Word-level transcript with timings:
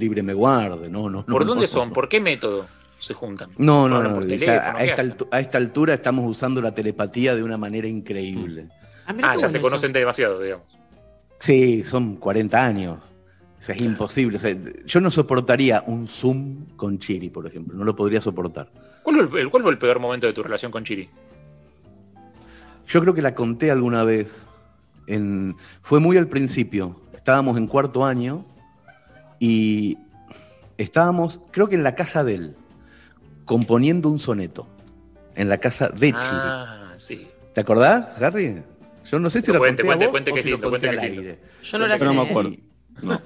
libre 0.00 0.22
me 0.22 0.34
guarde, 0.34 0.88
no, 0.88 1.08
no. 1.08 1.24
¿Por 1.24 1.42
no, 1.42 1.48
dónde 1.50 1.64
no. 1.64 1.68
son? 1.68 1.92
¿Por 1.92 2.08
qué 2.08 2.18
método 2.20 2.66
se 2.98 3.14
juntan? 3.14 3.50
No, 3.58 3.88
no, 3.88 3.96
¿Hablan 3.96 4.12
no. 4.12 4.18
por 4.20 4.26
ya 4.26 4.38
teléfono? 4.38 4.60
a, 4.60 4.78
¿Qué 4.78 5.40
esta 5.42 5.58
a 5.58 5.60
altura 5.60 5.94
estamos 5.94 6.24
usando 6.26 6.60
la 6.60 6.74
telepatía 6.74 7.34
de 7.36 7.42
una 7.42 7.56
manera 7.56 7.86
increíble. 7.86 8.68
Ah, 9.06 9.12
mirá 9.12 9.30
Ah, 9.30 9.34
qué 9.34 9.36
ya 9.36 9.46
bueno 9.46 9.48
se 9.48 9.56
eso. 9.58 9.62
conocen 9.66 9.92
demasiado, 9.92 10.40
digamos. 10.40 10.66
Sí, 11.38 11.84
son 11.84 12.16
40 12.16 12.64
años. 12.64 12.98
O 13.58 13.62
sea, 13.62 13.74
es 13.74 13.82
imposible. 13.82 14.38
O 14.38 14.40
sea, 14.40 14.56
yo 14.86 15.00
no 15.00 15.10
soportaría 15.10 15.84
un 15.86 16.08
Zoom 16.08 16.66
con 16.76 16.98
Chiri, 16.98 17.28
por 17.30 17.46
ejemplo. 17.46 17.76
No 17.76 17.84
lo 17.84 17.94
podría 17.94 18.20
soportar. 18.20 18.70
¿Cuál 19.02 19.28
fue, 19.28 19.42
el, 19.42 19.50
cuál 19.50 19.62
fue 19.62 19.72
el 19.72 19.78
peor 19.78 19.98
momento 20.00 20.26
de 20.26 20.32
tu 20.32 20.42
relación 20.42 20.72
con 20.72 20.82
Chiri? 20.84 21.08
Yo 22.88 23.00
creo 23.00 23.14
que 23.14 23.22
la 23.22 23.34
conté 23.34 23.70
alguna 23.70 24.04
vez. 24.04 24.30
En, 25.06 25.56
fue 25.82 26.00
muy 26.00 26.16
al 26.16 26.28
principio. 26.28 27.00
Estábamos 27.14 27.56
en 27.58 27.66
cuarto 27.66 28.04
año 28.04 28.44
y 29.40 29.98
estábamos, 30.78 31.40
creo 31.50 31.68
que 31.68 31.74
en 31.74 31.82
la 31.82 31.96
casa 31.96 32.22
de 32.22 32.34
él, 32.36 32.56
componiendo 33.44 34.08
un 34.08 34.20
soneto. 34.20 34.68
En 35.34 35.48
la 35.48 35.58
casa 35.58 35.88
de 35.88 36.08
Chiri. 36.12 36.16
Ah, 36.16 36.94
sí. 36.98 37.26
¿Te 37.54 37.62
acordás, 37.62 38.20
Harry? 38.22 38.62
Yo 39.10 39.18
no 39.18 39.30
sé 39.30 39.40
si 39.40 39.50
lo 39.52 39.58
Cuente, 39.58 39.82
conté 39.82 40.04
a 40.04 40.10
cuente, 40.10 40.30
cuente 40.30 40.32
que 40.34 40.42
si 40.42 40.50
lindo, 40.50 40.70
que. 40.78 41.38
Yo 41.62 41.78
no 41.78 41.86
la 41.88 41.96
Pero 41.98 42.10
sé. 42.10 42.16
no 42.16 42.24
me 42.24 42.30
acuerdo. 42.30 42.50
Y- 42.50 42.62
No. 43.02 43.20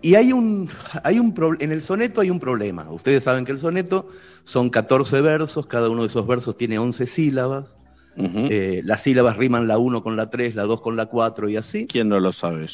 Y 0.00 0.14
hay 0.16 0.32
un, 0.32 0.68
hay 1.02 1.18
un 1.18 1.32
pro- 1.32 1.56
en 1.58 1.72
el 1.72 1.82
soneto 1.82 2.20
hay 2.20 2.30
un 2.30 2.38
problema. 2.40 2.90
Ustedes 2.90 3.24
saben 3.24 3.44
que 3.44 3.52
el 3.52 3.58
soneto 3.58 4.08
son 4.44 4.68
14 4.70 5.20
versos, 5.22 5.66
cada 5.66 5.88
uno 5.88 6.02
de 6.02 6.08
esos 6.08 6.26
versos 6.26 6.56
tiene 6.56 6.78
11 6.78 7.06
sílabas. 7.06 7.76
Ujú. 8.16 8.46
Eh, 8.50 8.82
las 8.84 9.02
sílabas 9.02 9.36
riman 9.38 9.66
la 9.66 9.78
1 9.78 10.02
con 10.02 10.16
la 10.16 10.28
3, 10.30 10.54
la 10.56 10.64
2 10.64 10.80
con 10.82 10.96
la 10.96 11.06
4 11.06 11.48
y 11.48 11.56
así. 11.56 11.86
¿Quién 11.86 12.08
no 12.10 12.20
lo 12.20 12.32
sabe? 12.32 12.66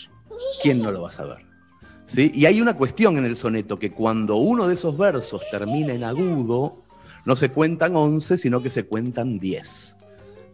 ¿Quién 0.62 0.80
no 0.80 0.90
lo 0.92 1.02
va 1.02 1.08
a 1.10 1.12
saber? 1.12 1.38
¿Sí? 2.12 2.32
Y 2.34 2.46
hay 2.46 2.60
una 2.60 2.76
cuestión 2.76 3.16
en 3.18 3.24
el 3.24 3.36
soneto, 3.36 3.78
que 3.78 3.92
cuando 3.92 4.36
uno 4.36 4.66
de 4.66 4.74
esos 4.74 4.98
versos 4.98 5.42
termina 5.50 5.92
en 5.92 6.02
agudo, 6.02 6.82
no 7.24 7.36
se 7.36 7.50
cuentan 7.50 7.94
11, 7.94 8.38
sino 8.38 8.62
que 8.62 8.70
se 8.70 8.84
cuentan 8.84 9.38
10. 9.38 9.94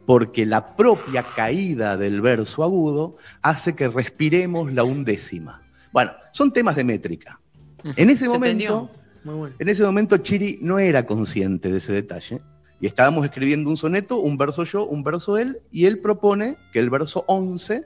Porque 0.05 0.47
la 0.47 0.77
propia 0.77 1.27
caída 1.35 1.97
del 1.97 2.21
verso 2.21 2.63
agudo 2.63 3.17
hace 3.43 3.75
que 3.75 3.89
respiremos 3.89 4.73
la 4.73 4.85
undécima. 4.85 5.63
Bueno, 5.93 6.13
son 6.33 6.53
temas 6.53 6.77
de 6.77 6.85
métrica. 6.85 7.41
En 7.83 8.11
ese 8.11 8.27
Se 8.27 8.33
momento, 8.33 8.47
entendió. 8.51 8.91
Muy 9.25 9.35
bueno. 9.35 9.57
en 9.59 9.69
ese 9.69 9.83
momento 9.83 10.19
Chiri 10.19 10.59
no 10.61 10.79
era 10.79 11.07
consciente 11.07 11.71
de 11.71 11.79
ese 11.79 11.93
detalle. 11.93 12.41
Y 12.81 12.87
estábamos 12.87 13.25
escribiendo 13.25 13.71
un 13.71 13.77
soneto, 13.77 14.19
un 14.19 14.37
verso 14.37 14.65
yo, 14.65 14.85
un 14.85 15.03
verso 15.03 15.39
él, 15.39 15.61
y 15.71 15.87
él 15.87 15.99
propone 16.01 16.59
que 16.73 16.79
el 16.79 16.91
verso 16.91 17.25
11 17.27 17.83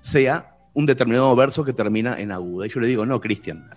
sea 0.00 0.56
un 0.78 0.86
determinado 0.86 1.34
verso 1.34 1.64
que 1.64 1.72
termina 1.72 2.20
en 2.20 2.30
aguda. 2.30 2.66
Y 2.66 2.70
yo 2.70 2.78
le 2.78 2.86
digo, 2.86 3.04
no, 3.04 3.20
Cristian, 3.20 3.68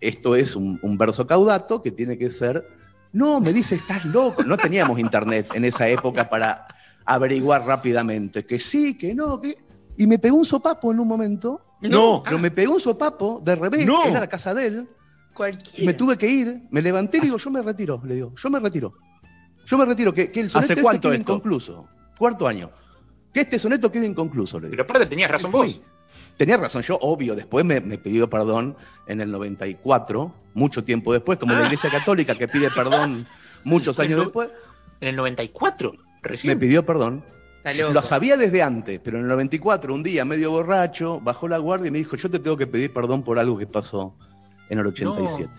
esto 0.00 0.34
es 0.34 0.56
un, 0.56 0.78
un 0.82 0.96
verso 0.96 1.26
caudato 1.26 1.82
que 1.82 1.90
tiene 1.90 2.16
que 2.16 2.30
ser... 2.30 2.66
No, 3.12 3.38
me 3.40 3.52
dice, 3.52 3.74
estás 3.74 4.06
loco. 4.06 4.42
No 4.44 4.56
teníamos 4.56 4.98
internet 4.98 5.48
en 5.52 5.66
esa 5.66 5.86
época 5.88 6.28
para 6.30 6.66
averiguar 7.04 7.66
rápidamente 7.66 8.46
que 8.46 8.58
sí, 8.58 8.96
que 8.96 9.14
no, 9.14 9.38
que... 9.40 9.58
Y 9.98 10.06
me 10.06 10.18
pegó 10.18 10.38
un 10.38 10.44
sopapo 10.46 10.90
en 10.90 11.00
un 11.00 11.08
momento. 11.08 11.60
No. 11.82 12.22
Pero 12.24 12.38
me 12.38 12.50
pegó 12.50 12.72
un 12.74 12.80
sopapo 12.80 13.42
de 13.44 13.54
revés, 13.54 13.84
No. 13.86 14.04
era 14.06 14.20
la 14.20 14.26
casa 14.28 14.54
de 14.54 14.66
él. 14.68 14.88
Cualquiera. 15.34 15.86
me 15.86 15.92
tuve 15.94 16.16
que 16.16 16.28
ir, 16.28 16.62
me 16.70 16.80
levanté 16.80 17.18
y 17.18 17.20
digo, 17.20 17.36
yo 17.36 17.50
me 17.50 17.60
retiro, 17.62 18.00
le 18.04 18.14
digo, 18.14 18.32
yo 18.36 18.48
me 18.50 18.58
retiro. 18.58 18.94
Yo 19.66 19.76
me 19.76 19.84
retiro, 19.84 20.14
que, 20.14 20.32
que 20.32 20.40
el 20.40 20.48
soneto 20.50 20.64
¿Hace 20.64 20.72
este 20.72 20.82
cuánto 20.82 21.08
quede 21.10 21.18
esto? 21.18 21.32
inconcluso. 21.32 21.88
Cuarto 22.18 22.48
año. 22.48 22.70
Que 23.34 23.40
este 23.42 23.58
soneto 23.58 23.92
quede 23.92 24.06
inconcluso, 24.06 24.58
le 24.58 24.68
digo. 24.68 24.72
Pero 24.72 24.84
aparte 24.84 25.06
tenías 25.06 25.30
razón 25.30 25.50
vos. 25.52 25.80
Tenía 26.38 26.56
razón, 26.56 26.80
yo 26.82 26.96
obvio, 27.02 27.34
después 27.34 27.64
me, 27.66 27.80
me 27.80 27.98
pidió 27.98 28.30
perdón 28.30 28.76
en 29.06 29.20
el 29.20 29.30
94, 29.30 30.32
mucho 30.54 30.84
tiempo 30.84 31.12
después, 31.12 31.38
como 31.38 31.52
la 31.52 31.64
Iglesia 31.64 31.90
Católica 31.90 32.34
que 32.36 32.48
pide 32.48 32.70
perdón 32.70 33.26
muchos 33.64 33.98
años 33.98 34.20
después, 34.20 34.48
En 35.00 35.08
el 35.08 35.16
94, 35.16 35.92
me 35.92 35.98
recién. 36.22 36.58
pidió 36.58 36.86
perdón. 36.86 37.24
Lo 37.92 38.00
sabía 38.02 38.36
desde 38.38 38.62
antes, 38.62 38.98
pero 39.02 39.18
en 39.18 39.24
el 39.24 39.28
94, 39.28 39.92
un 39.92 40.02
día 40.02 40.24
medio 40.24 40.50
borracho, 40.52 41.20
bajó 41.20 41.48
la 41.48 41.58
guardia 41.58 41.88
y 41.88 41.90
me 41.90 41.98
dijo, 41.98 42.16
yo 42.16 42.30
te 42.30 42.38
tengo 42.38 42.56
que 42.56 42.66
pedir 42.66 42.92
perdón 42.94 43.22
por 43.24 43.38
algo 43.38 43.58
que 43.58 43.66
pasó 43.66 44.14
en 44.70 44.78
el 44.78 44.86
87. 44.86 45.50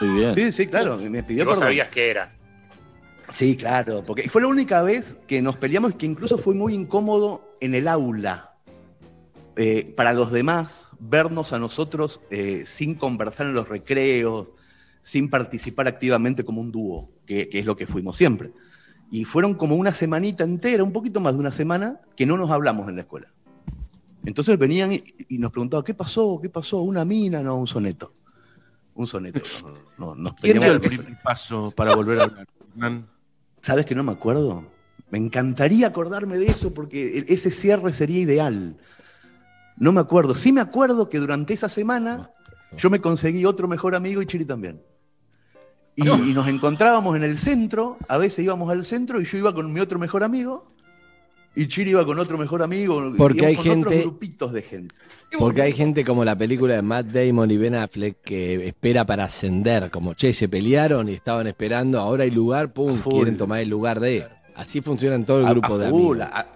Muy 0.00 0.10
bien. 0.20 0.34
Sí, 0.36 0.52
sí, 0.52 0.66
claro, 0.68 0.96
me 0.96 1.22
pidió 1.22 1.44
vos 1.44 1.54
perdón. 1.54 1.68
sabías 1.68 1.88
que 1.88 2.08
era. 2.10 2.32
Sí, 3.34 3.56
claro, 3.56 4.02
porque 4.06 4.28
fue 4.30 4.42
la 4.42 4.48
única 4.48 4.82
vez 4.82 5.16
que 5.26 5.42
nos 5.42 5.56
peleamos 5.56 5.94
que 5.96 6.06
incluso 6.06 6.38
fue 6.38 6.54
muy 6.54 6.72
incómodo 6.74 7.56
en 7.60 7.74
el 7.74 7.88
aula. 7.88 8.51
Eh, 9.56 9.92
para 9.96 10.12
los 10.12 10.32
demás, 10.32 10.88
vernos 10.98 11.52
a 11.52 11.58
nosotros 11.58 12.20
eh, 12.30 12.64
sin 12.66 12.94
conversar 12.94 13.46
en 13.46 13.54
los 13.54 13.68
recreos, 13.68 14.48
sin 15.02 15.28
participar 15.28 15.88
activamente 15.88 16.44
como 16.44 16.60
un 16.60 16.72
dúo, 16.72 17.10
que, 17.26 17.48
que 17.48 17.58
es 17.58 17.66
lo 17.66 17.76
que 17.76 17.86
fuimos 17.86 18.16
siempre. 18.16 18.52
Y 19.10 19.24
fueron 19.24 19.54
como 19.54 19.74
una 19.74 19.92
semanita 19.92 20.44
entera, 20.44 20.82
un 20.82 20.92
poquito 20.92 21.20
más 21.20 21.34
de 21.34 21.40
una 21.40 21.52
semana, 21.52 22.00
que 22.16 22.24
no 22.24 22.36
nos 22.36 22.50
hablamos 22.50 22.88
en 22.88 22.96
la 22.96 23.02
escuela. 23.02 23.28
Entonces 24.24 24.58
venían 24.58 24.92
y, 24.92 25.02
y 25.28 25.38
nos 25.38 25.50
preguntaban, 25.50 25.84
¿qué 25.84 25.94
pasó? 25.94 26.38
¿Qué 26.40 26.48
pasó? 26.48 26.80
¿Una 26.80 27.04
mina? 27.04 27.42
No, 27.42 27.56
un 27.56 27.66
soneto. 27.66 28.12
Un 28.94 29.06
soneto. 29.06 29.40
No, 29.98 30.14
no, 30.14 30.14
nos 30.14 30.34
¿Quién 30.34 30.58
dio 30.58 30.72
el 30.72 30.80
primer 30.80 31.18
paso 31.22 31.72
para 31.76 31.94
volver 31.94 32.20
a 32.20 32.24
hablar? 32.24 32.48
Hernán? 32.74 33.06
¿Sabes 33.60 33.86
que 33.86 33.94
no 33.94 34.02
me 34.02 34.12
acuerdo? 34.12 34.64
Me 35.10 35.18
encantaría 35.18 35.86
acordarme 35.86 36.38
de 36.38 36.46
eso 36.46 36.74
porque 36.74 37.18
e- 37.18 37.26
ese 37.28 37.50
cierre 37.50 37.92
sería 37.92 38.18
ideal. 38.18 38.76
No 39.76 39.92
me 39.92 40.00
acuerdo. 40.00 40.34
Sí 40.34 40.52
me 40.52 40.60
acuerdo 40.60 41.08
que 41.08 41.18
durante 41.18 41.54
esa 41.54 41.68
semana 41.68 42.30
yo 42.76 42.90
me 42.90 43.00
conseguí 43.00 43.44
otro 43.44 43.68
mejor 43.68 43.94
amigo 43.94 44.22
y 44.22 44.26
Chiri 44.26 44.44
también. 44.44 44.80
Y, 45.94 46.08
y 46.08 46.32
nos 46.32 46.48
encontrábamos 46.48 47.16
en 47.16 47.22
el 47.22 47.36
centro, 47.38 47.98
a 48.08 48.16
veces 48.16 48.44
íbamos 48.44 48.70
al 48.70 48.84
centro 48.84 49.20
y 49.20 49.24
yo 49.24 49.38
iba 49.38 49.54
con 49.54 49.70
mi 49.72 49.80
otro 49.80 49.98
mejor 49.98 50.24
amigo 50.24 50.72
y 51.54 51.68
Chiri 51.68 51.90
iba 51.90 52.06
con 52.06 52.18
otro 52.18 52.38
mejor 52.38 52.62
amigo. 52.62 53.12
Porque 53.18 53.44
hay 53.44 53.56
con 53.56 53.68
otros 53.68 53.84
gente- 53.92 54.00
grupitos 54.00 54.52
de 54.54 54.62
gente. 54.62 54.94
Porque 55.38 55.60
hay 55.62 55.72
gente 55.72 56.02
como 56.04 56.24
la 56.24 56.36
película 56.36 56.74
de 56.74 56.82
Matt 56.82 57.06
Damon 57.06 57.50
y 57.50 57.58
Ben 57.58 57.74
Affleck 57.74 58.22
que 58.22 58.66
espera 58.68 59.04
para 59.04 59.24
ascender, 59.24 59.90
como 59.90 60.14
che, 60.14 60.32
se 60.32 60.48
pelearon 60.48 61.08
y 61.10 61.12
estaban 61.14 61.46
esperando, 61.46 61.98
ahora 62.00 62.24
hay 62.24 62.30
lugar, 62.30 62.72
pum, 62.72 62.98
quieren 62.98 63.36
tomar 63.36 63.60
el 63.60 63.68
lugar 63.68 64.00
de. 64.00 64.26
Así 64.54 64.80
funciona 64.80 65.14
en 65.16 65.24
todo 65.24 65.40
el 65.40 65.46
grupo 65.50 65.74
a 65.74 65.78
de 65.78 65.86
amigos. 65.88 66.18
a- 66.20 66.46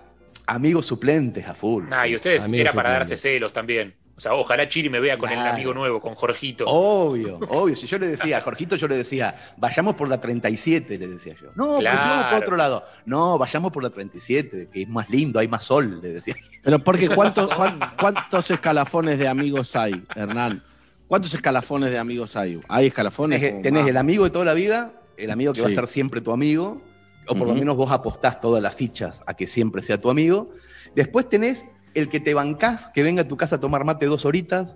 amigos 0.47 0.87
suplentes 0.87 1.47
a 1.47 1.55
full. 1.55 1.85
Ah, 1.91 2.07
y 2.07 2.15
ustedes 2.17 2.45
Amigos 2.45 2.61
era 2.63 2.73
para 2.73 2.91
darse 2.91 3.17
celos 3.17 3.53
también. 3.53 3.95
O 4.17 4.21
sea, 4.21 4.33
ojalá 4.33 4.67
Chiri 4.67 4.89
me 4.89 4.99
vea 4.99 5.19
con 5.19 5.29
el 5.29 5.37
Claro. 5.37 5.53
amigo 5.55 5.75
nuevo, 5.75 6.01
con 6.01 6.15
Jorgito. 6.15 6.65
Obvio, 6.67 7.37
obvio. 7.51 7.77
Si 7.77 7.87
yo 7.87 7.99
le 7.99 8.07
decía 8.07 8.39
a 8.39 8.41
Jorgito, 8.41 8.75
yo 8.77 8.89
le 8.89 8.97
decía, 8.97 9.35
vayamos 9.59 9.95
por 9.95 10.09
la 10.09 10.19
37, 10.19 10.97
le 10.99 11.07
decía 11.09 11.35
yo. 11.39 11.49
No, 11.55 11.67
pues 11.67 11.81
Claro. 11.81 11.99
vamos 11.99 12.27
por 12.33 12.39
otro 12.43 12.57
lado. 12.57 12.85
No, 13.05 13.37
vayamos 13.37 13.71
por 13.73 13.83
la 13.83 13.91
37, 13.91 14.71
que 14.73 14.83
es 14.83 14.89
más 14.89 15.11
lindo, 15.11 15.39
hay 15.39 15.49
más 15.49 15.65
sol, 15.65 16.01
le 16.01 16.09
decía. 16.15 16.35
Pero 16.65 16.79
porque 16.79 17.11
¿cuántos, 17.11 17.53
cuán- 17.53 17.79
¿cuántos 18.01 18.51
escalafones 18.51 19.19
de 19.19 19.29
amigos 19.29 19.77
hay, 19.77 20.03
Hernán? 20.15 20.63
¿Cuántos 21.09 21.35
escalafones 21.35 21.91
de 21.91 21.99
amigos 21.99 22.37
hay? 22.37 22.59
¿Hay 22.69 22.87
escalafones? 22.87 23.63
Tenés, 23.63 23.87
el 23.87 23.97
amigo 23.99 24.25
de 24.25 24.31
toda 24.31 24.47
la 24.47 24.55
vida, 24.55 24.93
el 25.19 25.31
amigo 25.31 25.53
que 25.53 25.61
va 25.61 25.69
a 25.69 25.73
ser 25.73 25.87
siempre 25.89 26.23
tu 26.23 26.33
amigo, 26.33 26.81
o 27.29 27.35
por 27.35 27.49
lo 27.49 27.55
menos 27.55 27.77
vos 27.77 27.91
apostás 27.91 28.41
todas 28.41 28.63
las 28.63 28.75
fichas 28.75 29.23
a 29.27 29.35
que 29.35 29.47
siempre 29.47 29.83
sea 29.83 30.01
tu 30.01 30.11
amigo. 30.11 30.51
Después 30.95 31.29
tenés 31.29 31.65
el 31.95 32.09
que 32.09 32.21
te 32.21 32.35
bancás, 32.35 32.89
que 32.95 33.03
venga 33.03 33.23
a 33.23 33.29
tu 33.29 33.37
casa 33.37 33.57
a 33.57 33.61
tomar 33.61 33.85
mate 33.85 34.07
dos 34.07 34.25
horitas, 34.25 34.75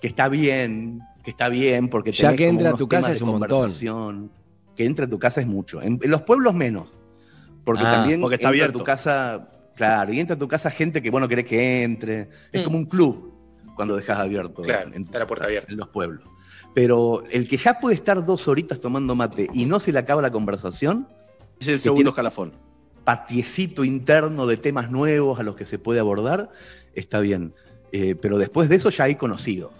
que 0.00 0.06
está 0.08 0.28
bien, 0.28 1.00
que 1.24 1.30
está 1.30 1.48
bien, 1.48 1.88
porque 1.88 2.12
Ya 2.12 2.28
tenés 2.30 2.36
que 2.38 2.46
como 2.46 2.58
entra 2.58 2.68
a 2.68 2.72
unos 2.72 2.78
tu 2.78 2.88
casa 2.88 3.00
temas 3.02 3.12
es 3.12 3.18
de 3.18 3.24
un 3.24 3.30
montón. 3.32 3.48
conversación. 3.48 4.30
Que 4.76 4.84
entre 4.84 5.06
a 5.06 5.08
tu 5.08 5.18
casa 5.18 5.40
es 5.40 5.46
mucho. 5.46 5.80
En, 5.80 5.98
en 6.02 6.10
los 6.10 6.22
pueblos 6.22 6.52
menos. 6.54 6.88
Porque 7.64 7.82
Ah, 7.84 7.92
también 7.92 8.20
porque 8.20 8.34
está 8.36 8.48
entra 8.48 8.64
abierto. 8.64 8.78
a 8.78 8.80
tu 8.80 8.84
casa, 8.84 9.48
claro, 9.74 10.12
y 10.12 10.20
entra 10.20 10.36
a 10.36 10.38
tu 10.38 10.46
casa 10.46 10.70
gente 10.70 11.00
que, 11.02 11.10
bueno, 11.10 11.26
querés 11.26 11.46
que 11.46 11.82
entre. 11.82 12.28
Es 12.52 12.60
Mm. 12.60 12.64
como 12.64 12.76
un 12.78 12.84
club 12.84 13.32
cuando 13.74 13.96
dejas 13.96 14.18
abierto 14.18 14.62
Claro, 14.62 14.90
en, 14.94 15.02
está 15.04 15.18
la 15.18 15.26
puerta 15.26 15.46
abierta. 15.46 15.72
en 15.72 15.78
los 15.78 15.88
pueblos. 15.88 16.28
Pero 16.74 17.24
el 17.30 17.48
que 17.48 17.56
ya 17.56 17.80
puede 17.80 17.94
estar 17.94 18.22
dos 18.24 18.46
horitas 18.48 18.80
tomando 18.80 19.14
mate 19.14 19.48
y 19.54 19.64
no 19.64 19.80
se 19.80 19.92
le 19.92 19.98
acaba 19.98 20.20
la 20.20 20.30
conversación, 20.30 21.08
Es 21.60 21.68
el 21.68 21.78
segundo 21.78 22.10
escalafón. 22.10 22.52
patiecito 23.04 23.84
interno 23.84 24.46
de 24.46 24.56
temas 24.56 24.90
nuevos 24.90 25.38
a 25.38 25.42
los 25.42 25.54
que 25.54 25.64
se 25.64 25.78
puede 25.78 26.00
abordar, 26.00 26.50
está 26.94 27.20
bien. 27.20 27.54
Eh, 27.92 28.14
pero 28.14 28.36
después 28.38 28.68
de 28.68 28.76
eso 28.76 28.90
ya 28.90 29.04
hay 29.04 29.14
conocidos. 29.14 29.72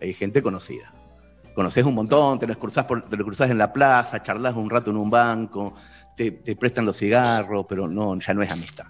Hay 0.00 0.14
gente 0.14 0.42
conocida. 0.42 0.94
Conoces 1.54 1.84
un 1.84 1.94
montón, 1.94 2.38
te 2.38 2.46
lo 2.46 2.58
cruzás, 2.58 2.84
por, 2.84 3.02
te 3.08 3.16
lo 3.16 3.24
cruzás 3.24 3.50
en 3.50 3.58
la 3.58 3.72
plaza, 3.72 4.22
charlas 4.22 4.54
un 4.54 4.70
rato 4.70 4.90
en 4.90 4.96
un 4.96 5.10
banco, 5.10 5.74
te, 6.16 6.30
te 6.30 6.56
prestan 6.56 6.86
los 6.86 6.96
cigarros, 6.96 7.66
pero 7.68 7.88
no, 7.88 8.18
ya 8.18 8.32
no 8.32 8.42
es 8.42 8.50
amistad. 8.50 8.86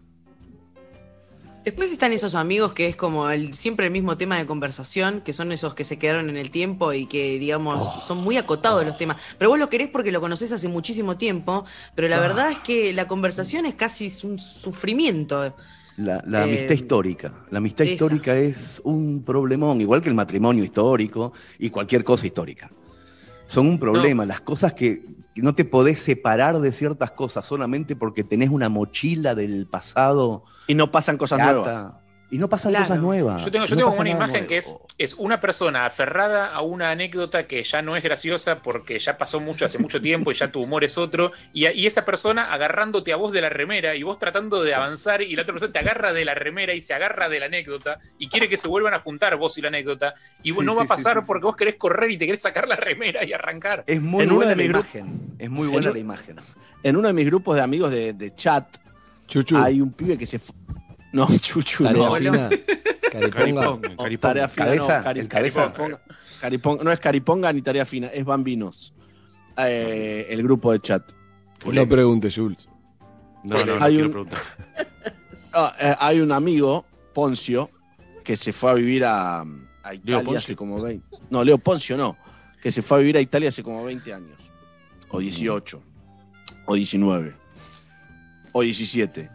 Después 1.64 1.92
están 1.92 2.12
esos 2.12 2.34
amigos 2.34 2.72
que 2.72 2.88
es 2.88 2.96
como 2.96 3.30
el, 3.30 3.54
siempre 3.54 3.86
el 3.86 3.92
mismo 3.92 4.16
tema 4.16 4.36
de 4.36 4.46
conversación, 4.46 5.20
que 5.20 5.32
son 5.32 5.52
esos 5.52 5.74
que 5.74 5.84
se 5.84 5.96
quedaron 5.96 6.28
en 6.28 6.36
el 6.36 6.50
tiempo 6.50 6.92
y 6.92 7.06
que, 7.06 7.38
digamos, 7.38 8.02
son 8.04 8.18
muy 8.18 8.36
acotados 8.36 8.84
los 8.84 8.96
temas. 8.96 9.16
Pero 9.38 9.50
vos 9.50 9.58
lo 9.60 9.68
querés 9.70 9.88
porque 9.88 10.10
lo 10.10 10.20
conocés 10.20 10.50
hace 10.50 10.66
muchísimo 10.66 11.16
tiempo, 11.16 11.64
pero 11.94 12.08
la 12.08 12.18
verdad 12.18 12.50
es 12.50 12.58
que 12.58 12.92
la 12.92 13.06
conversación 13.06 13.64
es 13.66 13.76
casi 13.76 14.10
un 14.24 14.38
sufrimiento. 14.38 15.54
La, 15.98 16.22
la 16.26 16.40
Eh, 16.40 16.42
amistad 16.58 16.74
histórica. 16.74 17.32
La 17.50 17.58
amistad 17.58 17.84
esa. 17.86 17.92
histórica 17.92 18.36
es 18.36 18.80
un 18.82 19.22
problemón, 19.22 19.80
igual 19.80 20.02
que 20.02 20.08
el 20.08 20.14
matrimonio 20.16 20.64
histórico 20.64 21.32
y 21.60 21.70
cualquier 21.70 22.02
cosa 22.02 22.26
histórica. 22.26 22.70
Son 23.46 23.68
un 23.68 23.78
problema. 23.78 24.26
Las 24.26 24.40
cosas 24.40 24.72
que 24.72 25.04
no 25.36 25.54
te 25.54 25.64
podés 25.64 26.00
separar 26.00 26.60
de 26.60 26.72
ciertas 26.72 27.12
cosas 27.12 27.46
solamente 27.46 27.96
porque 27.96 28.24
tenés 28.24 28.50
una 28.50 28.68
mochila 28.68 29.34
del 29.34 29.66
pasado. 29.66 30.44
Y 30.66 30.74
no 30.74 30.90
pasan 30.90 31.16
cosas 31.16 31.38
nuevas. 31.38 31.94
Y 32.32 32.38
no 32.38 32.48
pasan 32.48 32.72
Claro. 32.72 32.86
cosas 32.86 33.00
nuevas. 33.02 33.44
Yo 33.44 33.50
tengo, 33.50 33.66
yo 33.66 33.76
No 33.76 33.82
tengo 33.90 34.00
una 34.00 34.08
imagen 34.08 34.46
que 34.46 34.56
es, 34.56 34.74
es 34.96 35.12
una 35.14 35.38
persona 35.38 35.84
aferrada 35.84 36.46
a 36.46 36.62
una 36.62 36.90
anécdota 36.90 37.46
que 37.46 37.62
ya 37.62 37.82
no 37.82 37.94
es 37.94 38.02
graciosa 38.02 38.62
porque 38.62 38.98
ya 38.98 39.18
pasó 39.18 39.38
mucho 39.38 39.66
hace 39.66 39.78
mucho 39.78 40.00
tiempo 40.00 40.32
y 40.32 40.34
ya 40.34 40.50
tu 40.50 40.62
humor 40.62 40.82
es 40.82 40.96
otro. 40.96 41.32
Y, 41.52 41.68
y 41.68 41.86
esa 41.86 42.06
persona 42.06 42.50
agarrándote 42.50 43.12
a 43.12 43.16
vos 43.16 43.32
de 43.32 43.42
la 43.42 43.50
remera 43.50 43.94
y 43.96 44.02
vos 44.02 44.18
tratando 44.18 44.62
de 44.62 44.74
avanzar 44.74 45.20
y 45.20 45.36
la 45.36 45.42
otra 45.42 45.52
persona 45.52 45.72
te 45.74 45.78
agarra 45.78 46.14
de 46.14 46.24
la 46.24 46.34
remera 46.34 46.72
y 46.72 46.80
se 46.80 46.94
agarra 46.94 47.28
de 47.28 47.38
la 47.38 47.46
anécdota 47.46 48.00
y 48.18 48.28
quiere 48.28 48.48
que 48.48 48.56
se 48.56 48.66
vuelvan 48.66 48.94
a 48.94 49.00
juntar 49.00 49.36
vos 49.36 49.58
y 49.58 49.60
la 49.60 49.68
anécdota. 49.68 50.14
Y 50.42 50.54
Sí, 50.54 50.60
no 50.62 50.72
sí, 50.72 50.78
va 50.78 50.84
a 50.84 50.86
pasar 50.86 51.16
sí, 51.16 51.20
sí. 51.20 51.26
porque 51.26 51.44
vos 51.44 51.54
querés 51.56 51.74
correr 51.74 52.10
y 52.12 52.16
te 52.16 52.24
querés 52.24 52.40
sacar 52.40 52.66
la 52.66 52.76
remera 52.76 53.24
y 53.26 53.34
arrancar. 53.34 53.84
Es 53.86 54.00
muy 54.00 54.22
En 54.24 54.34
buena 54.34 54.54
la 54.54 54.62
imagen. 54.64 55.34
Es 55.38 55.50
muy 55.50 55.66
en 55.66 55.72
buena 55.74 55.90
la 55.90 55.98
imagen. 55.98 56.36
En 56.82 56.96
uno 56.96 57.08
de 57.08 57.12
mis 57.14 57.26
grupos 57.26 57.56
de 57.56 57.60
amigos 57.60 57.90
de, 57.90 58.14
de 58.14 58.34
chat 58.34 58.78
Chuchu. 59.28 59.56
hay 59.56 59.80
un 59.80 59.92
pibe 59.92 60.18
que 60.18 60.26
se. 60.26 60.40
No, 61.12 61.26
chuchu, 61.38 61.84
Tarea 61.84 62.08
no. 62.08 62.14
fina. 62.16 62.48
Cariponga. 63.10 63.80
Caripón. 63.96 64.18
Tarea 64.20 64.48
fina, 64.48 64.66
Cabeza, 64.66 64.98
no, 64.98 65.04
cari- 65.04 65.20
el 65.20 65.28
cabeza. 65.28 65.72
cariponga- 65.74 66.00
cariponga- 66.40 66.82
no 66.84 66.92
es 66.92 67.00
cariponga 67.00 67.52
ni 67.52 67.62
tarea 67.62 67.84
fina, 67.84 68.06
es 68.08 68.24
bambinos. 68.24 68.94
Eh, 69.58 70.26
el 70.30 70.42
grupo 70.42 70.72
de 70.72 70.80
chat. 70.80 71.12
No 71.70 71.86
pregunte, 71.88 72.30
Jules. 72.32 72.68
No, 73.44 73.56
no, 73.64 73.76
no 73.76 73.84
Hay 73.84 73.92
quiero 73.94 74.06
un- 74.06 74.12
preguntar. 74.12 74.40
Ah, 75.54 75.70
eh, 75.78 75.94
hay 76.00 76.20
un 76.20 76.32
amigo, 76.32 76.86
Poncio, 77.12 77.68
que 78.24 78.38
se 78.38 78.54
fue 78.54 78.70
a 78.70 78.74
vivir 78.74 79.04
a, 79.04 79.42
a 79.82 79.94
Italia 79.94 80.20
Poncio. 80.20 80.38
hace 80.38 80.56
como 80.56 80.80
20. 80.80 81.04
No, 81.28 81.44
Leo 81.44 81.58
Poncio 81.58 81.94
no. 81.94 82.16
Que 82.62 82.70
se 82.70 82.80
fue 82.80 82.96
a 82.96 83.00
vivir 83.00 83.18
a 83.18 83.20
Italia 83.20 83.50
hace 83.50 83.62
como 83.62 83.84
20 83.84 84.14
años. 84.14 84.38
O 85.10 85.18
18. 85.20 85.82
O 86.64 86.74
19. 86.74 87.34
O 88.52 88.62
17. 88.62 89.28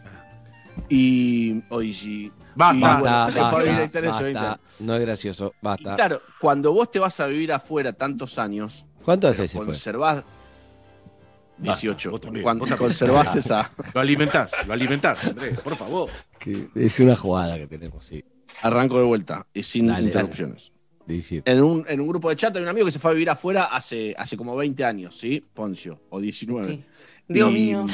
Y. 0.90 1.62
O 1.70 1.80
10 1.80 2.32
Basta. 2.56 2.76
Y 2.76 2.82
Basta, 2.82 3.00
bueno, 3.00 3.28
se 3.28 3.34
fue 3.34 3.42
a 3.42 3.44
basta, 3.52 3.60
vivir 3.64 3.80
a 3.80 3.86
Italia 3.86 4.10
hace 4.10 4.24
20 4.24 4.40
basta. 4.40 4.54
años. 4.54 4.80
No 4.80 4.96
es 4.96 5.02
gracioso, 5.02 5.54
Y 5.56 5.66
basta. 5.66 5.96
claro, 5.96 6.22
cuando 6.42 6.74
vos 6.74 6.90
te 6.92 7.00
vas 7.00 7.20
a 7.20 7.28
vivir 7.28 7.52
afuera 7.54 7.94
tantos 7.94 8.40
años, 8.40 8.86
¿Cuánto 9.06 9.28
pero 9.28 9.32
hace 9.34 9.46
ese 9.46 9.58
fue? 9.58 9.66
conservás. 9.68 10.24
18. 11.60 12.12
vos 12.12 12.22
también, 12.22 12.44
Cuando 12.44 12.62
vos 12.62 12.70
también. 12.70 12.88
conservás 12.90 13.36
esa. 13.36 13.72
Lo 13.94 14.00
alimentás, 14.02 14.52
lo 14.68 14.74
alimentás, 14.74 15.24
Andrés, 15.24 15.60
por 15.60 15.76
favor. 15.76 16.10
Que 16.38 16.68
es 16.76 17.00
una 17.00 17.16
jugada 17.16 17.58
que 17.58 17.66
tenemos, 17.68 18.06
sí. 18.06 18.24
Arranco 18.62 18.98
de 19.00 19.06
vuelta 19.06 19.46
y 19.54 19.64
sin 19.64 19.88
Dale, 19.88 20.06
interrupciones. 20.06 20.72
17. 21.08 21.50
En 21.52 21.64
un, 21.64 21.86
en 21.88 22.00
un 22.02 22.08
grupo 22.08 22.30
de 22.30 22.36
chat 22.36 22.56
hay 22.56 22.62
un 22.64 22.68
amigo 22.70 22.86
que 22.86 22.92
se 22.92 23.00
fue 23.00 23.12
a 23.12 23.14
vivir 23.14 23.30
afuera 23.30 23.66
hace, 23.66 24.14
hace 24.18 24.36
como 24.38 24.56
20 24.56 24.84
años, 24.86 25.18
¿sí? 25.18 25.44
Poncio, 25.54 26.02
o 26.10 26.20
19. 26.20 26.64
Sí. 26.66 26.84
Dios 27.28 27.50
Y- 27.50 27.54
mío. 27.54 27.86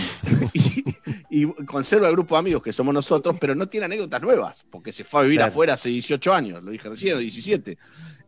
Y, 0.53 0.83
y 1.35 1.51
conserva 1.65 2.07
el 2.07 2.13
grupo 2.13 2.35
de 2.35 2.39
amigos 2.39 2.61
que 2.61 2.71
somos 2.71 2.93
nosotros, 2.93 3.35
pero 3.39 3.55
no 3.55 3.67
tiene 3.67 3.85
anécdotas 3.87 4.21
nuevas, 4.21 4.63
porque 4.69 4.91
se 4.91 5.03
fue 5.03 5.21
a 5.21 5.23
vivir 5.23 5.39
Claro. 5.39 5.51
afuera 5.51 5.73
hace 5.73 5.89
18 5.89 6.31
años, 6.31 6.63
lo 6.63 6.69
dije 6.69 6.87
recién, 6.87 7.15
o 7.15 7.19
17. 7.19 7.75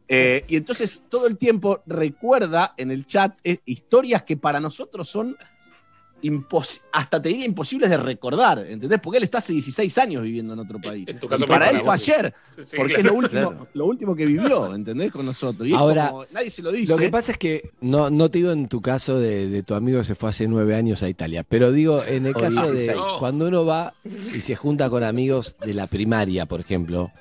Eh, 0.07 0.44
y 0.48 0.56
entonces 0.56 1.04
todo 1.07 1.28
el 1.28 1.38
tiempo 1.38 1.84
recuerda 1.86 2.74
en 2.78 2.90
el 2.90 3.06
chat 3.06 3.38
eh, 3.44 3.60
historias 3.66 4.24
que 4.24 4.38
para 4.38 4.60
nosotros 4.60 5.07
son 5.07 5.36
hasta 6.92 7.22
te 7.22 7.30
diría 7.30 7.46
imposibles 7.46 7.90
de 7.90 7.98
recordar, 7.98 8.66
¿entendés? 8.68 9.00
Porque 9.02 9.18
él 9.18 9.24
está 9.26 9.38
hace 9.38 9.54
16 9.54 9.98
años 10.00 10.24
viviendo 10.24 10.54
en 10.54 10.60
otro 10.60 10.80
país. 10.82 11.08
En 11.08 11.20
tu 11.20 11.28
Y 11.28 11.30
caso, 11.30 11.46
para 11.46 11.66
para 11.68 11.72
él 11.72 11.84
fue 11.84 11.94
ayer, 11.94 12.34
Sí, 12.48 12.62
sí, 12.66 12.78
porque 12.78 12.94
claro. 12.96 13.00
es 13.10 13.14
lo 13.14 13.14
último, 13.20 13.50
Claro. 13.52 13.68
lo 13.74 13.86
último 13.86 14.16
que 14.16 14.26
vivió, 14.26 14.74
¿entendés? 14.74 15.12
Con 15.12 15.26
nosotros. 15.26 15.70
Y 15.70 15.74
Ahora, 15.74 16.10
como, 16.10 16.26
nadie 16.32 16.50
se 16.50 16.62
lo 16.64 16.72
dice. 16.72 16.92
Lo 16.92 16.98
que 16.98 17.10
pasa 17.10 17.32
es 17.34 17.38
que 17.38 17.70
no, 17.82 18.10
no 18.10 18.32
te 18.32 18.40
digo 18.40 18.52
en 18.52 18.68
tu 18.68 18.82
caso 18.82 19.20
de, 19.20 19.50
de 19.50 19.62
tu 19.64 19.76
amigo 19.76 20.00
que 20.00 20.06
se 20.06 20.16
fue 20.16 20.30
hace 20.30 20.48
nueve 20.48 20.76
años 20.76 21.04
a 21.04 21.10
Italia, 21.10 21.44
pero 21.48 21.72
digo 21.72 22.04
en 22.04 22.26
el 22.26 22.36
O 22.36 22.40
caso 22.40 22.62
de 22.72 22.72
16. 22.86 22.98
No. 22.98 23.20
cuando 23.20 23.48
uno 23.48 23.66
va 23.66 23.94
y 24.04 24.42
se 24.42 24.56
junta 24.56 24.90
con 24.90 25.04
amigos 25.04 25.56
de 25.66 25.74
la 25.74 25.88
primaria, 25.88 26.46
por 26.46 26.60
ejemplo. 26.60 27.12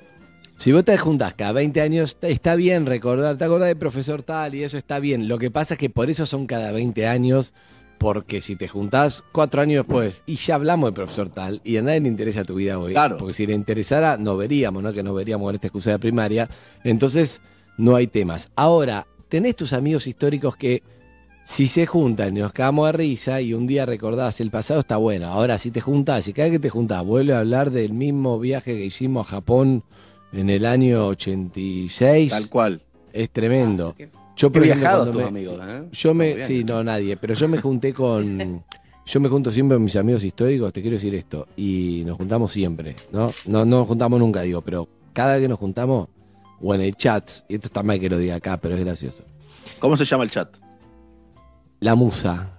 Si 0.57 0.71
vos 0.71 0.85
te 0.85 0.97
juntás 0.97 1.33
cada 1.33 1.51
20 1.51 1.81
años, 1.81 2.17
está 2.21 2.55
bien 2.55 2.85
recordar, 2.85 3.37
te 3.37 3.43
acordás 3.43 3.67
del 3.67 3.77
profesor 3.77 4.23
tal 4.23 4.55
y 4.55 4.63
eso 4.63 4.77
está 4.77 4.99
bien. 4.99 5.27
Lo 5.27 5.37
que 5.37 5.51
pasa 5.51 5.73
es 5.73 5.79
que 5.79 5.89
por 5.89 6.09
eso 6.09 6.25
son 6.25 6.47
cada 6.47 6.71
20 6.71 7.05
años, 7.07 7.53
porque 7.97 8.41
si 8.41 8.55
te 8.55 8.67
juntás 8.67 9.23
cuatro 9.31 9.61
años 9.61 9.85
después 9.85 10.23
y 10.25 10.35
ya 10.35 10.55
hablamos 10.55 10.87
del 10.87 10.93
profesor 10.93 11.29
tal 11.29 11.61
y 11.63 11.77
a 11.77 11.81
nadie 11.81 12.01
le 12.01 12.09
interesa 12.09 12.43
tu 12.43 12.55
vida 12.55 12.77
hoy, 12.77 12.93
Claro. 12.93 13.17
porque 13.17 13.33
si 13.33 13.45
le 13.47 13.53
interesara 13.53 14.17
no 14.17 14.35
veríamos, 14.37 14.83
¿no? 14.83 14.93
Que 14.93 15.03
no 15.03 15.13
veríamos 15.13 15.49
en 15.49 15.55
esta 15.55 15.67
excusa 15.67 15.91
de 15.91 15.99
primaria, 15.99 16.49
entonces 16.83 17.41
no 17.77 17.95
hay 17.95 18.07
temas. 18.07 18.49
Ahora, 18.55 19.07
tenés 19.29 19.55
tus 19.55 19.73
amigos 19.73 20.07
históricos 20.07 20.55
que 20.55 20.83
si 21.45 21.67
se 21.67 21.85
juntan 21.85 22.35
y 22.35 22.39
nos 22.39 22.53
cagamos 22.53 22.87
de 22.87 22.91
risa 22.93 23.39
y 23.39 23.53
un 23.53 23.67
día 23.67 23.85
recordás 23.85 24.39
el 24.41 24.49
pasado 24.49 24.79
está 24.79 24.97
bueno. 24.97 25.27
Ahora 25.27 25.57
si 25.57 25.69
te 25.71 25.79
juntás 25.81 26.27
y 26.27 26.33
cada 26.33 26.45
vez 26.49 26.53
que 26.53 26.59
te 26.59 26.69
juntás 26.69 27.03
vuelve 27.05 27.33
a 27.33 27.39
hablar 27.39 27.69
del 27.71 27.93
mismo 27.93 28.39
viaje 28.39 28.75
que 28.77 28.85
hicimos 28.85 29.27
a 29.27 29.29
Japón 29.29 29.83
en 30.33 30.49
el 30.49 30.65
año 30.65 31.05
86, 31.07 32.31
Tal 32.31 32.49
cual. 32.49 32.81
es 33.13 33.29
tremendo. 33.29 33.93
Qué 33.97 34.09
ejemplo, 34.37 34.61
viajados 34.61 34.97
cuando 35.09 35.11
tus 35.11 35.21
me- 35.21 35.27
amigos, 35.27 35.59
¿eh? 35.67 35.89
yo 35.91 36.13
me, 36.13 36.33
Bien. 36.35 36.47
sí, 36.47 36.63
no 36.63 36.83
nadie, 36.83 37.17
pero 37.17 37.33
yo 37.33 37.47
me 37.47 37.57
junté 37.59 37.93
con, 37.93 38.63
yo 39.05 39.19
me 39.19 39.29
junto 39.29 39.51
siempre 39.51 39.75
con 39.75 39.83
mis 39.83 39.95
amigos 39.95 40.23
históricos, 40.23 40.73
te 40.73 40.81
quiero 40.81 40.95
decir 40.95 41.15
esto, 41.15 41.47
y 41.55 42.03
nos 42.05 42.17
juntamos 42.17 42.51
siempre, 42.51 42.95
¿no? 43.11 43.31
No, 43.45 43.65
no 43.65 43.77
nos 43.79 43.87
juntamos 43.87 44.19
nunca, 44.19 44.41
digo, 44.41 44.61
pero 44.61 44.87
cada 45.13 45.33
vez 45.33 45.41
que 45.43 45.47
nos 45.47 45.59
juntamos, 45.59 46.09
o 46.61 46.73
en 46.73 46.81
el 46.81 46.95
chat, 46.95 47.29
y 47.47 47.55
esto 47.55 47.67
está 47.67 47.83
mal 47.83 47.99
que 47.99 48.09
lo 48.09 48.17
diga 48.17 48.35
acá, 48.35 48.57
pero 48.57 48.75
es 48.75 48.81
gracioso. 48.83 49.23
¿Cómo 49.79 49.95
se 49.97 50.05
llama 50.05 50.23
el 50.23 50.29
chat? 50.31 50.55
La 51.79 51.95
musa. 51.95 52.51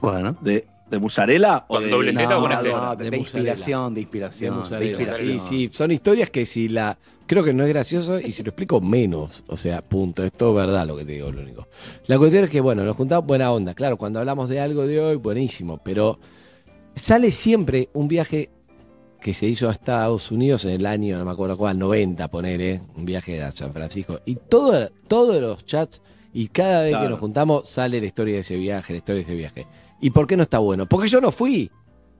Bueno. 0.00 0.36
¿De, 0.40 0.66
de 0.90 0.98
musarela 0.98 1.64
o 1.68 1.74
¿Con 1.74 1.84
de.? 1.84 1.90
doble 1.90 2.12
Z 2.12 2.36
o 2.36 2.40
con 2.40 2.50
no, 2.50 2.96
de, 2.96 3.04
De 3.04 3.10
de 3.10 3.16
inspiración, 3.16 3.94
de 3.94 3.96
de 3.96 4.00
inspiración. 4.02 4.62
De 4.68 4.86
inspiración. 4.86 5.40
Sí, 5.40 5.68
sí, 5.68 5.70
son 5.72 5.90
historias 5.90 6.30
que 6.30 6.44
si 6.44 6.68
la... 6.68 6.98
Creo 7.26 7.44
que 7.44 7.54
no 7.54 7.62
es 7.62 7.68
gracioso 7.68 8.18
y 8.18 8.32
si 8.32 8.42
lo 8.42 8.48
explico 8.48 8.80
menos. 8.80 9.44
O 9.46 9.56
sea, 9.56 9.82
punto. 9.82 10.24
Es 10.24 10.32
todo 10.32 10.52
verdad 10.52 10.84
lo 10.84 10.96
que 10.96 11.04
te 11.04 11.12
digo, 11.12 11.30
lo 11.30 11.42
único. 11.42 11.68
La 12.06 12.18
cuestión 12.18 12.42
es 12.42 12.50
que, 12.50 12.60
bueno, 12.60 12.82
nos 12.82 12.96
juntamos 12.96 13.24
buena 13.24 13.52
onda. 13.52 13.72
Claro, 13.72 13.96
cuando 13.96 14.18
hablamos 14.18 14.48
de 14.48 14.58
algo 14.58 14.84
de 14.84 14.98
hoy, 15.00 15.14
buenísimo. 15.14 15.78
Pero 15.84 16.18
sale 16.96 17.30
siempre 17.30 17.88
un 17.92 18.08
viaje 18.08 18.50
que 19.20 19.34
se 19.34 19.46
hizo 19.46 19.68
a 19.68 19.72
Estados 19.72 20.32
Unidos 20.32 20.64
en 20.64 20.72
el 20.72 20.86
año, 20.86 21.18
no 21.18 21.24
me 21.24 21.30
acuerdo 21.30 21.56
cuál, 21.56 21.78
90, 21.78 22.26
poner, 22.28 22.80
un 22.96 23.04
viaje 23.04 23.40
a 23.42 23.52
San 23.52 23.72
Francisco. 23.72 24.20
Y 24.24 24.34
todo, 24.34 24.90
todos 25.06 25.40
los 25.40 25.64
chats 25.64 26.00
y 26.32 26.48
cada 26.48 26.82
vez 26.82 26.96
que 26.96 27.08
nos 27.08 27.18
juntamos 27.18 27.68
sale 27.68 28.00
la 28.00 28.06
historia 28.06 28.34
de 28.34 28.40
ese 28.40 28.56
viaje, 28.56 28.92
la 28.92 28.98
historia 28.98 29.22
de 29.22 29.28
ese 29.28 29.34
viaje. 29.34 29.66
¿Y 30.00 30.10
por 30.10 30.26
qué 30.26 30.36
no 30.36 30.42
está 30.42 30.58
bueno? 30.58 30.88
Porque 30.88 31.08
yo 31.08 31.20
no 31.20 31.30
fui. 31.30 31.70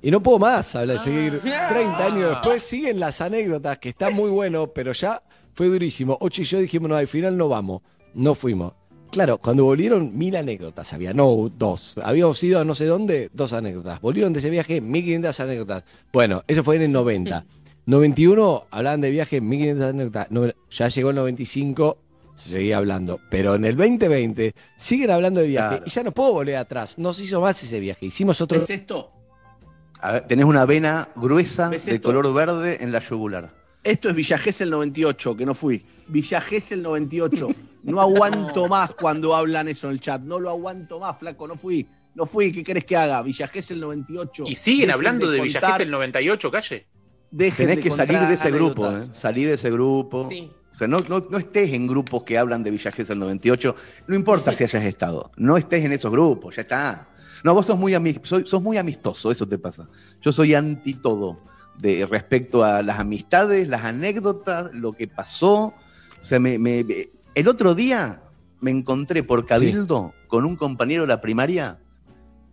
Y 0.02 0.10
no 0.10 0.22
puedo 0.22 0.38
más 0.38 0.74
hablar, 0.76 0.98
seguir 0.98 1.40
30 1.40 2.06
años 2.06 2.30
después, 2.30 2.62
siguen 2.62 3.00
las 3.00 3.20
anécdotas, 3.20 3.78
que 3.78 3.90
está 3.90 4.08
muy 4.10 4.30
bueno, 4.30 4.68
pero 4.68 4.92
ya 4.92 5.22
fue 5.52 5.66
durísimo. 5.66 6.16
Ocho 6.20 6.40
y 6.40 6.44
yo 6.44 6.58
dijimos, 6.58 6.88
no, 6.88 6.96
al 6.96 7.06
final 7.06 7.36
no 7.36 7.48
vamos. 7.48 7.82
No 8.14 8.34
fuimos. 8.34 8.72
Claro, 9.10 9.38
cuando 9.38 9.64
volvieron, 9.64 10.16
mil 10.16 10.36
anécdotas 10.36 10.92
había, 10.92 11.12
no 11.12 11.50
dos. 11.58 11.96
Habíamos 12.02 12.42
ido 12.42 12.60
a 12.60 12.64
no 12.64 12.74
sé 12.74 12.86
dónde, 12.86 13.28
dos 13.34 13.52
anécdotas. 13.52 14.00
Volvieron 14.00 14.32
de 14.32 14.38
ese 14.38 14.50
viaje, 14.50 14.80
1500 14.80 15.40
anécdotas. 15.40 15.84
Bueno, 16.12 16.44
eso 16.46 16.62
fue 16.64 16.76
en 16.76 16.82
el 16.82 16.92
90. 16.92 17.44
91 17.86 18.66
hablaban 18.70 19.00
de 19.00 19.10
viaje, 19.10 19.40
1500 19.40 19.90
anécdotas. 19.90 20.30
No, 20.30 20.42
ya 20.70 20.88
llegó 20.88 21.10
el 21.10 21.16
95, 21.16 21.98
se 21.98 22.09
seguía 22.34 22.78
hablando. 22.78 23.20
Pero 23.30 23.54
en 23.54 23.64
el 23.64 23.76
2020 23.76 24.54
siguen 24.78 25.10
hablando 25.10 25.40
de 25.40 25.46
viaje 25.48 25.68
Claro. 25.76 25.84
y 25.86 25.90
ya 25.90 26.02
no 26.02 26.12
puedo 26.12 26.32
volver 26.32 26.56
atrás. 26.56 26.98
No 26.98 27.12
se 27.12 27.24
hizo 27.24 27.40
más 27.40 27.62
ese 27.62 27.80
viaje. 27.80 28.06
Hicimos 28.06 28.40
otro. 28.40 28.58
¿Ves 28.58 28.70
esto? 28.70 29.12
A 30.00 30.12
ver, 30.12 30.26
tenés 30.26 30.46
una 30.46 30.64
vena 30.64 31.08
gruesa 31.14 31.68
¿Ves 31.68 31.84
de 31.86 31.96
esto? 31.96 32.08
color 32.08 32.32
verde 32.32 32.78
en 32.82 32.90
la 32.92 33.00
yugular. 33.00 33.54
Esto 33.82 34.10
es 34.10 34.14
Villa 34.14 34.36
Gesell 34.38 34.70
98, 34.70 35.36
que 35.36 35.46
no 35.46 35.54
fui. 35.54 35.82
Villa 36.08 36.40
Gesell 36.40 36.82
98. 36.82 37.48
No 37.84 38.00
aguanto 38.00 38.68
más 38.68 38.94
cuando 38.94 39.34
hablan 39.34 39.68
eso 39.68 39.86
en 39.88 39.94
el 39.94 40.00
chat. 40.00 40.20
No 40.22 40.38
lo 40.38 40.50
aguanto 40.50 41.00
más, 41.00 41.18
flaco. 41.18 41.46
No 41.48 41.56
fui. 41.56 41.86
No 42.14 42.26
fui. 42.26 42.52
¿Qué 42.52 42.62
querés 42.64 42.84
que 42.84 42.96
haga? 42.96 43.22
Villa 43.22 43.48
Gesell 43.48 43.80
98. 43.80 44.44
Y 44.46 44.54
siguen 44.54 44.80
Dejen 44.80 44.90
hablando 44.94 45.30
de, 45.30 45.40
Villa 45.40 45.60
contar- 45.60 45.72
Gesell 45.78 45.90
98, 45.90 46.50
calle. 46.50 46.86
Dejen 47.30 47.56
Tenés 47.66 47.76
de 47.76 47.82
que 47.82 47.90
salir 47.90 48.18
de 48.20 48.34
ese 48.34 48.50
grupo. 48.50 48.90
¿eh? 48.90 49.06
Salir 49.12 49.48
de 49.48 49.54
ese 49.54 49.70
grupo. 49.70 50.28
Sí. 50.30 50.50
O 50.80 50.82
sea, 50.82 50.88
no, 50.88 51.00
no, 51.10 51.20
no 51.30 51.36
estés 51.36 51.74
en 51.74 51.86
grupos 51.86 52.22
que 52.22 52.38
hablan 52.38 52.62
de 52.62 52.70
Villa 52.70 52.90
Gesell 52.90 53.18
98. 53.18 53.74
No 54.06 54.14
importa 54.16 54.54
si 54.54 54.64
hayas 54.64 54.82
estado. 54.84 55.30
No 55.36 55.58
estés 55.58 55.84
en 55.84 55.92
esos 55.92 56.10
grupos, 56.10 56.56
ya 56.56 56.62
está. 56.62 57.08
No, 57.44 57.52
vos 57.52 57.66
sos 57.66 57.78
muy, 57.78 57.92
soy- 58.22 58.46
sos 58.46 58.62
muy 58.62 58.78
amistoso, 58.78 59.30
eso 59.30 59.46
te 59.46 59.58
pasa. 59.58 59.86
Yo 60.22 60.32
soy 60.32 60.54
anti 60.54 60.94
todo 60.94 61.38
de, 61.76 62.06
respecto 62.06 62.64
a 62.64 62.82
las 62.82 62.98
amistades, 62.98 63.68
las 63.68 63.84
anécdotas, 63.84 64.72
lo 64.72 64.94
que 64.94 65.06
pasó. 65.06 65.66
O 65.66 65.74
sea, 66.24 66.40
me, 66.40 66.58
me- 66.58 67.10
el 67.34 67.48
otro 67.48 67.74
día 67.74 68.22
me 68.60 68.70
encontré 68.70 69.22
por 69.22 69.44
Cabildo 69.44 70.14
con 70.28 70.46
un 70.46 70.56
compañero 70.56 71.02
de 71.02 71.08
la 71.08 71.20
primaria 71.20 71.78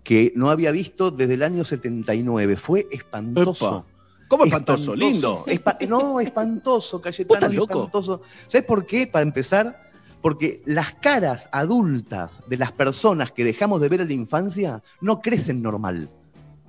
que 0.04 0.34
no 0.36 0.50
había 0.50 0.72
visto 0.72 1.12
desde 1.12 1.36
el 1.36 1.44
año 1.44 1.64
79. 1.64 2.58
Fue 2.58 2.88
espantoso. 2.92 3.86
Epa. 3.88 3.97
¿Cómo 4.28 4.46
espantoso? 4.46 4.96
Lindo. 4.96 5.46
Espa- 5.48 5.78
no, 5.88 6.20
espantoso, 6.22 7.02
Cayetano, 7.02 7.28
¿Vos 7.30 7.38
estás 7.38 7.54
loco? 7.54 7.74
espantoso. 7.80 8.22
¿Sabes 8.48 8.66
por 8.66 8.86
qué? 8.86 9.08
Para 9.08 9.24
empezar, 9.24 9.90
porque 10.22 10.62
las 10.66 10.94
caras 10.96 11.48
adultas 11.52 12.42
de 12.48 12.58
las 12.58 12.72
personas 12.72 13.32
que 13.32 13.44
dejamos 13.44 13.80
de 13.82 13.90
ver 13.90 14.02
en 14.02 14.08
la 14.10 14.14
infancia 14.14 14.84
no 15.02 15.22
crecen 15.22 15.62
normal. 15.62 16.10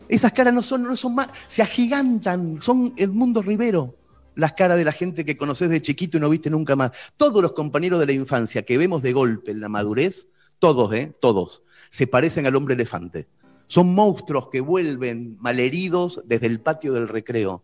Esas 0.09 0.33
caras 0.33 0.55
no 0.55 0.62
son, 0.62 0.85
no 0.85 0.97
son 0.97 1.15
más, 1.17 1.29
se 1.49 1.62
agigantan, 1.62 2.62
son 2.62 2.95
el 2.97 3.11
mundo 3.11 3.43
rivero. 3.43 3.95
Las 4.35 4.53
caras 4.53 4.79
de 4.79 4.85
la 4.85 4.93
gente 4.93 5.25
que 5.25 5.37
conoces 5.37 5.69
de 5.69 5.83
chiquito 5.83 6.17
y 6.17 6.21
no 6.21 6.29
viste 6.31 6.49
nunca 6.49 6.77
más. 6.77 6.93
Todos 7.17 7.43
los 7.43 7.53
compañeros 7.53 7.99
de 7.99 8.07
la 8.07 8.12
infancia 8.12 8.62
que 8.62 8.79
vemos 8.79 9.03
de 9.03 9.12
golpe 9.12 9.50
en 9.50 9.61
la 9.61 9.69
madurez, 9.69 10.29
todos, 10.61 10.93
¿eh? 10.95 11.12
Todos, 11.21 11.62
se 11.91 12.07
parecen 12.07 12.47
al 12.47 12.55
hombre 12.55 12.75
elefante. 12.75 13.27
Son 13.69 13.95
monstruos 13.95 14.49
que 14.49 14.61
vuelven 14.61 15.37
malheridos 15.41 16.23
desde 16.25 16.47
el 16.47 16.61
patio 16.61 16.93
del 16.95 17.07
recreo. 17.07 17.63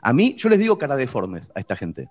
A 0.00 0.12
mí, 0.12 0.34
yo 0.36 0.48
les 0.48 0.58
digo 0.58 0.78
cara 0.78 0.96
deformes 0.96 1.52
a 1.54 1.60
esta 1.60 1.76
gente, 1.76 2.08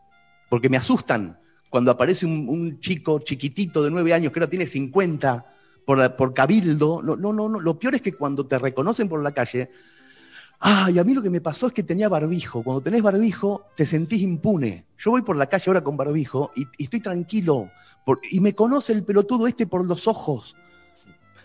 porque 0.49 0.69
me 0.69 0.77
asustan 0.77 1.39
cuando 1.69 1.89
aparece 1.89 2.25
un, 2.25 2.79
chico 2.79 3.19
chiquitito 3.19 3.83
de 3.83 3.89
nueve 3.89 4.13
años 4.13 4.31
que 4.31 4.39
ahora 4.39 4.49
tiene 4.49 4.67
50 4.67 5.53
por, 5.85 6.33
cabildo. 6.33 7.01
No, 7.01 7.15
no, 7.15 7.33
no. 7.33 7.59
Lo 7.59 7.79
peor 7.79 7.95
es 7.95 8.01
que 8.01 8.13
cuando 8.13 8.45
te 8.45 8.59
reconocen 8.59 9.09
por 9.09 9.23
la 9.23 9.31
calle, 9.31 9.71
ay, 10.59 10.99
a 10.99 11.03
mí 11.03 11.13
lo 11.13 11.21
que 11.21 11.29
me 11.29 11.41
pasó 11.41 11.67
es 11.67 11.73
que 11.73 11.83
tenía 11.83 12.09
barbijo. 12.09 12.61
Cuando 12.63 12.81
tenés 12.81 13.01
barbijo, 13.01 13.65
te 13.75 13.85
sentís 13.85 14.21
impune. 14.21 14.85
Yo 14.99 15.11
voy 15.11 15.23
por 15.23 15.37
la 15.37 15.47
calle 15.47 15.63
ahora 15.67 15.83
con 15.83 15.97
barbijo 15.97 16.51
y, 16.55 16.83
estoy 16.83 16.99
tranquilo. 16.99 17.71
y 18.29 18.39
me 18.39 18.53
conoce 18.53 18.93
el 18.93 19.03
pelotudo 19.03 19.47
este 19.47 19.65
por 19.65 19.85
los 19.85 20.07
ojos. 20.07 20.55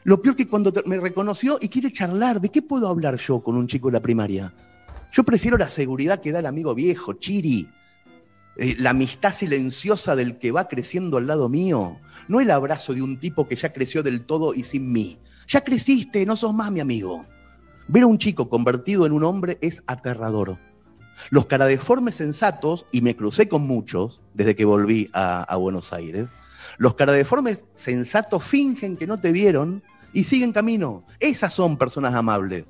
Lo 0.07 0.23
peor 0.23 0.37
que 0.37 0.47
cuando 0.47 0.73
me 0.85 0.99
reconoció 0.99 1.59
y 1.61 1.69
quiere 1.69 1.91
charlar, 1.91 2.41
¿de 2.41 2.49
qué 2.49 2.63
puedo 2.63 2.87
hablar 2.87 3.17
yo 3.17 3.41
con 3.41 3.57
un 3.57 3.67
chico 3.67 3.89
de 3.89 3.95
la 3.95 4.01
primaria? 4.01 4.55
Yo 5.11 5.25
prefiero 5.25 5.59
la 5.59 5.69
seguridad 5.69 6.21
que 6.21 6.31
da 6.31 6.39
el 6.39 6.47
amigo 6.47 6.77
viejo, 6.77 7.15
Chiri. 7.15 7.69
Eh, 8.57 8.77
la 8.79 8.91
amistad 8.91 9.33
silenciosa 9.33 10.15
del 10.15 10.39
que 10.39 10.53
va 10.53 10.69
creciendo 10.69 11.17
al 11.17 11.27
lado 11.27 11.49
mío. 11.49 11.97
No 12.29 12.39
el 12.39 12.53
abrazo 12.53 12.95
de 12.95 13.03
un 13.03 13.19
tipo 13.19 13.49
que 13.49 13.57
ya 13.57 13.73
creció 13.73 14.05
del 14.05 14.25
todo 14.25 14.55
y 14.55 14.63
sin 14.63 14.93
mí. 14.93 15.19
Ya 15.49 15.65
creciste, 15.65 16.25
no 16.25 16.37
sos 16.37 16.55
más 16.55 16.71
mi 16.71 16.79
amigo. 16.79 17.27
Ver 17.89 18.05
a 18.05 18.07
un 18.07 18.19
chico 18.19 18.49
convertido 18.49 19.07
en 19.07 19.13
un 19.13 19.25
hombre 19.25 19.59
es 19.61 19.83
aterrador. 19.89 20.57
Los 21.31 21.47
caradeformes 21.47 22.15
sensatos, 22.15 22.87
y 22.93 23.01
me 23.01 23.17
crucé 23.17 23.49
con 23.49 23.67
muchos 23.67 24.23
desde 24.35 24.55
que 24.55 24.67
volví 24.67 25.11
a, 25.13 25.43
a 25.43 25.57
Buenos 25.57 25.93
Aires, 25.93 26.29
los 26.79 26.95
caradeformes 26.95 27.59
sensatos 27.75 28.45
fingen 28.45 28.97
que 28.97 29.09
no 29.09 29.19
te 29.19 29.33
vieron 29.33 29.83
y 30.17 30.25
siguen 30.25 30.51
camino. 30.51 31.05
Esas 31.21 31.53
son 31.53 31.77
personas 31.77 32.15
amables. 32.15 32.65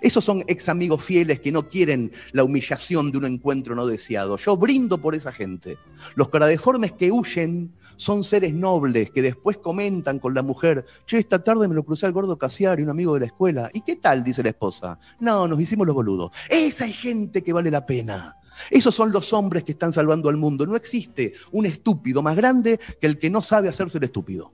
Esos 0.00 0.24
son 0.24 0.44
ex 0.46 0.68
amigos 0.68 1.02
fieles 1.02 1.40
que 1.40 1.50
no 1.50 1.68
quieren 1.68 2.12
la 2.30 2.44
humillación 2.44 3.10
de 3.10 3.18
un 3.18 3.24
encuentro 3.24 3.74
no 3.74 3.88
deseado. 3.88 4.36
Yo 4.36 4.56
brindo 4.56 4.98
por 4.98 5.16
esa 5.16 5.32
gente. 5.32 5.78
Los 6.14 6.28
caradeformes 6.28 6.92
que 6.92 7.10
huyen 7.10 7.72
son 7.96 8.22
seres 8.22 8.54
nobles 8.54 9.10
que 9.10 9.20
después 9.20 9.58
comentan 9.58 10.20
con 10.20 10.32
la 10.32 10.42
mujer, 10.42 10.86
che, 11.04 11.18
esta 11.18 11.42
tarde 11.42 11.66
me 11.66 11.74
lo 11.74 11.82
crucé 11.82 12.06
al 12.06 12.12
gordo 12.12 12.38
Casiari, 12.38 12.84
un 12.84 12.90
amigo 12.90 13.14
de 13.14 13.20
la 13.20 13.26
escuela. 13.26 13.68
¿Y 13.72 13.80
qué 13.80 13.96
tal? 13.96 14.22
dice 14.22 14.44
la 14.44 14.50
esposa. 14.50 14.96
No, 15.18 15.48
nos 15.48 15.60
hicimos 15.60 15.88
los 15.88 15.96
boludos. 15.96 16.30
Esa 16.48 16.86
es 16.86 16.96
gente 16.96 17.42
que 17.42 17.52
vale 17.52 17.72
la 17.72 17.84
pena. 17.84 18.36
Esos 18.70 18.94
son 18.94 19.10
los 19.10 19.32
hombres 19.32 19.64
que 19.64 19.72
están 19.72 19.92
salvando 19.92 20.28
al 20.28 20.36
mundo. 20.36 20.66
No 20.66 20.76
existe 20.76 21.32
un 21.50 21.66
estúpido 21.66 22.22
más 22.22 22.36
grande 22.36 22.78
que 23.00 23.08
el 23.08 23.18
que 23.18 23.28
no 23.28 23.42
sabe 23.42 23.68
hacerse 23.68 23.98
el 23.98 24.04
estúpido. 24.04 24.52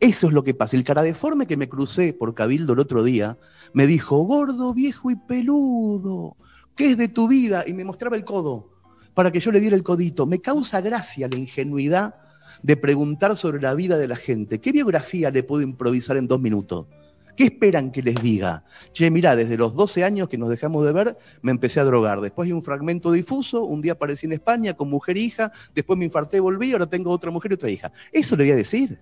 Eso 0.00 0.26
es 0.26 0.32
lo 0.32 0.44
que 0.44 0.54
pasa. 0.54 0.76
El 0.76 0.84
cara 0.84 1.02
deforme 1.02 1.46
que 1.46 1.56
me 1.56 1.68
crucé 1.68 2.12
por 2.12 2.34
Cabildo 2.34 2.74
el 2.74 2.80
otro 2.80 3.02
día 3.02 3.38
me 3.72 3.86
dijo, 3.86 4.18
gordo, 4.18 4.74
viejo 4.74 5.10
y 5.10 5.16
peludo, 5.16 6.36
¿qué 6.74 6.92
es 6.92 6.96
de 6.96 7.08
tu 7.08 7.28
vida? 7.28 7.64
Y 7.66 7.72
me 7.72 7.84
mostraba 7.84 8.16
el 8.16 8.24
codo 8.24 8.70
para 9.14 9.30
que 9.30 9.40
yo 9.40 9.50
le 9.50 9.60
diera 9.60 9.76
el 9.76 9.82
codito. 9.82 10.26
Me 10.26 10.40
causa 10.40 10.80
gracia 10.82 11.28
la 11.28 11.36
ingenuidad 11.36 12.16
de 12.62 12.76
preguntar 12.76 13.36
sobre 13.36 13.60
la 13.60 13.74
vida 13.74 13.96
de 13.96 14.08
la 14.08 14.16
gente. 14.16 14.60
¿Qué 14.60 14.72
biografía 14.72 15.30
le 15.30 15.42
puedo 15.42 15.62
improvisar 15.62 16.16
en 16.18 16.26
dos 16.26 16.40
minutos? 16.40 16.86
¿Qué 17.34 17.44
esperan 17.44 17.92
que 17.92 18.02
les 18.02 18.14
diga? 18.22 18.64
Che, 18.92 19.10
mirá, 19.10 19.36
desde 19.36 19.56
los 19.56 19.74
12 19.74 20.04
años 20.04 20.28
que 20.28 20.38
nos 20.38 20.48
dejamos 20.48 20.84
de 20.86 20.92
ver, 20.92 21.18
me 21.42 21.50
empecé 21.50 21.80
a 21.80 21.84
drogar. 21.84 22.20
Después 22.20 22.46
hay 22.46 22.52
un 22.52 22.62
fragmento 22.62 23.12
difuso, 23.12 23.64
un 23.64 23.82
día 23.82 23.92
aparecí 23.92 24.26
en 24.26 24.32
España 24.32 24.74
con 24.74 24.88
mujer 24.88 25.16
e 25.16 25.20
hija, 25.20 25.52
después 25.74 25.98
me 25.98 26.06
infarté, 26.06 26.40
volví, 26.40 26.72
ahora 26.72 26.86
tengo 26.86 27.10
otra 27.10 27.30
mujer 27.30 27.52
y 27.52 27.54
otra 27.54 27.70
hija. 27.70 27.92
Eso 28.10 28.36
le 28.36 28.44
voy 28.44 28.52
a 28.52 28.56
decir. 28.56 28.98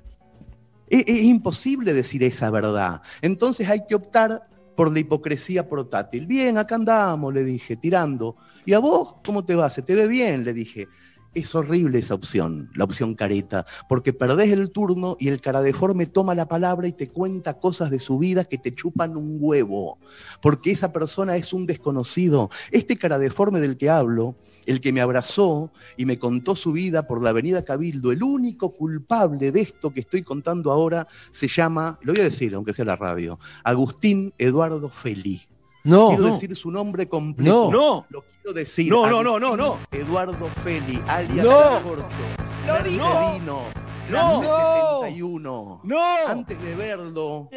Es, 0.99 1.05
es 1.07 1.23
imposible 1.23 1.93
decir 1.93 2.23
esa 2.23 2.51
verdad. 2.51 3.03
Entonces 3.21 3.69
hay 3.69 3.85
que 3.89 3.95
optar 3.95 4.49
por 4.77 4.93
la 4.93 5.01
hipocresía 5.01 5.69
portátil. 5.69 6.27
Bien, 6.27 6.59
acá 6.59 6.75
andamos, 6.75 7.33
le 7.33 7.45
dije, 7.45 7.77
tirando. 7.77 8.37
¿Y 8.65 8.73
a 8.73 8.79
vos 8.79 9.17
cómo 9.25 9.45
te 9.45 9.55
va? 9.55 9.71
¿Se 9.71 9.83
te 9.83 9.95
ve 9.95 10.07
bien? 10.07 10.45
Le 10.45 10.53
dije. 10.53 10.89
Es 11.35 11.53
horrible 11.57 11.99
esa 11.99 12.15
opción, 12.15 12.71
la 12.77 12.85
opción 12.85 13.17
careta, 13.17 13.67
porque 13.89 14.13
perdés 14.13 14.53
el 14.53 14.71
turno 14.71 15.17
y 15.19 15.27
el 15.27 15.41
cara 15.41 15.63
deforme 15.63 16.07
toma 16.07 16.37
la 16.37 16.47
palabra 16.47 16.87
y 16.87 16.93
te 16.93 17.09
cuenta 17.09 17.59
cosas 17.59 17.91
de 17.91 17.99
su 17.99 18.19
vida 18.19 18.45
que 18.45 18.57
te 18.57 18.73
chupan 18.73 19.17
un 19.17 19.39
huevo, 19.41 19.99
porque 20.41 20.71
esa 20.71 20.93
persona 20.93 21.35
es 21.37 21.53
un 21.53 21.67
desconocido. 21.67 22.51
Este 22.71 22.97
cara 22.97 23.19
deforme 23.19 23.59
del 23.59 23.77
que 23.77 23.91
hablo, 23.91 24.37
el 24.65 24.81
que 24.81 24.93
me 24.93 25.01
abrazó 25.01 25.73
y 25.97 26.07
me 26.07 26.21
contó 26.21 26.55
su 26.55 26.71
vida 26.71 27.09
por 27.09 27.21
la 27.21 27.31
avenida 27.31 27.65
Cabildo, 27.65 28.13
el 28.13 28.23
único 28.23 28.71
culpable 28.71 29.51
de 29.51 29.61
esto 29.61 29.93
que 29.93 30.01
estoy 30.01 30.23
contando 30.23 30.71
ahora, 30.71 31.09
se 31.33 31.49
llama, 31.49 31.99
lo 32.03 32.13
voy 32.13 32.21
a 32.21 32.25
decir, 32.27 32.55
aunque 32.55 32.73
sea 32.73 32.85
la 32.85 32.95
radio, 32.95 33.41
Agustín 33.65 34.33
Eduardo 34.39 34.89
Feli. 34.89 35.43
No, 35.85 36.09
quiero 36.09 36.23
no. 36.25 36.33
decir 36.33 36.57
su 36.57 36.71
nombre 36.71 37.09
completo. 37.09 37.71
No. 37.71 38.07
Lo 38.09 38.23
quiero 38.23 38.55
decir. 38.55 38.91
No, 38.91 39.07
no, 39.07 39.23
no, 39.23 39.39
no, 39.39 39.55
Agustín 39.55 40.01
Eduardo 40.01 40.49
Feli, 40.63 41.03
alias 41.07 41.47
No. 41.47 41.77
El 41.77 41.83
Corcho. 41.83 42.07
Lo 42.67 42.83
dijo. 42.83 43.41
No. 43.45 43.65
nace 44.11 44.47
71. 44.47 45.81
¡No! 45.85 46.05
Antes 46.27 46.63
de 46.63 46.75
verlo, 46.75 47.51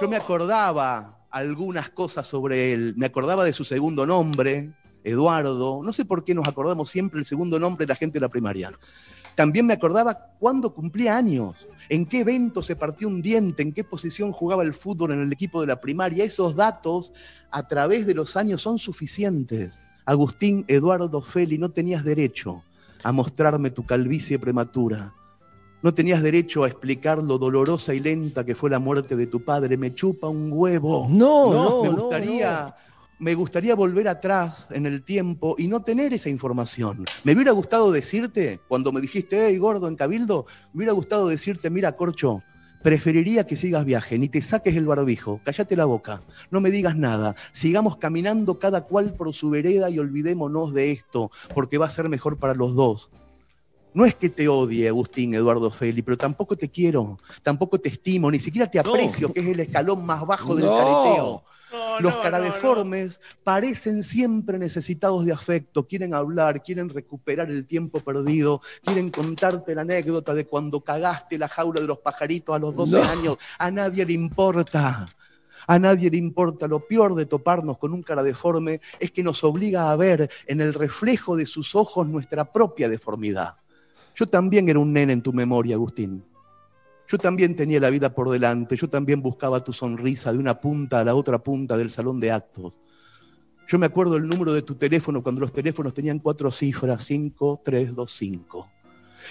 yo 0.00 0.08
me 0.08 0.16
acordaba 0.16 1.18
algunas 1.30 1.90
cosas 1.90 2.26
sobre 2.26 2.72
él. 2.72 2.94
Me 2.96 3.06
acordaba 3.06 3.44
de 3.44 3.52
su 3.52 3.64
segundo 3.64 4.06
nombre, 4.06 4.72
Eduardo. 5.04 5.82
No 5.82 5.92
sé 5.92 6.04
por 6.06 6.24
qué 6.24 6.34
nos 6.34 6.48
acordamos 6.48 6.88
siempre 6.88 7.18
el 7.20 7.26
segundo 7.26 7.58
nombre 7.58 7.84
de 7.84 7.90
la 7.92 7.96
gente 7.96 8.14
de 8.14 8.20
la 8.20 8.28
primaria. 8.28 8.72
También 9.36 9.66
me 9.66 9.74
acordaba 9.74 10.32
cuándo 10.40 10.72
cumplía 10.74 11.16
años, 11.16 11.68
en 11.90 12.06
qué 12.06 12.20
evento 12.20 12.62
se 12.62 12.74
partió 12.74 13.06
un 13.06 13.20
diente, 13.20 13.62
en 13.62 13.72
qué 13.72 13.84
posición 13.84 14.32
jugaba 14.32 14.62
el 14.62 14.72
fútbol 14.72 15.12
en 15.12 15.20
el 15.20 15.32
equipo 15.32 15.60
de 15.60 15.66
la 15.68 15.80
primaria. 15.80 16.24
Esos 16.24 16.56
datos 16.56 17.12
a 17.50 17.68
través 17.68 18.06
de 18.06 18.14
los 18.14 18.34
años 18.36 18.62
son 18.62 18.78
suficientes. 18.78 19.78
Agustín 20.06 20.64
Eduardo 20.68 21.20
Feli, 21.20 21.58
no 21.58 21.70
tenías 21.70 22.02
derecho 22.02 22.64
a 23.02 23.12
mostrarme 23.12 23.70
tu 23.70 23.84
calvicie 23.84 24.38
prematura. 24.38 25.12
No 25.82 25.92
tenías 25.92 26.22
derecho 26.22 26.64
a 26.64 26.68
explicar 26.68 27.22
lo 27.22 27.36
dolorosa 27.38 27.94
y 27.94 28.00
lenta 28.00 28.44
que 28.44 28.54
fue 28.54 28.70
la 28.70 28.78
muerte 28.78 29.14
de 29.14 29.26
tu 29.26 29.44
padre. 29.44 29.76
Me 29.76 29.94
chupa 29.94 30.28
un 30.28 30.50
huevo. 30.50 31.06
No, 31.10 31.52
no, 31.52 31.82
me 31.82 31.90
no, 31.90 31.96
gustaría, 31.96 32.74
me 33.18 33.34
gustaría 33.34 33.74
volver 33.74 34.08
atrás 34.08 34.68
en 34.70 34.86
el 34.86 35.02
tiempo 35.02 35.54
y 35.58 35.68
no 35.68 35.82
tener 35.82 36.12
esa 36.12 36.28
información. 36.28 37.04
Me 37.24 37.32
hubiera 37.32 37.52
gustado 37.52 37.90
decirte, 37.90 38.60
cuando 38.68 38.92
me 38.92 39.00
dijiste, 39.00 39.46
hey, 39.46 39.56
gordo, 39.58 39.88
en 39.88 39.96
Cabildo, 39.96 40.46
me 40.72 40.78
hubiera 40.78 40.92
gustado 40.92 41.28
decirte, 41.28 41.70
mira, 41.70 41.96
Corcho, 41.96 42.42
preferiría 42.82 43.46
que 43.46 43.56
sigas 43.56 43.84
viaje, 43.84 44.18
ni 44.18 44.28
te 44.28 44.42
saques 44.42 44.76
el 44.76 44.86
barbijo, 44.86 45.40
cállate 45.44 45.76
la 45.76 45.86
boca, 45.86 46.22
no 46.50 46.60
me 46.60 46.70
digas 46.70 46.94
nada, 46.96 47.34
sigamos 47.52 47.96
caminando 47.96 48.58
cada 48.58 48.82
cual 48.82 49.14
por 49.14 49.32
su 49.34 49.50
vereda 49.50 49.88
y 49.90 49.98
olvidémonos 49.98 50.74
de 50.74 50.92
esto, 50.92 51.30
porque 51.54 51.78
va 51.78 51.86
a 51.86 51.90
ser 51.90 52.08
mejor 52.08 52.38
para 52.38 52.54
los 52.54 52.74
dos. 52.74 53.10
No 53.94 54.04
es 54.04 54.14
que 54.14 54.28
te 54.28 54.46
odie, 54.46 54.88
Agustín 54.88 55.32
Eduardo 55.32 55.70
Feli, 55.70 56.02
pero 56.02 56.18
tampoco 56.18 56.54
te 56.54 56.68
quiero, 56.68 57.18
tampoco 57.42 57.80
te 57.80 57.88
estimo, 57.88 58.30
ni 58.30 58.38
siquiera 58.38 58.70
te 58.70 58.78
aprecio, 58.78 59.32
que 59.32 59.40
es 59.40 59.46
el 59.46 59.58
escalón 59.60 60.04
más 60.04 60.24
bajo 60.26 60.54
del 60.54 60.66
No. 60.66 60.76
careteo. 60.76 61.44
No, 61.72 62.00
Los 62.00 62.14
no, 62.14 62.22
caradeformes 62.22 63.20
parecen 63.42 64.02
siempre 64.04 64.58
necesitados 64.58 65.24
de 65.24 65.32
afecto, 65.32 65.86
quieren 65.86 66.14
hablar, 66.14 66.62
quieren 66.62 66.88
recuperar 66.88 67.50
el 67.50 67.66
tiempo 67.66 68.00
perdido, 68.00 68.60
quieren 68.84 69.10
contarte 69.10 69.74
la 69.74 69.80
anécdota 69.82 70.32
de 70.32 70.46
cuando 70.46 70.80
cagaste 70.80 71.38
la 71.38 71.48
jaula 71.48 71.80
de 71.80 71.86
los 71.88 71.98
pajaritos 71.98 72.54
a 72.54 72.58
los 72.58 72.74
12 72.74 72.96
No. 72.98 73.02
años. 73.02 73.38
A 73.58 73.70
nadie 73.70 74.04
le 74.06 74.12
importa. 74.12 75.06
A 75.66 75.78
nadie 75.80 76.08
le 76.08 76.16
importa. 76.18 76.68
Lo 76.68 76.80
peor 76.86 77.16
de 77.16 77.26
toparnos 77.26 77.78
con 77.78 77.92
un 77.92 78.02
cara 78.02 78.22
deforme 78.22 78.80
es 79.00 79.10
que 79.10 79.24
nos 79.24 79.42
obliga 79.42 79.90
a 79.90 79.96
ver 79.96 80.30
en 80.46 80.60
el 80.60 80.72
reflejo 80.72 81.34
de 81.36 81.46
sus 81.46 81.74
ojos 81.74 82.06
nuestra 82.06 82.44
propia 82.52 82.88
deformidad. 82.88 83.56
Yo 84.14 84.26
también 84.26 84.68
era 84.68 84.78
un 84.78 84.92
nene 84.92 85.12
en 85.14 85.22
tu 85.22 85.32
memoria, 85.32 85.74
Agustín. 85.74 86.24
Yo 87.08 87.18
también 87.18 87.54
tenía 87.54 87.78
la 87.78 87.90
vida 87.90 88.12
por 88.12 88.30
delante, 88.30 88.76
yo 88.76 88.88
también 88.88 89.22
buscaba 89.22 89.62
tu 89.62 89.72
sonrisa 89.72 90.32
de 90.32 90.38
una 90.38 90.60
punta 90.60 91.00
a 91.00 91.04
la 91.04 91.14
otra 91.14 91.38
punta 91.38 91.76
del 91.76 91.90
salón 91.90 92.18
de 92.18 92.32
actos. 92.32 92.72
Yo 93.68 93.78
me 93.78 93.86
acuerdo 93.86 94.16
el 94.16 94.28
número 94.28 94.52
de 94.52 94.62
tu 94.62 94.74
teléfono 94.76 95.22
cuando 95.22 95.40
los 95.40 95.52
teléfonos 95.52 95.94
tenían 95.94 96.18
cuatro 96.18 96.50
cifras, 96.50 97.04
5325. 97.04 98.68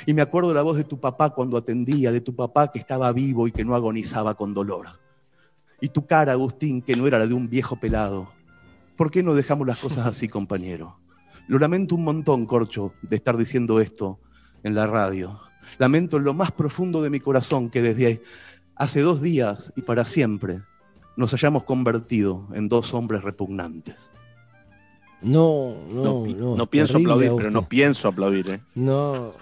Y 0.06 0.14
me 0.14 0.22
acuerdo 0.22 0.54
la 0.54 0.62
voz 0.62 0.78
de 0.78 0.84
tu 0.84 1.00
papá 1.00 1.30
cuando 1.30 1.58
atendía, 1.58 2.12
de 2.12 2.22
tu 2.22 2.36
papá 2.36 2.72
que 2.72 2.80
estaba 2.80 3.12
vivo 3.14 3.48
y 3.48 3.52
que 3.52 3.64
no 3.64 3.76
agonizaba 3.76 4.36
con 4.36 4.54
dolor. 4.54 4.88
Y 5.80 5.90
tu 5.90 6.06
cara, 6.06 6.34
Agustín, 6.34 6.82
que 6.82 6.96
no 6.96 7.08
era 7.08 7.20
la 7.20 7.28
de 7.28 7.34
un 7.34 7.50
viejo 7.50 7.78
pelado. 7.78 8.30
¿Por 8.96 9.12
qué 9.12 9.24
no 9.24 9.36
dejamos 9.36 9.68
las 9.68 9.78
cosas 9.78 10.06
así, 10.08 10.28
compañero? 10.28 11.00
Lo 11.48 11.60
lamento 11.60 11.96
un 11.96 12.04
montón, 12.04 12.46
Corcho, 12.46 12.94
de 13.02 13.16
estar 13.16 13.38
diciendo 13.38 13.80
esto 13.80 14.20
en 14.64 14.76
la 14.76 14.88
radio. 14.88 15.40
Lamento 15.78 16.18
en 16.18 16.24
lo 16.24 16.34
más 16.34 16.52
profundo 16.52 17.02
de 17.02 17.10
mi 17.10 17.20
corazón 17.20 17.70
que 17.70 17.82
desde 17.82 18.22
hace 18.76 19.02
dos 19.02 19.22
días 19.22 19.72
y 19.76 19.82
para 19.82 20.06
siempre 20.06 20.62
nos 21.18 21.34
hayamos 21.34 21.64
convertido 21.64 22.48
en 22.54 22.68
dos 22.70 22.94
hombres 22.94 23.24
repugnantes. 23.24 23.96
No, 25.22 25.76
No, 25.92 26.04
no, 26.04 26.26
no. 26.28 26.56
no 26.56 26.68
pienso 26.68 26.98
aplaudir, 26.98 27.32
pero 27.36 27.50
no 27.52 27.68
pienso 27.68 28.08
aplaudir, 28.10 28.50
¿eh? 28.50 28.62
No, 28.76 29.34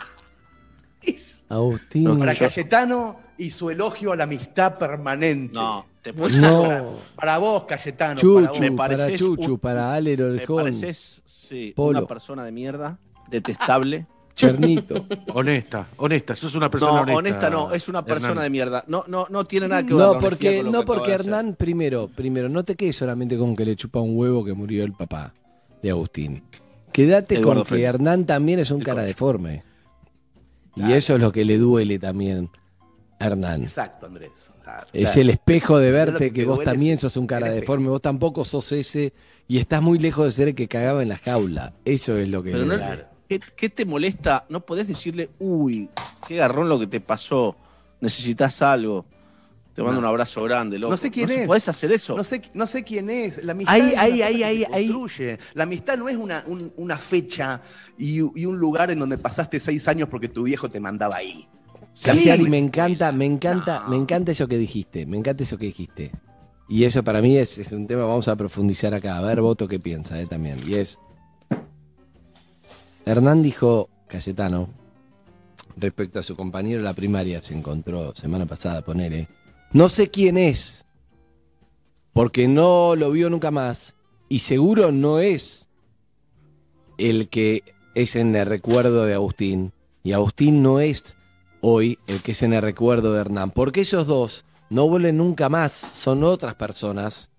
Es- 1.01 1.43
Agustín. 1.49 2.17
Para 2.17 2.31
yo- 2.33 2.45
Cayetano 2.47 3.19
y 3.37 3.51
su 3.51 3.69
elogio 3.69 4.13
a 4.13 4.15
la 4.15 4.23
amistad 4.23 4.77
permanente. 4.77 5.53
No, 5.53 5.85
te 6.01 6.13
No. 6.13 6.93
Para 7.15 7.37
vos, 7.39 7.65
Cayetano. 7.65 8.21
para 8.21 8.31
vos. 8.33 8.49
Chuchu, 8.51 8.61
Me 8.61 8.71
para 8.71 9.17
Chuchu, 9.17 9.51
un- 9.53 9.59
para 9.59 9.93
Ale 9.93 10.15
Me 10.15 10.47
pareces 10.47 11.21
sí, 11.25 11.73
una 11.75 12.05
persona 12.05 12.45
de 12.45 12.51
mierda, 12.53 12.97
detestable. 13.29 14.07
Chernito. 14.35 15.05
Honesta, 15.33 15.87
honesta, 15.97 16.35
sos 16.35 16.55
una 16.55 16.69
persona 16.71 16.91
No, 16.93 16.99
honesta. 17.01 17.17
honesta 17.17 17.49
no, 17.49 17.71
es 17.71 17.87
una 17.87 18.03
persona 18.03 18.31
Hernán. 18.31 18.43
de 18.45 18.49
mierda. 18.49 18.83
No, 18.87 19.03
no, 19.07 19.27
no 19.29 19.45
tiene 19.45 19.67
nada 19.67 19.83
que 19.83 19.93
ver. 19.93 19.99
la 20.01 20.13
No, 20.13 20.19
porque, 20.19 20.57
con 20.57 20.65
lo 20.65 20.71
no 20.71 20.79
que 20.81 20.85
porque. 20.87 21.11
Hernán, 21.11 21.55
primero, 21.55 22.07
primero, 22.13 22.49
no 22.49 22.63
te 22.63 22.75
quedes 22.75 22.95
solamente 22.95 23.37
con 23.37 23.55
que 23.55 23.65
le 23.65 23.75
chupa 23.75 23.99
un 23.99 24.17
huevo 24.17 24.43
que 24.43 24.53
murió 24.53 24.83
el 24.83 24.93
papá 24.93 25.33
de 25.83 25.89
Agustín. 25.91 26.43
Quédate 26.91 27.35
Eduardo 27.35 27.63
con 27.63 27.77
que. 27.77 27.83
Hernán 27.83 28.25
también 28.25 28.59
es 28.59 28.71
un 28.71 28.79
El 28.79 28.85
cara 28.85 29.01
coach. 29.01 29.07
deforme. 29.09 29.63
Y 30.75 30.79
Claro. 30.79 30.95
eso 30.95 31.15
es 31.15 31.21
lo 31.21 31.31
que 31.31 31.45
le 31.45 31.57
duele 31.59 31.99
también 31.99 32.49
a 33.19 33.25
Hernán. 33.27 33.61
Exacto, 33.61 34.07
Andrés. 34.07 34.31
Es 34.93 35.11
claro. 35.11 35.21
el 35.21 35.29
espejo 35.29 35.77
de 35.77 35.91
verte 35.91 36.33
que 36.33 36.45
vos 36.45 36.63
también 36.63 36.97
sos 36.97 37.15
un 37.17 37.27
cara 37.27 37.51
deforme, 37.51 37.89
vos 37.89 38.01
tampoco 38.01 38.43
sos 38.45 38.71
ese 38.71 39.13
y 39.47 39.59
estás 39.59 39.81
muy 39.83 39.99
lejos 39.99 40.25
de 40.25 40.31
ser 40.31 40.47
el 40.47 40.55
que 40.55 40.67
cagaba 40.67 41.03
en 41.03 41.09
la 41.09 41.17
jaula. 41.17 41.73
Eso 41.85 42.17
es 42.17 42.29
lo 42.29 42.41
que 42.41 42.51
Pero 42.53 42.65
no- 42.65 42.77
duele. 42.77 43.05
¿Qué, 43.39 43.47
qué 43.55 43.69
te 43.69 43.85
molesta? 43.85 44.45
No 44.49 44.65
podés 44.65 44.87
decirle, 44.87 45.29
uy, 45.39 45.89
qué 46.27 46.35
garrón 46.37 46.69
lo 46.69 46.79
que 46.79 46.87
te 46.87 46.99
pasó, 47.01 47.55
necesitas 48.01 48.61
algo. 48.61 49.05
Te 49.73 49.81
mando 49.81 50.01
No. 50.01 50.07
un 50.07 50.11
abrazo 50.11 50.43
grande, 50.43 50.77
loco. 50.77 50.91
No 50.91 50.97
sé 50.97 51.09
quién 51.09 51.29
es. 51.31 51.47
Podés 51.47 51.67
hacer 51.67 51.91
eso. 51.91 52.15
No 52.15 52.23
sé, 52.23 52.43
no 52.53 52.67
sé 52.67 52.83
quién 52.83 53.09
es. 53.09 53.43
La 53.43 53.53
amistad 53.53 53.73
Ahí, 53.73 53.81
es 53.93 53.97
ahí, 53.97 54.21
ahí, 54.21 54.43
ahí, 54.43 54.59
se 54.59 54.65
ahí. 54.75 54.87
construye. 54.89 55.37
La 55.55 55.63
amistad 55.63 55.97
no 55.97 56.07
es 56.09 56.15
una, 56.15 56.43
un- 56.45 56.71
una 56.77 56.97
fecha 56.97 57.59
y, 57.97 58.17
y 58.39 58.45
un 58.45 58.57
lugar 58.59 58.91
en 58.91 58.99
donde 58.99 59.17
pasaste 59.17 59.59
seis 59.59 59.87
años 59.87 60.09
porque 60.09 60.27
tu 60.29 60.43
viejo 60.43 60.69
te 60.69 60.79
mandaba 60.79 61.15
ahí. 61.15 61.47
Casiari, 62.03 62.43
Sí. 62.43 62.49
me 62.51 62.59
encanta, 62.59 63.11
me 63.11 63.25
encanta, 63.25 63.81
No. 63.85 63.89
me 63.89 63.97
encanta 63.97 64.31
eso 64.31 64.47
que 64.47 64.57
dijiste, 64.57 65.05
me 65.07 65.17
encanta 65.17 65.41
eso 65.43 65.57
que 65.57 65.65
dijiste. 65.65 66.11
Y 66.69 66.83
eso 66.85 67.03
para 67.03 67.21
mí 67.21 67.37
es, 67.37 67.57
es 67.57 67.71
un 67.71 67.87
tema, 67.87 68.03
vamos 68.05 68.27
a 68.27 68.35
profundizar 68.35 68.93
acá, 68.93 69.17
a 69.17 69.21
ver 69.21 69.41
Voto 69.41 69.67
qué 69.67 69.79
piensa 69.79 70.19
eh, 70.21 70.25
también. 70.27 70.59
Y 70.67 70.75
es, 70.75 70.97
Hernán 73.05 73.43
dijo, 73.43 73.89
Cayetano, 74.07 74.69
respecto 75.75 76.19
a 76.19 76.23
su 76.23 76.35
compañero 76.35 76.79
de 76.79 76.85
la 76.85 76.93
primaria, 76.93 77.41
se 77.41 77.53
encontró 77.53 78.15
semana 78.15 78.45
pasada, 78.45 78.81
ponele, 78.81 79.27
no 79.73 79.89
sé 79.89 80.09
quién 80.09 80.37
es, 80.37 80.85
porque 82.13 82.47
no 82.47 82.95
lo 82.95 83.11
vio 83.11 83.29
nunca 83.29 83.51
más, 83.51 83.95
y 84.29 84.39
seguro 84.39 84.91
no 84.91 85.19
es 85.19 85.69
el 86.97 87.27
que 87.27 87.63
es 87.95 88.15
en 88.15 88.35
el 88.35 88.45
recuerdo 88.45 89.05
de 89.05 89.15
Agustín, 89.15 89.73
y 90.03 90.13
Agustín 90.13 90.63
no 90.63 90.79
es 90.79 91.17
hoy 91.61 91.99
el 92.07 92.21
que 92.21 92.31
es 92.31 92.43
en 92.43 92.53
el 92.53 92.61
recuerdo 92.61 93.13
de 93.13 93.21
Hernán, 93.21 93.51
porque 93.51 93.81
ellos 93.81 94.07
dos 94.07 94.45
no 94.69 94.87
vuelven 94.87 95.17
nunca 95.17 95.49
más, 95.49 95.71
son 95.93 96.23
otras 96.23 96.55
personas 96.55 97.31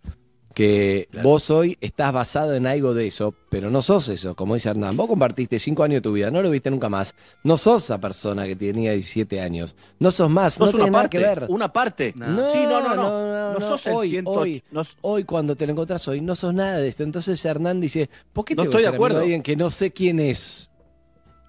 que 0.55 1.09
vos 1.23 1.51
hoy 1.51 1.77
estás 1.81 2.13
basado 2.13 2.55
en 2.55 2.67
algo 2.67 2.95
de 2.95 3.09
eso, 3.09 3.35
pero 3.51 3.71
no 3.71 3.83
sos 3.83 4.09
eso, 4.09 4.35
como 4.37 4.55
dice 4.55 4.69
Hernán. 4.71 4.97
Vos 4.97 5.09
compartiste 5.09 5.59
cinco 5.59 5.83
años 5.83 5.97
de 5.97 6.01
tu 6.03 6.13
vida, 6.13 6.31
no 6.31 6.41
lo 6.43 6.51
viste 6.51 6.71
nunca 6.71 6.89
más. 6.89 7.15
No 7.43 7.59
sos 7.59 7.83
esa 7.85 7.99
persona 8.01 8.47
que 8.47 8.55
tenía 8.55 8.93
17 8.93 9.41
años. 9.41 9.75
No 9.99 10.11
sos 10.13 10.31
más, 10.31 10.59
no, 10.59 10.67
Sos 10.67 10.75
tiene 10.77 10.85
una 10.91 10.93
nada 10.93 11.03
parte, 11.03 11.19
que 11.19 11.25
ver. 11.25 11.47
una 11.49 11.73
parte. 11.73 12.13
No, 12.17 12.49
sí, 12.51 12.59
no, 12.63 12.81
no, 12.81 12.89
no. 12.91 12.95
no, 12.95 13.03
No, 13.03 13.53
no, 13.55 13.59
no. 13.59 13.61
sos 13.61 13.87
el 13.89 13.93
Hoy, 13.95 14.09
100, 14.11 14.25
hoy. 14.29 14.62
no- 14.71 14.83
Hoy 15.01 15.25
cuando 15.25 15.57
te 15.57 15.67
lo 15.67 15.73
encontrás 15.73 16.07
hoy, 16.09 16.21
no 16.21 16.35
sos 16.37 16.55
nada 16.55 16.79
de 16.79 16.87
esto. 16.88 17.03
Entonces 17.03 17.45
Hernán 17.45 17.81
dice, 17.81 18.09
¿por 18.33 18.45
qué 18.45 18.55
No 18.55 18.62
te 18.62 18.69
estoy 18.69 18.83
voy 18.83 18.87
a 18.87 18.90
de 18.90 18.97
acuerdo. 18.97 19.21
alguien 19.21 19.43
que 19.43 19.57
no 19.57 19.71
sé 19.71 19.90
quién 19.93 20.21
es? 20.21 20.71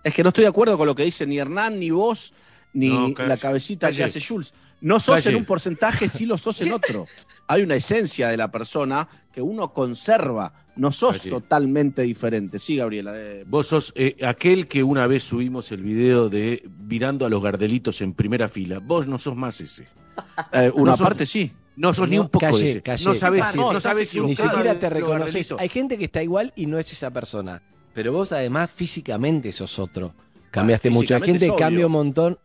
Es 0.03 0.13
que 0.13 0.23
no 0.23 0.29
estoy 0.29 0.43
de 0.43 0.49
acuerdo 0.49 0.77
con 0.77 0.87
lo 0.87 0.95
que 0.95 1.03
dice 1.03 1.25
ni 1.27 1.37
Hernán, 1.37 1.79
ni 1.79 1.91
vos, 1.91 2.33
ni 2.73 2.89
No, 2.89 3.09
la 3.25 3.37
cabecita 3.37 3.87
calle. 3.87 3.97
que 3.97 4.03
hace 4.03 4.19
Jules. 4.21 4.53
No 4.81 4.99
sos 4.99 5.15
Calle. 5.15 5.29
en 5.29 5.35
un 5.37 5.45
porcentaje, 5.45 6.09
sí 6.09 6.25
lo 6.25 6.37
sos 6.37 6.61
en 6.61 6.73
otro. 6.73 7.07
Hay 7.47 7.61
una 7.61 7.75
esencia 7.75 8.29
de 8.29 8.37
la 8.37 8.51
persona 8.51 9.07
que 9.31 9.41
uno 9.41 9.73
conserva. 9.73 10.53
No 10.77 10.91
sos 10.91 11.21
totalmente 11.21 12.01
diferente. 12.01 12.59
Sí, 12.59 12.75
Gabriela. 12.75 13.13
eh, 13.15 13.43
Vos 13.47 13.67
sos 13.67 13.93
eh, 13.95 14.17
aquel 14.25 14.67
que 14.67 14.83
una 14.83 15.07
vez 15.07 15.23
subimos 15.23 15.71
el 15.71 15.81
video 15.81 16.27
de 16.29 16.67
mirando 16.79 17.25
a 17.25 17.29
los 17.29 17.41
gardelitos 17.41 18.01
en 18.01 18.13
primera 18.13 18.49
fila. 18.49 18.79
Vos 18.79 19.07
no 19.07 19.17
sos 19.17 19.35
más 19.35 19.61
ese. 19.61 19.87
eh, 20.51 20.71
una 20.73 20.91
No 20.91 20.97
sos- 20.97 21.07
parte 21.07 21.25
sí. 21.25 21.51
No 21.77 21.93
sos 21.93 22.07
ni 22.09 22.17
un 22.17 22.29
poco 22.29 22.45
calle, 22.45 22.63
de 22.63 22.69
ese. 22.69 22.81
calle. 22.81 23.03
No 23.05 23.13
sabés 23.13 23.43
Ah, 23.45 23.51
si, 23.51 23.57
no, 23.57 23.73
no, 23.73 23.79
si 23.81 24.21
Ni 24.21 24.33
siquiera 24.35 24.79
te 24.79 24.89
reconoces. 24.89 25.53
Hay 25.57 25.67
gente 25.69 25.97
que 25.97 26.05
está 26.05 26.23
igual 26.23 26.53
y 26.55 26.65
no 26.67 26.77
es 26.79 26.89
esa 26.91 27.11
persona. 27.11 27.61
Pero 27.93 28.11
vos 28.13 28.31
además 28.31 28.69
físicamente 28.73 29.51
sos 29.51 29.77
otro. 29.79 30.13
Cambiaste 30.51 30.87
Ah, 30.87 30.91
mucho. 30.91 31.15
Hay 31.15 31.19
físicamente 31.21 31.45
gente 31.47 31.59
cambia 31.63 31.85
un 31.85 31.91
montón. 31.91 32.39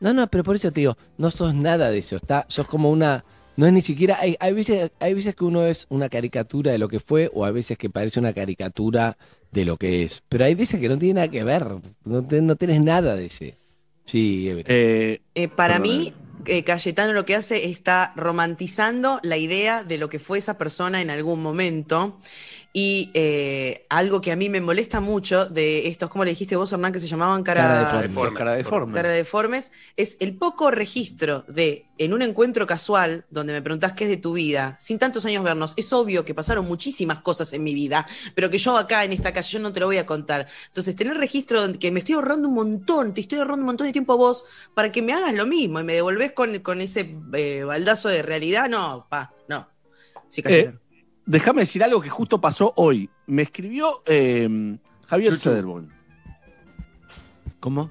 No, 0.00 0.12
no, 0.14 0.28
pero 0.28 0.44
por 0.44 0.54
eso 0.54 0.70
te 0.72 0.80
digo, 0.80 0.96
no 1.16 1.28
sos 1.30 1.54
nada 1.54 1.90
de 1.90 1.98
eso. 1.98 2.16
Está, 2.16 2.44
sos 2.48 2.66
como 2.68 2.90
una. 2.90 3.24
No 3.58 3.66
es 3.66 3.72
ni 3.72 3.82
siquiera. 3.82 4.18
Hay, 4.20 4.36
hay, 4.38 4.52
veces, 4.52 4.90
hay 5.00 5.14
veces 5.14 5.34
que 5.34 5.44
uno 5.44 5.64
es 5.66 5.86
una 5.90 6.08
caricatura 6.08 6.70
de 6.70 6.78
lo 6.78 6.88
que 6.88 7.00
fue, 7.00 7.28
o 7.34 7.44
hay 7.44 7.52
veces 7.52 7.76
que 7.76 7.90
parece 7.90 8.20
una 8.20 8.32
caricatura 8.32 9.18
de 9.50 9.64
lo 9.64 9.76
que 9.76 10.04
es. 10.04 10.22
Pero 10.28 10.44
hay 10.44 10.54
veces 10.54 10.80
que 10.80 10.88
no 10.88 10.96
tiene 10.96 11.14
nada 11.14 11.28
que 11.28 11.42
ver. 11.42 11.66
No, 12.04 12.24
te- 12.24 12.40
no 12.40 12.54
tenés 12.54 12.80
nada 12.82 13.16
de 13.16 13.26
ese. 13.26 13.56
Sí. 14.06 14.48
Eh, 14.66 15.20
Eh, 15.34 15.48
para 15.48 15.80
mí, 15.80 16.14
eh, 16.46 16.62
Cayetano 16.62 17.12
lo 17.12 17.26
que 17.26 17.34
hace 17.34 17.68
está 17.68 18.12
romantizando 18.14 19.18
la 19.24 19.36
idea 19.36 19.82
de 19.82 19.98
lo 19.98 20.08
que 20.08 20.20
fue 20.20 20.38
esa 20.38 20.56
persona 20.56 21.02
en 21.02 21.10
algún 21.10 21.42
momento. 21.42 22.18
Y 22.72 23.10
eh, 23.14 23.86
algo 23.88 24.20
que 24.20 24.30
a 24.30 24.36
mí 24.36 24.48
me 24.50 24.60
molesta 24.60 25.00
mucho 25.00 25.46
de 25.46 25.88
estos, 25.88 26.10
¿cómo 26.10 26.24
le 26.24 26.30
dijiste 26.30 26.54
vos, 26.54 26.70
Hernán, 26.70 26.92
que 26.92 27.00
se 27.00 27.06
llamaban 27.06 27.42
Cara 27.42 27.62
cara, 27.62 27.78
deforme. 27.78 28.08
Deformes. 28.08 28.38
Cara 28.38 28.52
deforme. 28.52 28.94
cara 28.94 29.08
deformes? 29.08 29.72
Es 29.96 30.16
el 30.20 30.36
poco 30.36 30.70
registro 30.70 31.44
de, 31.48 31.86
en 31.96 32.12
un 32.12 32.20
encuentro 32.20 32.66
casual, 32.66 33.24
donde 33.30 33.54
me 33.54 33.62
preguntás 33.62 33.94
qué 33.94 34.04
es 34.04 34.10
de 34.10 34.18
tu 34.18 34.34
vida, 34.34 34.76
sin 34.78 34.98
tantos 34.98 35.24
años 35.24 35.42
vernos, 35.42 35.74
es 35.78 35.92
obvio 35.92 36.24
que 36.26 36.34
pasaron 36.34 36.66
muchísimas 36.66 37.20
cosas 37.20 37.52
en 37.54 37.64
mi 37.64 37.74
vida, 37.74 38.06
pero 38.34 38.50
que 38.50 38.58
yo 38.58 38.76
acá 38.76 39.02
en 39.02 39.12
esta 39.12 39.32
calle, 39.32 39.48
yo 39.50 39.58
no 39.60 39.72
te 39.72 39.80
lo 39.80 39.86
voy 39.86 39.96
a 39.96 40.04
contar. 40.04 40.46
Entonces, 40.66 40.94
tener 40.94 41.16
registro 41.16 41.66
de 41.66 41.78
que 41.78 41.90
me 41.90 42.00
estoy 42.00 42.16
ahorrando 42.16 42.48
un 42.48 42.54
montón, 42.54 43.14
te 43.14 43.22
estoy 43.22 43.38
ahorrando 43.38 43.62
un 43.62 43.66
montón 43.66 43.86
de 43.86 43.92
tiempo 43.92 44.12
a 44.12 44.16
vos 44.16 44.44
para 44.74 44.92
que 44.92 45.00
me 45.00 45.14
hagas 45.14 45.34
lo 45.34 45.46
mismo 45.46 45.80
y 45.80 45.84
me 45.84 45.94
devolvés 45.94 46.32
con, 46.32 46.58
con 46.58 46.82
ese 46.82 47.16
eh, 47.32 47.64
baldazo 47.64 48.10
de 48.10 48.22
realidad, 48.22 48.68
no, 48.68 49.06
pa, 49.08 49.34
no. 49.48 49.68
Sí, 50.28 50.42
Cayetano. 50.42 50.80
Déjame 51.28 51.60
decir 51.60 51.84
algo 51.84 52.00
que 52.00 52.08
justo 52.08 52.40
pasó 52.40 52.72
hoy. 52.76 53.08
Me 53.26 53.42
escribió 53.42 54.02
eh, 54.06 54.76
Javier 55.06 55.34
Chuchu. 55.34 55.50
Sederborn. 55.50 55.92
¿Cómo? 57.60 57.90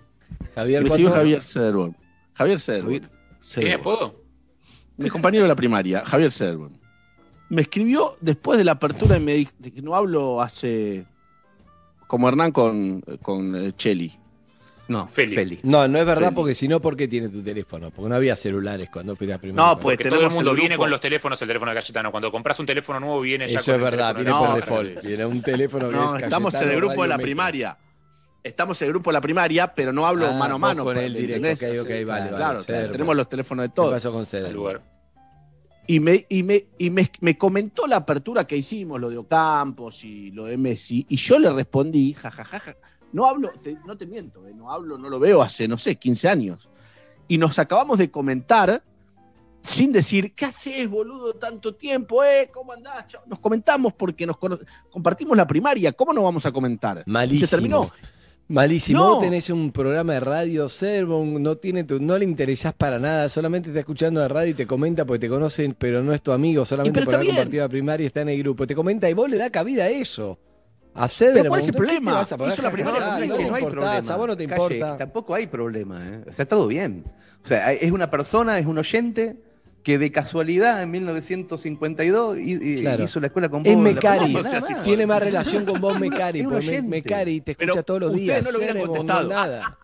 Javier 0.55 0.83
Me 0.83 0.89
escribió. 0.89 1.11
Javier 1.11 1.43
Sederborn. 1.43 1.95
Javier 2.33 2.59
Sederborn. 2.59 3.09
¿Tiene 3.53 3.73
apodo? 3.75 4.27
mi 4.97 5.09
compañero 5.09 5.43
de 5.43 5.49
la 5.49 5.55
primaria, 5.55 6.03
Javier 6.05 6.31
Sederborn, 6.31 6.79
me 7.49 7.61
escribió 7.61 8.17
después 8.19 8.57
de 8.57 8.65
la 8.65 8.73
apertura 8.73 9.17
y 9.17 9.21
me 9.21 9.35
dijo 9.35 9.51
de 9.59 9.71
que 9.71 9.81
no 9.81 9.95
hablo 9.95 10.41
hace. 10.41 11.05
como 12.07 12.27
Hernán 12.27 12.51
con, 12.51 13.01
con 13.21 13.55
eh, 13.55 13.73
Cheli. 13.73 14.19
No, 14.89 15.07
Feli. 15.07 15.35
Feli. 15.35 15.59
No, 15.63 15.87
no 15.87 15.97
es 15.99 16.05
verdad 16.05 16.25
Feli. 16.29 16.35
porque 16.35 16.55
si 16.55 16.67
no, 16.67 16.79
¿por 16.81 16.95
qué 16.95 17.07
tiene 17.07 17.29
tu 17.29 17.43
teléfono? 17.43 17.91
Porque 17.91 18.09
no 18.09 18.15
había 18.15 18.35
celulares 18.35 18.89
cuando 18.91 19.15
fui 19.15 19.29
a 19.31 19.37
primera. 19.37 19.61
No, 19.65 19.79
pues 19.79 19.97
Porque 19.97 20.09
todo 20.09 20.21
el 20.21 20.29
mundo 20.31 20.51
el 20.51 20.57
viene 20.57 20.77
con 20.77 20.89
los 20.89 20.99
teléfonos, 21.01 21.41
el 21.41 21.47
teléfono 21.47 21.71
de 21.71 21.77
Cayetano. 21.77 22.11
Cuando 22.11 22.31
compras 22.31 22.59
un 22.59 22.65
teléfono 22.65 22.99
nuevo, 22.99 23.21
viene 23.21 23.47
ya 23.47 23.59
Eso 23.59 23.65
con 23.65 23.73
es 23.73 23.77
el 23.77 23.83
verdad, 23.83 24.15
viene 24.15 24.31
por 24.31 24.49
No, 24.49 24.55
default. 24.55 25.03
Viene 25.03 25.25
un 25.25 25.41
teléfono 25.41 25.89
que 25.89 25.95
es 26.17 26.23
estamos 26.23 26.53
en 26.55 26.69
el 26.69 26.75
grupo 26.77 27.01
de 27.03 27.07
la 27.09 27.17
primaria. 27.17 27.77
Estamos 28.43 28.81
en 28.81 28.85
el 28.85 28.93
grupo 28.93 29.09
de 29.09 29.13
la 29.15 29.21
primaria, 29.21 29.73
pero 29.73 29.91
no 29.91 30.05
hablo 30.07 30.27
Ah, 30.27 30.31
mano 30.33 30.55
a 30.55 30.57
mano. 30.57 30.83
con 30.85 30.97
él 30.97 31.13
directo, 31.13 31.47
¿entendés? 31.47 31.81
ok, 31.81 31.85
ok, 31.85 31.89
vale, 31.89 32.05
vale, 32.25 32.29
Claro, 32.37 32.63
Sederborn. 32.63 32.91
tenemos 32.93 33.15
los 33.17 33.27
teléfonos 33.29 33.63
de 33.65 33.69
¿Qué 33.69 33.75
todos. 33.75 33.91
pasó 33.93 34.11
con 34.13 34.25
Ceder? 34.25 34.53
lugar. 34.53 34.81
Y, 35.89 35.99
me, 35.99 36.25
y, 36.29 36.43
me, 36.43 36.65
y 36.77 36.89
me, 36.89 37.09
me 37.21 37.37
comentó 37.37 37.87
la 37.87 37.97
apertura 37.97 38.45
que 38.45 38.55
hicimos, 38.57 38.99
lo 39.01 39.09
de 39.09 39.17
Ocampos 39.17 40.03
y 40.03 40.31
lo 40.31 40.45
de 40.45 40.57
Messi, 40.57 41.05
y 41.09 41.15
yo 41.17 41.39
le 41.39 41.49
respondí, 41.49 42.13
jajajaja, 42.13 42.75
no 43.17 43.27
hablo, 43.27 43.51
te- 43.63 43.77
no 43.85 43.97
te 43.97 44.05
miento, 44.05 44.47
eh, 44.47 44.53
no 44.53 44.71
hablo, 44.71 44.95
no 44.97 45.09
lo 45.09 45.19
veo 45.19 45.41
hace, 45.41 45.67
no 45.67 45.75
sé, 45.77 45.95
15 45.95 46.29
años. 46.29 46.69
Y 47.27 47.37
nos 47.39 47.57
acabamos 47.57 47.97
de 47.97 48.11
comentar 48.11 48.83
sin 49.59 49.91
decir, 49.91 50.33
¿qué 50.35 50.45
haces, 50.45 50.87
boludo, 50.87 51.33
tanto 51.33 51.73
tiempo? 51.73 52.23
Eh? 52.23 52.49
¿Cómo 52.53 52.71
andás? 52.73 53.07
chao?". 53.07 53.23
Nos 53.25 53.39
comentamos 53.39 53.93
porque 53.93 54.25
nos 54.27 54.37
compartimos 54.91 55.35
la 55.35 55.47
primaria, 55.47 55.91
¿cómo 55.93 56.13
no 56.13 56.21
vamos 56.21 56.45
a 56.45 56.51
comentar? 56.51 57.03
Y 57.05 57.09
Malísimo. 57.11 57.47
se 57.47 57.55
terminó. 57.55 57.91
Malísimo. 58.49 58.99
No. 58.99 59.09
Vos 59.15 59.21
tenés 59.23 59.49
un 59.49 59.71
programa 59.73 60.13
de 60.13 60.19
radio, 60.21 60.69
Servon, 60.69 61.41
no, 61.43 61.57
tiene 61.57 61.83
tu- 61.83 61.99
no 61.99 62.17
le 62.17 62.23
interesás 62.23 62.71
para 62.73 62.97
nada, 62.97 63.27
solamente 63.27 63.69
está 63.71 63.79
escuchando 63.81 64.21
de 64.21 64.27
radio 64.29 64.51
y 64.51 64.53
te 64.53 64.65
comenta 64.65 65.03
porque 65.03 65.19
te 65.19 65.27
conocen, 65.27 65.75
pero 65.77 66.01
no 66.01 66.13
es 66.13 66.21
tu 66.21 66.31
amigo, 66.31 66.63
solamente 66.63 67.01
por 67.03 67.15
haber 67.15 67.27
compartido 67.27 67.63
la 67.65 67.69
primaria 67.69 68.03
y 68.05 68.07
está 68.07 68.21
en 68.21 68.29
el 68.29 68.37
grupo. 68.39 68.65
Te 68.65 68.73
comenta 68.75 69.09
y 69.09 69.13
vos 69.13 69.27
le 69.29 69.35
da 69.37 69.49
cabida 69.49 69.83
a 69.85 69.89
eso. 69.89 70.39
Hacer 70.97 71.33
Pero 71.33 71.49
¿cuál 71.49 71.61
es 71.61 71.67
el 71.69 71.75
problema? 71.75 72.25
Hizo 72.47 72.61
la 72.61 72.71
primera, 72.71 72.91
conmigo. 73.11 73.33
no, 73.33 73.37
que 73.37 73.49
no 73.49 73.55
hay 73.55 73.63
problema. 73.65 73.97
a 74.13 74.15
vos 74.17 74.27
no 74.27 74.35
te 74.37 74.47
Calle, 74.47 74.63
importa. 74.75 74.97
tampoco 74.97 75.35
hay 75.35 75.47
problema, 75.47 76.03
¿eh? 76.05 76.19
O 76.21 76.23
sea, 76.23 76.43
está 76.43 76.45
todo 76.47 76.67
bien. 76.67 77.03
O 77.43 77.47
sea, 77.47 77.71
es 77.71 77.91
una 77.91 78.09
persona, 78.09 78.57
es 78.59 78.65
un 78.65 78.77
oyente 78.77 79.37
que 79.83 79.97
de 79.97 80.11
casualidad 80.11 80.81
en 80.81 80.91
1952 80.91 82.37
hi- 82.39 82.59
hi- 82.61 82.81
Claro. 82.81 83.03
hizo 83.03 83.19
la 83.21 83.27
escuela 83.27 83.47
con 83.47 83.65
Es 83.65 83.73
vos. 83.75 83.83
la 83.83 83.89
Mecari, 83.91 84.35
o 84.35 84.43
sea, 84.43 84.61
tiene 84.83 85.05
más 85.07 85.21
relación 85.23 85.65
con 85.65 85.79
vos 85.79 85.97
Mecari, 85.99 86.39
Es 86.41 86.45
un 86.45 86.51
porque. 86.53 86.81
Mecari 86.81 87.41
te 87.41 87.51
escucha 87.51 87.71
Pero 87.71 87.83
todos 87.83 87.99
los 88.01 88.09
ustedes 88.11 88.25
días. 88.27 88.43
no 88.43 88.51
lo 88.51 88.57
hubieran 88.57 88.75
Ceremo, 88.77 88.93
contestado. 88.93 89.23
No, 89.29 89.35
nada. 89.35 89.77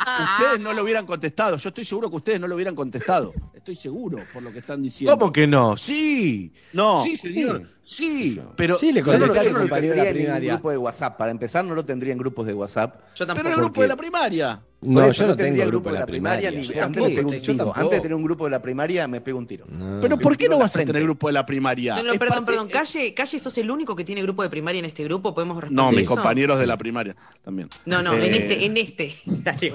Ustedes 0.00 0.60
no 0.60 0.72
lo 0.72 0.82
hubieran 0.82 1.06
contestado. 1.06 1.56
Yo 1.56 1.68
estoy 1.68 1.84
seguro 1.84 2.10
que 2.10 2.16
ustedes 2.16 2.40
no 2.40 2.46
lo 2.48 2.54
hubieran 2.54 2.74
contestado. 2.74 3.32
Estoy 3.54 3.76
seguro 3.76 4.18
por 4.32 4.42
lo 4.42 4.52
que 4.52 4.58
están 4.60 4.80
diciendo. 4.82 5.16
¿Cómo 5.18 5.32
que 5.32 5.46
no? 5.46 5.76
Sí. 5.76 6.52
No. 6.72 7.02
Sí, 7.02 7.16
señor. 7.16 7.68
Sí. 7.84 8.40
Pero 8.56 8.78
Sí, 8.78 8.92
le 8.92 9.00
Yo 9.02 9.18
no, 9.18 9.26
no 9.26 9.32
tendría 9.32 10.04
en 10.08 10.14
primaria. 10.14 10.52
grupo 10.54 10.70
de 10.70 10.78
WhatsApp. 10.78 11.18
Para 11.18 11.30
empezar, 11.32 11.64
no 11.64 11.74
lo 11.74 11.84
tendría 11.84 12.12
en 12.12 12.18
grupos 12.18 12.46
de 12.46 12.54
WhatsApp. 12.54 13.00
Yo 13.16 13.26
tampoco. 13.26 13.42
Pero 13.42 13.48
el 13.48 13.54
grupo 13.56 13.72
porque- 13.74 13.82
de 13.82 13.88
la 13.88 13.96
primaria. 13.96 14.62
No, 14.82 15.04
eso 15.04 15.24
yo 15.24 15.28
no 15.28 15.36
tengo 15.36 15.46
tendría 15.48 15.66
grupo 15.66 15.92
de 15.92 15.98
la 15.98 16.06
primaria. 16.06 16.50
ni- 16.50 16.62
Yo 16.62 16.82
antes, 16.82 17.02
de 17.04 17.14
tampoco, 17.16 17.36
tiro. 17.42 17.72
antes 17.74 17.90
de 17.90 18.00
tener 18.00 18.14
un 18.14 18.22
grupo 18.22 18.44
de 18.44 18.50
la 18.50 18.62
primaria, 18.62 19.06
me 19.08 19.20
pego 19.20 19.38
un 19.38 19.46
tiro. 19.46 19.66
No. 19.68 20.00
Pero 20.00 20.18
¿por 20.18 20.38
qué 20.38 20.48
no 20.48 20.58
vas 20.58 20.74
a 20.74 20.84
tener 20.84 21.02
grupo 21.02 21.26
de 21.26 21.34
la 21.34 21.44
primaria? 21.44 21.96
No, 21.96 22.02
no, 22.04 22.12
perdón, 22.12 22.28
parte- 22.46 22.52
perdón. 22.52 22.68
Calle, 22.68 23.12
Calle, 23.12 23.38
sos 23.38 23.58
el 23.58 23.70
único 23.70 23.94
que 23.94 24.04
tiene 24.04 24.22
grupo 24.22 24.42
de 24.42 24.48
primaria 24.48 24.78
en 24.78 24.86
este 24.86 25.04
grupo. 25.04 25.34
¿Podemos 25.34 25.56
responder 25.56 25.84
No, 25.84 25.90
mis 25.90 26.04
eso? 26.04 26.14
compañeros 26.14 26.58
de 26.60 26.66
la 26.66 26.78
primaria 26.78 27.14
también. 27.44 27.68
No, 27.84 28.02
no, 28.02 28.14
en 28.14 28.22
Eh, 28.22 28.38
este, 28.38 28.64
en 28.64 28.76
este. 28.78 29.16
Dale, 29.26 29.70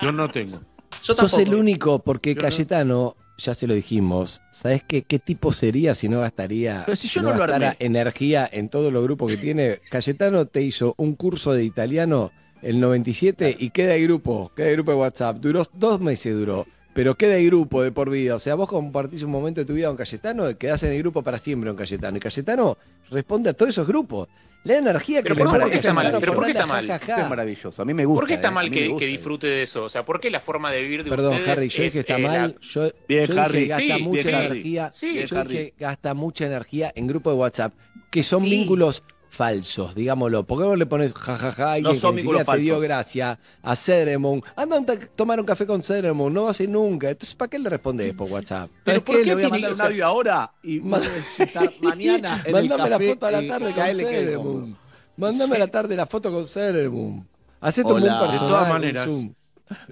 yo 0.00 0.12
no 0.12 0.28
tengo. 0.28 0.58
Yo 1.02 1.14
Sos 1.14 1.34
el 1.34 1.54
único, 1.54 1.98
porque 1.98 2.34
Yo 2.34 2.36
no. 2.36 2.42
Cayetano, 2.42 3.16
ya 3.36 3.54
se 3.54 3.66
lo 3.66 3.74
dijimos, 3.74 4.42
¿sabes 4.50 4.82
qué, 4.86 5.02
qué 5.02 5.18
tipo 5.18 5.52
sería 5.52 5.94
si 5.94 6.08
no 6.08 6.20
gastaría 6.20 6.84
Pero 6.86 6.96
si 6.96 7.08
yo 7.08 7.20
no 7.20 7.28
no 7.28 7.34
lo 7.34 7.40
gastara 7.40 7.76
energía 7.78 8.48
en 8.50 8.68
todos 8.68 8.92
los 8.92 9.02
grupos 9.02 9.30
que 9.30 9.36
tiene? 9.36 9.80
Cayetano 9.90 10.46
te 10.46 10.62
hizo 10.62 10.94
un 10.98 11.14
curso 11.14 11.52
de 11.52 11.64
italiano 11.64 12.30
el 12.62 12.80
97 12.80 13.56
y 13.58 13.70
queda 13.70 13.94
el 13.94 14.04
grupo, 14.04 14.50
queda 14.56 14.68
el 14.68 14.74
grupo 14.74 14.92
de 14.92 14.96
WhatsApp. 14.96 15.36
Duró 15.36 15.62
dos 15.74 16.00
meses, 16.00 16.34
duró. 16.34 16.66
Pero 16.94 17.16
queda 17.16 17.36
el 17.36 17.46
grupo 17.46 17.82
de 17.82 17.92
por 17.92 18.08
vida. 18.08 18.36
O 18.36 18.38
sea, 18.38 18.54
vos 18.54 18.68
compartís 18.68 19.22
un 19.22 19.30
momento 19.30 19.60
de 19.60 19.64
tu 19.66 19.74
vida 19.74 19.88
con 19.88 19.96
Cayetano 19.96 20.48
y 20.48 20.54
quedás 20.54 20.82
en 20.84 20.92
el 20.92 20.98
grupo 20.98 21.22
para 21.22 21.38
siempre 21.38 21.68
con 21.68 21.76
Cayetano. 21.76 22.16
Y 22.16 22.20
Cayetano 22.20 22.78
responde 23.10 23.50
a 23.50 23.52
todos 23.52 23.70
esos 23.70 23.86
grupos. 23.86 24.28
La 24.64 24.78
energía 24.78 25.22
que 25.22 25.34
Pero 25.34 25.34
le 25.52 25.58
¿por- 25.60 25.70
qué 25.70 25.76
está 25.76 25.92
mal? 25.92 26.16
Pero 26.20 26.34
¿por 26.34 26.44
qué 26.44 26.50
está 26.52 26.66
mal? 26.66 26.90
Esto 26.90 27.06
ja. 27.06 27.22
es 27.22 27.28
maravilloso. 27.28 27.82
A 27.82 27.84
mí 27.84 27.92
me 27.94 28.04
gusta. 28.06 28.20
¿Por 28.20 28.28
qué 28.28 28.34
está 28.34 28.48
eh, 28.48 28.50
mal 28.50 28.70
me 28.70 28.76
que, 28.76 28.88
gusta 28.88 29.00
que 29.00 29.06
disfrute 29.06 29.46
de 29.46 29.62
eso? 29.62 29.84
O 29.84 29.88
sea, 29.90 30.04
¿por 30.06 30.20
qué 30.20 30.30
la 30.30 30.40
forma 30.40 30.72
de 30.72 30.82
vivir 30.82 31.04
de 31.04 31.10
Perdón, 31.10 31.34
ustedes 31.34 31.48
Harry, 31.58 31.68
yo 31.68 31.82
es, 31.84 31.92
que 31.92 32.00
está 32.00 32.18
eh, 32.18 32.22
mal. 32.22 32.58
Yo, 32.60 32.90
Bien, 33.06 33.26
yo 33.26 33.40
Harry. 33.42 33.58
que 33.60 33.66
gasta 33.66 33.96
Sí, 33.96 34.02
mucha 34.02 34.22
bien, 34.22 34.34
Harry. 34.34 34.46
energía. 34.46 34.90
Sí, 34.92 35.24
yo 35.26 35.38
Harry. 35.38 35.48
dije 35.56 35.72
que 35.76 35.84
gasta 35.84 36.14
mucha 36.14 36.46
energía 36.46 36.92
en 36.96 37.06
grupos 37.06 37.34
de 37.34 37.38
WhatsApp, 37.38 37.74
que 38.10 38.22
son 38.22 38.42
Sí. 38.42 38.50
vínculos 38.50 39.02
falsos, 39.34 39.94
digámoslo. 39.94 40.44
¿Por 40.46 40.58
qué 40.60 40.64
vos 40.64 40.78
le 40.78 40.86
pones 40.86 41.12
jajaja 41.12 41.72
alguien 41.72 41.92
No 41.92 41.98
son 41.98 42.14
ni 42.14 42.22
siquiera 42.22 42.44
te 42.44 42.58
dio 42.58 42.78
gracia 42.80 43.38
a 43.62 43.76
Ceremon? 43.76 44.42
Anda 44.56 44.78
a 44.78 44.96
tomar 45.14 45.40
un 45.40 45.46
café 45.46 45.66
con 45.66 45.82
Ceremon, 45.82 46.32
no 46.32 46.44
vas 46.44 46.60
a 46.60 46.62
ir 46.62 46.68
nunca. 46.68 47.10
Entonces, 47.10 47.34
¿para 47.34 47.48
qué 47.50 47.58
le 47.58 47.68
respondés 47.68 48.14
por 48.14 48.30
WhatsApp? 48.30 48.70
¿Pero 48.84 49.04
¿por 49.04 49.16
qué? 49.16 49.24
Le 49.24 49.34
voy 49.34 49.44
a 49.44 49.50
tiene 49.50 49.68
mandar 49.68 49.72
un 49.72 49.92
audio 49.92 50.06
ahora 50.06 50.52
y 50.62 50.80
mañana 51.82 52.42
en 52.44 52.56
el 52.56 52.68
Mándame 52.68 52.90
la 52.90 52.98
foto 52.98 53.26
a 53.26 53.30
la 53.30 53.46
tarde 53.46 53.72
con 53.74 54.42
cómodo. 54.42 54.68
Mándame 55.16 55.56
a 55.56 55.58
la 55.58 55.68
tarde 55.68 55.96
la 55.96 56.06
foto 56.06 56.32
con 56.32 56.46
Ceremon. 56.48 57.28
Hacete 57.60 57.92
un 57.92 58.02
Hola. 58.02 58.18
buen 58.18 58.20
De 58.20 58.26
personal, 58.26 58.48
todas 58.48 58.62
un 58.64 58.68
maneras, 58.68 59.04
Zoom. 59.04 59.34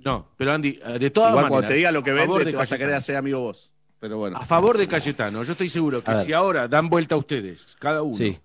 No, 0.05 0.29
pero 0.37 0.53
Andy, 0.53 0.79
eh, 0.85 0.99
de 0.99 1.11
todas 1.11 1.31
Igual 1.31 1.45
maneras. 1.45 1.49
cuando 1.51 1.69
te 1.69 1.75
diga 1.75 1.93
lo 1.93 2.03
que 2.03 2.13
vende, 2.13 2.39
de 2.45 2.51
te 2.51 2.57
vas 2.57 2.71
a 2.73 2.79
querer 2.79 2.95
hacer 2.95 3.17
amigo 3.17 3.41
vos. 3.41 3.71
Pero 3.99 4.19
bueno. 4.19 4.37
A 4.37 4.45
favor 4.45 4.77
de 4.77 4.87
Cayetano, 4.89 5.43
yo 5.45 5.53
estoy 5.53 5.69
seguro 5.69 6.03
que 6.03 6.15
si 6.25 6.33
ahora 6.33 6.69
dan 6.69 6.89
vuelta 6.89 7.15
a 7.15 7.19
ustedes, 7.19 7.77
cada 7.79 8.03
uno, 8.03 8.17
Sí. 8.17 8.39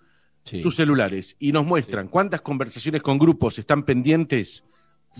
Sí. 0.49 0.60
sus 0.60 0.75
celulares, 0.75 1.36
y 1.39 1.51
nos 1.51 1.65
muestran 1.65 2.07
cuántas 2.07 2.41
conversaciones 2.41 3.01
con 3.01 3.17
grupos 3.19 3.60
están 3.60 3.83
pendientes, 3.83 4.63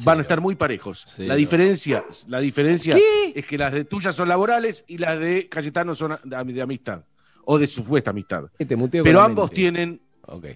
van 0.04 0.20
a 0.20 0.22
estar 0.22 0.40
muy 0.42 0.56
parejos. 0.56 1.06
Cero. 1.08 1.28
La 1.30 1.36
diferencia, 1.36 2.06
la 2.28 2.40
diferencia 2.40 2.96
¿Qué? 2.96 3.34
es 3.36 3.46
que 3.46 3.58
las 3.58 3.74
de 3.74 3.84
tuyas 3.86 4.16
son 4.16 4.30
laborales 4.30 4.84
y 4.88 4.98
las 4.98 5.20
de 5.20 5.48
Cayetano 5.50 5.94
son 5.96 6.18
de, 6.24 6.44
de 6.54 6.62
amistad. 6.62 7.04
O 7.50 7.58
de 7.58 7.66
supuesta 7.68 8.12
amistad. 8.12 8.44
Te 8.58 8.76
muteo 8.76 9.04
Pero 9.04 9.22
ambos 9.22 9.52
tienen. 9.52 10.02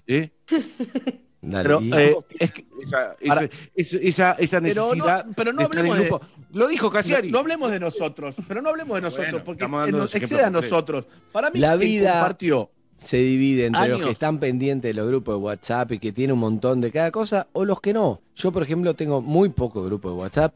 ¿eh? 0.06 0.30
Pero, 1.40 1.80
y- 1.80 1.92
eh, 1.92 2.16
es 2.38 2.52
que- 2.52 2.66
Esa, 2.84 3.16
Para- 3.26 3.48
esa, 3.74 3.96
esa, 3.98 4.32
esa 4.32 4.60
Pero 4.60 4.74
no- 4.74 4.94
necesidad. 4.94 5.26
pero 5.36 5.52
no 5.52 5.58
de 5.58 5.64
en 5.64 5.78
hablemos 5.78 5.98
de-. 5.98 6.10
Lo 6.52 6.68
dijo 6.68 6.90
Casiari. 6.90 7.28
No, 7.28 7.32
no 7.34 7.38
hablemos 7.40 7.70
de 7.72 7.80
nosotros, 7.80 8.36
pero 8.46 8.60
no 8.62 8.68
hablemos 8.70 8.94
de 8.96 9.02
nosotros, 9.02 9.30
Bueno, 9.32 9.44
porque 9.44 9.66
nos 9.68 9.80
ejemplos 9.82 10.14
excede 10.14 10.44
a 10.44 10.50
nosotros. 10.50 11.06
Para 11.32 11.50
mí, 11.50 11.58
La 11.58 11.74
vida- 11.76 12.12
compartió 12.12 12.70
se 13.02 13.16
divide 13.18 13.66
entre 13.66 13.88
los 13.88 14.00
que 14.00 14.10
están 14.10 14.38
pendientes 14.38 14.90
de 14.90 14.94
los 14.94 15.08
grupos 15.08 15.34
de 15.34 15.40
WhatsApp 15.40 15.92
y 15.92 15.98
que 15.98 16.12
tienen 16.12 16.34
un 16.34 16.40
montón 16.40 16.80
de 16.80 16.90
cada 16.90 17.10
cosa 17.10 17.48
o 17.52 17.64
los 17.64 17.80
que 17.80 17.92
no. 17.92 18.20
Yo, 18.34 18.52
por 18.52 18.62
ejemplo, 18.62 18.94
tengo 18.94 19.20
muy 19.20 19.48
pocos 19.48 19.84
grupos 19.84 20.12
de 20.12 20.18
WhatsApp. 20.18 20.54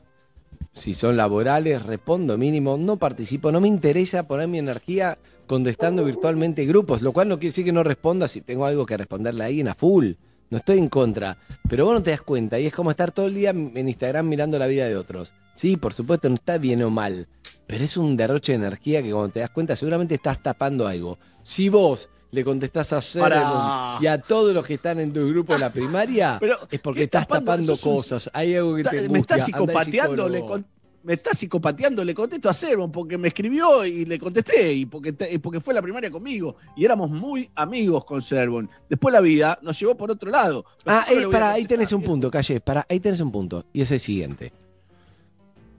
Si 0.73 0.95
son 0.95 1.17
laborales, 1.17 1.83
respondo 1.83 2.39
mínimo, 2.39 2.77
no 2.77 2.97
participo, 2.97 3.51
no 3.51 3.61
me 3.61 3.69
interesa 3.69 4.27
poner 4.27 4.49
mi 4.49 4.59
energía 4.59 5.19
contestando 5.47 6.05
virtualmente 6.05 6.67
grupos, 6.67 7.03
lo 7.03 7.13
cual 7.13 7.29
no 7.29 7.37
quiere 7.39 7.51
decir 7.51 7.65
que 7.65 7.73
no 7.73 7.83
responda 7.83 8.29
si 8.29 8.41
tengo 8.41 8.67
algo 8.67 8.87
que 8.87 8.97
responderle 8.97 9.45
a 9.45 9.47
alguien 9.47 9.69
a 9.69 9.75
full. 9.75 10.13
No 10.49 10.59
estoy 10.59 10.79
en 10.79 10.89
contra, 10.89 11.39
pero 11.69 11.87
vos 11.87 11.95
no 11.95 12.03
te 12.03 12.11
das 12.11 12.23
cuenta 12.23 12.59
y 12.59 12.67
es 12.67 12.73
como 12.73 12.91
estar 12.91 13.11
todo 13.11 13.27
el 13.27 13.35
día 13.35 13.51
en 13.51 13.89
Instagram 13.89 14.29
mirando 14.29 14.59
la 14.59 14.67
vida 14.67 14.87
de 14.87 14.97
otros. 14.97 15.35
Sí, 15.57 15.77
por 15.77 15.95
supuesto, 15.95 16.29
no 16.29 16.37
está 16.37 16.59
bien 16.59 16.83
o 16.83 16.91
mal, 16.91 17.27
pero 17.67 17.83
es 17.83 17.97
un 17.97 18.17
derroche 18.17 18.53
de 18.53 18.59
energía 18.59 19.03
que 19.03 19.11
cuando 19.11 19.31
te 19.31 19.41
das 19.41 19.51
cuenta 19.51 19.75
seguramente 19.75 20.15
estás 20.15 20.43
tapando 20.43 20.87
algo. 20.87 21.19
Si 21.43 21.69
vos 21.69 22.11
le 22.31 22.45
contestás 22.45 22.93
a 22.93 23.01
Ceremon 23.01 24.03
y 24.03 24.07
a 24.07 24.21
todos 24.21 24.53
los 24.55 24.65
que 24.65 24.75
están 24.75 25.01
en 25.01 25.13
tu 25.13 25.27
grupo 25.29 25.53
de 25.55 25.59
la 25.61 25.73
primaria, 25.73 26.37
Pero, 26.41 26.57
es 26.71 26.81
porque 26.81 27.01
¿qué 27.01 27.05
estás 27.05 27.27
tapando? 27.27 27.73
un- 27.73 27.79
cosas. 27.79 28.31
Hay 28.33 28.55
algo 28.57 28.75
que 28.77 28.83
te 28.83 28.89
angustia. 28.91 29.11
me 29.13 29.19
está 29.21 29.35
anda 29.35 29.45
al 29.45 29.47
psicopateando, 29.53 30.29
le 30.29 30.41
con- 30.41 30.67
me 31.05 31.13
está 31.13 31.33
psicopateando, 31.35 32.05
le 32.05 32.15
contesto 32.15 32.49
a 32.49 32.53
Servon 32.53 32.91
porque 32.91 33.17
me 33.17 33.29
escribió 33.29 33.85
y 33.85 34.05
le 34.05 34.19
contesté 34.19 34.73
y 34.75 34.87
porque, 34.87 35.13
te- 35.13 35.33
y 35.33 35.39
porque 35.39 35.61
fue 35.61 35.73
a 35.73 35.77
la 35.77 35.83
primaria 35.83 36.11
conmigo 36.11 36.57
y 36.77 36.85
éramos 36.85 37.09
muy 37.11 37.49
amigos 37.55 38.05
con 38.05 38.21
Servon. 38.23 38.69
Después 38.91 39.13
la 39.13 39.21
vida 39.21 39.57
nos 39.63 39.79
llevó 39.79 39.97
por 39.97 40.11
otro 40.11 40.31
lado. 40.33 40.65
Pero 40.85 40.97
Ah, 40.97 41.05
¿cómo 41.09 41.21
eh, 41.21 41.29
para, 41.31 41.53
ahí 41.53 41.65
tenés 41.65 41.93
un 41.93 42.03
punto, 42.03 42.29
Calle, 42.29 42.61
para, 42.61 42.85
ahí 42.91 42.99
tenés 42.99 43.21
un 43.21 43.31
punto. 43.31 43.65
Y 43.73 43.83
es 43.83 43.91
el 43.93 44.01
siguiente. 44.01 44.53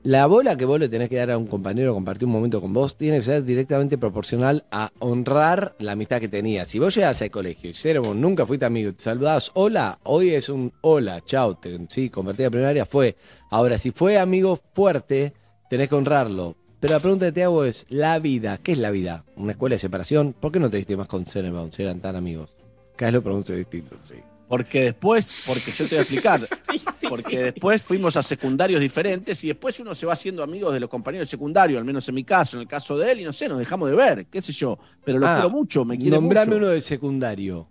La 0.08 0.26
bola 0.26 0.56
que 0.56 0.63
vos 0.63 0.80
le 0.80 0.88
tenés 0.88 1.10
que 1.10 1.17
dar 1.17 1.32
a 1.32 1.38
un 1.38 1.48
compañero 1.48 1.93
compartir 1.93 2.28
un 2.28 2.32
momento 2.32 2.62
con 2.62 2.74
vos 2.74 2.96
tiene 2.96 3.17
que 3.17 3.24
ser 3.24 3.43
directamente 3.43 3.98
proporcional 3.98 4.63
a 4.72 4.89
honrar 5.00 5.76
la 5.80 5.91
amistad 5.91 6.22
que 6.22 6.30
tenías. 6.30 6.70
Si 6.70 6.80
vos 6.80 6.96
llegás 6.96 7.22
al 7.22 7.30
colegio 7.30 7.70
y 7.70 7.74
Ceremon 7.74 8.22
nunca 8.22 8.46
fuiste 8.46 8.65
amigo, 8.65 8.93
te 8.93 9.04
saludabas, 9.04 9.52
hola, 9.56 10.00
hoy 10.04 10.30
es 10.30 10.48
un 10.48 10.72
hola, 10.80 11.20
chao, 11.26 11.58
te, 11.58 11.78
sí, 11.89 12.10
convertida 12.10 12.50
primaria, 12.50 12.86
fue. 12.86 13.17
Ahora, 13.50 13.78
si 13.78 13.91
fue 13.91 14.17
amigo 14.17 14.58
fuerte, 14.72 15.34
tenés 15.70 15.89
que 15.89 15.96
honrarlo. 15.96 16.56
Pero 16.80 16.93
la 16.93 17.02
pregunta 17.02 17.26
que 17.26 17.34
te 17.34 17.43
hago 17.43 17.65
es, 17.65 17.86
la 17.89 18.17
vida, 18.20 18.60
¿qué 18.63 18.72
es 18.72 18.78
la 18.78 18.91
vida? 18.91 19.26
¿Una 19.36 19.52
escuela 19.52 19.76
de 19.76 19.80
separación? 19.80 20.32
¿Por 20.32 20.54
qué 20.54 20.62
no 20.62 20.70
te 20.70 20.78
diste 20.78 20.96
más 20.96 21.10
con 21.10 21.26
Ceremon 21.26 21.74
si 21.74 21.82
eran 21.82 22.00
tan 22.00 22.15
amigos? 22.15 22.56
Cada 22.96 23.10
vez 23.10 23.15
lo 23.15 23.24
pronuncio 23.24 23.58
distinto, 23.58 23.98
sí. 24.04 24.15
Porque 24.49 24.81
después, 24.83 25.43
porque 25.45 25.71
yo 25.71 25.83
te 25.86 25.95
voy 25.95 25.97
a 25.97 26.01
explicar, 26.01 26.47
Sí, 26.71 26.81
sí, 26.95 27.07
porque 27.10 27.36
sí. 27.38 27.43
después 27.43 27.81
fuimos 27.83 28.15
a 28.15 28.23
secundarios 28.23 28.79
diferentes 28.79 29.43
y 29.43 29.47
después 29.49 29.77
uno 29.81 29.93
se 29.93 30.05
va 30.05 30.13
haciendo 30.13 30.41
amigos 30.41 30.73
de 30.73 30.79
los 30.79 30.89
compañeros 30.89 31.27
de 31.27 31.31
secundario, 31.31 31.77
al 31.77 31.83
menos 31.83 32.07
en 32.07 32.15
mi 32.15 32.23
caso, 32.23 32.55
en 32.57 32.62
el 32.62 32.67
caso 32.67 32.97
de 32.97 33.12
él, 33.12 33.19
y 33.19 33.23
no 33.25 33.33
sé, 33.33 33.49
nos 33.49 33.60
dejamos 33.60 33.89
de 33.89 33.95
ver, 33.97 34.25
qué 34.27 34.41
sé 34.41 34.53
yo, 34.53 34.79
pero 35.03 35.19
lo 35.19 35.27
Ah, 35.27 35.33
quiero 35.36 35.49
mucho, 35.49 35.83
me 35.83 35.97
quiere 35.97 36.12
Nombrame 36.15 36.45
mucho. 36.47 36.57
uno 36.60 36.67
del 36.67 36.81
secundario. 36.81 37.67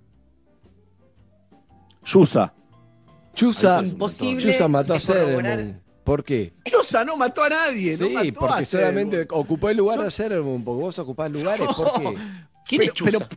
Yusa. 2.05 2.53
Chusa, 3.35 3.83
Imposible 3.85 4.53
Chusa 4.53 4.69
mató 4.69 4.93
a 4.93 4.97
de. 4.97 5.01
Ceremon. 5.01 5.83
¿Por 6.05 6.23
qué? 6.25 6.55
Yusa 6.71 7.05
no 7.05 7.17
mató 7.17 7.43
a 7.43 7.49
nadie, 7.49 7.97
no 7.99 8.07
Sí, 8.07 8.13
mató 8.15 8.45
a 8.45 8.49
porque 8.49 8.65
solamente 8.67 9.27
ocupó 9.31 9.69
el 9.71 9.77
lugar 9.79 9.97
Son- 9.97 10.05
de 10.05 10.11
Ceremon, 10.11 10.63
porque 10.65 10.81
vos 10.83 10.99
ocupás 11.01 11.31
lugares, 11.33 11.67
¿por 11.67 11.93
qué? 12.01 12.17
¿Quién 12.67 12.83
es 12.83 12.93
Pero- 13.03 13.19
Chusa? 13.21 13.29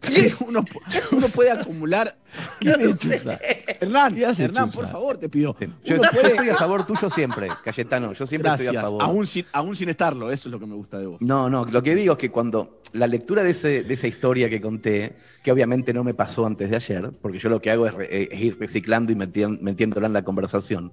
¿Qué? 0.00 0.32
Uno, 0.46 0.64
uno 1.12 1.26
puede 1.28 1.50
acumular. 1.50 2.14
¿Quién 2.58 2.80
es 2.80 2.98
Chusa? 2.98 3.38
Hernán, 3.80 4.14
¿Qué 4.14 4.22
Hernán, 4.24 4.66
Chusa? 4.70 4.80
por 4.80 4.88
favor, 4.88 5.18
te 5.18 5.28
pido. 5.28 5.54
Yo, 5.84 5.96
Uno 5.96 6.04
yo 6.04 6.10
puede- 6.10 6.28
estoy 6.30 6.48
a 6.48 6.54
favor 6.56 6.86
tuyo 6.86 7.10
siempre, 7.10 7.48
Cayetano. 7.64 8.12
Yo 8.14 8.26
siempre 8.26 8.50
estoy 8.50 8.68
a 8.68 8.72
Gracias, 8.72 8.90
favor. 8.90 9.02
aún 9.02 9.26
sin, 9.26 9.44
aún 9.52 9.76
sin 9.76 9.88
estarlo, 9.90 10.30
eso 10.32 10.48
es 10.48 10.52
lo 10.52 10.58
que 10.58 10.66
me 10.66 10.74
gusta 10.74 10.98
de 10.98 11.06
vos. 11.06 11.20
No, 11.20 11.50
no, 11.50 11.64
lo 11.66 11.82
que 11.82 11.94
digo 11.94 12.14
es 12.14 12.18
que 12.18 12.30
cuando 12.30 12.80
la 12.92 13.06
lectura 13.06 13.42
de, 13.42 13.50
ese- 13.50 13.82
de 13.84 13.94
esa 13.94 14.06
historia 14.06 14.48
que 14.48 14.60
conté, 14.60 15.16
que 15.44 15.52
obviamente 15.52 15.92
no 15.92 16.02
me 16.02 16.14
pasó 16.14 16.46
antes 16.46 16.70
de 16.70 16.76
ayer, 16.76 17.10
porque 17.20 17.38
yo 17.38 17.48
lo 17.50 17.60
que 17.60 17.70
hago 17.70 17.86
es, 17.86 17.94
re- 17.94 18.34
es 18.34 18.40
ir 18.40 18.58
reciclando 18.58 19.12
y 19.12 19.16
metiéndola 19.16 20.06
en 20.06 20.12
la 20.12 20.24
conversación, 20.24 20.92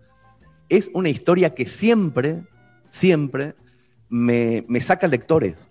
es 0.70 0.92
una 0.94 1.08
historia 1.10 1.56
que 1.56 1.66
siempre, 1.66 2.44
siempre 2.90 3.56
me, 4.10 4.66
me 4.68 4.82
saca 4.82 5.08
lectores. 5.08 5.70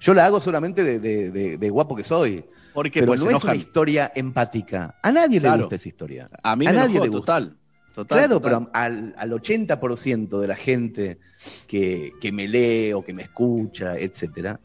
Yo 0.00 0.14
la 0.14 0.26
hago 0.26 0.40
solamente 0.40 0.84
de, 0.84 1.00
de- 1.00 1.30
de- 1.32 1.58
de 1.58 1.70
guapo 1.70 1.96
que 1.96 2.04
soy, 2.04 2.44
Porque 2.78 3.00
pero 3.00 3.10
pues, 3.10 3.24
no 3.24 3.30
es 3.30 3.42
una 3.42 3.56
historia 3.56 4.12
empática. 4.14 4.94
A 5.02 5.10
nadie 5.10 5.40
Claro. 5.40 5.56
le 5.56 5.62
gusta 5.62 5.74
esa 5.76 5.88
historia. 5.88 6.30
A 6.44 6.54
mí 6.54 6.64
a 6.64 6.70
me 6.70 6.76
nadie 6.76 6.90
enojó, 6.98 7.04
le 7.04 7.10
gusta. 7.10 7.32
total. 7.40 7.56
total 7.92 8.18
Claro, 8.18 8.34
total. 8.40 8.50
pero 8.66 8.70
al, 8.72 9.14
al 9.18 9.30
80% 9.32 10.38
de 10.38 10.46
la 10.46 10.54
gente 10.54 11.18
que, 11.66 12.12
que 12.20 12.30
me 12.30 12.46
lee 12.46 12.92
o 12.92 13.02
que 13.04 13.12
me 13.12 13.22
escucha, 13.22 13.98
etcétera, 13.98 14.60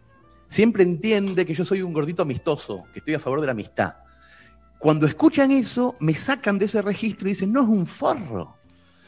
siempre 0.47 0.83
entiende 0.83 1.43
que 1.43 1.55
yo 1.55 1.65
soy 1.65 1.81
un 1.81 1.91
gordito 1.91 2.21
amistoso, 2.21 2.83
que 2.93 2.99
estoy 2.99 3.15
a 3.15 3.19
favor 3.19 3.39
de 3.41 3.47
la 3.47 3.53
amistad. 3.53 3.95
cuando 4.77 5.07
escuchan 5.07 5.49
eso, 5.51 5.95
me 5.99 6.13
sacan 6.13 6.59
de 6.59 6.65
ese 6.65 6.81
registro 6.83 7.27
y 7.27 7.31
dicen, 7.31 7.51
no 7.51 7.63
es 7.63 7.67
un 7.69 7.87
forro. 7.87 8.57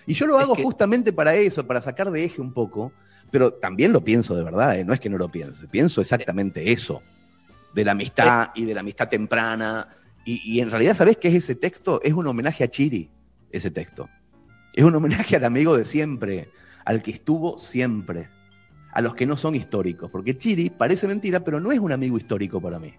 Y 0.07 0.13
yo 0.15 0.25
lo 0.25 0.37
Es 0.37 0.43
hago 0.43 0.55
que- 0.55 0.63
justamente 0.63 1.13
para 1.13 1.35
eso, 1.35 1.67
para 1.67 1.79
sacar 1.81 2.09
de 2.09 2.23
eje 2.23 2.41
un 2.41 2.53
poco, 2.53 2.91
pero 3.29 3.53
también 3.53 3.91
lo 3.93 4.01
pienso 4.03 4.33
de 4.35 4.43
verdad, 4.43 4.79
¿eh? 4.79 4.83
no 4.83 4.93
es 4.93 4.99
que 4.99 5.09
no 5.09 5.17
lo 5.19 5.29
piense, 5.29 5.67
pienso 5.67 6.01
exactamente 6.01 6.71
eso, 6.71 7.03
de 7.75 7.83
la 7.83 7.91
amistad 7.91 8.51
y 8.55 8.65
de 8.65 8.73
la 8.73 8.79
amistad 8.79 9.09
temprana. 9.09 9.89
Y, 10.23 10.41
y 10.43 10.61
en 10.61 10.71
realidad, 10.71 10.95
¿sabés 10.95 11.17
qué 11.17 11.27
es 11.27 11.35
ese 11.35 11.55
texto? 11.55 12.01
Es 12.03 12.13
un 12.13 12.25
homenaje 12.25 12.63
a 12.63 12.71
Chiri, 12.71 13.11
ese 13.51 13.69
texto. 13.69 14.09
Es 14.73 14.83
un 14.83 14.95
homenaje 14.95 15.35
al 15.35 15.43
amigo 15.43 15.77
de 15.77 15.85
siempre, 15.85 16.49
al 16.85 17.03
que 17.03 17.11
estuvo 17.11 17.59
siempre, 17.59 18.29
a 18.91 19.01
los 19.01 19.13
que 19.13 19.25
no 19.25 19.35
son 19.35 19.55
históricos, 19.55 20.09
porque 20.09 20.38
Chiri 20.38 20.69
parece 20.69 21.05
mentira, 21.07 21.41
pero 21.41 21.59
no 21.59 21.71
es 21.71 21.79
un 21.79 21.91
amigo 21.91 22.17
histórico 22.17 22.61
para 22.61 22.79
mí. 22.79 22.93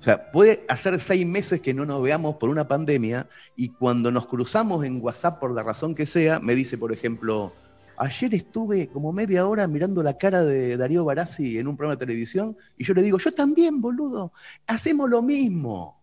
O 0.00 0.02
sea, 0.02 0.30
puede 0.32 0.64
hacer 0.68 0.98
seis 0.98 1.26
meses 1.26 1.60
que 1.60 1.74
no 1.74 1.86
nos 1.86 2.02
veamos 2.02 2.36
por 2.36 2.48
una 2.48 2.66
pandemia 2.66 3.28
y 3.54 3.68
cuando 3.68 4.10
nos 4.10 4.26
cruzamos 4.26 4.84
en 4.84 5.00
WhatsApp 5.00 5.38
por 5.38 5.52
la 5.52 5.62
razón 5.62 5.94
que 5.94 6.06
sea, 6.06 6.40
me 6.40 6.54
dice, 6.54 6.76
por 6.76 6.92
ejemplo, 6.92 7.52
ayer 8.00 8.34
estuve 8.34 8.88
como 8.88 9.12
media 9.12 9.46
hora 9.46 9.66
mirando 9.66 10.02
la 10.02 10.16
cara 10.16 10.42
de 10.42 10.78
Darío 10.78 11.04
Barassi 11.04 11.58
en 11.58 11.68
un 11.68 11.76
programa 11.76 11.96
de 11.96 12.06
televisión 12.06 12.56
y 12.78 12.84
yo 12.84 12.94
le 12.94 13.02
digo, 13.02 13.18
yo 13.18 13.32
también, 13.32 13.80
boludo, 13.80 14.32
hacemos 14.66 15.08
lo 15.10 15.20
mismo. 15.20 16.02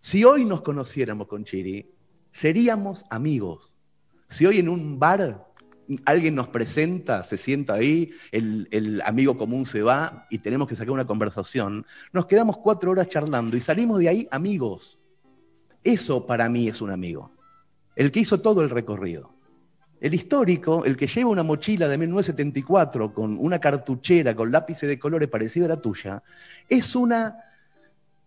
Si 0.00 0.24
hoy 0.24 0.44
nos 0.44 0.62
conociéramos 0.62 1.26
con 1.26 1.44
Chiri, 1.44 1.90
seríamos 2.30 3.04
amigos. 3.10 3.72
Si 4.28 4.46
hoy 4.46 4.60
en 4.60 4.68
un 4.68 5.00
bar 5.00 5.48
alguien 6.04 6.36
nos 6.36 6.46
presenta, 6.46 7.24
se 7.24 7.36
sienta 7.36 7.74
ahí, 7.74 8.12
el, 8.30 8.68
el 8.70 9.02
amigo 9.02 9.36
común 9.36 9.66
se 9.66 9.82
va 9.82 10.28
y 10.30 10.38
tenemos 10.38 10.68
que 10.68 10.76
sacar 10.76 10.92
una 10.92 11.08
conversación, 11.08 11.84
nos 12.12 12.26
quedamos 12.26 12.58
cuatro 12.58 12.92
horas 12.92 13.08
charlando 13.08 13.56
y 13.56 13.60
salimos 13.60 13.98
de 13.98 14.08
ahí 14.08 14.28
amigos. 14.30 14.96
Eso 15.82 16.24
para 16.24 16.48
mí 16.48 16.68
es 16.68 16.80
un 16.80 16.90
amigo. 16.90 17.32
El 17.96 18.12
que 18.12 18.20
hizo 18.20 18.40
todo 18.40 18.62
el 18.62 18.70
recorrido. 18.70 19.39
El 20.00 20.14
histórico, 20.14 20.84
el 20.84 20.96
que 20.96 21.06
lleva 21.06 21.30
una 21.30 21.42
mochila 21.42 21.86
de 21.86 21.98
1974 21.98 23.12
con 23.12 23.36
una 23.38 23.58
cartuchera 23.58 24.34
con 24.34 24.50
lápices 24.50 24.88
de 24.88 24.98
colores 24.98 25.28
parecido 25.28 25.66
a 25.66 25.68
la 25.68 25.76
tuya, 25.80 26.22
es 26.68 26.94
una 26.96 27.36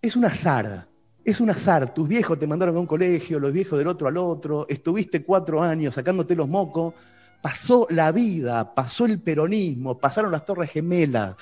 es 0.02 0.16
un 0.16 0.26
azar. 0.26 0.88
Es 1.26 1.40
un 1.40 1.50
azar. 1.50 1.94
Tus 1.94 2.08
viejos 2.08 2.38
te 2.38 2.46
mandaron 2.46 2.76
a 2.76 2.80
un 2.80 2.86
colegio, 2.86 3.40
los 3.40 3.54
viejos 3.54 3.80
del 3.80 3.88
otro 3.88 4.08
al 4.10 4.18
otro, 4.18 4.66
estuviste 4.70 5.24
cuatro 5.24 5.62
años 5.62 5.96
sacándote 5.96 6.36
los 6.36 6.50
mocos, 6.50 6.94
pasó 7.42 7.88
la 7.90 8.12
vida, 8.12 8.76
pasó 8.76 9.06
el 9.06 9.20
peronismo, 9.20 9.98
pasaron 9.98 10.32
las 10.32 10.46
torres 10.46 10.70
gemelas, 10.72 11.36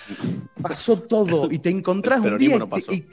pasó 0.62 1.00
todo 1.00 1.48
y 1.52 1.58
te 1.60 1.70
encontrás 1.72 2.24
El 2.24 2.34
un 2.34 2.38
día 2.38 2.58
no 2.60 2.70
pasó. 2.70 2.94
y- 2.94 3.08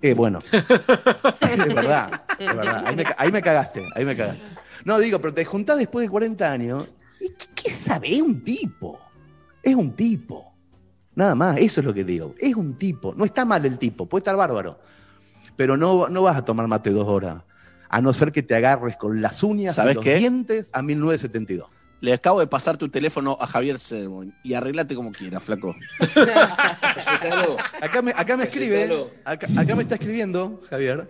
eh, 0.00 0.14
bueno, 0.14 0.38
es 0.52 1.74
verdad, 1.74 2.22
es 2.38 2.56
verdad. 2.56 2.84
Ahí 2.86 2.96
me, 2.96 3.04
ahí 3.16 3.32
me 3.32 3.42
cagaste, 3.42 3.86
ahí 3.94 4.04
me 4.04 4.16
cagaste. 4.16 4.42
No, 4.84 4.98
digo, 4.98 5.20
pero 5.20 5.32
te 5.34 5.44
juntás 5.44 5.78
después 5.78 6.04
de 6.04 6.10
40 6.10 6.50
años 6.52 6.90
y 7.20 7.28
¿qué, 7.30 7.46
qué 7.54 7.70
sabe? 7.70 8.14
Es 8.14 8.22
un 8.22 8.42
tipo, 8.42 9.00
es 9.62 9.74
un 9.74 9.94
tipo. 9.94 10.52
Nada 11.14 11.34
más, 11.34 11.58
eso 11.58 11.80
es 11.80 11.86
lo 11.86 11.94
que 11.94 12.04
digo. 12.04 12.34
Es 12.38 12.54
un 12.54 12.76
tipo. 12.76 13.14
No 13.14 13.24
está 13.24 13.44
mal 13.44 13.64
el 13.64 13.78
tipo, 13.78 14.06
puede 14.06 14.20
estar 14.20 14.36
bárbaro. 14.36 14.78
Pero 15.56 15.76
no, 15.76 16.08
no 16.08 16.22
vas 16.22 16.36
a 16.36 16.44
tomar 16.44 16.66
mate 16.66 16.90
dos 16.90 17.06
horas. 17.06 17.42
A 17.88 18.00
no 18.02 18.12
ser 18.12 18.32
que 18.32 18.42
te 18.42 18.54
agarres 18.56 18.96
con 18.96 19.22
las 19.22 19.42
uñas 19.42 19.74
y 19.74 19.76
¿Sabes 19.76 19.94
los 19.94 20.04
qué? 20.04 20.16
dientes 20.16 20.68
a 20.72 20.82
1972. 20.82 21.70
Le 22.00 22.12
acabo 22.12 22.40
de 22.40 22.46
pasar 22.48 22.76
tu 22.76 22.88
teléfono 22.88 23.38
a 23.40 23.46
Javier 23.46 23.78
Sermon 23.78 24.34
y 24.42 24.54
arreglate 24.54 24.94
como 24.94 25.12
quieras, 25.12 25.42
flaco. 25.42 25.74
Acá 27.80 28.02
me, 28.02 28.10
acá 28.10 28.36
me 28.36 28.44
escribe, 28.44 29.10
acá, 29.24 29.46
acá 29.56 29.74
me 29.74 29.82
está 29.82 29.94
escribiendo, 29.94 30.60
Javier. 30.68 31.08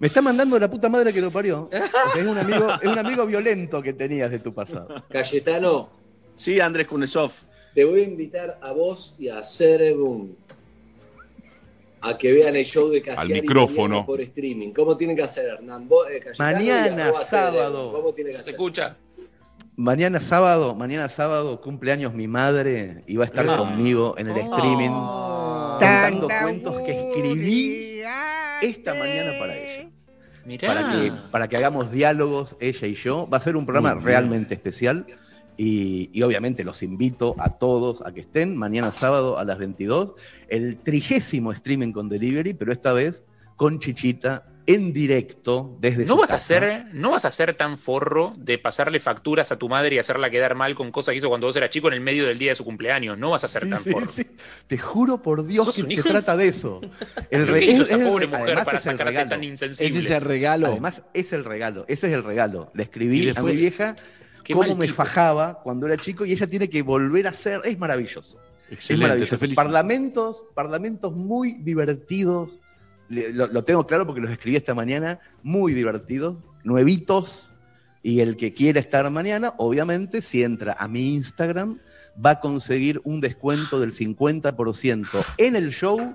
Me 0.00 0.06
está 0.06 0.22
mandando 0.22 0.58
la 0.58 0.70
puta 0.70 0.88
madre 0.88 1.12
que 1.12 1.20
lo 1.20 1.30
parió. 1.30 1.68
es 1.72 2.24
un 2.26 2.38
amigo, 2.38 2.68
es 2.80 2.86
un 2.88 2.98
amigo 2.98 3.26
violento 3.26 3.82
que 3.82 3.92
tenías 3.92 4.30
de 4.30 4.38
tu 4.38 4.54
pasado. 4.54 4.88
Cayetano, 5.10 5.90
Sí, 6.36 6.60
Andrés 6.60 6.86
Kunesov. 6.86 7.32
te 7.74 7.84
voy 7.84 8.00
a 8.00 8.04
invitar 8.04 8.58
a 8.62 8.70
vos 8.72 9.14
y 9.18 9.28
a 9.28 9.42
Cerebum 9.42 10.30
a 12.00 12.16
que 12.16 12.32
vean 12.32 12.54
el 12.54 12.64
show 12.64 12.88
de 12.88 13.02
Casiari 13.02 13.32
Al 13.34 13.42
micrófono. 13.42 14.06
por 14.06 14.20
streaming. 14.20 14.70
¿Cómo 14.72 14.96
tienen 14.96 15.16
que 15.16 15.24
hacer, 15.24 15.46
Hernán? 15.46 15.88
Vos, 15.88 16.06
eh, 16.08 16.20
Mañana, 16.38 17.12
sábado. 17.12 17.90
¿Cómo 17.92 18.12
tienen 18.14 18.32
que 18.34 18.36
¿Se 18.36 18.40
hacer? 18.42 18.54
escucha? 18.54 18.96
Mañana 19.74 20.20
sábado, 20.20 20.76
mañana 20.76 21.08
sábado, 21.08 21.60
cumpleaños 21.60 22.14
mi 22.14 22.28
madre 22.28 23.02
y 23.08 23.16
va 23.16 23.24
a 23.24 23.26
estar 23.26 23.48
Ah. 23.50 23.56
conmigo 23.58 24.14
en 24.16 24.28
el 24.28 24.36
streaming 24.38 24.90
contando 24.90 26.28
cuentos 26.42 26.80
que 26.82 26.92
escribí 26.92 28.00
esta 28.62 28.94
mañana 28.94 29.32
para 29.40 29.56
ella. 29.56 29.67
Mirá. 30.48 30.66
para 30.66 30.92
que, 30.92 31.12
para 31.30 31.48
que 31.48 31.56
hagamos 31.58 31.92
diálogos, 31.92 32.56
ella 32.58 32.88
y 32.88 32.94
yo. 32.94 33.28
Va 33.28 33.36
a 33.36 33.40
ser 33.40 33.56
un 33.56 33.66
programa 33.66 33.94
realmente 33.94 34.54
especial. 34.54 35.06
Y, 35.56 36.08
y 36.12 36.22
obviamente 36.22 36.64
los 36.64 36.82
invito 36.82 37.34
a 37.38 37.58
todos 37.58 38.00
a 38.06 38.12
que 38.12 38.20
estén 38.20 38.56
mañana 38.56 38.92
sábado 38.92 39.38
a 39.38 39.44
las 39.44 39.58
22. 39.58 40.14
El 40.48 40.78
trigésimo 40.78 41.52
streaming 41.52 41.92
con 41.92 42.08
delivery, 42.08 42.54
pero 42.54 42.72
esta 42.72 42.92
vez 42.92 43.22
con 43.56 43.78
Chichita 43.78 44.46
en 44.68 44.92
directo 44.92 45.78
desde 45.80 46.04
¿No 46.04 46.12
su 46.14 46.20
vas, 46.20 46.30
a 46.30 46.38
ser, 46.40 46.88
¿No 46.92 47.12
vas 47.12 47.24
a 47.24 47.30
ser 47.30 47.54
tan 47.54 47.78
forro 47.78 48.34
de 48.36 48.58
pasarle 48.58 49.00
facturas 49.00 49.50
a 49.50 49.56
tu 49.58 49.66
madre 49.66 49.96
y 49.96 49.98
hacerla 49.98 50.28
quedar 50.28 50.54
mal 50.54 50.74
con 50.74 50.92
cosas 50.92 51.12
que 51.12 51.18
hizo 51.18 51.30
cuando 51.30 51.46
vos 51.46 51.56
eras 51.56 51.70
chico 51.70 51.88
en 51.88 51.94
el 51.94 52.00
medio 52.00 52.26
del 52.26 52.38
día 52.38 52.50
de 52.50 52.54
su 52.54 52.64
cumpleaños? 52.66 53.16
No 53.16 53.30
vas 53.30 53.44
a 53.44 53.48
ser 53.48 53.64
Sí, 53.64 53.70
tan 53.70 53.80
sí, 53.80 53.90
forro. 53.92 54.06
sí. 54.06 54.26
Te 54.66 54.76
juro 54.76 55.22
por 55.22 55.46
Dios 55.46 55.64
¿Sos 55.64 55.82
que 55.84 55.94
se 55.96 56.02
trata 56.02 56.36
de 56.36 56.48
eso. 56.48 56.80
El 57.30 57.42
¿Pero 57.42 57.46
re- 57.46 57.60
qué 57.60 57.64
hizo 57.72 57.82
es- 57.84 57.88
esa 57.90 58.02
es- 58.02 58.08
pobre 58.08 58.26
mujer 58.26 58.54
para 58.62 58.62
es 58.78 58.86
el 58.86 58.92
sacarte 58.92 59.04
regalo. 59.04 59.30
tan 59.30 59.40
Ese 59.40 59.48
insensible? 59.50 59.98
es 60.00 60.10
el 60.10 60.20
regalo. 60.20 60.66
Además, 60.66 61.02
es 61.14 61.32
el 61.32 61.44
regalo. 61.46 61.84
Ese 61.88 62.06
es 62.08 62.12
el 62.12 62.22
regalo. 62.22 62.70
Le 62.74 62.82
escribí 62.82 63.22
a 63.22 63.32
después- 63.32 63.54
mi 63.54 63.60
vieja 63.60 63.96
cómo 64.52 64.74
me 64.76 64.84
tipo. 64.86 64.96
fajaba 64.96 65.60
cuando 65.62 65.86
era 65.86 65.96
chico 65.96 66.26
y 66.26 66.32
ella 66.32 66.46
tiene 66.46 66.68
que 66.68 66.82
volver 66.82 67.26
a 67.26 67.32
ser. 67.32 67.62
Es 67.64 67.78
maravilloso. 67.78 68.38
Es 68.66 68.72
Excelente, 68.74 69.06
te 69.24 69.36
maravilloso. 69.38 69.54
Parlamentos, 69.54 70.44
parlamentos 70.54 71.14
muy 71.14 71.54
divertidos. 71.60 72.50
Lo, 73.08 73.46
lo 73.46 73.64
tengo 73.64 73.86
claro 73.86 74.06
porque 74.06 74.20
los 74.20 74.30
escribí 74.30 74.56
esta 74.56 74.74
mañana. 74.74 75.18
Muy 75.42 75.72
divertidos, 75.74 76.36
nuevitos. 76.64 77.50
Y 78.02 78.20
el 78.20 78.36
que 78.36 78.54
quiera 78.54 78.78
estar 78.80 79.08
mañana, 79.10 79.54
obviamente, 79.58 80.22
si 80.22 80.42
entra 80.42 80.76
a 80.78 80.86
mi 80.88 81.14
Instagram, 81.14 81.78
va 82.24 82.30
a 82.30 82.40
conseguir 82.40 83.00
un 83.04 83.20
descuento 83.20 83.80
del 83.80 83.92
50% 83.92 85.24
en 85.36 85.56
el 85.56 85.70
show 85.70 86.12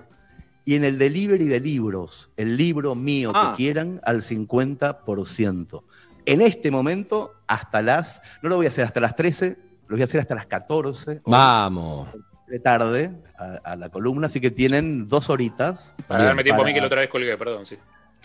y 0.66 0.76
en 0.76 0.86
el 0.86 0.98
delivery 0.98 1.46
de 1.46 1.60
libros. 1.60 2.30
El 2.38 2.56
libro 2.58 2.96
mío 2.96 3.32
Ah. 3.36 3.52
que 3.52 3.64
quieran 3.64 4.00
al 4.06 4.22
50%. 4.22 5.84
En 6.26 6.42
este 6.42 6.72
momento, 6.72 7.34
hasta 7.48 7.82
las, 7.82 8.22
no 8.42 8.50
lo 8.50 8.56
voy 8.56 8.66
a 8.66 8.70
hacer 8.70 8.86
hasta 8.86 9.02
las 9.02 9.16
13, 9.16 9.58
lo 9.88 9.96
voy 9.98 10.02
a 10.02 10.06
hacer 10.06 10.22
hasta 10.22 10.36
las 10.36 10.46
14 10.46 11.22
Vamos. 11.26 12.08
De 12.54 12.60
tarde 12.60 13.12
a, 13.36 13.72
a 13.72 13.76
la 13.76 13.90
columna, 13.90 14.28
así 14.28 14.40
que 14.40 14.52
tienen 14.52 15.08
dos 15.08 15.32
horitas 15.32 15.80
Para 16.08 16.26
darme 16.26 16.44
tiempo 16.44 16.62
a 16.62 16.66
mí 16.66 16.72
que 16.72 16.80
la 16.82 16.86
otra 16.86 17.02
vez 17.02 17.10
colgué, 17.10 17.36
perdón, 17.36 17.66
sí. 17.66 17.78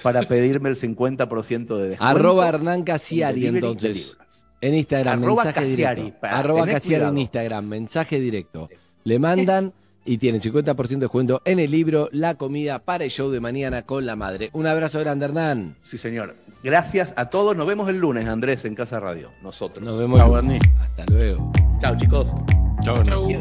para 0.03 0.23
pedirme 0.23 0.69
el 0.69 0.77
50% 0.77 1.67
de 1.79 1.89
descuento. 1.89 2.05
Arroba 2.05 2.47
Hernán 2.47 2.83
Casiari, 2.83 3.41
de 3.41 3.49
entonces. 3.49 4.19
En 4.61 4.75
Instagram, 4.75 5.23
Arroba 5.23 5.45
mensaje 5.45 5.67
directo. 5.67 6.21
para 6.21 6.39
Arroba 6.41 6.67
Casiari 6.67 7.05
en. 7.05 7.19
Instagram, 7.19 7.65
mensaje 7.65 8.21
directo. 8.21 8.69
Le 9.05 9.19
mandan 9.19 9.73
y 10.05 10.19
tienen 10.19 10.43
50% 10.43 10.87
de 10.89 10.97
descuento 10.97 11.41
en 11.47 11.59
el 11.59 11.71
libro 11.71 12.11
La 12.13 12.35
comida 12.35 12.81
para 12.81 13.05
el 13.05 13.11
show 13.11 13.31
de 13.31 13.41
mañana 13.41 13.87
con 13.87 14.05
la 14.05 14.15
madre. 14.15 14.51
Un 14.53 14.67
abrazo 14.67 15.01
grande, 15.01 15.25
Hernán. 15.25 15.77
Sí, 15.81 15.97
señor. 15.97 16.35
Gracias 16.63 17.15
a 17.17 17.31
todos. 17.31 17.57
Nos 17.57 17.67
vemos 17.67 17.89
el 17.89 17.97
lunes, 17.97 18.29
Andrés, 18.29 18.67
en 18.67 18.75
Casa 18.75 19.01
Radio. 19.01 19.31
Nosotros. 19.43 19.83
Nos 19.83 19.99
vemos. 19.99 20.21
Hasta 20.21 21.07
luego. 21.07 21.51
Chao, 21.81 21.97
chicos. 21.97 22.27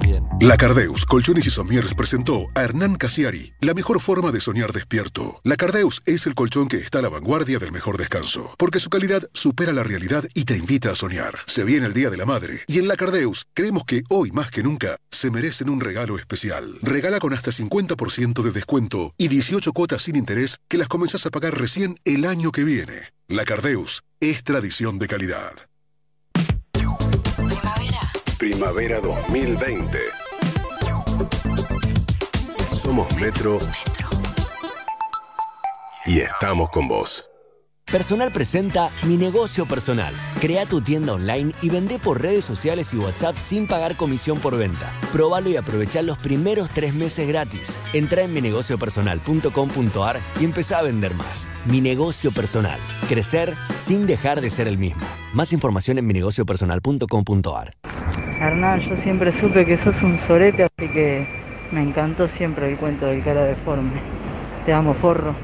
Bien. 0.02 0.28
La 0.42 0.58
Cardeus 0.58 1.06
Colchones 1.06 1.46
y 1.46 1.50
Sommiers 1.50 1.94
presentó 1.94 2.48
a 2.56 2.64
Hernán 2.64 2.96
Casiari, 2.96 3.54
la 3.62 3.74
mejor 3.74 4.02
forma 4.02 4.32
de 4.32 4.42
soñar 4.42 4.74
despierto. 4.74 5.40
La 5.44 5.56
Cardeus 5.56 6.02
es 6.06 6.26
el 6.26 6.36
colchón 6.36 6.68
que 6.68 6.78
está 6.78 7.00
a 7.00 7.02
la 7.04 7.10
vanguardia 7.10 7.60
del 7.60 7.72
mejor 7.72 7.98
descanso, 7.98 8.54
porque 8.58 8.80
su 8.80 8.90
calidad 8.90 9.30
supera 9.34 9.74
la 9.74 9.84
realidad 9.84 10.26
y 10.34 10.46
te 10.46 10.58
invita 10.58 10.92
a 10.92 10.96
soñar. 10.96 11.36
Se 11.46 11.64
viene 11.64 11.86
el 11.86 11.94
Día 11.94 12.10
de 12.10 12.18
la 12.18 12.26
Madre, 12.26 12.62
y 12.68 12.80
en 12.80 12.88
La 12.88 12.96
Cardeus 12.96 13.46
creemos 13.54 13.84
que 13.86 14.04
hoy 14.10 14.32
más 14.32 14.50
que 14.50 14.64
nunca 14.64 14.98
se 15.12 15.30
merecen 15.30 15.70
un 15.70 15.82
regalo 15.82 16.18
especial. 16.18 16.80
Regala 16.82 17.20
con 17.20 17.34
hasta 17.34 17.52
50% 17.52 18.42
de 18.42 18.52
descuento 18.52 19.14
y 19.18 19.28
18 19.28 19.72
cuotas 19.72 20.02
sin 20.02 20.16
interés 20.16 20.58
que 20.68 20.78
las 20.78 20.88
comenzás 20.88 21.26
a 21.26 21.32
pagar 21.32 21.60
recién 21.60 22.00
el 22.06 22.26
año 22.26 22.52
que 22.52 22.64
viene. 22.64 23.14
La 23.28 23.46
Cardeus 23.46 24.04
es 24.20 24.44
tradición 24.44 25.00
de 25.00 25.08
calidad. 25.08 25.54
Primavera. 28.48 29.02
Primavera 29.02 29.02
2020. 29.02 30.00
Somos 32.72 33.14
Metro 33.18 33.60
y 36.06 36.20
estamos 36.20 36.70
con 36.70 36.88
vos. 36.88 37.30
Personal 37.92 38.32
presenta 38.32 38.90
Mi 39.04 39.18
Negocio 39.18 39.66
Personal. 39.66 40.14
Crea 40.40 40.66
tu 40.66 40.82
tienda 40.82 41.14
online 41.14 41.52
y 41.62 41.70
vende 41.70 42.00
por 42.00 42.22
redes 42.22 42.46
sociales 42.46 42.94
y 42.94 42.98
WhatsApp 42.98 43.38
sin 43.38 43.68
pagar 43.68 43.98
comisión 43.98 44.40
por 44.40 44.58
venta. 44.58 44.92
Próbalo 45.12 45.50
y 45.50 45.58
aprovecha 45.58 46.02
los 46.02 46.18
primeros 46.18 46.70
tres 46.70 46.94
meses 46.94 47.28
gratis. 47.28 47.76
Entra 47.92 48.24
en 48.24 48.34
minegociopersonal.com.ar 48.34 50.22
y 50.40 50.46
empezá 50.46 50.80
a 50.80 50.84
vender 50.84 51.14
más. 51.16 51.48
Mi 51.66 51.82
Negocio 51.82 52.32
Personal. 52.32 52.80
Crecer 53.10 53.56
sin 53.78 54.08
dejar 54.08 54.40
de 54.40 54.50
ser 54.50 54.70
el 54.70 54.78
mismo. 54.78 55.06
Más 55.34 55.52
información 55.52 55.98
en 55.98 56.08
minegociopersonal.com.ar. 56.08 57.97
Hernán, 58.40 58.82
yo 58.82 58.96
siempre 58.98 59.32
supe 59.32 59.66
que 59.66 59.78
sos 59.78 60.02
un 60.04 60.18
sorete, 60.20 60.64
así 60.64 60.90
que 60.90 61.28
me 61.72 61.82
encantó 61.82 62.28
siempre 62.28 62.70
el 62.70 62.78
cuento 62.78 63.08
del 63.08 63.24
cara 63.24 63.44
deforme. 63.44 64.00
Te 64.66 64.74
amo, 64.74 64.94
forro. 64.94 65.36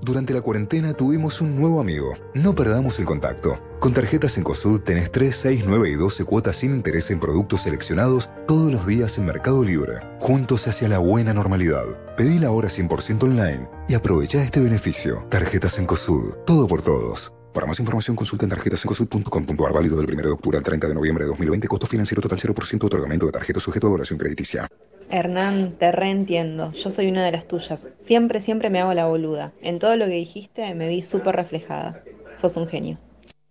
Durante 0.00 0.32
la 0.32 0.40
cuarentena 0.40 0.92
tuvimos 0.94 1.40
un 1.40 1.58
nuevo 1.58 1.80
amigo. 1.80 2.14
No 2.34 2.54
perdamos 2.54 2.98
el 2.98 3.04
contacto. 3.04 3.58
Con 3.80 3.92
tarjetas 3.92 4.36
en 4.38 4.44
COSUD 4.44 4.80
tenés 4.80 5.10
3, 5.10 5.34
6, 5.34 5.64
9 5.66 5.90
y 5.90 5.94
12 5.94 6.24
cuotas 6.24 6.56
sin 6.56 6.72
interés 6.74 7.10
en 7.10 7.18
productos 7.18 7.62
seleccionados 7.62 8.30
todos 8.46 8.70
los 8.70 8.86
días 8.86 9.18
en 9.18 9.26
Mercado 9.26 9.64
Libre. 9.64 9.94
Juntos 10.20 10.68
hacia 10.68 10.88
la 10.88 10.98
buena 10.98 11.32
normalidad. 11.34 11.84
Pedí 12.16 12.38
la 12.38 12.50
hora 12.50 12.68
100% 12.68 13.24
online 13.24 13.68
y 13.88 13.94
aprovecha 13.94 14.42
este 14.42 14.60
beneficio. 14.60 15.26
Tarjetas 15.30 15.78
en 15.78 15.86
COSUD. 15.86 16.36
Todo 16.46 16.66
por 16.68 16.82
todos. 16.82 17.32
Para 17.58 17.66
más 17.66 17.80
información 17.80 18.14
consulta 18.14 18.44
en 18.44 18.50
tarjetasencosud.com.ar 18.50 19.72
válido 19.72 19.96
del 19.96 20.06
1 20.08 20.22
de 20.22 20.30
octubre 20.30 20.56
al 20.58 20.62
30 20.62 20.86
de 20.86 20.94
noviembre 20.94 21.24
de 21.24 21.30
2020. 21.30 21.66
Costo 21.66 21.88
financiero 21.88 22.22
total 22.22 22.38
0% 22.38 22.84
otorgamiento 22.84 23.26
de 23.26 23.32
tarjeta 23.32 23.58
sujeto 23.58 23.88
a 23.88 23.90
evaluación 23.90 24.16
crediticia. 24.16 24.68
Hernán, 25.10 25.74
te 25.76 25.90
reentiendo. 25.90 26.70
Yo 26.70 26.92
soy 26.92 27.08
una 27.08 27.24
de 27.24 27.32
las 27.32 27.48
tuyas. 27.48 27.90
Siempre, 27.98 28.40
siempre 28.40 28.70
me 28.70 28.80
hago 28.80 28.94
la 28.94 29.06
boluda. 29.06 29.54
En 29.60 29.80
todo 29.80 29.96
lo 29.96 30.04
que 30.04 30.12
dijiste 30.12 30.72
me 30.76 30.86
vi 30.86 31.02
súper 31.02 31.34
reflejada. 31.34 32.00
Sos 32.36 32.56
un 32.56 32.68
genio. 32.68 33.00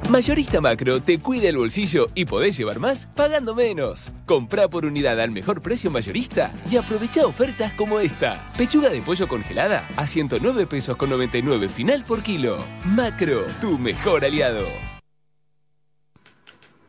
Mayorista 0.06 0.62
Macro 0.62 1.02
te 1.02 1.20
cuida 1.20 1.50
el 1.50 1.58
bolsillo 1.58 2.10
y 2.16 2.26
podés 2.26 2.56
llevar 2.56 2.80
más 2.80 3.08
pagando 3.14 3.54
menos. 3.54 4.12
Comprá 4.26 4.70
por 4.70 4.86
unidad 4.86 5.20
al 5.20 5.32
mejor 5.32 5.62
precio 5.62 5.92
mayorista 5.92 6.54
y 6.72 6.78
aprovecha 6.78 7.26
ofertas 7.26 7.74
como 7.74 8.00
esta. 8.00 8.54
Pechuga 8.58 8.90
de 8.90 9.02
pollo 9.02 9.28
congelada 9.28 9.86
a 9.98 10.08
109 10.08 10.66
pesos 10.66 10.96
con 10.96 11.10
99 11.10 11.68
final 11.68 12.06
por 12.06 12.24
kilo. 12.24 12.58
Macro, 12.86 13.44
tu 13.60 13.78
mejor 13.78 14.24
aliado. 14.24 14.66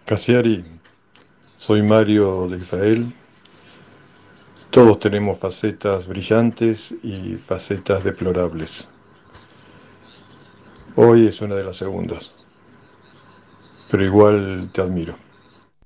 Casiari, 0.04 0.64
soy 1.56 1.82
Mario 1.82 2.46
de 2.48 2.58
Israel. 2.58 3.12
Todos 4.70 5.00
tenemos 5.00 5.38
facetas 5.38 6.06
brillantes 6.06 6.94
y 7.02 7.34
facetas 7.34 8.04
deplorables. 8.04 8.86
Hoy 10.94 11.26
es 11.26 11.40
una 11.40 11.56
de 11.56 11.64
las 11.64 11.76
segundas. 11.76 12.37
Pero 13.90 14.04
igual 14.04 14.70
te 14.72 14.82
admiro. 14.82 15.16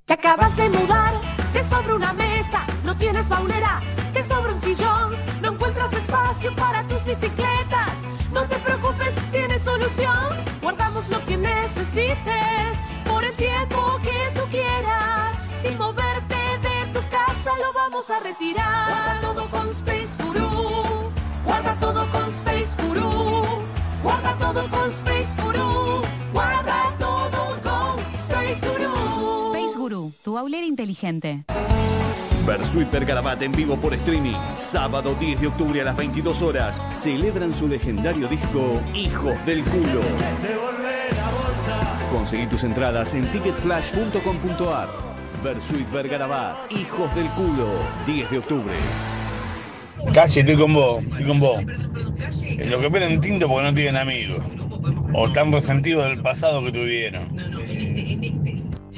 Te 0.07 0.15
acabas 0.15 0.57
de 0.57 0.69
mudar, 0.69 1.13
te 1.53 1.63
sobra 1.69 1.95
una 1.95 2.13
mesa, 2.13 2.67
no 2.85 2.97
tienes 2.97 3.29
baulera, 3.29 3.81
te 4.13 4.25
sobra 4.25 4.53
un 4.53 4.61
sillón, 4.61 5.13
no 5.41 5.53
encuentras 5.53 5.93
espacio 5.93 6.55
para 6.57 6.87
tus 6.89 7.05
bicicletas. 7.05 7.91
No 8.33 8.43
te 8.49 8.57
preocupes, 8.57 9.15
tienes 9.31 9.63
solución. 9.63 10.37
Guardamos 10.63 11.09
lo 11.11 11.25
que 11.27 11.37
necesites 11.37 12.73
por 13.05 13.23
el 13.23 13.35
tiempo 13.37 14.01
que 14.03 14.41
tú 14.41 14.47
quieras. 14.51 15.37
Sin 15.63 15.79
moverte 15.79 16.35
de 16.35 16.93
tu 16.93 17.01
casa 17.11 17.51
lo 17.61 17.73
vamos 17.75 18.11
a 18.11 18.21
retirar. 18.21 18.89
Guarda 18.89 19.21
todo 19.21 19.51
con 19.51 19.69
Space 19.71 20.17
Guru. 20.25 20.42
Tu 30.23 30.39
aulera 30.39 30.65
inteligente. 30.65 31.45
Versuit 32.47 32.91
Vergarabat 32.91 33.43
en 33.43 33.53
vivo 33.53 33.77
por 33.77 33.93
streaming. 33.95 34.35
Sábado 34.57 35.15
10 35.19 35.41
de 35.41 35.47
octubre 35.49 35.81
a 35.81 35.85
las 35.85 35.97
22 35.97 36.43
horas. 36.43 36.83
Celebran 36.91 37.53
su 37.53 37.69
legendario 37.69 38.29
disco 38.29 38.81
Hijos 38.95 39.35
del 39.45 39.63
Culo. 39.65 40.01
Conseguí 42.11 42.47
tus 42.47 42.65
entradas 42.65 43.15
en 43.15 43.27
ticketflash.com.ar. 43.33 44.89
Versuit 45.43 45.91
Vergarabat, 45.91 46.73
Hijos 46.73 47.15
del 47.15 47.27
Culo. 47.29 47.69
10 48.07 48.31
de 48.31 48.39
octubre. 48.39 48.75
Casi 50.15 50.41
estoy 50.41 50.57
con 50.57 50.75
vos, 50.75 51.03
estoy 51.03 51.27
con 51.27 51.41
vos. 51.41 51.61
En 52.43 52.71
lo 52.71 52.81
que 52.81 52.91
piden 52.91 53.21
tinto 53.21 53.49
porque 53.49 53.63
no 53.69 53.75
tienen 53.75 53.97
amigos. 53.97 54.45
O 55.15 55.27
están 55.27 55.53
resentidos 55.53 56.07
del 56.07 56.23
pasado 56.23 56.63
que 56.65 56.73
tuvieron. 56.73 57.29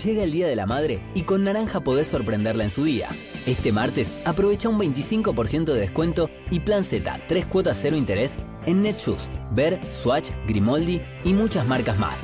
Llega 0.05 0.23
el 0.23 0.33
Día 0.33 0.47
de 0.47 0.55
la 0.55 0.67
Madre 0.67 1.01
y 1.15 1.23
con 1.23 1.45
Naranja 1.45 1.81
podés 1.81 2.09
sorprenderla 2.09 2.63
en 2.63 2.69
su 2.69 2.85
día. 2.85 3.09
Este 3.47 3.73
martes 3.73 4.13
aprovecha 4.27 4.69
un 4.69 4.79
25% 4.79 5.65
de 5.65 5.81
descuento 5.81 6.29
y 6.51 6.61
Plan 6.61 6.85
Z, 6.85 7.21
3 7.27 7.47
cuotas 7.47 7.79
cero 7.81 7.97
interés 7.97 8.37
en 8.67 8.83
Netshoes, 8.83 9.31
Ver, 9.53 9.81
Swatch, 9.91 10.29
Grimoldi 10.47 11.01
y 11.25 11.33
muchas 11.33 11.67
marcas 11.67 11.99
más. 11.99 12.21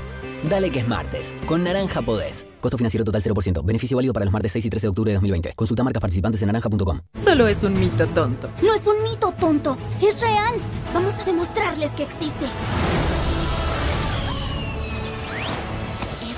Dale 0.51 0.71
que 0.71 0.81
es 0.81 0.89
martes. 0.89 1.33
Con 1.47 1.65
Naranja 1.65 2.03
podés. 2.03 2.45
Costo 2.61 2.77
financiero 2.77 3.03
total 3.03 3.23
0%. 3.23 3.65
Beneficio 3.65 3.97
válido 3.97 4.13
para 4.13 4.27
los 4.27 4.33
martes 4.33 4.53
6 4.53 4.67
y 4.67 4.71
13 4.71 4.87
de 4.87 4.89
octubre 4.91 5.11
de 5.13 5.15
2020. 5.15 5.55
Consulta 5.55 5.83
marcas 5.83 6.03
participantes 6.03 6.43
en 6.43 6.49
naranja.com. 6.49 7.01
Solo 7.15 7.49
es 7.49 7.65
un 7.65 7.81
mito 7.81 8.07
tonto. 8.09 8.51
No 8.63 8.75
es 8.75 8.87
un 8.87 9.03
mito 9.03 9.33
tonto, 9.41 9.79
es 10.03 10.21
real. 10.21 10.53
Vamos 10.93 11.15
a 11.15 11.25
demostrarles 11.25 11.91
que 11.93 12.03
existe. 12.03 12.45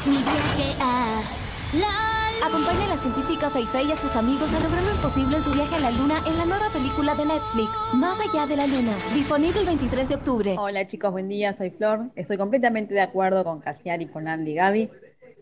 Es 0.03 0.09
mi 0.09 0.17
viaje 0.17 0.75
a 0.81 1.23
la 1.79 2.47
Acompaña 2.49 2.87
a 2.87 2.97
la 2.97 2.97
científica 2.97 3.51
Feifei 3.51 3.87
y 3.87 3.93
a 3.93 3.97
sus 3.97 4.17
amigos 4.17 4.53
a 4.53 4.59
lograr 4.59 4.83
lo 4.83 4.91
imposible 4.91 5.37
en 5.37 5.45
su 5.45 5.53
viaje 5.53 5.77
a 5.77 5.79
la 5.79 5.93
Luna 5.93 6.21
en 6.27 6.37
la 6.39 6.45
nueva 6.45 6.69
película 6.73 7.15
de 7.15 7.25
Netflix, 7.25 7.71
Más 7.95 8.19
allá 8.19 8.47
de 8.47 8.57
la 8.57 8.67
Luna, 8.67 8.93
disponible 9.15 9.61
el 9.61 9.67
23 9.67 10.09
de 10.09 10.15
octubre. 10.17 10.57
Hola 10.59 10.89
chicos, 10.89 11.13
buen 11.13 11.29
día, 11.29 11.53
soy 11.53 11.71
Flor. 11.71 12.11
Estoy 12.17 12.37
completamente 12.37 12.95
de 12.95 13.01
acuerdo 13.01 13.45
con 13.45 13.61
Casiari, 13.61 14.07
con 14.07 14.27
Andy 14.27 14.51
y 14.51 14.55
Gaby. 14.55 14.91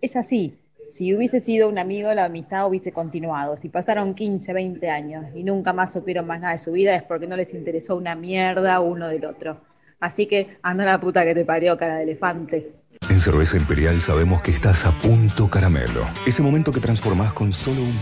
Es 0.03 0.17
así, 0.17 0.59
si 0.91 1.15
hubiese 1.15 1.41
sido 1.41 1.67
un 1.67 1.79
amigo, 1.79 2.13
la 2.13 2.27
amistad 2.27 2.69
hubiese 2.69 2.93
continuado. 2.93 3.57
Si 3.57 3.71
pasaron 3.71 4.15
15, 4.15 4.53
20 4.53 4.91
años 4.91 5.25
y 5.35 5.43
nunca 5.43 5.73
más 5.73 5.91
supieron 5.91 6.27
más 6.27 6.41
nada 6.41 6.53
de 6.53 6.59
su 6.59 6.73
vida 6.73 6.95
es 6.95 7.03
porque 7.03 7.27
no 7.27 7.37
les 7.37 7.55
interesó 7.55 7.97
una 7.97 8.15
mierda 8.15 8.81
uno 8.81 9.09
del 9.09 9.25
otro. 9.25 9.63
Así 10.01 10.27
que 10.27 10.59
anda 10.61 10.85
la 10.85 11.01
puta 11.01 11.25
que 11.25 11.35
te 11.35 11.47
parió, 11.47 11.79
cara 11.79 11.97
de 11.97 12.03
elefante. 12.03 12.80
En 13.09 13.21
Cerveza 13.21 13.57
Imperial 13.57 14.01
sabemos 14.01 14.41
que 14.41 14.51
estás 14.51 14.85
a 14.87 14.93
punto 14.93 15.51
caramelo. 15.51 16.09
Ese 16.27 16.43
momento 16.43 16.73
que 16.73 16.81
transformás 16.81 17.33
con 17.33 17.53
solo 17.53 17.83
un... 17.83 17.95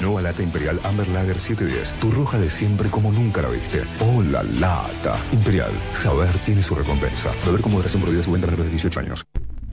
Nueva 0.00 0.22
lata 0.22 0.42
Imperial 0.42 0.80
Amber 0.84 1.08
Lager 1.08 1.38
710. 1.38 1.92
Tu 2.00 2.10
roja 2.10 2.38
de 2.38 2.50
siempre 2.50 2.90
como 2.90 3.12
nunca 3.12 3.42
la 3.42 3.48
viste. 3.48 3.84
¡Oh, 4.00 4.22
la 4.22 4.42
lata! 4.42 5.16
Imperial. 5.32 5.72
Saber 5.94 6.30
tiene 6.44 6.62
su 6.62 6.74
recompensa. 6.74 7.32
Beber 7.46 7.60
con 7.60 7.72
moderación 7.72 8.02
prohibida 8.02 8.24
su 8.24 8.32
venta 8.32 8.48
de 8.48 8.68
18 8.68 9.00
años. 9.00 9.24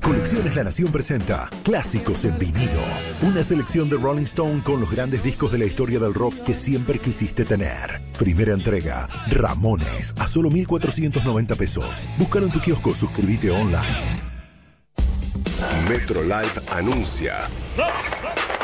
Colecciones 0.01 0.55
La 0.55 0.63
Nación 0.63 0.91
presenta 0.91 1.49
Clásicos 1.63 2.25
en 2.25 2.37
vinilo. 2.39 2.81
Una 3.23 3.43
selección 3.43 3.89
de 3.89 3.97
Rolling 3.97 4.23
Stone 4.23 4.61
con 4.63 4.79
los 4.79 4.91
grandes 4.91 5.23
discos 5.23 5.51
de 5.51 5.57
la 5.57 5.65
historia 5.65 5.99
del 5.99 6.13
rock 6.13 6.33
que 6.43 6.53
siempre 6.53 6.97
quisiste 6.99 7.45
tener. 7.45 8.01
Primera 8.17 8.53
entrega, 8.53 9.07
Ramones, 9.29 10.15
a 10.17 10.27
solo 10.27 10.49
1,490 10.49 11.55
pesos. 11.55 12.01
Búscalo 12.17 12.45
en 12.45 12.51
tu 12.51 12.59
kiosco, 12.59 12.95
suscríbete 12.95 13.51
online. 13.51 14.30
Metro 15.87 16.23
Live 16.23 16.53
anuncia 16.69 17.47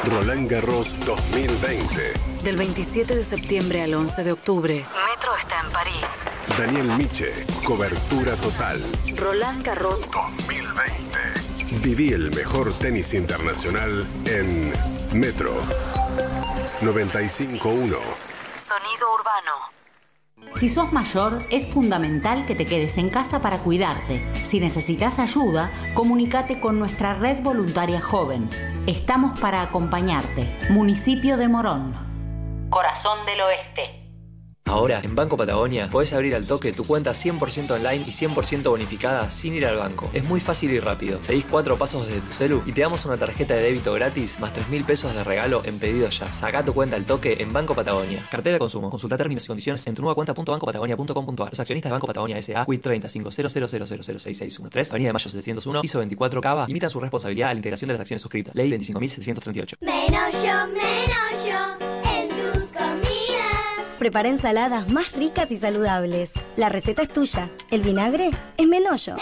Roland 0.04 0.50
Garros 0.50 0.96
2020. 1.06 2.14
Del 2.44 2.56
27 2.56 3.16
de 3.16 3.24
septiembre 3.24 3.84
al 3.84 3.94
11 3.94 4.24
de 4.24 4.32
octubre, 4.32 4.86
Metro 5.10 5.36
está 5.38 5.62
en 5.62 5.72
París. 5.72 6.26
Daniel 6.58 6.88
Miche, 6.98 7.46
cobertura 7.64 8.36
total. 8.38 8.82
Roland 9.16 9.64
Garros 9.64 10.00
2020. 10.12 11.82
Viví 11.84 12.14
el 12.14 12.32
mejor 12.32 12.74
tenis 12.80 13.14
internacional 13.14 14.08
en 14.26 14.74
Metro 15.14 15.54
95.1. 16.82 17.60
Sonido 18.56 19.14
urbano. 19.14 19.77
Si 20.56 20.70
sos 20.70 20.92
mayor, 20.92 21.44
es 21.52 21.68
fundamental 21.68 22.46
que 22.46 22.56
te 22.56 22.66
quedes 22.66 22.98
en 22.98 23.10
casa 23.10 23.42
para 23.42 23.60
cuidarte. 23.60 24.24
Si 24.34 24.60
necesitas 24.60 25.20
ayuda, 25.20 25.70
comunícate 25.94 26.60
con 26.60 26.80
nuestra 26.80 27.14
red 27.14 27.42
voluntaria 27.42 28.02
joven. 28.02 28.50
Estamos 28.88 29.40
para 29.40 29.62
acompañarte. 29.62 30.48
Municipio 30.70 31.38
de 31.38 31.48
Morón. 31.48 31.94
Corazón 32.70 33.26
del 33.26 33.42
Oeste. 33.42 34.07
Ahora, 34.68 35.00
en 35.02 35.16
Banco 35.16 35.38
Patagonia, 35.38 35.90
podés 35.90 36.12
abrir 36.12 36.36
al 36.36 36.46
toque 36.46 36.74
tu 36.74 36.84
cuenta 36.84 37.12
100% 37.12 37.72
online 37.72 38.04
y 38.06 38.12
100% 38.12 38.64
bonificada 38.70 39.30
sin 39.32 39.54
ir 39.54 39.66
al 39.66 39.78
banco. 39.78 40.10
Es 40.12 40.26
muy 40.26 40.42
fácil 40.42 40.72
y 40.72 40.80
rápido. 40.80 41.24
Seguís 41.24 41.46
cuatro 41.46 41.78
pasos 41.78 42.06
desde 42.06 42.20
tu 42.20 42.34
celu 42.34 42.62
y 42.66 42.74
te 42.74 42.82
damos 42.82 43.06
una 43.06 43.16
tarjeta 43.16 43.54
de 43.54 43.64
débito 43.64 43.94
gratis 43.94 44.40
más 44.40 44.52
3 44.52 44.68
mil 44.68 44.84
pesos 44.84 45.16
de 45.16 45.24
regalo 45.24 45.62
en 45.64 45.80
pedido 45.80 46.10
ya. 46.10 46.32
Saca 46.34 46.66
tu 46.66 46.74
cuenta 46.74 46.98
al 46.98 47.06
toque 47.06 47.38
en 47.40 47.54
Banco 47.54 47.76
Patagonia. 47.76 48.28
Cartera 48.30 48.56
de 48.56 48.60
consumo. 48.60 48.90
Consulta 48.90 49.18
términos 49.18 49.46
y 49.46 49.48
condiciones 49.48 49.88
en 49.88 49.96
tu 49.96 50.02
nueva 50.02 50.16
cuenta.bancopatagonia.com.ar. 50.16 51.50
Los 51.50 51.60
accionistas 51.60 51.90
de 51.90 51.94
Banco 51.94 52.08
Patagonia 52.08 52.38
S.A. 52.38 52.66
Quit 52.66 52.82
30 52.82 53.08
500006613 53.08 54.90
Avenida 54.92 55.10
de 55.10 55.14
Mayo 55.14 55.30
701 55.30 55.82
Piso 55.82 56.00
24 56.00 56.42
Cava 56.42 56.68
Limitan 56.68 56.90
su 56.90 57.00
responsabilidad 57.00 57.50
a 57.50 57.54
la 57.54 57.60
integración 57.60 57.88
de 57.88 57.94
las 57.94 58.02
acciones 58.02 58.22
suscritas. 58.22 58.54
Ley 58.54 58.70
25.738 58.72 59.78
Menos 59.82 60.34
yo, 60.34 60.68
menos 60.74 61.46
yo. 61.46 61.87
Prepara 63.98 64.30
ensaladas 64.30 64.92
más 64.92 65.12
ricas 65.14 65.52
y 65.52 65.58
saludables. 65.58 66.32
La 66.56 66.70
receta 66.70 67.02
es 67.02 67.10
tuya. 67.10 67.50
El 67.72 67.82
vinagre 67.82 68.30
es 68.58 68.68
Menollo. 68.68 69.16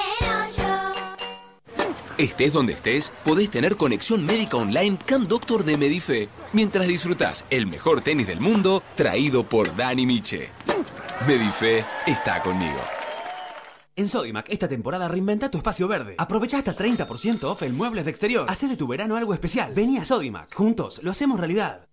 Estés 2.18 2.54
donde 2.54 2.74
estés, 2.74 3.12
podés 3.24 3.50
tener 3.50 3.76
conexión 3.76 4.24
médica 4.24 4.58
online 4.58 4.98
Camp 5.06 5.28
Doctor 5.28 5.66
de 5.66 5.78
Medife, 5.78 6.30
mientras 6.54 6.88
disfrutás 6.88 7.46
el 7.50 7.68
mejor 7.68 8.00
tenis 8.00 8.28
del 8.28 8.40
mundo 8.40 8.82
traído 8.96 9.44
por 9.44 9.76
Dani 9.76 10.06
Miche. 10.06 10.50
Medife 11.28 11.84
está 12.06 12.42
conmigo. 12.42 12.80
En 13.98 14.10
Sodimac, 14.10 14.46
esta 14.50 14.68
temporada 14.68 15.08
reinventa 15.08 15.50
tu 15.50 15.58
espacio 15.58 15.88
verde. 15.88 16.16
Aprovecha 16.18 16.58
hasta 16.58 16.76
30% 16.76 17.44
off 17.44 17.64
en 17.64 17.76
muebles 17.76 18.04
de 18.04 18.12
exterior. 18.12 18.46
Hacé 18.50 18.68
de 18.68 18.76
tu 18.76 18.88
verano 18.88 19.16
algo 19.16 19.34
especial. 19.34 19.74
Vení 19.74 19.98
a 19.98 20.04
Sodimac. 20.04 20.54
Juntos 20.54 21.02
lo 21.02 21.12
hacemos 21.12 21.40
realidad. 21.40 21.88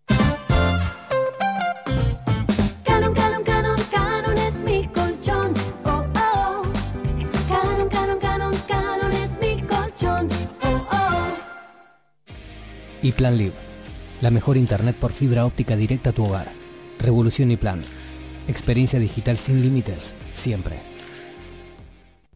Y 13.03 13.11
Plan 13.11 13.36
Live, 13.36 13.55
la 14.20 14.30
mejor 14.30 14.57
internet 14.57 14.94
por 14.94 15.11
fibra 15.12 15.44
óptica 15.44 15.74
directa 15.74 16.11
a 16.11 16.12
tu 16.12 16.24
hogar. 16.24 16.46
Revolución 17.00 17.50
y 17.50 17.57
Plan. 17.57 17.80
Experiencia 18.46 19.00
digital 19.00 19.38
sin 19.38 19.61
límites, 19.61 20.14
siempre. 20.34 20.76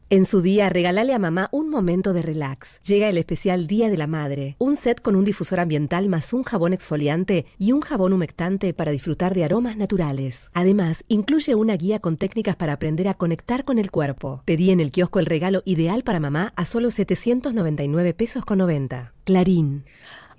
En 0.08 0.24
su 0.24 0.40
día, 0.40 0.68
regalale 0.68 1.14
a 1.14 1.18
mamá 1.18 1.48
un 1.50 1.68
momento 1.68 2.12
de 2.12 2.22
relax. 2.22 2.80
Llega 2.82 3.08
el 3.08 3.18
especial 3.18 3.66
Día 3.66 3.90
de 3.90 3.96
la 3.96 4.06
Madre. 4.06 4.54
Un 4.58 4.76
set 4.76 5.00
con 5.00 5.16
un 5.16 5.24
difusor 5.24 5.58
ambiental 5.58 6.08
más 6.08 6.32
un 6.32 6.44
jabón 6.44 6.72
exfoliante 6.72 7.44
y 7.58 7.72
un 7.72 7.80
jabón 7.80 8.12
humectante 8.12 8.72
para 8.72 8.92
disfrutar 8.92 9.34
de 9.34 9.44
aromas 9.44 9.76
naturales. 9.76 10.50
Además, 10.54 11.02
incluye 11.08 11.56
una 11.56 11.76
guía 11.76 11.98
con 11.98 12.16
técnicas 12.16 12.54
para 12.54 12.74
aprender 12.74 13.08
a 13.08 13.14
conectar 13.14 13.64
con 13.64 13.78
el 13.78 13.90
cuerpo. 13.90 14.42
Pedí 14.44 14.70
en 14.70 14.78
el 14.78 14.92
kiosco 14.92 15.18
el 15.18 15.26
regalo 15.26 15.62
ideal 15.64 16.04
para 16.04 16.20
mamá 16.20 16.52
a 16.54 16.64
solo 16.66 16.92
799 16.92 18.14
pesos 18.14 18.44
con 18.44 18.58
90. 18.58 19.12
Clarín. 19.24 19.84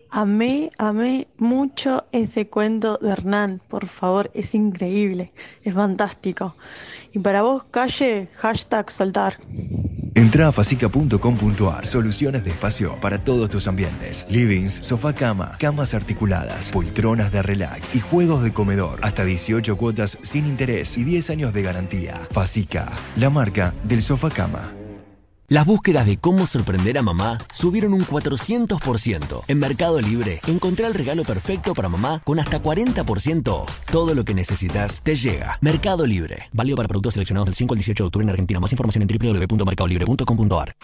Amé, 0.09 0.71
amé 0.77 1.27
mucho 1.37 2.05
ese 2.11 2.47
cuento 2.47 2.97
de 2.97 3.09
Hernán, 3.09 3.61
por 3.67 3.87
favor, 3.87 4.31
es 4.33 4.55
increíble, 4.55 5.31
es 5.63 5.73
fantástico. 5.73 6.55
Y 7.13 7.19
para 7.19 7.41
vos, 7.41 7.65
calle, 7.71 8.29
hashtag 8.35 8.89
soltar. 8.89 9.37
Entra 10.17 10.47
a 10.47 10.51
facica.com.ar. 10.51 11.85
Soluciones 11.85 12.43
de 12.43 12.49
espacio 12.49 12.95
para 12.99 13.19
todos 13.19 13.49
tus 13.49 13.67
ambientes. 13.67 14.25
Livings, 14.29 14.71
sofá 14.73 15.13
cama, 15.13 15.55
camas 15.59 15.93
articuladas, 15.93 16.71
poltronas 16.71 17.31
de 17.31 17.43
relax 17.43 17.95
y 17.95 17.99
juegos 17.99 18.43
de 18.43 18.51
comedor. 18.51 18.99
Hasta 19.03 19.25
18 19.25 19.77
cuotas 19.77 20.17
sin 20.23 20.47
interés 20.47 20.97
y 20.97 21.03
10 21.03 21.29
años 21.29 21.53
de 21.53 21.61
garantía. 21.61 22.27
Facica, 22.31 22.91
la 23.15 23.29
marca 23.29 23.75
del 23.83 24.01
sofá 24.01 24.31
cama. 24.31 24.73
Las 25.49 25.65
búsquedas 25.65 26.05
de 26.05 26.17
cómo 26.17 26.45
sorprender 26.45 26.97
a 26.97 27.01
mamá 27.01 27.37
subieron 27.53 27.93
un 27.93 28.01
400%. 28.01 29.43
En 29.47 29.59
Mercado 29.59 30.01
Libre, 30.01 30.41
encontré 30.45 30.85
el 30.87 30.93
regalo 30.93 31.23
perfecto 31.23 31.73
para 31.73 31.87
mamá 31.87 32.21
con 32.25 32.37
hasta 32.37 32.61
40% 32.61 33.47
off. 33.47 33.85
Todo 33.89 34.13
lo 34.13 34.25
que 34.25 34.33
necesitas 34.33 35.01
te 35.03 35.15
llega. 35.15 35.57
Mercado 35.61 36.05
Libre. 36.05 36.49
Válido 36.51 36.75
para 36.75 36.89
productos 36.89 37.13
seleccionados 37.13 37.45
del 37.45 37.55
5 37.55 37.73
al 37.75 37.77
18 37.77 38.03
de 38.03 38.05
octubre 38.07 38.23
en 38.25 38.29
Argentina. 38.29 38.59
Más 38.59 38.73
información 38.73 39.03
en 39.03 39.07
www.mercadolibre.com.ar. 39.07 40.75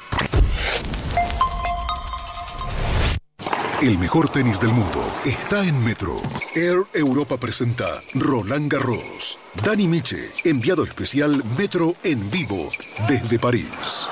El 3.82 3.99
mejor 3.99 4.30
tenis 4.30 4.61
del 4.61 4.70
mundo 4.70 5.03
está 5.26 5.68
en 5.68 5.84
Metro. 5.84 6.16
Air 6.55 6.86
Europa 6.93 7.36
presenta 7.36 7.99
Roland 8.14 8.72
Garros. 8.72 9.38
Dani 9.61 9.89
Miche, 9.89 10.30
enviado 10.45 10.86
especial 10.86 11.43
Metro 11.57 11.95
en 12.01 12.32
vivo 12.32 12.70
desde 13.09 13.38
París. 13.39 14.07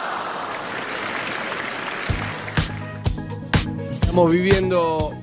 Estamos 4.12 4.34
viviendo 4.34 5.14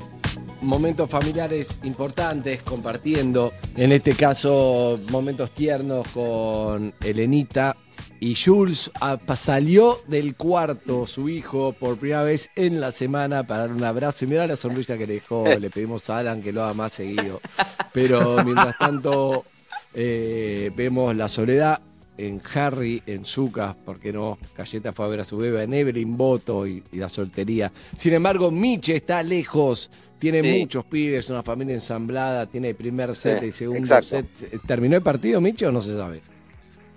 momentos 0.62 1.10
familiares 1.10 1.78
importantes, 1.82 2.62
compartiendo, 2.62 3.52
en 3.76 3.92
este 3.92 4.16
caso, 4.16 4.98
momentos 5.10 5.50
tiernos 5.50 6.08
con 6.08 6.94
Elenita. 7.02 7.76
Y 8.18 8.34
Jules 8.34 8.90
ah, 8.98 9.18
salió 9.36 9.98
del 10.06 10.36
cuarto, 10.36 11.06
su 11.06 11.28
hijo, 11.28 11.74
por 11.74 11.98
primera 11.98 12.22
vez 12.22 12.48
en 12.56 12.80
la 12.80 12.90
semana 12.90 13.46
para 13.46 13.66
dar 13.66 13.72
un 13.72 13.84
abrazo. 13.84 14.24
Y 14.24 14.28
mira 14.28 14.46
la 14.46 14.56
sonrisa 14.56 14.96
que 14.96 15.06
le 15.06 15.14
dejó. 15.16 15.44
Le 15.60 15.68
pedimos 15.68 16.08
a 16.08 16.16
Alan 16.16 16.40
que 16.42 16.50
lo 16.50 16.62
haga 16.62 16.72
más 16.72 16.94
seguido. 16.94 17.42
Pero 17.92 18.42
mientras 18.42 18.78
tanto, 18.78 19.44
eh, 19.92 20.72
vemos 20.74 21.14
la 21.14 21.28
soledad 21.28 21.82
en 22.18 22.42
Harry, 22.54 23.02
en 23.06 23.24
Zucas, 23.24 23.74
porque 23.84 24.12
no, 24.12 24.38
Galleta 24.56 24.92
fue 24.92 25.06
a 25.06 25.08
ver 25.08 25.20
a 25.20 25.24
su 25.24 25.38
bebé, 25.38 25.62
en 25.62 25.72
Evelyn, 25.72 26.16
Boto 26.16 26.66
y, 26.66 26.82
y 26.92 26.96
la 26.96 27.08
soltería. 27.08 27.72
Sin 27.96 28.12
embargo, 28.12 28.50
Miche 28.50 28.96
está 28.96 29.22
lejos, 29.22 29.90
tiene 30.18 30.42
Sí. 30.42 30.58
muchos 30.58 30.84
pibes, 30.84 31.30
una 31.30 31.42
familia 31.42 31.74
ensamblada, 31.76 32.46
tiene 32.46 32.74
primer 32.74 33.14
set 33.14 33.40
Sí, 33.40 33.46
y 33.46 33.52
segundo 33.52 33.78
exacto. 33.80 34.08
set. 34.08 34.60
¿Terminó 34.66 34.96
el 34.96 35.02
partido, 35.02 35.40
Miche, 35.40 35.66
o 35.66 35.72
no 35.72 35.80
se 35.80 35.96
sabe? 35.96 36.20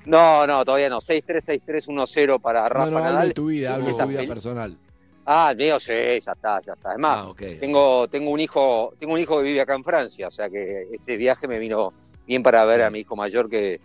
No, 0.05 0.47
no, 0.47 0.65
todavía 0.65 0.89
no. 0.89 0.99
6-3, 0.99 1.61
6-3, 1.63 1.87
1-0 1.87 2.39
para 2.41 2.67
Rafa 2.67 2.85
no, 2.85 2.91
no, 2.91 2.97
hablo 2.97 3.11
Nadal. 3.11 3.27
de 3.29 3.33
tu 3.35 3.45
vida, 3.47 3.75
hablo 3.75 3.85
de 3.85 3.93
tu 3.93 4.07
vida 4.07 4.23
personal. 4.25 4.75
Ah, 5.23 5.49
el 5.51 5.57
mío 5.57 5.79
sí, 5.79 5.91
ya 5.93 6.31
está, 6.31 6.59
ya 6.61 6.73
está. 6.73 6.93
Es 6.93 6.97
más, 6.97 7.21
Ah, 7.27 7.33
tengo, 7.59 8.07
tengo 8.09 8.31
un 8.31 8.39
hijo, 8.39 8.91
tengo 8.99 9.13
un 9.13 9.19
hijo 9.19 9.37
que 9.37 9.43
vive 9.43 9.61
acá 9.61 9.75
en 9.75 9.83
Francia, 9.83 10.27
o 10.27 10.31
sea 10.31 10.49
que 10.49 10.87
este 10.91 11.15
viaje 11.17 11.47
me 11.47 11.59
vino 11.59 11.93
bien 12.25 12.41
para 12.41 12.65
ver 12.65 12.81
a 12.81 12.89
mi 12.89 12.99
hijo 13.01 13.15
mayor 13.15 13.47
que, 13.47 13.79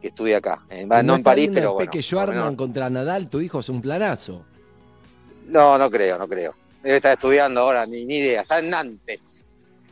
que 0.00 0.08
estudia 0.08 0.38
acá. 0.38 0.62
Eh, 0.70 0.86
no, 0.86 1.14
en 1.16 1.22
París, 1.22 1.50
pero 1.52 1.74
bueno. 1.74 1.90
Lo 1.94 2.02
Schwarman 2.02 2.36
menos- 2.36 2.54
contra 2.56 2.90
Nadal, 2.90 3.28
tu 3.30 3.40
hijo 3.40 3.60
es 3.60 3.68
un 3.68 3.80
planazo. 3.82 4.44
No, 5.46 5.78
no 5.78 5.90
creo, 5.90 6.18
no 6.18 6.28
creo. 6.28 6.54
Debe 6.82 6.96
estar 6.96 7.12
estudiando 7.12 7.60
ahora, 7.60 7.86
ni, 7.86 8.04
ni 8.04 8.16
idea. 8.18 8.42
Está 8.42 8.58
en 8.58 8.70
Nantes. 8.70 9.50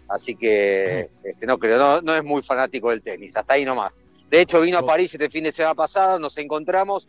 Así 0.09 0.37
que 0.37 1.09
este, 1.23 1.47
no 1.47 1.59
creo, 1.59 1.79
no, 1.79 2.01
no 2.03 2.15
es 2.15 2.23
muy 2.23 2.43
fanático 2.43 2.91
del 2.91 3.01
tenis, 3.03 3.37
hasta 3.37 3.55
ahí 3.55 3.65
nomás. 3.65 3.93
De 4.31 4.41
hecho, 4.41 4.61
vino 4.61 4.79
a 4.79 4.85
París 4.87 5.13
este 5.15 5.31
fin 5.31 5.45
de 5.45 5.53
semana 5.53 5.75
pasado, 5.75 6.19
nos 6.19 6.37
encontramos 6.39 7.09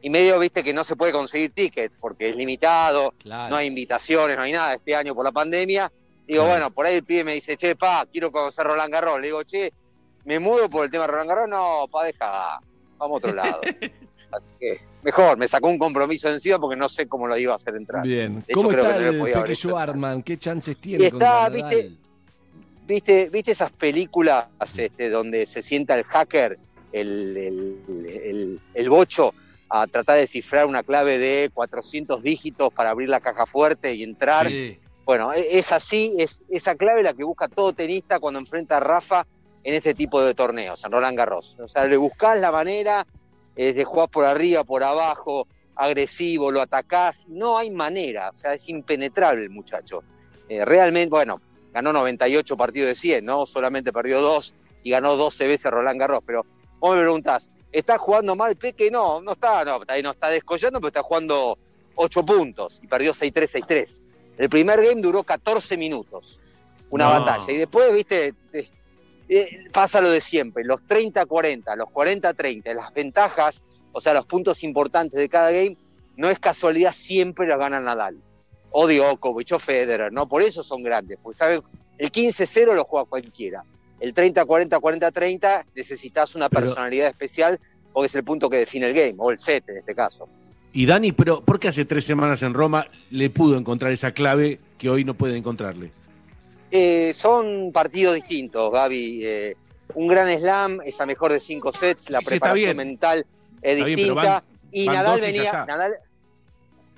y 0.00 0.08
medio 0.10 0.38
viste 0.38 0.62
que 0.62 0.72
no 0.72 0.84
se 0.84 0.94
puede 0.94 1.10
conseguir 1.12 1.50
tickets 1.50 1.98
porque 1.98 2.28
es 2.28 2.36
limitado, 2.36 3.12
no 3.24 3.56
hay 3.56 3.66
invitaciones, 3.66 4.36
no 4.36 4.42
hay 4.44 4.52
nada 4.52 4.74
este 4.74 4.94
año 4.94 5.14
por 5.14 5.24
la 5.24 5.32
pandemia. 5.32 5.90
Digo, 6.26 6.42
Claro. 6.44 6.50
bueno, 6.60 6.70
por 6.70 6.86
ahí 6.86 6.96
el 6.96 7.04
pibe 7.04 7.24
me 7.24 7.34
dice, 7.34 7.56
che, 7.56 7.74
pa, 7.74 8.06
quiero 8.10 8.30
conocer 8.30 8.64
Roland 8.66 8.92
Garros. 8.92 9.18
Le 9.20 9.26
digo, 9.28 9.42
che, 9.42 9.72
¿me 10.28 10.38
mudo 10.38 10.68
por 10.68 10.84
el 10.84 10.90
tema 10.90 11.04
de 11.06 11.12
Roland 11.12 11.28
Garros? 11.30 11.48
No, 11.48 11.86
pa, 11.90 12.04
deja, 12.04 12.60
vamos 12.98 13.14
a 13.16 13.16
otro 13.16 13.34
lado. 13.34 13.60
Así 14.30 14.46
que 14.60 14.78
mejor, 15.02 15.38
me 15.38 15.48
sacó 15.48 15.68
un 15.68 15.78
compromiso 15.78 16.28
encima 16.28 16.58
porque 16.58 16.76
no 16.78 16.86
sé 16.90 17.08
cómo 17.08 17.26
lo 17.26 17.36
iba 17.38 17.54
a 17.54 17.56
hacer 17.56 17.74
entrar. 17.76 18.02
Bien. 18.02 18.34
De 18.34 18.40
hecho, 18.40 18.52
¿Cómo 18.52 18.68
creo 18.68 18.84
está 18.84 18.98
que 18.98 19.04
no 19.04 19.12
lo 19.12 19.26
el 19.26 19.32
Peque. 19.32 19.54
Schwarman? 19.56 20.22
¿Qué 20.22 20.36
chances 20.38 20.78
tiene 20.78 21.04
Y 21.04 21.06
está, 21.06 21.48
viste, 21.48 21.90
viste, 22.86 23.30
viste 23.30 23.52
esas 23.52 23.72
películas 23.72 24.48
este, 24.76 25.08
donde 25.08 25.46
se 25.46 25.62
sienta 25.62 25.94
el 25.94 26.04
hacker, 26.04 26.58
el, 26.92 27.36
el, 27.38 28.06
el- 28.06 28.60
el 28.74 28.90
bocho, 28.90 29.32
a 29.70 29.86
tratar 29.86 30.16
de 30.16 30.20
descifrar 30.22 30.66
una 30.66 30.82
clave 30.82 31.16
de 31.18 31.50
400 31.54 32.22
dígitos 32.22 32.70
para 32.74 32.90
abrir 32.90 33.08
la 33.08 33.20
caja 33.20 33.46
fuerte 33.46 33.94
y 33.94 34.02
entrar. 34.02 34.46
Bueno, 35.06 35.32
e- 35.32 35.58
es 35.58 35.72
así, 35.72 36.14
es 36.18 36.42
esa 36.50 36.74
clave 36.74 37.02
la 37.02 37.14
que 37.14 37.24
busca 37.24 37.48
todo 37.48 37.72
tenista 37.72 38.20
cuando 38.20 38.40
enfrenta 38.40 38.76
a 38.76 38.80
Rafa 38.80 39.26
en 39.68 39.74
este 39.74 39.92
tipo 39.92 40.22
de 40.22 40.32
torneos, 40.34 40.82
en 40.82 40.90
Roland 40.92 41.14
Garros. 41.18 41.58
O 41.60 41.68
sea, 41.68 41.84
le 41.84 41.98
buscás 41.98 42.40
la 42.40 42.50
manera 42.50 43.06
eh, 43.54 43.74
de 43.74 43.84
jugar 43.84 44.08
por 44.08 44.24
arriba, 44.24 44.64
por 44.64 44.82
abajo, 44.82 45.46
agresivo, 45.74 46.50
lo 46.50 46.62
atacás. 46.62 47.26
No 47.28 47.58
hay 47.58 47.70
manera, 47.70 48.30
o 48.30 48.34
sea, 48.34 48.54
es 48.54 48.66
impenetrable 48.70 49.42
el 49.42 49.50
muchacho. 49.50 50.02
Eh, 50.48 50.64
realmente, 50.64 51.10
bueno, 51.10 51.42
ganó 51.70 51.92
98 51.92 52.56
partidos 52.56 52.88
de 52.88 52.94
100, 52.94 53.24
¿no? 53.26 53.44
Solamente 53.44 53.92
perdió 53.92 54.22
dos 54.22 54.54
y 54.82 54.90
ganó 54.90 55.16
12 55.16 55.46
veces 55.46 55.70
Roland 55.70 56.00
Garros. 56.00 56.20
Pero 56.24 56.46
vos 56.78 56.94
me 56.96 57.02
preguntás, 57.02 57.50
¿está 57.70 57.98
jugando 57.98 58.34
mal 58.34 58.56
Peque? 58.56 58.90
No, 58.90 59.20
no 59.20 59.32
está, 59.32 59.66
no, 59.66 59.82
está, 59.82 60.00
no 60.00 60.12
está 60.12 60.28
descollando, 60.30 60.80
pero 60.80 60.88
está 60.88 61.02
jugando 61.02 61.58
8 61.96 62.24
puntos 62.24 62.80
y 62.82 62.86
perdió 62.86 63.12
6-3, 63.12 63.62
6-3. 63.66 64.02
El 64.38 64.48
primer 64.48 64.80
game 64.82 65.02
duró 65.02 65.22
14 65.24 65.76
minutos, 65.76 66.40
una 66.88 67.04
No. 67.04 67.10
batalla. 67.20 67.52
Y 67.52 67.58
después, 67.58 67.92
viste, 67.92 68.32
te- 68.50 68.70
eh, 69.28 69.68
pasa 69.72 70.00
lo 70.00 70.10
de 70.10 70.20
siempre, 70.20 70.64
los 70.64 70.80
30-40, 70.88 71.76
los 71.76 71.88
40-30, 71.88 72.74
las 72.74 72.92
ventajas, 72.94 73.62
o 73.92 74.00
sea, 74.00 74.14
los 74.14 74.26
puntos 74.26 74.62
importantes 74.62 75.18
de 75.18 75.28
cada 75.28 75.50
game, 75.50 75.76
no 76.16 76.28
es 76.30 76.38
casualidad, 76.38 76.92
siempre 76.92 77.46
los 77.46 77.58
gana 77.58 77.80
Nadal. 77.80 78.16
O 78.70 78.86
Djokovic 78.86 79.52
o 79.52 79.58
Federer, 79.58 80.12
¿no? 80.12 80.28
Por 80.28 80.42
eso 80.42 80.62
son 80.62 80.82
grandes, 80.82 81.18
porque 81.22 81.38
saben, 81.38 81.62
el 81.96 82.12
15-0 82.12 82.74
lo 82.74 82.84
juega 82.84 83.06
cualquiera. 83.08 83.64
El 84.00 84.14
30-40, 84.14 84.68
40-30 84.78 85.64
necesitas 85.74 86.34
una 86.34 86.48
Pero- 86.48 86.62
personalidad 86.62 87.08
especial 87.08 87.58
porque 87.92 88.06
es 88.06 88.14
el 88.14 88.24
punto 88.24 88.48
que 88.50 88.58
define 88.58 88.86
el 88.86 88.94
game, 88.94 89.14
o 89.18 89.30
el 89.30 89.38
set 89.38 89.68
en 89.68 89.78
este 89.78 89.94
caso. 89.94 90.28
Y 90.72 90.86
Dani, 90.86 91.12
pero 91.12 91.40
¿por 91.40 91.58
qué 91.58 91.68
hace 91.68 91.84
tres 91.84 92.04
semanas 92.04 92.42
en 92.42 92.54
Roma 92.54 92.86
le 93.10 93.30
pudo 93.30 93.56
encontrar 93.56 93.90
esa 93.90 94.12
clave 94.12 94.60
que 94.76 94.90
hoy 94.90 95.04
no 95.04 95.14
puede 95.14 95.36
encontrarle? 95.36 95.90
Eh, 96.70 97.12
son 97.14 97.70
partidos 97.72 98.14
distintos, 98.14 98.70
Gaby. 98.72 99.20
Eh, 99.24 99.56
un 99.94 100.06
gran 100.06 100.28
slam 100.38 100.80
es 100.84 101.00
a 101.00 101.06
mejor 101.06 101.32
de 101.32 101.40
cinco 101.40 101.72
sets, 101.72 102.10
la 102.10 102.18
Sí, 102.20 102.26
preparación 102.26 102.76
mental 102.76 103.26
es 103.62 103.72
Está 103.72 103.86
bien, 103.86 103.96
pero 103.96 104.14
distinta. 104.14 104.32
van- 104.34 104.44
y 104.70 104.86
van 104.86 104.96
Nadal 104.96 105.18
y 105.18 105.22
venía. 105.22 105.64
Nadal, 105.66 105.94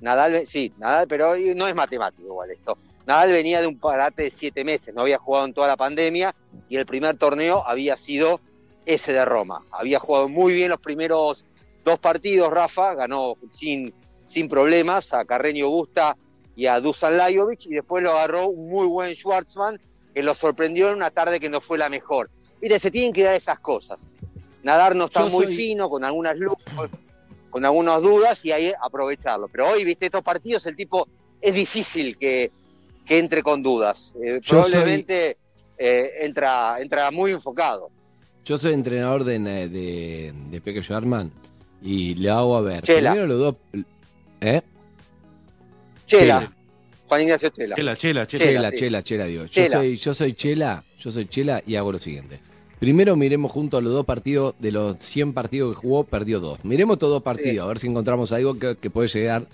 Nadal, 0.01 0.47
sí, 0.47 0.73
Nadal, 0.77 1.07
pero 1.07 1.33
no 1.55 1.67
es 1.67 1.75
matemático 1.75 2.27
igual 2.27 2.51
esto. 2.51 2.77
Nadal 3.05 3.31
venía 3.31 3.61
de 3.61 3.67
un 3.67 3.79
parate 3.79 4.23
de 4.23 4.31
siete 4.31 4.63
meses, 4.63 4.93
no 4.93 5.01
había 5.01 5.17
jugado 5.17 5.45
en 5.45 5.53
toda 5.53 5.67
la 5.67 5.77
pandemia 5.77 6.35
y 6.69 6.75
el 6.77 6.85
primer 6.85 7.17
torneo 7.17 7.63
había 7.65 7.95
sido 7.97 8.41
ese 8.85 9.13
de 9.13 9.23
Roma. 9.25 9.63
Había 9.71 9.99
jugado 9.99 10.27
muy 10.27 10.53
bien 10.53 10.69
los 10.69 10.79
primeros 10.79 11.45
dos 11.85 11.99
partidos, 11.99 12.51
Rafa, 12.51 12.93
ganó 12.95 13.35
sin, 13.49 13.93
sin 14.25 14.49
problemas 14.49 15.13
a 15.13 15.23
Carreño 15.25 15.69
Busta 15.69 16.15
y 16.61 16.67
a 16.67 16.79
Dusan 16.79 17.17
Lajovic 17.17 17.65
y 17.65 17.69
después 17.73 18.03
lo 18.03 18.11
agarró 18.11 18.45
un 18.49 18.69
muy 18.69 18.85
buen 18.85 19.15
Schwartzman 19.15 19.79
que 20.13 20.21
lo 20.21 20.35
sorprendió 20.35 20.89
en 20.89 20.97
una 20.97 21.09
tarde 21.09 21.39
que 21.39 21.49
no 21.49 21.59
fue 21.59 21.79
la 21.79 21.89
mejor. 21.89 22.29
Mire, 22.61 22.77
se 22.77 22.91
tienen 22.91 23.11
que 23.13 23.23
dar 23.23 23.33
esas 23.33 23.57
cosas. 23.59 24.13
Nadar 24.61 24.95
no 24.95 25.05
está 25.05 25.21
Yo 25.23 25.29
muy 25.31 25.47
soy- 25.47 25.55
fino, 25.55 25.89
con 25.89 26.03
algunas 26.03 26.37
luces, 26.37 26.71
con 27.49 27.65
algunas 27.65 28.03
dudas 28.03 28.45
y 28.45 28.51
ahí 28.51 28.71
aprovecharlo. 28.79 29.47
Pero 29.47 29.69
hoy, 29.71 29.83
viste, 29.83 30.05
estos 30.05 30.21
partidos 30.21 30.63
el 30.67 30.75
tipo 30.75 31.07
es 31.41 31.55
difícil 31.55 32.15
que, 32.15 32.51
que 33.07 33.17
entre 33.17 33.41
con 33.41 33.63
dudas. 33.63 34.13
Eh, 34.23 34.39
probablemente 34.47 35.37
eh, 35.79 36.11
entra, 36.19 36.75
entra 36.79 37.09
muy 37.09 37.31
enfocado. 37.31 37.89
Yo 38.45 38.59
soy 38.59 38.73
entrenador 38.73 39.23
de, 39.23 39.39
de, 39.39 40.31
de 40.51 40.61
Pequeño 40.61 40.95
Arman 40.95 41.31
y 41.81 42.13
le 42.13 42.29
hago 42.29 42.55
a 42.55 42.61
ver. 42.61 42.83
Chela. 42.83 43.13
Primero 43.13 43.27
los 43.33 43.39
dos. 43.39 43.55
¿Eh? 44.41 44.61
Chela, 46.19 46.39
Chela. 46.39 46.53
Juan 47.07 47.21
Ignacio 47.21 47.49
Chela. 47.49 47.75
Chela, 47.75 47.95
chela, 47.97 48.27
Chela, 48.27 48.71
sí. 48.71 48.77
chela, 48.77 49.03
chela, 49.03 49.25
digo. 49.25 49.43
Yo 49.43 49.49
Chela. 49.49 49.77
soy, 49.77 49.97
yo 49.97 50.13
soy 50.13 50.33
Chela, 50.33 50.83
yo 50.99 51.11
soy 51.11 51.25
Chela 51.27 51.63
y 51.65 51.75
hago 51.75 51.91
lo 51.91 51.99
siguiente. 51.99 52.39
Primero 52.79 53.15
miremos 53.15 53.51
juntos 53.51 53.83
los 53.83 53.93
dos 53.93 54.05
partidos, 54.05 54.55
de 54.59 54.71
los 54.71 54.97
100 54.97 55.33
partidos 55.33 55.75
que 55.75 55.81
jugó, 55.81 56.03
perdió 56.03 56.39
dos. 56.39 56.57
Miremos 56.63 56.97
todos 56.97 57.13
dos 57.13 57.23
partidos, 57.23 57.63
a 57.65 57.67
ver 57.67 57.77
si 57.79 57.87
encontramos 57.87 58.31
algo 58.31 58.57
que, 58.57 58.75
que 58.75 58.89
puede 58.89 59.07
llegar 59.07 59.47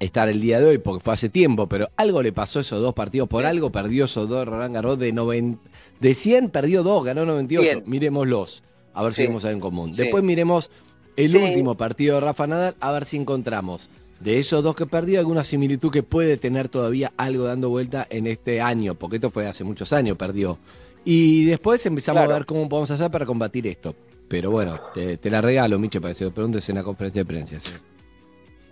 a 0.00 0.04
estar 0.04 0.28
el 0.28 0.40
día 0.40 0.58
de 0.60 0.66
hoy, 0.66 0.78
porque 0.78 1.04
fue 1.04 1.14
hace 1.14 1.28
tiempo, 1.28 1.68
pero 1.68 1.88
algo 1.96 2.22
le 2.22 2.32
pasó 2.32 2.58
a 2.58 2.62
esos 2.62 2.82
dos 2.82 2.94
partidos, 2.94 3.28
por 3.28 3.46
algo 3.46 3.70
perdió 3.70 4.06
esos 4.06 4.28
dos 4.28 4.46
Roland 4.46 4.74
Garros 4.74 4.98
de, 4.98 5.12
90, 5.12 5.60
de 6.00 6.14
100, 6.14 6.50
perdió 6.50 6.82
dos, 6.82 7.04
ganó 7.04 7.24
98. 7.26 7.62
Bien. 7.62 7.82
Miremoslos, 7.86 8.64
a 8.92 9.04
ver 9.04 9.14
si 9.14 9.22
vemos 9.22 9.44
algo 9.44 9.54
en 9.54 9.60
común. 9.60 9.94
Sí. 9.94 10.02
Después 10.02 10.24
miremos 10.24 10.70
el 11.16 11.30
Sí. 11.30 11.36
último 11.38 11.76
partido 11.76 12.16
de 12.16 12.22
Rafa 12.22 12.46
Nadal, 12.48 12.74
a 12.80 12.90
ver 12.92 13.04
si 13.06 13.16
encontramos 13.18 13.88
de 14.20 14.38
esos 14.38 14.62
dos 14.62 14.74
que 14.74 14.86
perdió 14.86 15.18
alguna 15.18 15.44
similitud 15.44 15.90
que 15.92 16.02
puede 16.02 16.36
tener 16.36 16.68
todavía 16.68 17.12
algo 17.16 17.44
dando 17.44 17.68
vuelta 17.68 18.06
en 18.08 18.26
este 18.26 18.60
año, 18.60 18.94
porque 18.94 19.16
esto 19.16 19.30
fue 19.30 19.46
hace 19.46 19.62
muchos 19.64 19.92
años, 19.92 20.16
perdió. 20.16 20.58
Y 21.04 21.44
después 21.44 21.84
empezamos 21.86 22.20
Claro. 22.20 22.32
a 22.34 22.38
ver 22.38 22.46
cómo 22.46 22.68
podemos 22.68 22.90
hacer 22.90 23.10
para 23.10 23.26
combatir 23.26 23.66
esto. 23.66 23.94
Pero 24.28 24.50
bueno, 24.50 24.80
te, 24.92 25.18
te 25.18 25.30
la 25.30 25.40
regalo, 25.40 25.78
Miche, 25.78 26.00
para 26.00 26.12
que 26.12 26.18
se 26.18 26.24
lo 26.24 26.32
preguntes 26.32 26.68
en 26.68 26.76
la 26.76 26.82
conferencia 26.82 27.22
de 27.22 27.26
prensa. 27.26 27.60
sí. 27.60 27.70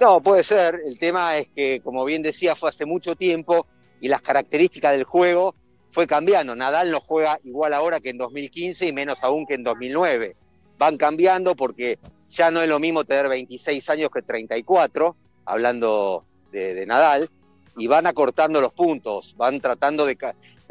No, 0.00 0.20
puede 0.20 0.42
ser. 0.42 0.80
El 0.84 0.98
tema 0.98 1.38
es 1.38 1.48
que, 1.48 1.80
como 1.80 2.04
bien 2.04 2.22
decía, 2.22 2.56
fue 2.56 2.68
hace 2.70 2.84
mucho 2.84 3.14
tiempo 3.14 3.66
y 4.00 4.08
las 4.08 4.20
características 4.22 4.92
del 4.92 5.04
juego 5.04 5.54
fue 5.92 6.08
cambiando. 6.08 6.56
Nadal 6.56 6.90
no 6.90 6.98
juega 6.98 7.38
igual 7.44 7.72
ahora 7.72 8.00
que 8.00 8.10
en 8.10 8.18
2015 8.18 8.88
y 8.88 8.92
menos 8.92 9.22
aún 9.22 9.46
que 9.46 9.54
en 9.54 9.62
2009. 9.62 10.34
Van 10.78 10.96
cambiando 10.96 11.54
porque 11.54 12.00
ya 12.28 12.50
no 12.50 12.60
es 12.60 12.68
lo 12.68 12.80
mismo 12.80 13.04
tener 13.04 13.28
26 13.28 13.88
años 13.90 14.10
que 14.12 14.22
34, 14.22 15.14
hablando 15.44 16.24
de, 16.52 16.84
Nadal, 16.86 17.30
y 17.76 17.86
van 17.86 18.06
acortando 18.06 18.60
los 18.60 18.72
puntos, 18.72 19.34
van 19.36 19.60
tratando 19.60 20.06
de, 20.06 20.16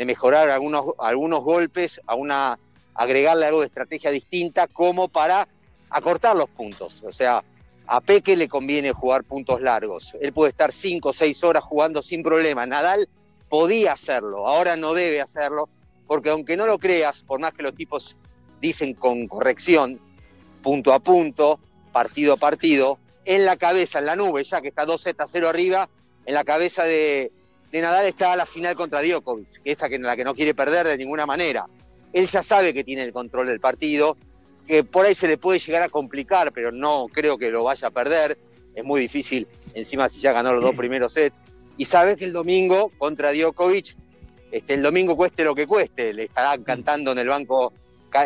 mejorar 0.05 0.49
algunos, 0.49 0.93
algunos 0.99 1.43
golpes, 1.43 2.01
a 2.07 2.15
una, 2.15 2.57
agregarle 2.95 3.45
algo 3.45 3.61
de 3.61 3.67
estrategia 3.67 4.11
distinta 4.11 4.67
como 4.67 5.07
para 5.09 5.47
acortar 5.89 6.35
los 6.35 6.49
puntos. 6.49 7.03
O 7.03 7.11
sea, 7.11 7.43
a 7.87 8.01
Peque 8.01 8.37
le 8.37 8.47
conviene 8.47 8.91
jugar 8.91 9.23
puntos 9.23 9.61
largos. 9.61 10.13
Él 10.21 10.33
puede 10.33 10.51
estar 10.51 10.71
5 10.71 11.09
o 11.09 11.13
6 11.13 11.43
horas 11.43 11.63
jugando 11.63 12.01
sin 12.01 12.23
problema. 12.23 12.65
Nadal 12.65 13.09
podía 13.49 13.91
hacerlo, 13.93 14.47
ahora 14.47 14.75
no 14.75 14.93
debe 14.93 15.21
hacerlo, 15.21 15.69
porque 16.07 16.29
aunque 16.29 16.57
no 16.57 16.65
lo 16.65 16.79
creas, 16.79 17.23
por 17.23 17.39
más 17.39 17.53
que 17.53 17.63
los 17.63 17.75
tipos 17.75 18.17
dicen 18.61 18.93
con 18.93 19.27
corrección, 19.27 19.99
punto 20.63 20.93
a 20.93 20.99
punto, 20.99 21.59
partido 21.91 22.33
a 22.33 22.37
partido, 22.37 22.97
en 23.25 23.45
la 23.45 23.57
cabeza, 23.57 23.99
en 23.99 24.05
la 24.05 24.15
nube, 24.15 24.43
ya 24.43 24.61
que 24.61 24.69
está 24.69 24.85
2 24.85 25.01
Z 25.01 25.25
0 25.25 25.49
arriba, 25.49 25.89
en 26.25 26.33
la 26.33 26.43
cabeza 26.43 26.83
de, 26.83 27.31
de 27.71 27.81
Nadal 27.81 28.05
está 28.05 28.35
la 28.35 28.45
final 28.45 28.75
contra 28.75 29.01
Djokovic, 29.01 29.63
que 29.63 29.71
esa 29.71 29.89
que 29.89 29.99
la 29.99 30.15
que 30.15 30.23
no 30.23 30.33
quiere 30.35 30.53
perder 30.53 30.87
de 30.87 30.97
ninguna 30.97 31.25
manera. 31.25 31.65
Él 32.13 32.27
ya 32.27 32.43
sabe 32.43 32.73
que 32.73 32.83
tiene 32.83 33.03
el 33.03 33.11
control 33.11 33.47
del 33.47 33.59
partido, 33.59 34.15
que 34.67 34.83
por 34.83 35.05
ahí 35.05 35.15
se 35.15 35.27
le 35.27 35.37
puede 35.37 35.59
llegar 35.59 35.81
a 35.81 35.89
complicar, 35.89 36.51
pero 36.51 36.71
no 36.71 37.07
creo 37.11 37.37
que 37.37 37.49
lo 37.49 37.63
vaya 37.63 37.87
a 37.87 37.91
perder. 37.91 38.37
Es 38.75 38.83
muy 38.83 39.01
difícil, 39.01 39.47
encima 39.73 40.09
si 40.09 40.19
ya 40.19 40.31
ganó 40.31 40.53
los 40.53 40.63
dos 40.63 40.75
primeros 40.75 41.13
sets. 41.13 41.41
Y 41.77 41.85
sabe 41.85 42.15
que 42.15 42.25
el 42.25 42.33
domingo 42.33 42.91
contra 42.97 43.33
Djokovic, 43.33 43.95
este, 44.51 44.75
el 44.75 44.83
domingo 44.83 45.17
cueste 45.17 45.43
lo 45.43 45.55
que 45.55 45.65
cueste, 45.65 46.13
le 46.13 46.25
estarán 46.25 46.63
cantando 46.63 47.11
en 47.11 47.17
el 47.17 47.27
banco 47.27 47.73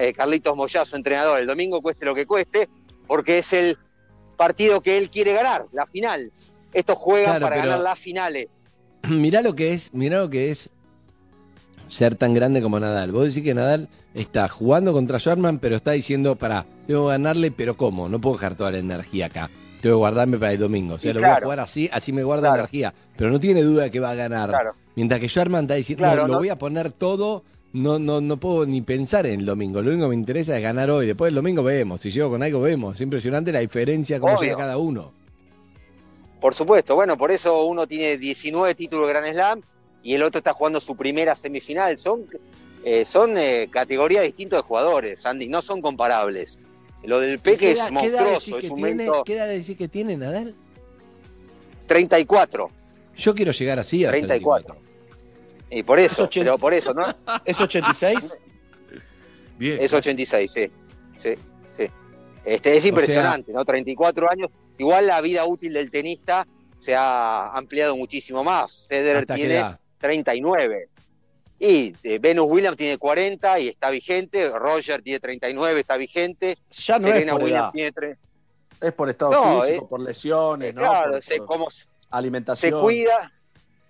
eh, 0.01 0.11
Carlitos 0.13 0.55
Moyazo, 0.55 0.97
entrenador, 0.97 1.39
el 1.39 1.47
domingo 1.47 1.81
cueste 1.81 2.05
lo 2.05 2.13
que 2.13 2.25
cueste, 2.25 2.67
porque 3.07 3.39
es 3.39 3.53
el 3.53 3.77
partido 4.38 4.81
que 4.81 4.97
él 4.97 5.09
quiere 5.09 5.33
ganar, 5.33 5.65
la 5.73 5.85
final. 5.85 6.31
Estos 6.73 6.97
juegan 6.97 7.38
Claro, 7.38 7.45
para 7.45 7.57
ganar 7.57 7.79
las 7.79 7.99
finales. 7.99 8.67
mirá 9.09 9.41
lo 9.41 9.55
que 9.55 9.73
es, 9.73 9.93
mirá 9.93 10.19
lo 10.19 10.29
que 10.29 10.49
es 10.51 10.69
ser 11.88 12.15
tan 12.15 12.33
grande 12.33 12.61
como 12.61 12.79
Nadal. 12.79 13.11
Vos 13.11 13.27
decís 13.27 13.43
que 13.43 13.53
Nadal 13.53 13.89
está 14.13 14.47
jugando 14.47 14.93
contra 14.93 15.17
Sherman, 15.17 15.59
pero 15.59 15.75
está 15.75 15.91
diciendo, 15.91 16.35
para, 16.35 16.65
tengo 16.85 17.05
que 17.05 17.11
ganarle, 17.11 17.51
pero 17.51 17.75
¿cómo? 17.75 18.09
No 18.09 18.19
puedo 18.19 18.35
dejar 18.35 18.55
toda 18.55 18.71
la 18.71 18.77
energía 18.79 19.27
acá. 19.27 19.49
Tengo 19.81 19.95
que 19.95 19.99
guardarme 19.99 20.38
para 20.38 20.53
el 20.53 20.59
domingo. 20.59 20.95
O 20.95 20.99
sea, 20.99 21.13
lo 21.13 21.19
voy 21.21 21.29
a 21.29 21.39
jugar 21.41 21.59
así, 21.59 21.89
así 21.93 22.11
me 22.11 22.23
guarda 22.23 22.53
energía. 22.53 22.93
Pero 23.15 23.29
no 23.29 23.39
tiene 23.39 23.61
duda 23.61 23.83
de 23.83 23.91
que 23.91 23.99
va 23.99 24.11
a 24.11 24.15
ganar. 24.15 24.51
Mientras 24.95 25.21
que 25.21 25.27
Sherman 25.27 25.65
está 25.65 25.75
diciendo, 25.75 26.07
no, 26.07 26.15
lo 26.15 26.27
no. 26.27 26.38
voy 26.39 26.49
a 26.49 26.57
poner 26.57 26.91
todo, 26.91 27.43
no, 27.74 27.99
no, 27.99 28.22
no 28.22 28.38
puedo 28.38 28.65
ni 28.65 28.82
pensar 28.82 29.26
en 29.28 29.41
el 29.41 29.45
domingo. 29.45 29.82
Lo 29.82 29.89
único 29.91 30.05
que 30.05 30.09
me 30.09 30.15
interesa 30.15 30.55
es 30.57 30.63
ganar 30.63 30.89
hoy. 30.89 31.05
Después 31.07 31.28
del 31.28 31.36
domingo 31.36 31.61
vemos. 31.63 32.01
Si 32.01 32.11
llego 32.11 32.30
con 32.30 32.41
algo, 32.43 32.61
vemos. 32.61 32.95
Es 32.95 33.01
impresionante 33.01 33.51
la 33.51 33.59
diferencia, 33.59 34.18
Obvio. 34.18 34.39
llega 34.41 34.57
cada 34.57 34.78
uno. 34.78 35.11
Por 36.41 36.53
supuesto, 36.53 36.95
bueno, 36.95 37.18
por 37.18 37.32
eso 37.32 37.65
uno 37.65 37.88
tiene 37.88 38.18
19 38.18 38.76
títulos 38.76 39.07
de 39.07 39.13
Grand 39.13 39.32
Slam 39.34 39.61
y 40.03 40.13
el 40.13 40.22
otro 40.24 40.38
está 40.39 40.53
jugando 40.53 40.80
su 40.80 40.95
primera 40.95 41.36
semifinal. 41.36 41.97
Son, 41.97 42.26
eh, 42.84 43.05
son 43.05 43.38
eh, 43.38 43.68
categorías 43.72 44.24
distintas 44.24 44.59
de 44.59 44.63
jugadores, 44.63 45.26
Andy, 45.26 45.47
no 45.49 45.61
son 45.61 45.82
comparables. 45.82 46.59
Lo 47.03 47.20
del 47.20 47.39
Peque 47.39 47.57
¿Qué 47.57 47.72
es 47.72 47.78
edad- 47.80 47.89
qué 48.01 48.05
edad 48.07 48.20
decís 48.20 48.32
monstruoso, 48.32 48.55
que 48.55 48.61
tiene- 48.68 48.80
momento 49.05 49.24
¿Qué 49.26 49.34
edad 49.36 49.47
decís 49.47 49.78
que 49.78 49.88
tiene 49.88 50.15
Nadal? 50.18 50.53
34. 51.88 52.70
Yo 53.18 53.34
quiero 53.36 53.51
llegar 53.51 53.80
así 53.80 54.05
a 54.05 54.09
34. 54.11 54.76
Y 55.70 55.84
por 55.84 55.99
eso, 55.99 56.13
Es 56.13 56.20
80. 56.28 56.45
pero 56.45 56.57
por 56.57 56.74
eso, 56.74 56.93
¿no? 56.93 57.03
¿Es 57.45 57.59
86? 57.59 58.38
Bien. 59.57 59.80
Es 59.82 59.93
86, 59.93 60.51
sí. 60.51 60.72
Sí, 61.18 61.36
sí. 61.70 61.88
Este, 62.45 62.78
es 62.78 62.86
impresionante, 62.86 63.51
¿no? 63.51 63.65
34 63.65 64.32
años. 64.32 64.49
Igual 64.78 65.07
la 65.07 65.20
vida 65.22 65.45
útil 65.45 65.74
del 65.74 65.89
tenista 65.91 66.47
se 66.76 66.95
ha 66.95 67.51
ampliado 67.53 67.97
muchísimo 67.97 68.43
más. 68.43 68.86
Federer 68.88 69.18
¿Hasta 69.18 69.34
qué 69.36 69.39
tiene 69.41 69.55
edad? 69.55 69.80
39. 69.97 70.89
Y 71.59 71.93
eh, 72.03 72.20
Venus 72.20 72.45
Williams 72.47 72.78
tiene 72.78 72.97
40 72.99 73.59
y 73.59 73.68
está 73.70 73.89
vigente. 73.89 74.49
Roger 74.51 75.01
tiene 75.01 75.20
39, 75.20 75.80
está 75.80 75.97
vigente. 75.97 76.55
Ya 76.72 76.99
no 76.99 77.07
Serena 77.07 77.32
es 77.32 77.32
por 77.32 77.43
Williams 77.43 77.63
edad. 77.63 77.72
tiene 77.74 77.91
3. 77.91 78.18
Es 78.80 78.91
por 78.93 79.09
estado 79.09 79.32
No, 79.32 79.61
físico, 79.61 79.86
eh, 79.86 79.88
por 79.89 79.99
lesiones, 80.01 80.76
¿no? 80.76 80.82
Claro, 80.82 81.11
Por- 81.13 81.24
se- 81.24 81.38
por 81.38 81.47
como 81.47 81.72
se- 81.72 81.86
se 81.86 81.89
alimentación. 82.11 82.80
cuida, 82.80 83.34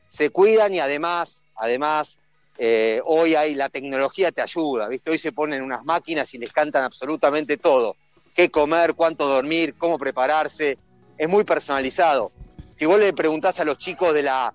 se 0.08 0.30
cuidan 0.30 0.74
y 0.74 0.80
además, 0.80 1.44
además, 1.56 2.20
eh, 2.58 3.02
hoy 3.06 3.36
hay 3.36 3.56
la 3.56 3.70
tecnología 3.70 4.32
te 4.32 4.42
ayuda, 4.42 4.88
¿viste? 4.88 5.12
Hoy 5.12 5.20
se 5.20 5.32
ponen 5.32 5.62
unas 5.62 5.84
máquinas 5.86 6.34
y 6.34 6.38
les 6.38 6.52
cantan 6.52 6.84
absolutamente 6.84 7.58
todo. 7.58 7.96
Qué 8.34 8.50
comer, 8.50 8.94
cuánto 8.94 9.28
dormir, 9.28 9.76
cómo 9.78 9.98
prepararse. 9.98 10.78
Es 11.18 11.30
muy 11.30 11.44
personalizado. 11.44 12.32
Si 12.72 12.86
vos 12.86 13.00
le 13.00 13.14
preguntás 13.14 13.60
a 13.60 13.66
los 13.66 13.78
chicos 13.78 14.14
de 14.14 14.24
la, 14.24 14.54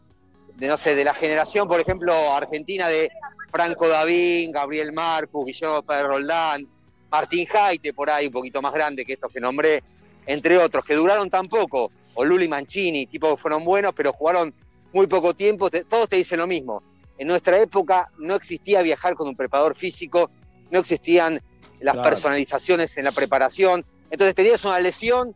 de, 0.55 0.68
no 0.68 0.76
sé, 0.76 0.94
de 0.94 1.05
la 1.05 1.14
generación, 1.14 1.68
por 1.68 1.80
ejemplo, 1.80 2.34
argentina 2.34 2.88
de 2.88 3.11
Franco 3.50 3.88
Davín, 3.88 4.53
Gabriel 4.53 4.92
Marcus, 4.92 5.44
Guillermo 5.44 5.82
Pérez 5.82 6.05
Roldán, 6.05 6.66
Martín 7.11 7.46
Jaite, 7.46 7.92
por 7.92 8.09
ahí, 8.09 8.26
un 8.26 8.32
poquito 8.32 8.62
más 8.62 8.72
grande 8.72 9.05
que 9.05 9.14
estos 9.14 9.30
que 9.32 9.40
nombré, 9.40 9.82
entre 10.26 10.57
otros, 10.59 10.84
que 10.84 10.94
duraron 10.94 11.28
tan 11.28 11.48
poco, 11.48 11.90
o 12.14 12.24
Luli 12.24 12.48
Mancini, 12.48 13.07
tipos 13.07 13.34
que 13.34 13.42
fueron 13.42 13.64
buenos, 13.64 13.92
pero 13.94 14.12
jugaron 14.12 14.55
muy 14.93 15.07
poco 15.07 15.34
tiempo, 15.34 15.70
te- 15.70 15.84
todos 15.84 16.09
te 16.09 16.16
dicen 16.16 16.38
lo 16.38 16.47
mismo. 16.47 16.82
En 17.18 17.28
nuestra 17.28 17.61
época 17.61 18.11
no 18.18 18.34
existía 18.34 18.82
viajar 18.82 19.14
con 19.14 19.28
un 19.28 19.36
preparador 19.36 19.74
físico, 19.74 20.30
no 20.70 20.78
existían 20.80 21.40
las 21.80 21.95
Claro. 21.95 22.11
personalizaciones 22.11 22.97
en 22.97 23.05
la 23.05 23.12
preparación, 23.12 23.84
entonces 24.11 24.34
tenías 24.34 24.64
una 24.64 24.78
lesión 24.80 25.34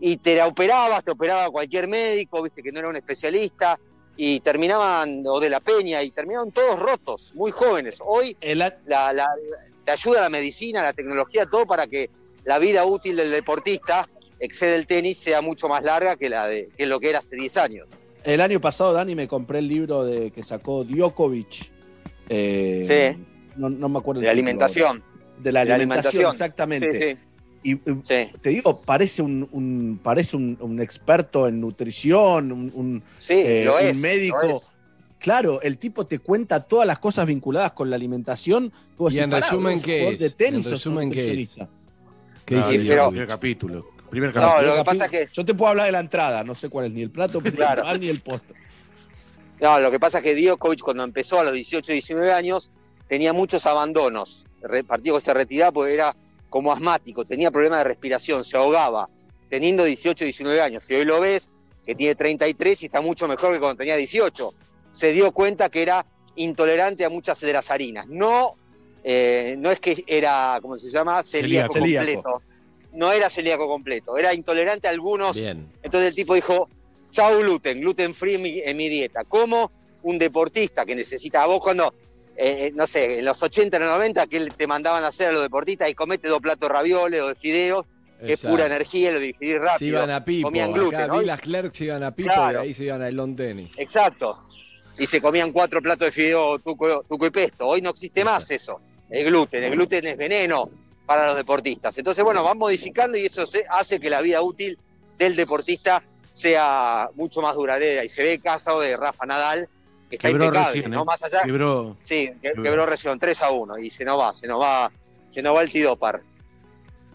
y 0.00 0.16
te 0.18 0.36
la 0.36 0.46
operabas, 0.46 1.02
te 1.04 1.10
operaba 1.12 1.50
cualquier 1.50 1.88
médico, 1.88 2.42
viste 2.42 2.62
que 2.62 2.70
no 2.72 2.78
era 2.78 2.88
un 2.88 2.96
especialista, 2.96 3.78
y 4.20 4.40
terminaban, 4.40 5.22
o 5.26 5.38
de 5.38 5.48
la 5.48 5.60
peña, 5.60 6.02
y 6.02 6.10
terminaban 6.10 6.50
todos 6.50 6.78
rotos, 6.78 7.32
muy 7.34 7.52
jóvenes. 7.52 7.98
Hoy 8.04 8.36
la, 8.42 8.76
la- 8.86 9.28
te 9.84 9.92
ayuda 9.92 10.22
la 10.22 10.28
medicina, 10.28 10.82
la 10.82 10.92
tecnología, 10.92 11.46
todo 11.46 11.64
para 11.66 11.86
que 11.86 12.10
la 12.44 12.58
vida 12.58 12.84
útil 12.84 13.16
del 13.16 13.30
deportista, 13.30 14.08
excede 14.40 14.76
el 14.76 14.86
tenis, 14.86 15.18
sea 15.18 15.40
mucho 15.40 15.68
más 15.68 15.82
larga 15.84 16.16
que, 16.16 16.28
la 16.28 16.46
de, 16.48 16.68
que 16.76 16.86
lo 16.86 16.98
que 17.00 17.10
era 17.10 17.20
hace 17.20 17.36
10 17.36 17.56
años. 17.56 17.86
El 18.24 18.40
año 18.40 18.60
pasado, 18.60 18.92
Dani, 18.92 19.14
me 19.14 19.26
compré 19.28 19.60
el 19.60 19.68
libro 19.68 20.04
de 20.04 20.30
que 20.30 20.42
sacó 20.42 20.84
Djokovic. 20.84 21.70
eh, 22.28 23.14
Sí. 23.16 23.24
No, 23.56 23.68
no 23.70 23.88
me 23.88 23.98
acuerdo. 23.98 24.20
De 24.20 24.26
la 24.26 24.32
alimentación. 24.32 25.02
De 25.38 25.50
la 25.52 25.60
De 25.60 25.68
la 25.70 25.74
alimentación, 25.76 26.20
alimentación. 26.24 26.30
exactamente. 26.30 26.90
Sí, 26.92 27.16
sí. 27.16 27.24
Y 27.64 27.74
te 28.40 28.50
digo, 28.50 28.80
parece 28.82 29.20
un, 29.22 29.48
un- 29.50 29.98
parece 30.02 30.36
un, 30.36 30.56
un 30.60 30.80
experto 30.80 31.48
en 31.48 31.60
nutrición, 31.60 32.52
un, 32.52 32.70
un, 32.74 33.02
Sí, 33.18 33.34
eh, 33.34 33.62
lo 33.64 33.74
un 33.76 33.80
es, 33.82 33.96
médico. 33.98 34.38
lo 34.42 34.56
es. 34.56 34.74
Claro, 35.18 35.60
el 35.62 35.78
tipo 35.78 36.06
te 36.06 36.20
cuenta 36.20 36.60
todas 36.60 36.86
las 36.86 37.00
cosas 37.00 37.26
vinculadas 37.26 37.72
con 37.72 37.90
la 37.90 37.96
alimentación. 37.96 38.72
Tú 38.96 39.08
Y 39.10 39.18
en 39.18 39.32
resumen, 39.32 39.82
¿qué 39.82 40.10
es? 40.10 40.18
de 40.20 40.30
tenis 40.30 40.66
En 40.66 40.72
resumen, 40.72 41.10
¿qué 41.10 41.18
es? 41.18 41.26
nutricionista. 41.26 41.68
¿Qué 42.44 42.54
Ah, 42.56 42.68
dice 42.70 42.94
el 42.94 43.26
capítulo. 43.26 43.86
Primer 44.10 44.34
No, 44.34 44.62
lo 44.62 44.76
que 44.76 44.84
pasa 44.84 45.04
es 45.06 45.10
que- 45.10 45.28
Yo 45.32 45.44
te 45.44 45.54
puedo 45.54 45.70
hablar 45.70 45.86
de 45.86 45.92
la 45.92 46.00
entrada, 46.00 46.42
no 46.44 46.54
sé 46.54 46.68
cuál 46.70 46.86
es 46.86 46.92
ni 46.92 47.02
el 47.02 47.10
plato 47.10 47.40
principal 47.40 47.74
Claro. 47.80 47.98
ni 47.98 48.08
el 48.08 48.20
postre. 48.20 48.56
No, 49.60 49.80
lo 49.80 49.90
que 49.90 49.98
pasa 50.00 50.18
es 50.18 50.24
que 50.24 50.34
Djokovic 50.34 50.80
cuando 50.80 51.04
empezó 51.04 51.40
a 51.40 51.44
los 51.44 51.52
18, 51.52 51.92
19 51.92 52.32
años 52.32 52.70
tenía 53.08 53.32
muchos 53.32 53.66
abandonos. 53.66 54.46
Partido 54.86 55.16
que 55.16 55.20
se 55.22 55.34
retiraba 55.34 55.72
porque 55.72 55.94
era 55.94 56.14
como 56.48 56.72
asmático, 56.72 57.24
tenía 57.24 57.50
problemas 57.50 57.78
de 57.78 57.84
respiración, 57.84 58.44
se 58.44 58.56
ahogaba, 58.56 59.08
teniendo 59.50 59.84
18, 59.84 60.24
19 60.24 60.60
años. 60.62 60.88
Y 60.90 60.94
hoy 60.94 61.04
lo 61.04 61.20
ves, 61.20 61.50
que 61.84 61.94
tiene 61.94 62.14
33 62.14 62.82
y 62.82 62.86
está 62.86 63.00
mucho 63.00 63.26
mejor 63.28 63.52
que 63.52 63.58
cuando 63.60 63.76
tenía 63.78 63.96
18. 63.96 64.54
Se 64.90 65.12
dio 65.12 65.32
cuenta 65.32 65.68
que 65.68 65.82
era 65.82 66.06
intolerante 66.36 67.04
a 67.04 67.10
muchas 67.10 67.40
de 67.40 67.52
las 67.52 67.70
harinas. 67.70 68.06
No, 68.08 68.54
eh, 69.04 69.56
no 69.58 69.70
es 69.70 69.80
que 69.80 70.04
era, 70.06 70.58
¿cómo 70.62 70.76
se 70.76 70.90
llama? 70.90 71.22
Celíaco, 71.22 71.72
Celíaco. 71.74 72.06
completo. 72.06 72.42
No 72.92 73.12
era 73.12 73.28
celíaco 73.30 73.68
completo, 73.68 74.16
era 74.16 74.32
intolerante 74.34 74.88
a 74.88 74.90
algunos 74.90 75.36
Bien. 75.36 75.68
entonces 75.82 76.08
el 76.08 76.14
tipo 76.14 76.34
dijo, 76.34 76.68
chau 77.12 77.38
gluten, 77.40 77.80
gluten 77.80 78.14
free 78.14 78.34
en 78.34 78.42
mi, 78.42 78.60
en 78.60 78.76
mi 78.76 78.88
dieta. 78.88 79.24
Como 79.24 79.70
un 80.02 80.18
deportista 80.18 80.86
que 80.86 80.94
necesita, 80.96 81.44
vos 81.46 81.60
cuando, 81.60 81.92
eh, 82.36 82.66
eh, 82.68 82.72
no 82.74 82.86
sé, 82.86 83.18
en 83.18 83.24
los 83.24 83.42
80, 83.42 83.76
en 83.76 83.82
los 83.84 83.92
90, 83.92 84.26
que 84.26 84.40
te 84.50 84.66
mandaban 84.66 85.04
a 85.04 85.08
hacer 85.08 85.28
a 85.28 85.32
los 85.32 85.42
deportistas 85.42 85.90
y 85.90 85.94
comete 85.94 86.28
dos 86.28 86.40
platos 86.40 86.68
de 86.68 86.74
ravioles 86.74 87.20
o 87.22 87.28
de 87.28 87.34
fideos, 87.34 87.84
que 88.24 88.32
es 88.32 88.40
pura 88.40 88.66
energía, 88.66 89.12
lo 89.12 89.20
digerís 89.20 89.58
rápido. 89.58 89.78
Se 89.78 89.84
iban 89.84 90.10
a 90.10 90.24
Pipo. 90.24 90.48
Comían 90.48 90.70
Acá 90.70 90.78
gluten, 90.80 91.06
¿no? 91.06 91.18
vi 91.20 91.26
las 91.26 91.40
Clerks 91.40 91.78
se 91.78 91.84
iban 91.84 92.02
a 92.02 92.10
Pipo 92.10 92.30
Claro. 92.34 92.64
y 92.64 92.68
ahí 92.68 92.74
se 92.74 92.84
iban 92.84 93.02
a 93.02 93.08
Elon 93.08 93.36
Tenis. 93.36 93.70
Exacto. 93.76 94.34
Y 94.98 95.06
se 95.06 95.20
comían 95.20 95.52
cuatro 95.52 95.80
platos 95.80 96.06
de 96.06 96.12
fideo 96.12 96.58
tuco, 96.58 97.04
tuco 97.08 97.26
y 97.26 97.30
pesto. 97.30 97.68
Hoy 97.68 97.80
no 97.80 97.90
existe 97.90 98.24
más 98.24 98.50
eso. 98.50 98.80
El 99.08 99.26
gluten. 99.26 99.62
El 99.62 99.70
gluten 99.72 100.04
es 100.08 100.16
veneno 100.16 100.68
para 101.08 101.26
los 101.26 101.36
deportistas. 101.36 101.96
Entonces, 101.96 102.22
bueno, 102.22 102.44
van 102.44 102.58
modificando 102.58 103.16
y 103.16 103.24
eso 103.24 103.46
se- 103.46 103.64
hace 103.70 103.98
que 103.98 104.10
la 104.10 104.20
vida 104.20 104.42
útil 104.42 104.78
del 105.16 105.34
deportista 105.36 106.02
sea 106.30 107.08
mucho 107.14 107.40
más 107.40 107.54
duradera. 107.54 108.04
Y 108.04 108.10
se 108.10 108.22
ve 108.22 108.34
el 108.34 108.42
caso 108.42 108.78
de 108.80 108.94
Rafa 108.94 109.24
Nadal, 109.24 109.66
que 110.10 110.16
está 110.16 110.28
Quebró 110.28 110.44
impecable, 110.44 110.66
recién, 110.74 110.90
¿no? 110.90 111.00
¿eh? 111.00 111.04
Más 111.06 111.22
allá. 111.22 111.40
Quebró. 111.44 111.96
Sí, 112.02 112.26
que- 112.42 112.50
Quebró. 112.50 112.62
quebró 112.62 112.86
recién 112.86 113.18
3 113.18 113.40
a 113.40 113.50
1 113.50 113.78
y 113.78 113.90
se 113.90 114.04
nos 114.04 114.20
va, 114.20 114.34
se 114.34 114.46
nos 114.46 114.60
va, 114.60 114.92
se 115.28 115.42
nos 115.42 115.56
va 115.56 115.62
el 115.62 115.72
tidopar. 115.72 116.20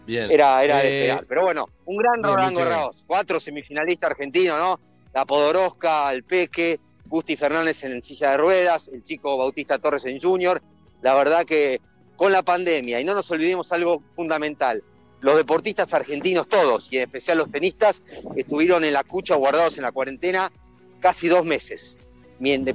Bien. 0.06 0.28
Era, 0.28 0.62
era 0.64 0.78
de 0.78 0.88
Eh, 0.88 1.00
esperar. 1.02 1.26
Pero 1.28 1.42
bueno, 1.44 1.68
un 1.86 1.96
gran 1.96 2.14
bien, 2.20 2.24
Roland. 2.34 2.58
Garros. 2.58 3.04
Cuatro 3.06 3.38
semifinalistas 3.38 4.10
argentinos, 4.10 4.58
¿no? 4.58 4.80
La 5.14 5.24
Podoroska, 5.24 6.12
el 6.12 6.24
Peque, 6.24 6.80
Gusti 7.06 7.36
Fernández 7.36 7.84
en 7.84 8.02
silla 8.02 8.32
de 8.32 8.36
ruedas, 8.38 8.88
el 8.88 9.04
chico 9.04 9.38
Bautista 9.38 9.78
Torres 9.78 10.04
en 10.04 10.20
Junior. 10.20 10.60
La 11.00 11.14
verdad 11.14 11.44
que 11.44 11.80
con 12.16 12.32
la 12.32 12.42
pandemia, 12.42 13.00
y 13.00 13.04
no 13.04 13.14
nos 13.14 13.30
olvidemos 13.30 13.72
algo 13.72 14.02
fundamental, 14.10 14.82
los 15.20 15.36
deportistas 15.36 15.94
argentinos 15.94 16.48
todos, 16.48 16.92
y 16.92 16.98
en 16.98 17.04
especial 17.04 17.38
los 17.38 17.50
tenistas, 17.50 18.02
estuvieron 18.36 18.84
en 18.84 18.92
la 18.92 19.04
cucha 19.04 19.36
guardados 19.36 19.76
en 19.76 19.82
la 19.82 19.92
cuarentena 19.92 20.52
casi 21.00 21.28
dos 21.28 21.44
meses, 21.44 21.98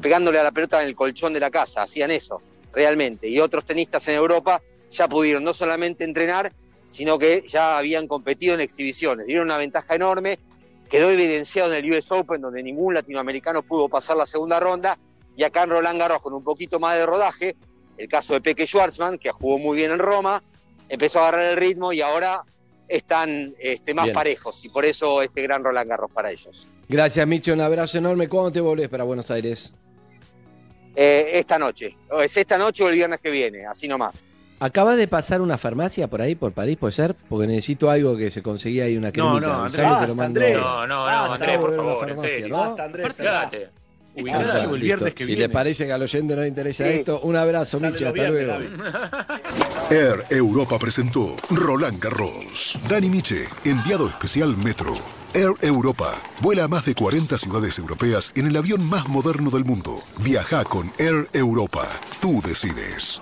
pegándole 0.01 0.39
a 0.39 0.43
la 0.43 0.51
pelota 0.51 0.81
en 0.81 0.87
el 0.87 0.95
colchón 0.95 1.33
de 1.33 1.39
la 1.39 1.51
casa, 1.51 1.83
hacían 1.83 2.11
eso, 2.11 2.41
realmente. 2.73 3.29
Y 3.29 3.39
otros 3.39 3.65
tenistas 3.65 4.07
en 4.07 4.15
Europa 4.15 4.61
ya 4.91 5.07
pudieron 5.07 5.43
no 5.43 5.53
solamente 5.53 6.03
entrenar, 6.03 6.51
sino 6.85 7.19
que 7.19 7.45
ya 7.47 7.77
habían 7.77 8.07
competido 8.07 8.55
en 8.55 8.61
exhibiciones, 8.61 9.27
dieron 9.27 9.45
una 9.45 9.57
ventaja 9.57 9.93
enorme, 9.93 10.39
quedó 10.89 11.11
evidenciado 11.11 11.71
en 11.71 11.85
el 11.85 11.91
US 11.91 12.11
Open, 12.11 12.41
donde 12.41 12.63
ningún 12.63 12.95
latinoamericano 12.95 13.61
pudo 13.61 13.89
pasar 13.89 14.17
la 14.17 14.25
segunda 14.25 14.59
ronda, 14.59 14.97
y 15.37 15.43
acá 15.43 15.63
en 15.63 15.69
Roland 15.69 15.99
Garros 15.99 16.21
con 16.21 16.33
un 16.33 16.43
poquito 16.43 16.79
más 16.79 16.97
de 16.97 17.05
rodaje, 17.05 17.55
el 17.99 18.07
caso 18.07 18.33
de 18.33 18.41
Peque 18.41 18.65
Schwartzman, 18.65 19.17
que 19.17 19.29
jugó 19.31 19.59
muy 19.59 19.77
bien 19.77 19.91
en 19.91 19.99
Roma, 19.99 20.41
empezó 20.87 21.19
a 21.19 21.27
agarrar 21.27 21.51
el 21.51 21.57
ritmo 21.57 21.91
y 21.91 22.01
ahora 22.01 22.43
están 22.87 23.53
este, 23.59 23.93
más 23.93 24.05
Bien. 24.05 24.15
parejos, 24.15 24.63
y 24.63 24.69
por 24.69 24.85
eso 24.85 25.21
este 25.21 25.43
gran 25.43 25.63
Roland 25.63 25.89
Garros 25.89 26.09
para 26.11 26.31
ellos. 26.31 26.69
Gracias, 26.87 27.27
Micho. 27.27 27.53
Un 27.53 27.61
abrazo 27.61 27.99
enorme. 27.99 28.27
¿Cuándo 28.27 28.51
te 28.51 28.61
volvés 28.61 28.89
para 28.89 29.03
Buenos 29.03 29.29
Aires? 29.29 29.73
Eh, 30.95 31.31
esta 31.33 31.59
noche, 31.59 31.95
o 32.09 32.21
es 32.21 32.35
esta 32.35 32.57
noche 32.57 32.83
o 32.83 32.89
el 32.89 32.95
viernes 32.95 33.19
que 33.19 33.29
viene, 33.29 33.65
así 33.65 33.87
nomás. 33.87 34.27
¿Acabas 34.59 34.97
de 34.97 35.07
pasar 35.07 35.39
una 35.39 35.57
farmacia 35.57 36.09
por 36.09 36.21
ahí, 36.21 36.35
por 36.35 36.51
París, 36.51 36.77
puede 36.77 36.91
ser? 36.91 37.15
Porque 37.15 37.47
necesito 37.47 37.89
algo 37.89 38.17
que 38.17 38.31
se 38.31 38.41
consiga 38.41 38.85
ahí 38.85 38.97
una 38.97 39.11
cremita. 39.11 39.39
no, 39.39 39.63
Avisame, 39.63 40.23
Andrés. 40.23 40.57
No, 40.57 40.87
no, 40.87 41.05
no, 41.05 41.33
Andrés, 41.33 41.57
por 41.59 41.75
favor, 41.75 41.93
en 41.93 41.99
farmacia, 41.99 42.29
serio. 42.29 42.47
¿no? 42.49 42.57
Basta, 42.57 42.83
Andrés, 42.85 43.21
Ah, 44.17 44.57
el 44.73 44.79
viernes 44.81 45.13
que 45.13 45.23
si 45.23 45.27
viene. 45.27 45.41
le 45.43 45.49
parece 45.49 45.85
que 45.85 45.93
al 45.93 46.01
oyente 46.01 46.35
no 46.35 46.41
le 46.41 46.47
interesa 46.49 46.83
Sí. 46.85 46.89
esto, 46.91 47.21
un 47.21 47.35
abrazo, 47.37 47.79
los 47.79 47.93
Hasta 47.93 48.11
viernes, 48.11 48.45
luego. 48.47 48.63
Air 49.91 50.25
Europa 50.29 50.77
presentó 50.77 51.35
Roland 51.49 51.99
Garros. 52.03 52.77
Dani 52.89 53.07
Miche, 53.09 53.45
enviado 53.63 54.09
especial 54.09 54.57
Metro. 54.57 54.93
Air 55.33 55.51
Europa. 55.61 56.19
Vuela 56.41 56.63
a 56.63 56.67
más 56.67 56.85
de 56.85 56.95
40 56.95 57.37
ciudades 57.37 57.77
europeas 57.77 58.31
en 58.35 58.47
el 58.47 58.57
avión 58.57 58.83
más 58.89 59.07
moderno 59.07 59.49
del 59.51 59.63
mundo. 59.63 59.99
Viaja 60.21 60.63
con 60.65 60.91
Air 60.97 61.27
Europa. 61.33 61.87
Tú 62.19 62.41
decides. 62.45 63.21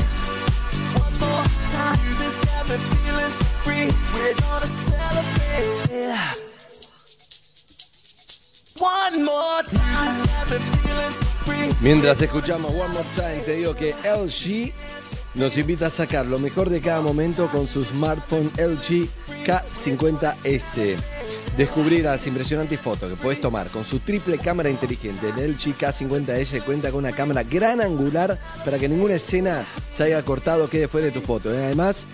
One 0.00 1.18
more 1.20 1.44
time. 1.72 1.98
Music's 2.04 2.38
got 2.44 2.68
me 2.68 2.76
feeling 2.76 3.30
so 3.30 3.44
free. 3.64 3.88
We're 4.14 4.34
gonna 4.40 4.66
celebrate. 4.66 5.92
One 8.78 9.24
more 9.24 9.62
time. 9.62 10.14
Music's 10.14 10.32
got 10.32 10.50
me 10.50 10.58
feeling 10.58 11.12
so 11.12 11.26
free. 11.44 11.68
Mientras 11.80 12.20
escuchamos 12.22 12.70
One 12.70 12.92
More 12.94 13.06
Time, 13.16 13.40
te 13.44 13.56
digo 13.56 13.74
que 13.74 13.94
LG 14.04 14.72
nos 15.34 15.56
invita 15.56 15.86
a 15.86 15.90
sacar 15.90 16.26
lo 16.26 16.38
mejor 16.38 16.68
de 16.70 16.80
cada 16.80 17.00
momento 17.00 17.48
con 17.48 17.66
su 17.66 17.84
smartphone 17.84 18.50
LG 18.56 19.08
K50S. 19.44 21.21
Descubrir 21.56 22.04
las 22.04 22.26
impresionantes 22.26 22.80
fotos 22.80 23.10
que 23.10 23.16
puedes 23.16 23.40
tomar 23.40 23.68
con 23.68 23.84
su 23.84 23.98
triple 24.00 24.38
cámara 24.38 24.70
inteligente. 24.70 25.28
El 25.28 25.52
LG 25.52 25.76
K50S 25.76 26.62
cuenta 26.64 26.90
con 26.90 27.04
una 27.04 27.12
cámara 27.12 27.42
gran 27.42 27.80
angular 27.80 28.38
para 28.64 28.78
que 28.78 28.88
ninguna 28.88 29.14
escena 29.14 29.66
se 29.90 30.04
haya 30.04 30.22
cortado 30.24 30.64
o 30.64 30.68
quede 30.68 30.88
fuera 30.88 31.06
de 31.06 31.12
tu 31.12 31.20
foto. 31.20 31.52
Y 31.52 31.56
además, 31.56 32.06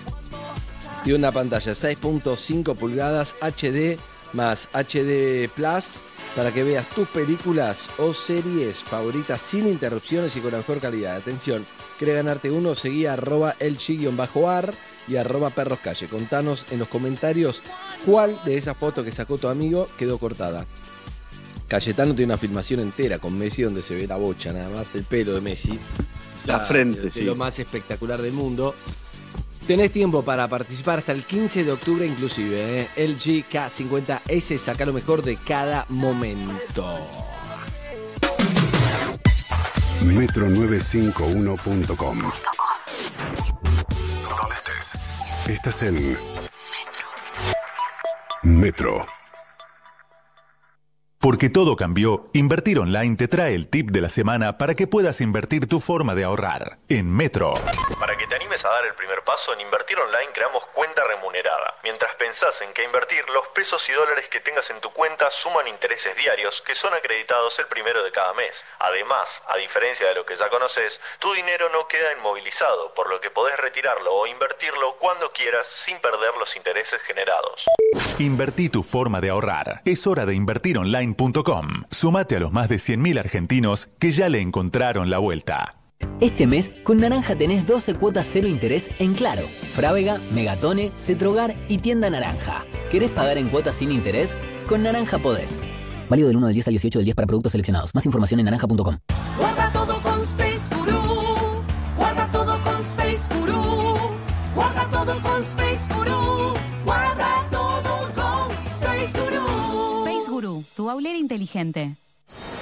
tiene 1.05 1.21
una 1.21 1.33
pantalla 1.33 1.73
6.5 1.73 2.75
pulgadas 2.75 3.37
HD 3.41 3.99
más 4.33 4.69
HD 4.73 5.49
Plus 5.55 6.03
para 6.37 6.53
que 6.53 6.65
veas 6.65 6.87
tus 6.91 7.09
películas 7.09 7.89
o 7.99 8.13
series 8.13 8.79
favoritas 8.79 9.41
sin 9.41 9.67
interrupciones 9.67 10.37
y 10.37 10.41
con 10.41 10.53
la 10.53 10.59
mejor 10.59 10.81
calidad. 10.81 11.17
Atención, 11.17 11.67
¿querés 11.99 12.17
ganarte 12.17 12.51
uno? 12.51 12.75
Seguí 12.75 13.07
arroba 13.07 13.57
elchi-ar 13.59 14.75
y 15.09 15.17
arroba 15.17 15.51
perroscalle. 15.51 16.07
Contanos 16.09 16.67
en 16.71 16.79
los 16.79 16.89
comentarios 16.89 17.63
cuál 18.07 18.37
de 18.45 18.57
esas 18.57 18.77
fotos 18.77 19.05
que 19.05 19.13
sacó 19.13 19.39
tu 19.39 19.49
amigo 19.49 19.89
quedó 19.99 20.19
cortada. 20.19 20.67
Cayetano 21.69 22.15
tiene 22.15 22.33
una 22.33 22.39
filmación 22.39 22.81
entera 22.81 23.19
con 23.19 23.37
Messi 23.39 23.63
donde 23.63 23.83
se 23.83 23.95
ve 23.95 24.07
la 24.07 24.17
bocha, 24.17 24.53
nada 24.53 24.69
más 24.71 24.87
el 24.95 25.05
pelo 25.05 25.35
de 25.35 25.41
Messi. 25.41 25.79
La 26.47 26.61
frente, 26.61 27.01
de- 27.03 27.11
sí. 27.11 27.23
lo 27.25 27.37
más 27.37 27.59
espectacular 27.59 28.23
del 28.23 28.33
mundo. 28.33 28.75
Tenés 29.67 29.93
tiempo 29.93 30.23
para 30.23 30.49
participar 30.49 31.01
hasta 31.01 31.13
el 31.13 31.25
15 31.25 31.65
de 31.65 31.73
octubre 31.73 32.07
inclusive. 32.07 32.81
¿eh? 32.81 32.89
LG 32.97 33.45
K50S 33.53 34.57
saca 34.57 34.87
lo 34.87 34.95
mejor 34.95 35.23
de 35.23 35.37
cada 35.37 35.85
momento. 35.91 36.97
Metro951.com 40.05 42.19
Donde 42.19 42.33
estés. 44.57 44.68
Estás 45.49 45.83
en 45.83 45.97
Metro. 48.43 49.18
Porque 51.21 51.51
todo 51.51 51.75
cambió, 51.75 52.31
Invertir 52.33 52.79
Online 52.79 53.17
te 53.17 53.27
trae 53.27 53.53
el 53.53 53.67
tip 53.67 53.91
de 53.91 54.01
la 54.01 54.09
semana 54.09 54.57
para 54.57 54.77
que 54.77 54.87
puedas 54.87 55.21
invertir 55.21 55.67
tu 55.67 55.81
forma 55.81 56.15
de 56.15 56.23
ahorrar. 56.23 56.79
En 56.89 57.11
Metro. 57.11 57.55
Para 57.99 58.17
que 58.17 58.29
te 58.29 58.37
animes 58.37 58.65
a 58.65 58.69
dar 58.69 58.87
el 58.87 58.95
primer 58.95 59.25
paso, 59.25 59.53
en 59.53 59.61
Invertir 59.61 59.99
Online 59.99 60.31
creamos 60.33 60.65
cuenta 60.67 61.03
remunerada. 61.03 61.75
Mientras 61.83 62.15
pensás 62.15 62.63
en 62.63 62.73
qué 62.73 62.85
invertir, 62.85 63.29
los 63.31 63.49
pesos 63.49 63.89
y 63.89 63.93
dólares 63.95 64.29
que 64.29 64.39
tengas 64.39 64.71
en 64.71 64.81
tu 64.81 64.91
cuenta 64.91 65.29
suman 65.33 65.67
intereses 65.67 66.17
diarios 66.17 66.63
que 66.63 66.77
son 66.77 66.95
acreditados 66.95 67.59
el 67.59 67.67
primero 67.67 68.05
de 68.05 68.13
cada 68.13 68.33
mes. 68.35 68.65
Además, 68.79 69.43
a 69.49 69.57
diferencia 69.57 70.07
de 70.07 70.15
lo 70.15 70.25
que 70.25 70.37
ya 70.37 70.49
conoces, 70.49 71.01
tu 71.19 71.33
dinero 71.33 71.69
no 71.73 71.89
queda 71.89 72.13
inmovilizado, 72.17 72.95
por 72.95 73.11
lo 73.11 73.21
que 73.21 73.31
podés 73.31 73.57
retirarlo 73.59 74.15
o 74.15 74.27
invertirlo 74.29 74.97
cuando 75.01 75.33
quieras 75.33 75.67
sin 75.67 75.99
perder 75.99 76.37
los 76.39 76.55
intereses 76.55 77.03
generados. 77.03 77.65
Invertí 78.21 78.69
tu 78.69 78.85
forma 78.85 79.21
de 79.21 79.31
ahorrar. 79.31 79.81
Es 79.85 80.07
hora 80.07 80.27
de 80.27 80.35
invertironline.com. 81.09 81.83
Sumate 81.91 82.37
a 82.37 82.41
los 82.41 82.53
más 82.53 82.69
de 82.69 82.77
100.000 82.77 83.19
argentinos 83.19 83.89
que 83.99 84.11
ya 84.11 84.29
le 84.29 84.41
encontraron 84.41 85.11
la 85.11 85.19
vuelta. 85.19 85.75
Este 86.21 86.47
mes, 86.47 86.71
con 86.85 86.99
Naranja 86.99 87.37
tenés 87.37 87.67
12 87.67 87.95
cuotas 87.95 88.29
cero 88.31 88.47
interés 88.47 88.91
en 88.99 89.15
Claro, 89.15 89.43
Frávega, 89.75 90.19
Megatone, 90.33 90.93
Cetrogar 90.97 91.55
y 91.69 91.79
Tienda 91.79 92.09
Naranja. 92.09 92.65
¿Querés 92.91 93.11
pagar 93.11 93.37
en 93.37 93.49
cuotas 93.49 93.77
sin 93.77 93.91
interés? 93.91 94.37
Con 94.69 94.83
Naranja 94.83 95.19
podés. 95.19 95.59
Válido 96.09 96.29
del 96.29 96.37
1 96.37 96.47
del 96.47 96.55
10 96.55 96.69
al 96.69 96.73
18 96.73 96.99
del 97.01 97.05
10 97.07 97.15
para 97.17 97.27
productos 97.27 97.53
seleccionados. 97.53 97.95
Más 97.95 98.07
información 98.07 98.41
en 98.41 98.47
naranja.com. 98.47 98.99
tu 110.79 110.85
baulera 110.85 111.19
inteligente. 111.19 111.97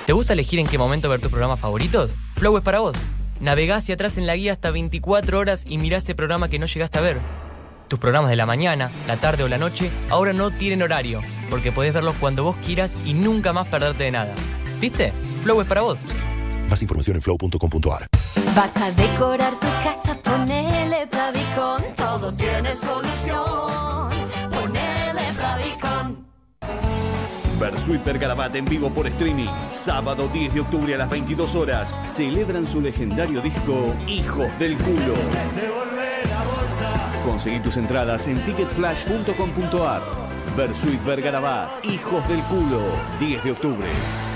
¿Te 0.06 0.14
gusta 0.14 0.32
elegir 0.32 0.58
en 0.58 0.66
qué 0.66 0.78
momento 0.78 1.10
ver 1.10 1.20
tus 1.20 1.30
programas 1.30 1.60
favoritos? 1.60 2.14
Flow 2.36 2.56
es 2.56 2.64
para 2.64 2.78
vos. 2.78 2.96
Navegá 3.40 3.76
hacia 3.76 3.94
atrás 3.94 4.16
en 4.16 4.26
la 4.26 4.34
guía 4.34 4.52
hasta 4.52 4.70
24 4.70 5.38
horas 5.38 5.66
y 5.68 5.76
mirá 5.76 5.98
ese 5.98 6.14
programa 6.14 6.48
que 6.48 6.58
no 6.58 6.64
llegaste 6.64 6.96
a 6.96 7.02
ver. 7.02 7.18
Tus 7.88 7.98
programas 7.98 8.30
de 8.30 8.36
la 8.36 8.46
mañana, 8.46 8.90
la 9.06 9.18
tarde 9.18 9.44
o 9.44 9.48
la 9.48 9.58
noche 9.58 9.90
ahora 10.08 10.32
no 10.32 10.50
tienen 10.50 10.80
horario, 10.80 11.20
porque 11.50 11.72
podés 11.72 11.92
verlos 11.92 12.16
cuando 12.18 12.42
vos 12.42 12.56
quieras 12.64 12.96
y 13.04 13.12
nunca 13.12 13.52
más 13.52 13.68
perderte 13.68 14.04
de 14.04 14.12
nada. 14.12 14.34
¿Viste? 14.80 15.12
Flow 15.42 15.60
es 15.60 15.68
para 15.68 15.82
vos. 15.82 16.02
Más 16.70 16.80
información 16.80 17.16
en 17.16 17.22
flow.com.ar. 17.22 18.06
Vas 18.54 18.76
a 18.78 18.92
decorar 18.92 19.52
tu 19.60 19.66
casa, 19.84 20.18
ponele 20.22 21.04
Bravicon. 21.04 21.84
Todo 21.94 22.32
tiene 22.32 22.74
solución. 22.76 24.05
Versuit 27.58 28.04
Vergarabat 28.04 28.54
en 28.54 28.64
vivo 28.64 28.90
por 28.90 29.06
streaming. 29.06 29.48
Sábado 29.70 30.28
10 30.32 30.54
de 30.54 30.60
octubre 30.60 30.94
a 30.94 30.98
las 30.98 31.10
22 31.10 31.54
horas. 31.54 31.94
Celebran 32.02 32.66
su 32.66 32.80
legendario 32.80 33.40
disco 33.40 33.94
Hijos 34.06 34.46
del 34.58 34.76
Culo. 34.76 35.14
Conseguí 37.24 37.60
tus 37.60 37.76
entradas 37.76 38.26
en 38.26 38.44
ticketflash.com.ar. 38.44 40.02
Versuit 40.56 41.04
Vergarabat, 41.04 41.84
Hijos 41.84 42.26
del 42.28 42.40
Culo. 42.42 42.80
10 43.20 43.44
de 43.44 43.52
octubre. 43.52 44.35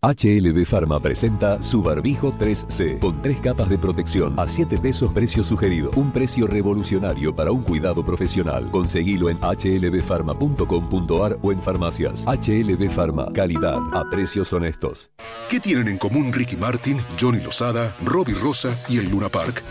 HLB 0.00 0.64
Pharma 0.64 1.00
presenta 1.00 1.60
su 1.60 1.82
barbijo 1.82 2.32
3C 2.32 3.00
con 3.00 3.20
tres 3.20 3.38
capas 3.38 3.68
de 3.68 3.78
protección 3.78 4.38
a 4.38 4.46
7 4.46 4.78
pesos 4.78 5.10
precio 5.12 5.42
sugerido. 5.42 5.90
Un 5.96 6.12
precio 6.12 6.46
revolucionario 6.46 7.34
para 7.34 7.50
un 7.50 7.62
cuidado 7.62 8.04
profesional. 8.04 8.70
Conseguilo 8.70 9.28
en 9.28 9.38
hlbpharma.com.ar 9.38 11.38
o 11.42 11.50
en 11.50 11.60
farmacias. 11.60 12.24
HLB 12.26 12.90
Pharma, 12.90 13.32
calidad 13.32 13.80
a 13.92 14.08
precios 14.08 14.52
honestos. 14.52 15.10
¿Qué 15.48 15.58
tienen 15.58 15.88
en 15.88 15.98
común 15.98 16.32
Ricky 16.32 16.56
Martin, 16.56 17.00
Johnny 17.20 17.40
Lozada, 17.40 17.96
Robbie 18.04 18.34
Rosa 18.34 18.72
y 18.88 18.98
el 18.98 19.10
Luna 19.10 19.28
Park? 19.28 19.64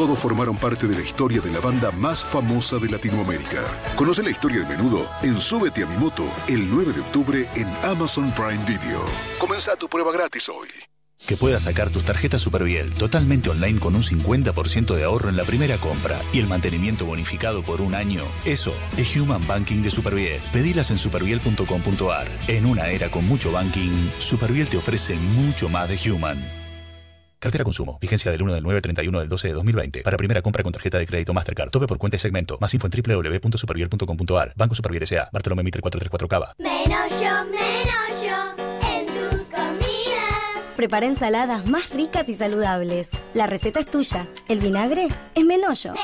Todos 0.00 0.18
formaron 0.18 0.56
parte 0.56 0.86
de 0.86 0.94
la 0.94 1.02
historia 1.02 1.42
de 1.42 1.50
la 1.52 1.60
banda 1.60 1.90
más 1.90 2.24
famosa 2.24 2.78
de 2.78 2.88
Latinoamérica. 2.88 3.66
Conoce 3.96 4.22
la 4.22 4.30
historia 4.30 4.60
de 4.60 4.64
Menudo 4.64 5.06
en 5.20 5.38
Súbete 5.38 5.82
a 5.82 5.86
mi 5.86 5.94
moto 5.98 6.24
el 6.48 6.70
9 6.70 6.94
de 6.94 7.00
octubre 7.00 7.46
en 7.54 7.66
Amazon 7.84 8.32
Prime 8.32 8.64
Video. 8.64 9.04
Comienza 9.38 9.76
tu 9.76 9.90
prueba 9.90 10.10
gratis 10.10 10.48
hoy. 10.48 10.68
Que 11.28 11.36
puedas 11.36 11.64
sacar 11.64 11.90
tus 11.90 12.02
tarjetas 12.02 12.40
Superviel 12.40 12.94
totalmente 12.94 13.50
online 13.50 13.78
con 13.78 13.94
un 13.94 14.02
50% 14.02 14.94
de 14.94 15.04
ahorro 15.04 15.28
en 15.28 15.36
la 15.36 15.44
primera 15.44 15.76
compra 15.76 16.18
y 16.32 16.38
el 16.38 16.46
mantenimiento 16.46 17.04
bonificado 17.04 17.62
por 17.62 17.82
un 17.82 17.94
año. 17.94 18.24
Eso 18.46 18.72
es 18.96 19.14
Human 19.14 19.46
Banking 19.46 19.82
de 19.82 19.90
Superviel. 19.90 20.40
Pedilas 20.50 20.90
en 20.90 20.96
superviel.com.ar. 20.96 22.26
En 22.48 22.64
una 22.64 22.88
era 22.88 23.10
con 23.10 23.26
mucho 23.26 23.52
banking, 23.52 24.08
Superviel 24.18 24.70
te 24.70 24.78
ofrece 24.78 25.16
mucho 25.16 25.68
más 25.68 25.90
de 25.90 26.10
Human. 26.10 26.59
Cartera 27.40 27.64
Consumo. 27.64 27.98
Vigencia 28.00 28.30
del 28.30 28.42
1 28.42 28.52
del 28.52 28.62
9 28.62 28.76
al 28.76 28.82
31 28.82 29.18
del 29.20 29.28
12 29.28 29.48
de 29.48 29.54
2020. 29.54 30.02
Para 30.02 30.16
primera 30.18 30.42
compra 30.42 30.62
con 30.62 30.72
tarjeta 30.72 30.98
de 30.98 31.06
crédito 31.06 31.32
Mastercard. 31.32 31.70
Tope 31.70 31.86
por 31.86 31.98
cuenta 31.98 32.16
y 32.16 32.20
segmento. 32.20 32.58
Más 32.60 32.72
info 32.74 32.86
en 32.86 33.02
www.superviel.com.ar. 33.02 34.52
Banco 34.54 34.74
Superviel 34.74 35.02
S.A. 35.04 35.30
Bartolomé 35.32 35.62
Mitre 35.62 35.80
434 35.80 36.28
Cava. 36.28 36.54
Menos 36.58 37.10
yo, 37.10 37.44
menos 37.50 38.22
yo 38.22 38.88
en 38.88 39.06
tus 39.06 39.48
comidas. 39.48 40.74
Prepara 40.76 41.06
ensaladas 41.06 41.66
más 41.66 41.88
ricas 41.90 42.28
y 42.28 42.34
saludables. 42.34 43.08
La 43.32 43.46
receta 43.46 43.80
es 43.80 43.86
tuya. 43.86 44.28
El 44.46 44.60
vinagre 44.60 45.08
es 45.34 45.44
menollo. 45.44 45.94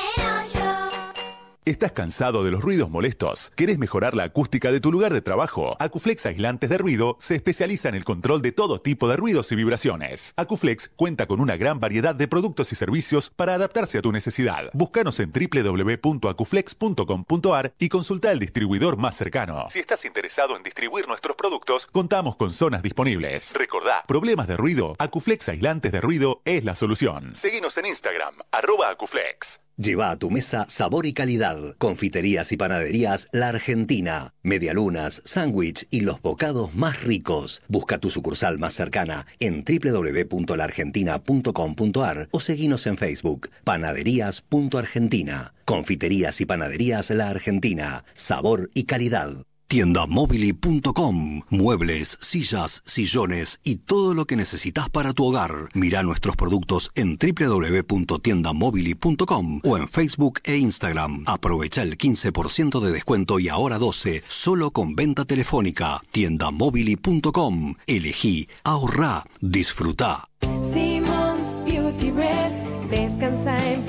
¿Estás 1.67 1.91
cansado 1.91 2.43
de 2.45 2.51
los 2.51 2.61
ruidos 2.61 2.89
molestos? 2.89 3.51
¿Querés 3.57 3.77
mejorar 3.77 4.15
la 4.15 4.23
acústica 4.23 4.71
de 4.71 4.79
tu 4.79 4.89
lugar 4.89 5.13
de 5.13 5.21
trabajo? 5.21 5.75
Acuflex 5.79 6.25
Aislantes 6.25 6.69
de 6.69 6.77
Ruido 6.77 7.17
se 7.19 7.35
especializa 7.35 7.89
en 7.89 7.95
el 7.95 8.05
control 8.05 8.41
de 8.41 8.53
todo 8.53 8.79
tipo 8.79 9.09
de 9.09 9.17
ruidos 9.17 9.51
y 9.51 9.57
vibraciones. 9.57 10.33
Acuflex 10.37 10.89
cuenta 10.95 11.25
con 11.25 11.41
una 11.41 11.57
gran 11.57 11.81
variedad 11.81 12.15
de 12.15 12.29
productos 12.29 12.71
y 12.71 12.77
servicios 12.77 13.29
para 13.29 13.55
adaptarse 13.55 13.97
a 13.97 14.01
tu 14.01 14.13
necesidad. 14.13 14.69
Búscanos 14.71 15.19
en 15.19 15.33
www.acuflex.com.ar 15.33 17.73
y 17.79 17.89
consulta 17.89 18.31
el 18.31 18.39
distribuidor 18.39 18.95
más 18.95 19.17
cercano. 19.17 19.65
Si 19.67 19.79
estás 19.79 20.05
interesado 20.05 20.55
en 20.55 20.63
distribuir 20.63 21.05
nuestros 21.09 21.35
productos, 21.35 21.87
contamos 21.87 22.37
con 22.37 22.51
zonas 22.51 22.81
disponibles. 22.81 23.53
Recordá, 23.53 24.05
problemas 24.07 24.47
de 24.47 24.55
ruido, 24.55 24.95
Acuflex 24.99 25.49
Aislantes 25.49 25.91
de 25.91 25.99
Ruido 25.99 26.41
es 26.45 26.63
la 26.63 26.75
solución. 26.75 27.35
Seguinos 27.35 27.77
en 27.77 27.87
Instagram, 27.87 28.35
arroba 28.51 28.89
Acuflex. 28.89 29.59
Lleva 29.79 30.09
a 30.09 30.17
tu 30.17 30.31
mesa 30.31 30.65
sabor 30.69 31.05
y 31.05 31.13
calidad. 31.13 31.75
Confiterías 31.77 32.51
y 32.51 32.57
panaderías 32.57 33.27
La 33.31 33.49
Argentina. 33.49 34.33
Medialunas, 34.41 35.21
sándwich 35.23 35.85
y 35.91 36.01
los 36.01 36.19
bocados 36.19 36.73
más 36.73 37.03
ricos. 37.03 37.61
Busca 37.67 37.99
tu 37.99 38.09
sucursal 38.09 38.57
más 38.57 38.73
cercana 38.73 39.27
en 39.39 39.63
www.laargentina.com.ar 39.63 42.27
o 42.31 42.39
seguinos 42.39 42.87
en 42.87 42.97
Facebook. 42.97 43.51
Panaderías.argentina. 43.63 45.53
Confiterías 45.63 46.41
y 46.41 46.45
panaderías 46.45 47.11
La 47.11 47.29
Argentina. 47.29 48.03
Sabor 48.15 48.71
y 48.73 48.85
calidad. 48.85 49.45
Tiendamobili.com. 49.67 51.41
Muebles, 51.49 52.17
sillas, 52.21 52.83
sillones 52.85 53.59
y 53.63 53.77
todo 53.77 54.13
lo 54.13 54.25
que 54.25 54.35
necesitas 54.35 54.89
para 54.89 55.13
tu 55.13 55.25
hogar. 55.25 55.69
Mira 55.73 56.03
nuestros 56.03 56.35
productos 56.35 56.91
en 56.95 57.17
www.tiendamobili.com 57.17 59.61
o 59.63 59.77
en 59.77 59.87
Facebook 59.87 60.41
e 60.43 60.57
Instagram. 60.57 61.23
Aprovecha 61.25 61.81
el 61.83 61.97
15% 61.97 62.79
de 62.79 62.91
descuento 62.91 63.39
y 63.39 63.49
ahora 63.49 63.77
12 63.77 64.23
solo 64.27 64.71
con 64.71 64.95
venta 64.95 65.25
telefónica. 65.25 66.01
Tiendamobili.com. 66.11 67.75
Elegí, 67.85 68.47
ahorrá, 68.63 69.25
disfruta. 69.41 70.29
Simmons 70.63 71.53
Beauty 71.65 72.11
Rest 72.11 72.55
descansa 72.89 73.57
en 73.71 73.85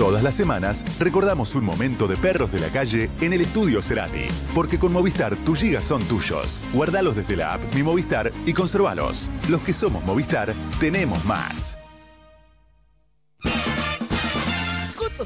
Todas 0.00 0.22
las 0.22 0.34
semanas 0.34 0.82
recordamos 0.98 1.54
un 1.56 1.62
momento 1.62 2.08
de 2.08 2.16
perros 2.16 2.50
de 2.50 2.58
la 2.58 2.68
calle 2.68 3.10
en 3.20 3.34
el 3.34 3.42
estudio 3.42 3.82
Cerati. 3.82 4.28
Porque 4.54 4.78
con 4.78 4.94
Movistar 4.94 5.36
tus 5.36 5.60
gigas 5.60 5.84
son 5.84 6.02
tuyos. 6.04 6.62
Guardalos 6.72 7.16
desde 7.16 7.36
la 7.36 7.52
app 7.52 7.74
Mi 7.74 7.82
Movistar 7.82 8.32
y 8.46 8.54
conservalos. 8.54 9.28
Los 9.50 9.60
que 9.60 9.74
somos 9.74 10.02
Movistar 10.06 10.54
tenemos 10.80 11.22
más. 11.26 11.79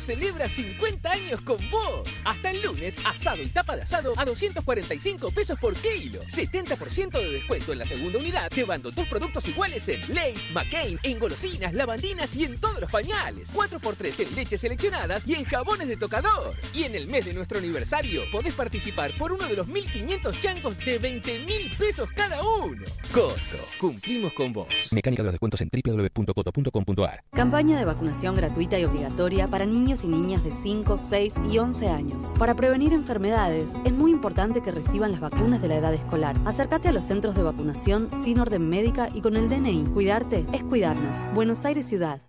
Celebra 0.05 0.49
50 0.49 1.11
años 1.11 1.41
con 1.41 1.59
vos. 1.71 2.07
Hasta 2.25 2.51
el 2.51 2.63
lunes, 2.63 2.97
asado 3.05 3.43
y 3.43 3.47
tapa 3.47 3.75
de 3.75 3.83
asado 3.83 4.13
a 4.17 4.25
245 4.25 5.31
pesos 5.31 5.59
por 5.59 5.75
kilo. 5.77 6.21
70% 6.23 7.11
de 7.11 7.31
descuento 7.31 7.73
en 7.73 7.79
la 7.79 7.87
segunda 7.87 8.19
unidad, 8.19 8.51
llevando 8.51 8.91
dos 8.91 9.09
productos 9.09 9.49
iguales 9.49 9.89
en 9.89 10.03
Lays, 10.15 10.51
McCain, 10.53 11.01
en 11.03 11.19
golosinas, 11.19 11.73
lavandinas 11.73 12.37
y 12.37 12.45
en 12.45 12.61
todos 12.61 12.81
los 12.81 12.93
pañales. 12.93 13.53
4x3 13.53 14.27
en 14.29 14.35
leches 14.37 14.61
seleccionadas 14.61 15.27
y 15.27 15.35
en 15.35 15.45
jabones 15.45 15.89
de 15.89 15.97
tocador. 15.97 16.55
Y 16.75 16.85
en 16.85 16.95
el 16.95 17.07
mes 17.07 17.25
de 17.25 17.33
nuestro 17.33 17.59
aniversario, 17.59 18.25
podés 18.31 18.55
participar 18.55 19.13
por 19.17 19.33
uno 19.33 19.47
de 19.49 19.57
los 19.57 19.67
1500 19.67 20.41
changos 20.41 20.77
de 20.85 20.99
20 20.99 21.39
mil 21.41 21.71
pesos 21.79 22.11
cada 22.15 22.43
uno. 22.43 22.85
Coto, 23.13 23.65
cumplimos 23.81 24.33
con 24.35 24.53
vos. 24.53 24.69
Mecánica 24.93 25.23
de 25.23 25.29
los 25.29 25.33
descuentos 25.33 25.61
en 25.63 25.71
www.coto.com.ar. 25.73 27.25
Campaña 27.33 27.79
de 27.79 27.85
vacunación 27.85 28.37
gratuita 28.37 28.79
y 28.79 28.85
obligatoria 28.85 29.49
para 29.49 29.65
niños 29.65 29.94
y 30.03 30.09
niñas 30.09 30.43
de 30.43 30.51
5, 30.51 30.97
6 30.97 31.35
y 31.51 31.59
11 31.59 31.89
años. 31.89 32.33
Para 32.39 32.57
prevenir 32.57 32.93
enfermedades, 32.93 33.73
es 33.85 33.93
muy 33.93 34.11
importante 34.11 34.63
que 34.63 34.73
reciban 34.73 35.13
las 35.13 35.21
vacunas 35.21 35.63
de 35.63 35.69
la 35.69 35.77
edad 35.77 35.95
escolar. 35.95 36.37
Acércate 36.45 36.89
a 36.89 36.93
los 36.93 37.05
centros 37.05 37.35
de 37.35 37.43
vacunación 37.43 38.09
sin 38.25 38.41
orden 38.41 38.69
médica 38.69 39.09
y 39.15 39.21
con 39.21 39.37
el 39.37 39.49
DNI. 39.49 39.85
Cuidarte 39.93 40.47
es 40.53 40.65
cuidarnos. 40.65 41.19
Buenos 41.35 41.65
Aires 41.65 41.87
Ciudad. 41.87 42.23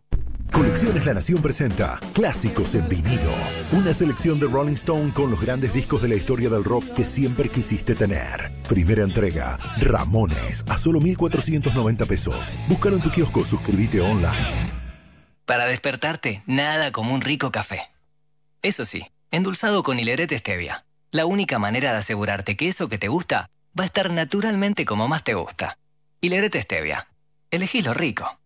Colecciones 0.51 1.05
La 1.05 1.13
Nación 1.13 1.41
presenta 1.41 1.99
Clásicos 2.13 2.75
en 2.75 2.87
vinilo. 2.87 3.31
Una 3.73 3.91
selección 3.93 4.39
de 4.39 4.47
Rolling 4.47 4.75
Stone 4.75 5.11
con 5.13 5.29
los 5.29 5.41
grandes 5.41 5.73
discos 5.73 6.01
de 6.01 6.07
la 6.07 6.15
historia 6.15 6.49
del 6.49 6.63
rock 6.63 6.85
que 6.93 7.03
siempre 7.03 7.49
quisiste 7.49 7.93
tener. 7.93 8.51
Primera 8.69 9.03
entrega, 9.03 9.57
Ramones, 9.81 10.63
a 10.69 10.77
solo 10.77 11.01
1.490 11.01 12.07
pesos. 12.07 12.53
Búscalo 12.69 12.95
en 12.95 13.01
tu 13.01 13.09
kiosco, 13.09 13.45
suscríbete 13.45 13.99
online. 13.99 14.84
Para 15.45 15.65
despertarte, 15.67 16.41
nada 16.47 16.91
como 16.91 17.13
un 17.13 17.21
rico 17.21 17.51
café. 17.51 17.91
Eso 18.63 18.83
sí, 18.83 19.11
endulzado 19.29 19.83
con 19.83 19.99
hilerete 19.99 20.37
stevia. 20.39 20.85
La 21.11 21.27
única 21.27 21.59
manera 21.59 21.91
de 21.91 21.99
asegurarte 21.99 22.57
que 22.57 22.67
eso 22.67 22.89
que 22.89 22.97
te 22.97 23.09
gusta 23.09 23.51
va 23.79 23.83
a 23.83 23.85
estar 23.85 24.11
naturalmente 24.11 24.85
como 24.85 25.07
más 25.07 25.23
te 25.23 25.35
gusta. 25.35 25.77
Hilerete 26.19 26.59
stevia. 26.63 27.07
Elegí 27.51 27.83
lo 27.83 27.93
rico. 27.93 28.39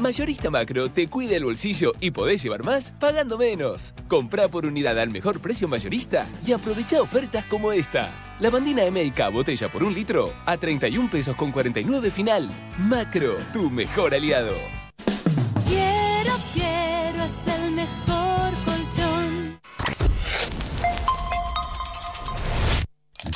Mayorista 0.00 0.50
Macro 0.50 0.90
te 0.90 1.08
cuida 1.08 1.36
el 1.36 1.44
bolsillo 1.44 1.92
y 2.00 2.12
podés 2.12 2.42
llevar 2.42 2.62
más 2.62 2.92
pagando 2.92 3.36
menos. 3.36 3.94
Comprá 4.06 4.48
por 4.48 4.64
unidad 4.64 4.98
al 4.98 5.10
mejor 5.10 5.40
precio 5.40 5.68
mayorista 5.68 6.26
y 6.46 6.52
aprovecha 6.52 7.02
ofertas 7.02 7.44
como 7.44 7.72
esta. 7.72 8.10
Lavandina 8.40 8.90
MIK 8.90 9.30
botella 9.32 9.68
por 9.70 9.84
un 9.84 9.92
litro 9.92 10.32
a 10.46 10.56
31 10.56 11.10
pesos 11.10 11.36
con 11.36 11.52
49 11.52 12.10
final. 12.10 12.50
Macro, 12.78 13.36
tu 13.52 13.70
mejor 13.70 14.14
aliado. 14.14 14.54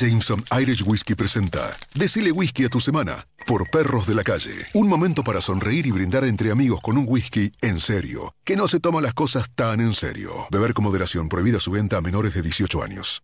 Jameson 0.03 0.43
Irish 0.61 0.83
Whiskey 0.85 1.15
presenta 1.15 1.77
Decile 1.95 2.33
whisky 2.33 2.65
a 2.65 2.69
tu 2.69 2.81
semana 2.81 3.25
por 3.47 3.71
Perros 3.71 4.05
de 4.05 4.17
la 4.17 4.25
Calle. 4.25 4.67
Un 4.75 4.89
momento 4.89 5.23
para 5.23 5.41
sonreír 5.41 5.87
y 5.87 5.93
brindar 5.93 6.25
entre 6.25 6.51
amigos 6.51 6.81
con 6.81 6.99
un 6.99 7.05
whisky 7.09 7.53
en 7.61 7.79
serio, 7.79 8.35
que 8.43 8.57
no 8.57 8.67
se 8.67 8.81
toma 8.81 9.01
las 9.01 9.15
cosas 9.15 9.49
tan 9.55 9.81
en 9.81 9.95
serio. 9.95 10.49
Beber 10.51 10.75
con 10.75 10.87
moderación, 10.87 11.29
prohibida 11.29 11.61
su 11.61 11.71
venta 11.71 11.99
a 11.99 12.01
menores 12.01 12.35
de 12.35 12.43
18 12.43 12.83
años. 12.83 13.23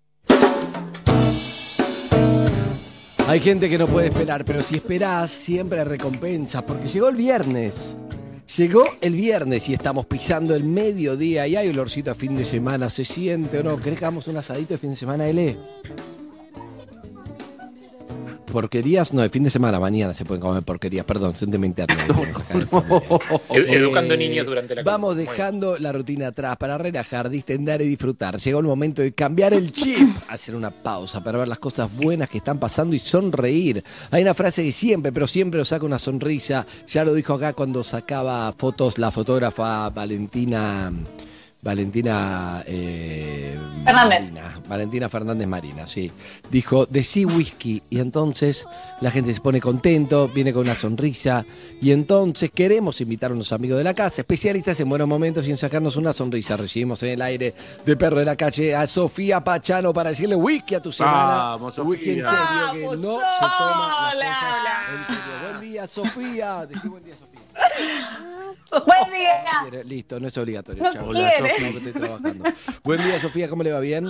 Hay 3.26 3.41
gente 3.41 3.68
que 3.68 3.76
no 3.76 3.89
puede 3.89 4.11
esperar, 4.11 4.45
pero 4.45 4.61
si 4.61 4.76
esperás, 4.76 5.33
siempre 5.33 5.81
hay 5.81 5.85
recompensas, 5.85 6.62
porque 6.62 6.87
llegó 6.87 7.09
el 7.09 7.16
viernes. 7.16 7.99
Llegó 8.57 8.85
el 9.01 9.14
viernes 9.14 9.68
y 9.68 9.74
estamos 9.74 10.07
pisando 10.07 10.55
el 10.55 10.62
mediodía 10.62 11.45
y 11.49 11.57
hay 11.57 11.68
olorcito 11.70 12.12
a 12.12 12.14
fin 12.14 12.37
de 12.37 12.45
semana. 12.45 12.89
¿Se 12.89 13.05
siente 13.05 13.59
o 13.59 13.64
no? 13.64 13.79
¿Querés 13.79 13.99
que 13.99 14.05
hagamos 14.05 14.29
un 14.29 14.37
asadito 14.37 14.74
de 14.74 14.79
fin 14.79 14.91
de 14.91 14.97
semana, 14.97 15.26
L? 15.26 15.57
Porquerías, 18.53 19.12
no, 19.12 19.22
el 19.22 19.30
fin 19.30 19.44
de 19.44 19.51
semana, 19.51 19.78
mañana 19.78 20.14
se 20.14 20.24
pueden 20.24 20.40
comer 20.40 20.62
porquerías, 20.62 21.05
perdón, 21.05 21.32
es 21.34 21.42
un 21.42 21.51
tema 21.51 21.66
interno. 21.66 21.94
Ed- 23.51 23.68
Educando 23.68 24.16
niños 24.16 24.46
durante 24.46 24.74
la 24.74 24.82
Vamos 24.82 25.16
dejando 25.16 25.78
la 25.78 25.92
rutina 25.92 26.28
atrás 26.28 26.57
para 26.57 26.78
relajar, 26.78 27.28
distender 27.30 27.82
y 27.82 27.88
disfrutar. 27.88 28.38
Llegó 28.38 28.61
el 28.61 28.66
momento 28.66 29.03
de 29.03 29.12
cambiar 29.12 29.53
el 29.55 29.72
chip, 29.72 30.09
hacer 30.28 30.55
una 30.55 30.70
pausa 30.70 31.22
para 31.22 31.38
ver 31.38 31.49
las 31.49 31.59
cosas 31.59 31.94
buenas 31.96 32.28
que 32.28 32.38
están 32.38 32.59
pasando 32.59 32.94
y 32.96 32.99
sonreír. 32.99 33.84
Hay 34.11 34.22
una 34.22 34.34
frase 34.34 34.62
que 34.64 34.72
siempre, 34.72 35.12
pero 35.12 35.26
siempre 35.26 35.59
nos 35.59 35.68
saca 35.68 35.84
una 35.86 35.99
sonrisa. 35.99 36.66
Ya 36.88 37.05
lo 37.05 37.14
dijo 37.14 37.34
acá 37.34 37.53
cuando 37.53 37.82
sacaba 37.84 38.53
fotos 38.57 38.99
la 38.99 39.11
fotógrafa 39.11 39.90
Valentina 39.90 40.90
Valentina 41.61 42.62
eh, 42.66 43.59
Fernández. 43.84 44.20
Marina, 44.20 44.61
Valentina 44.68 45.09
Fernández 45.09 45.48
Marina, 45.48 45.86
sí. 45.88 46.11
Dijo, 46.50 46.86
decí 46.86 47.24
whisky. 47.24 47.82
Y 47.90 47.98
entonces 47.98 48.66
la 49.00 49.11
gente 49.11 49.34
se 49.34 49.40
pone 49.40 49.61
contento, 49.61 50.28
viene 50.28 50.52
con 50.52 50.62
una 50.62 50.76
sonrisa. 50.76 51.44
Y 51.80 51.90
entonces 51.90 52.50
queremos 52.52 53.00
invitar 53.00 53.32
a 53.32 53.34
unos 53.34 53.52
amigos 53.52 53.78
de 53.78 53.84
la 53.84 53.92
casa, 53.94 54.22
especialistas 54.22 54.78
en 54.78 54.88
buenos 54.88 55.09
momentos 55.09 55.48
y 55.48 55.50
en 55.50 55.59
sacarnos 55.59 55.96
una 55.96 56.12
sonrisa. 56.12 56.56
Recibimos 56.56 57.02
en 57.02 57.11
el 57.11 57.22
aire 57.22 57.54
de 57.84 57.96
perro 57.96 58.18
de 58.18 58.24
la 58.24 58.36
calle 58.36 58.76
a 58.76 58.86
Sofía 58.86 59.42
Pachano 59.42 59.92
para 59.92 60.11
decirle 60.11 60.36
whisky 60.36 60.76
a 60.76 60.82
tu 60.82 60.92
semana. 60.92 61.56
Vamos, 61.56 61.76
Whisky 61.78 62.11
en 62.11 62.22
Sofía. 62.22 62.68
serio, 62.70 62.90
que 62.90 62.96
no 62.98 63.18
se 63.18 63.46
toma 63.59 64.14
las 64.14 64.38
cosas 64.38 64.64
en 64.94 65.06
serio. 65.06 65.32
Buen 65.42 65.61
día, 65.61 65.86
Sofía. 65.86 66.66
Decí 66.66 66.88
buen 66.88 67.04
día, 67.04 67.14
Sofía. 67.14 68.24
Buen 68.70 69.10
día. 69.10 69.82
Listo, 69.84 70.20
no 70.20 70.28
es 70.28 70.36
obligatorio. 70.36 70.82
No 70.82 71.08
quiere. 71.08 71.50
Sofía, 71.50 71.70
que 71.70 71.76
estoy 71.78 71.92
trabajando. 71.92 72.44
Buen 72.84 73.02
día, 73.02 73.20
Sofía, 73.20 73.48
¿cómo 73.48 73.62
le 73.62 73.72
va? 73.72 73.80
¿Bien? 73.80 74.04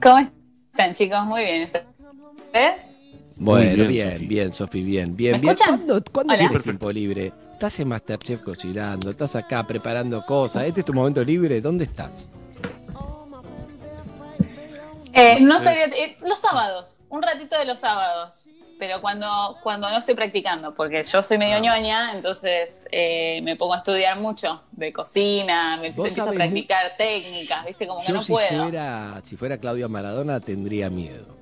¿Cómo 0.00 0.30
están, 0.72 0.94
chicos? 0.94 1.24
Muy 1.26 1.42
bien. 1.42 1.62
¿Ustedes? 1.64 2.90
Bueno, 3.36 3.88
bien, 3.88 4.28
bien, 4.28 4.52
Sofi. 4.52 4.82
bien, 4.82 5.10
bien, 5.12 5.32
bien, 5.32 5.32
¿Me 5.32 5.38
bien. 5.40 5.56
¿Cuándo, 5.56 6.02
cuándo 6.12 6.34
tienes 6.34 6.62
tiempo 6.62 6.92
libre? 6.92 7.32
Estás 7.54 7.80
en 7.80 7.88
Masterchef 7.88 8.42
cocinando, 8.44 9.08
estás 9.08 9.34
acá 9.34 9.66
preparando 9.66 10.22
cosas. 10.26 10.64
¿Este 10.64 10.80
es 10.80 10.86
tu 10.86 10.92
momento 10.92 11.24
libre? 11.24 11.60
¿Dónde 11.60 11.84
estás? 11.84 12.10
Eh, 15.12 15.40
no 15.40 15.56
estaría, 15.56 15.86
eh, 15.86 16.16
los 16.26 16.38
sábados, 16.38 17.02
un 17.08 17.22
ratito 17.22 17.58
de 17.58 17.64
los 17.64 17.80
sábados, 17.80 18.48
pero 18.80 19.00
cuando, 19.00 19.56
cuando 19.62 19.88
no 19.90 19.98
estoy 19.98 20.14
practicando, 20.16 20.74
porque 20.74 21.02
yo 21.04 21.22
soy 21.22 21.36
Ah. 21.36 21.38
medio 21.38 21.60
ñoña, 21.60 22.12
entonces 22.14 22.84
eh, 22.90 23.40
me 23.42 23.54
pongo 23.54 23.74
a 23.74 23.76
estudiar 23.76 24.18
mucho 24.18 24.62
de 24.72 24.92
cocina, 24.92 25.76
me 25.76 25.88
empiezo 25.88 26.28
a 26.28 26.32
practicar 26.32 26.96
técnicas, 26.98 27.64
¿viste? 27.66 27.86
Como 27.86 28.00
que 28.00 28.08
Yo 28.08 28.14
no 28.14 28.22
si 28.22 28.32
puedo. 28.32 28.48
fuera, 28.64 29.20
si 29.22 29.36
fuera 29.36 29.58
Claudia 29.58 29.86
Maradona 29.86 30.40
tendría 30.40 30.90
miedo. 30.90 31.36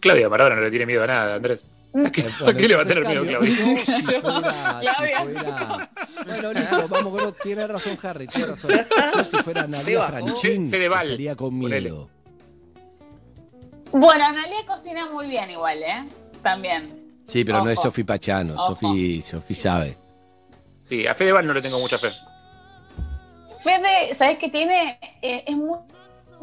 Claudia 0.00 0.28
Maradona 0.28 0.56
no 0.56 0.62
le 0.62 0.70
tiene 0.70 0.86
miedo 0.86 1.02
a 1.04 1.06
nada, 1.06 1.34
Andrés. 1.34 1.66
¿A 1.94 2.10
qué, 2.10 2.22
a 2.46 2.54
qué 2.54 2.68
le 2.68 2.74
va 2.76 2.82
a 2.82 2.86
tener 2.86 3.06
miedo 3.06 3.24
Claudia? 3.26 3.50
Yo, 3.50 3.76
si 3.76 4.02
fuera, 4.20 4.80
si 4.80 4.86
Claudia. 4.86 5.18
fuera- 5.20 5.90
Bueno, 6.26 6.52
listo, 6.54 6.88
vamos 6.88 7.20
con. 7.22 7.34
Tiene 7.42 7.66
razón 7.66 7.98
Harry, 8.02 8.26
tiene 8.26 8.46
razón. 8.46 8.70
Yo 9.16 9.24
si 9.24 9.36
fuera 9.38 9.66
Nadia. 9.66 10.02
Franchín, 10.06 10.64
estaría 10.72 11.36
con 11.36 11.60
ponele. 11.60 11.90
miedo. 11.90 12.08
Bueno, 13.92 14.24
Analia 14.24 14.64
cocina 14.66 15.10
muy 15.10 15.26
bien 15.26 15.50
igual, 15.50 15.82
¿eh? 15.82 16.08
También. 16.42 17.22
Sí, 17.26 17.44
pero 17.44 17.62
no 17.62 17.70
es. 17.70 17.80
Sofi 17.80 18.04
Pachano. 18.04 18.56
Sofi, 18.56 19.22
Sofi 19.22 19.54
sabe. 19.54 19.96
Sí, 20.80 21.06
a 21.06 21.14
Fedeval 21.14 21.46
no 21.46 21.52
le 21.52 21.62
tengo 21.62 21.78
mucha 21.78 21.98
fe. 21.98 22.08
Fede, 23.62 24.14
¿sabés 24.14 24.38
qué 24.38 24.48
tiene? 24.48 24.98
Eh, 25.22 25.44
es 25.46 25.56
muy 25.56 25.78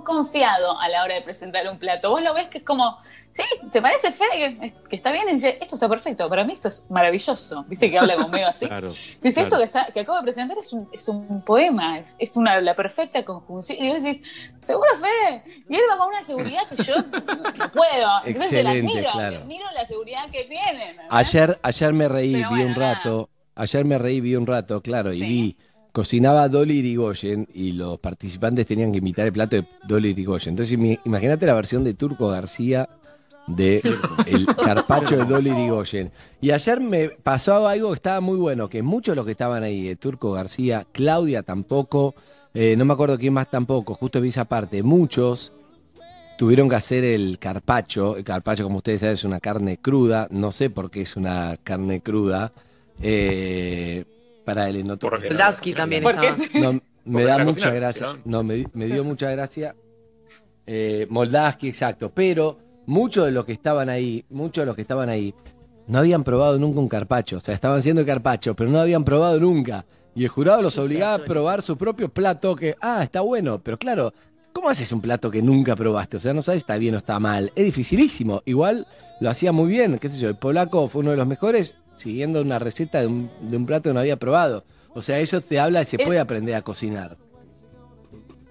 confiado 0.03 0.79
a 0.79 0.89
la 0.89 1.03
hora 1.03 1.15
de 1.15 1.21
presentar 1.21 1.67
un 1.67 1.77
plato. 1.77 2.09
Vos 2.09 2.21
lo 2.21 2.33
ves 2.33 2.47
que 2.47 2.59
es 2.59 2.63
como, 2.63 2.97
sí, 3.31 3.43
¿te 3.71 3.81
parece 3.81 4.11
Fede 4.11 4.73
que, 4.89 4.95
está 4.95 5.11
bien? 5.11 5.29
Y 5.29 5.33
dice, 5.33 5.57
esto 5.61 5.75
está 5.75 5.87
perfecto, 5.87 6.27
para 6.29 6.43
mí 6.43 6.53
esto 6.53 6.67
es 6.69 6.85
maravilloso. 6.89 7.63
¿Viste 7.67 7.89
que 7.89 7.99
habla 7.99 8.17
medio 8.27 8.47
así? 8.47 8.67
Claro. 8.67 8.91
Dice, 8.91 9.19
claro. 9.21 9.43
esto 9.43 9.57
que, 9.57 9.63
está, 9.63 9.85
que 9.93 9.99
acabo 10.01 10.17
de 10.17 10.23
presentar 10.23 10.57
es 10.57 10.73
un, 10.73 10.89
es 10.91 11.07
un 11.07 11.41
poema, 11.43 11.99
es, 11.99 12.15
es 12.19 12.37
una, 12.37 12.59
la 12.61 12.75
perfecta 12.75 13.23
conjunción. 13.23 13.77
Y 13.83 13.89
vos 13.89 14.03
decís, 14.03 14.21
¿seguro, 14.61 14.89
Fede? 14.95 15.43
Y 15.69 15.75
él 15.75 15.81
va 15.91 15.97
con 15.97 16.07
una 16.07 16.23
seguridad 16.23 16.67
que 16.69 16.83
yo 16.83 16.95
no 16.95 17.71
puedo. 17.71 18.09
Entonces 18.25 18.51
se 18.51 18.63
la 18.63 18.71
admiro, 18.71 19.09
claro. 19.11 19.37
admiro 19.37 19.65
la 19.73 19.85
seguridad 19.85 20.29
que 20.31 20.43
tienen. 20.45 20.97
¿verdad? 20.97 21.07
Ayer, 21.09 21.59
ayer 21.61 21.93
me 21.93 22.07
reí, 22.07 22.33
Pero 22.33 22.49
vi 22.49 22.55
bueno, 22.55 22.73
un 22.73 22.79
nada. 22.79 22.95
rato. 22.95 23.29
Ayer 23.55 23.83
me 23.83 23.97
reí, 23.97 24.21
vi 24.21 24.35
un 24.37 24.47
rato, 24.47 24.81
claro, 24.81 25.11
y 25.11 25.21
vi. 25.21 25.57
Cocinaba 25.91 26.47
Dolly 26.49 26.79
Irigoyen 26.79 27.47
y 27.53 27.71
los 27.71 27.97
participantes 27.99 28.67
tenían 28.67 28.91
que 28.91 28.99
imitar 28.99 29.25
el 29.25 29.33
plato 29.33 29.55
de 29.55 29.65
Dolly 29.87 30.09
Irigoyen. 30.09 30.53
Entonces, 30.53 30.77
imagínate 31.05 31.45
la 31.45 31.53
versión 31.53 31.83
de 31.83 31.93
Turco 31.93 32.29
García 32.29 32.87
de 33.47 33.81
el 34.27 34.45
carpacho 34.55 35.17
de 35.17 35.25
Dolly 35.25 35.49
Irigoyen. 35.49 36.11
Y 36.41 36.51
ayer 36.51 36.79
me 36.79 37.09
pasó 37.09 37.67
algo 37.67 37.89
que 37.89 37.95
estaba 37.95 38.21
muy 38.21 38.37
bueno, 38.37 38.69
que 38.69 38.83
muchos 38.83 39.13
de 39.13 39.15
los 39.17 39.25
que 39.25 39.31
estaban 39.31 39.63
ahí, 39.63 39.87
eh, 39.87 39.95
Turco 39.95 40.31
García, 40.31 40.85
Claudia 40.91 41.43
tampoco, 41.43 42.13
eh, 42.53 42.75
no 42.77 42.85
me 42.85 42.93
acuerdo 42.93 43.17
quién 43.17 43.33
más 43.33 43.49
tampoco, 43.49 43.93
justo 43.93 44.21
vi 44.21 44.29
esa 44.29 44.45
parte, 44.45 44.83
muchos 44.83 45.53
tuvieron 46.39 46.69
que 46.69 46.75
hacer 46.75 47.03
el 47.03 47.37
carpacho. 47.37 48.15
El 48.15 48.23
carpacho, 48.23 48.63
como 48.63 48.77
ustedes 48.77 49.01
saben, 49.01 49.15
es 49.15 49.25
una 49.25 49.41
carne 49.41 49.75
cruda. 49.75 50.29
No 50.31 50.53
sé 50.53 50.69
por 50.69 50.89
qué 50.89 51.01
es 51.01 51.17
una 51.17 51.57
carne 51.61 51.99
cruda. 51.99 52.53
Eh, 53.01 54.05
para 54.49 54.69
el 54.69 54.77
enoto. 54.77 55.09
Porque- 55.09 55.29
Moldavsky 55.29 55.73
también 55.73 56.03
estaba. 56.03 56.35
No, 56.55 56.81
me 57.05 57.23
da 57.23 57.37
mucha 57.39 57.45
cocina, 57.55 57.71
gracia. 57.73 58.13
si 58.23 58.29
No, 58.29 58.43
me, 58.43 58.65
me 58.73 58.85
dio 58.87 59.03
mucha 59.03 59.29
gracia. 59.31 59.75
Eh, 60.65 61.07
Moldavsky, 61.09 61.69
exacto. 61.69 62.11
Pero 62.13 62.57
muchos 62.85 63.25
de 63.25 63.31
los 63.31 63.45
que 63.45 63.53
estaban 63.53 63.89
ahí, 63.89 64.23
muchos 64.29 64.61
de 64.63 64.65
los 64.67 64.75
que 64.75 64.81
estaban 64.81 65.09
ahí, 65.09 65.33
no 65.87 65.99
habían 65.99 66.23
probado 66.23 66.57
nunca 66.59 66.79
un 66.79 66.87
carpacho. 66.87 67.37
O 67.37 67.39
sea, 67.39 67.53
estaban 67.55 67.79
haciendo 67.79 68.05
carpacho, 68.05 68.55
pero 68.55 68.69
no 68.69 68.79
habían 68.79 69.03
probado 69.03 69.39
nunca. 69.39 69.85
Y 70.15 70.23
el 70.23 70.29
jurado 70.29 70.61
los 70.61 70.77
obligaba 70.77 71.15
a 71.15 71.19
probar 71.19 71.61
su 71.61 71.77
propio 71.77 72.09
plato 72.09 72.55
que, 72.55 72.75
ah, 72.81 73.01
está 73.03 73.21
bueno. 73.21 73.59
Pero 73.63 73.77
claro, 73.77 74.13
¿cómo 74.53 74.69
haces 74.69 74.91
un 74.91 75.01
plato 75.01 75.31
que 75.31 75.41
nunca 75.41 75.75
probaste? 75.75 76.17
O 76.17 76.19
sea, 76.19 76.33
no 76.33 76.41
sabes 76.41 76.59
si 76.59 76.63
está 76.63 76.77
bien 76.77 76.93
o 76.93 76.97
está 76.97 77.19
mal. 77.19 77.51
Es 77.55 77.65
dificilísimo. 77.65 78.41
Igual 78.45 78.85
lo 79.21 79.29
hacía 79.29 79.51
muy 79.51 79.69
bien. 79.69 79.97
¿Qué 79.97 80.09
sé 80.09 80.19
yo? 80.19 80.29
El 80.29 80.35
polaco 80.35 80.87
fue 80.89 81.01
uno 81.01 81.11
de 81.11 81.17
los 81.17 81.25
mejores 81.27 81.78
siguiendo 81.99 82.41
una 82.41 82.57
receta 82.59 83.01
de 83.01 83.07
un, 83.07 83.29
de 83.41 83.57
un 83.57 83.65
plato 83.65 83.89
que 83.89 83.93
no 83.93 83.99
había 83.99 84.17
probado. 84.17 84.63
O 84.93 85.01
sea, 85.01 85.19
eso 85.19 85.39
te 85.41 85.59
habla 85.59 85.79
de 85.79 85.85
se 85.85 85.97
Es- 85.97 86.05
puede 86.07 86.19
aprender 86.19 86.55
a 86.55 86.61
cocinar. 86.61 87.17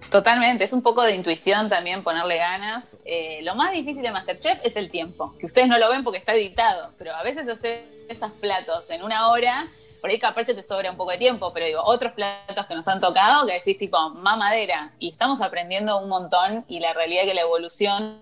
Totalmente, 0.09 0.63
es 0.63 0.73
un 0.73 0.81
poco 0.81 1.03
de 1.03 1.13
intuición 1.15 1.67
también 1.69 2.03
ponerle 2.03 2.37
ganas. 2.37 2.97
Eh, 3.05 3.41
lo 3.43 3.53
más 3.53 3.71
difícil 3.73 4.01
de 4.01 4.11
Masterchef 4.11 4.59
es 4.63 4.75
el 4.75 4.89
tiempo, 4.89 5.35
que 5.37 5.45
ustedes 5.45 5.67
no 5.67 5.77
lo 5.77 5.89
ven 5.89 6.03
porque 6.03 6.17
está 6.17 6.33
editado, 6.33 6.93
pero 6.97 7.13
a 7.13 7.21
veces 7.21 7.47
hacer 7.47 7.85
esos 8.07 8.31
platos 8.31 8.89
en 8.89 9.03
una 9.03 9.29
hora, 9.29 9.67
por 10.01 10.09
ahí 10.09 10.17
capacho 10.17 10.55
te 10.55 10.63
sobra 10.63 10.89
un 10.89 10.97
poco 10.97 11.11
de 11.11 11.17
tiempo, 11.17 11.51
pero 11.53 11.65
digo, 11.67 11.81
otros 11.83 12.13
platos 12.13 12.65
que 12.65 12.73
nos 12.73 12.87
han 12.87 12.99
tocado 12.99 13.45
que 13.45 13.53
decís 13.53 13.77
tipo 13.77 14.09
mamadera, 14.11 14.93
y 14.97 15.09
estamos 15.09 15.41
aprendiendo 15.41 15.99
un 15.99 16.09
montón 16.09 16.65
y 16.67 16.79
la 16.79 16.93
realidad 16.93 17.23
es 17.23 17.29
que 17.29 17.35
la 17.35 17.41
evolución 17.41 18.21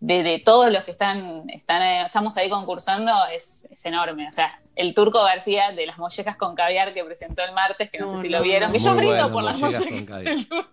de, 0.00 0.22
de 0.22 0.38
todos 0.38 0.70
los 0.72 0.84
que 0.84 0.92
están, 0.92 1.48
están 1.50 1.82
eh, 1.82 2.06
estamos 2.06 2.36
ahí 2.36 2.48
concursando 2.48 3.12
es, 3.34 3.66
es 3.70 3.84
enorme. 3.86 4.28
O 4.28 4.32
sea, 4.32 4.60
el 4.76 4.94
turco 4.94 5.22
García 5.24 5.72
de 5.72 5.86
las 5.86 5.98
mollejas 5.98 6.36
con 6.36 6.54
caviar 6.54 6.94
que 6.94 7.04
presentó 7.04 7.42
el 7.44 7.52
martes, 7.52 7.90
que 7.90 7.98
no, 7.98 8.06
No, 8.06 8.16
sé 8.16 8.22
si 8.22 8.28
no, 8.28 8.38
lo 8.38 8.44
vieron, 8.44 8.68
no. 8.68 8.72
que 8.72 8.78
yo 8.78 8.94
brindo 8.94 9.14
bueno, 9.16 9.32
por 9.32 9.42
las 9.42 9.58
mollejas 9.58 9.82
con 9.84 9.92
mollejas. 10.06 10.46
caviar. 10.48 10.68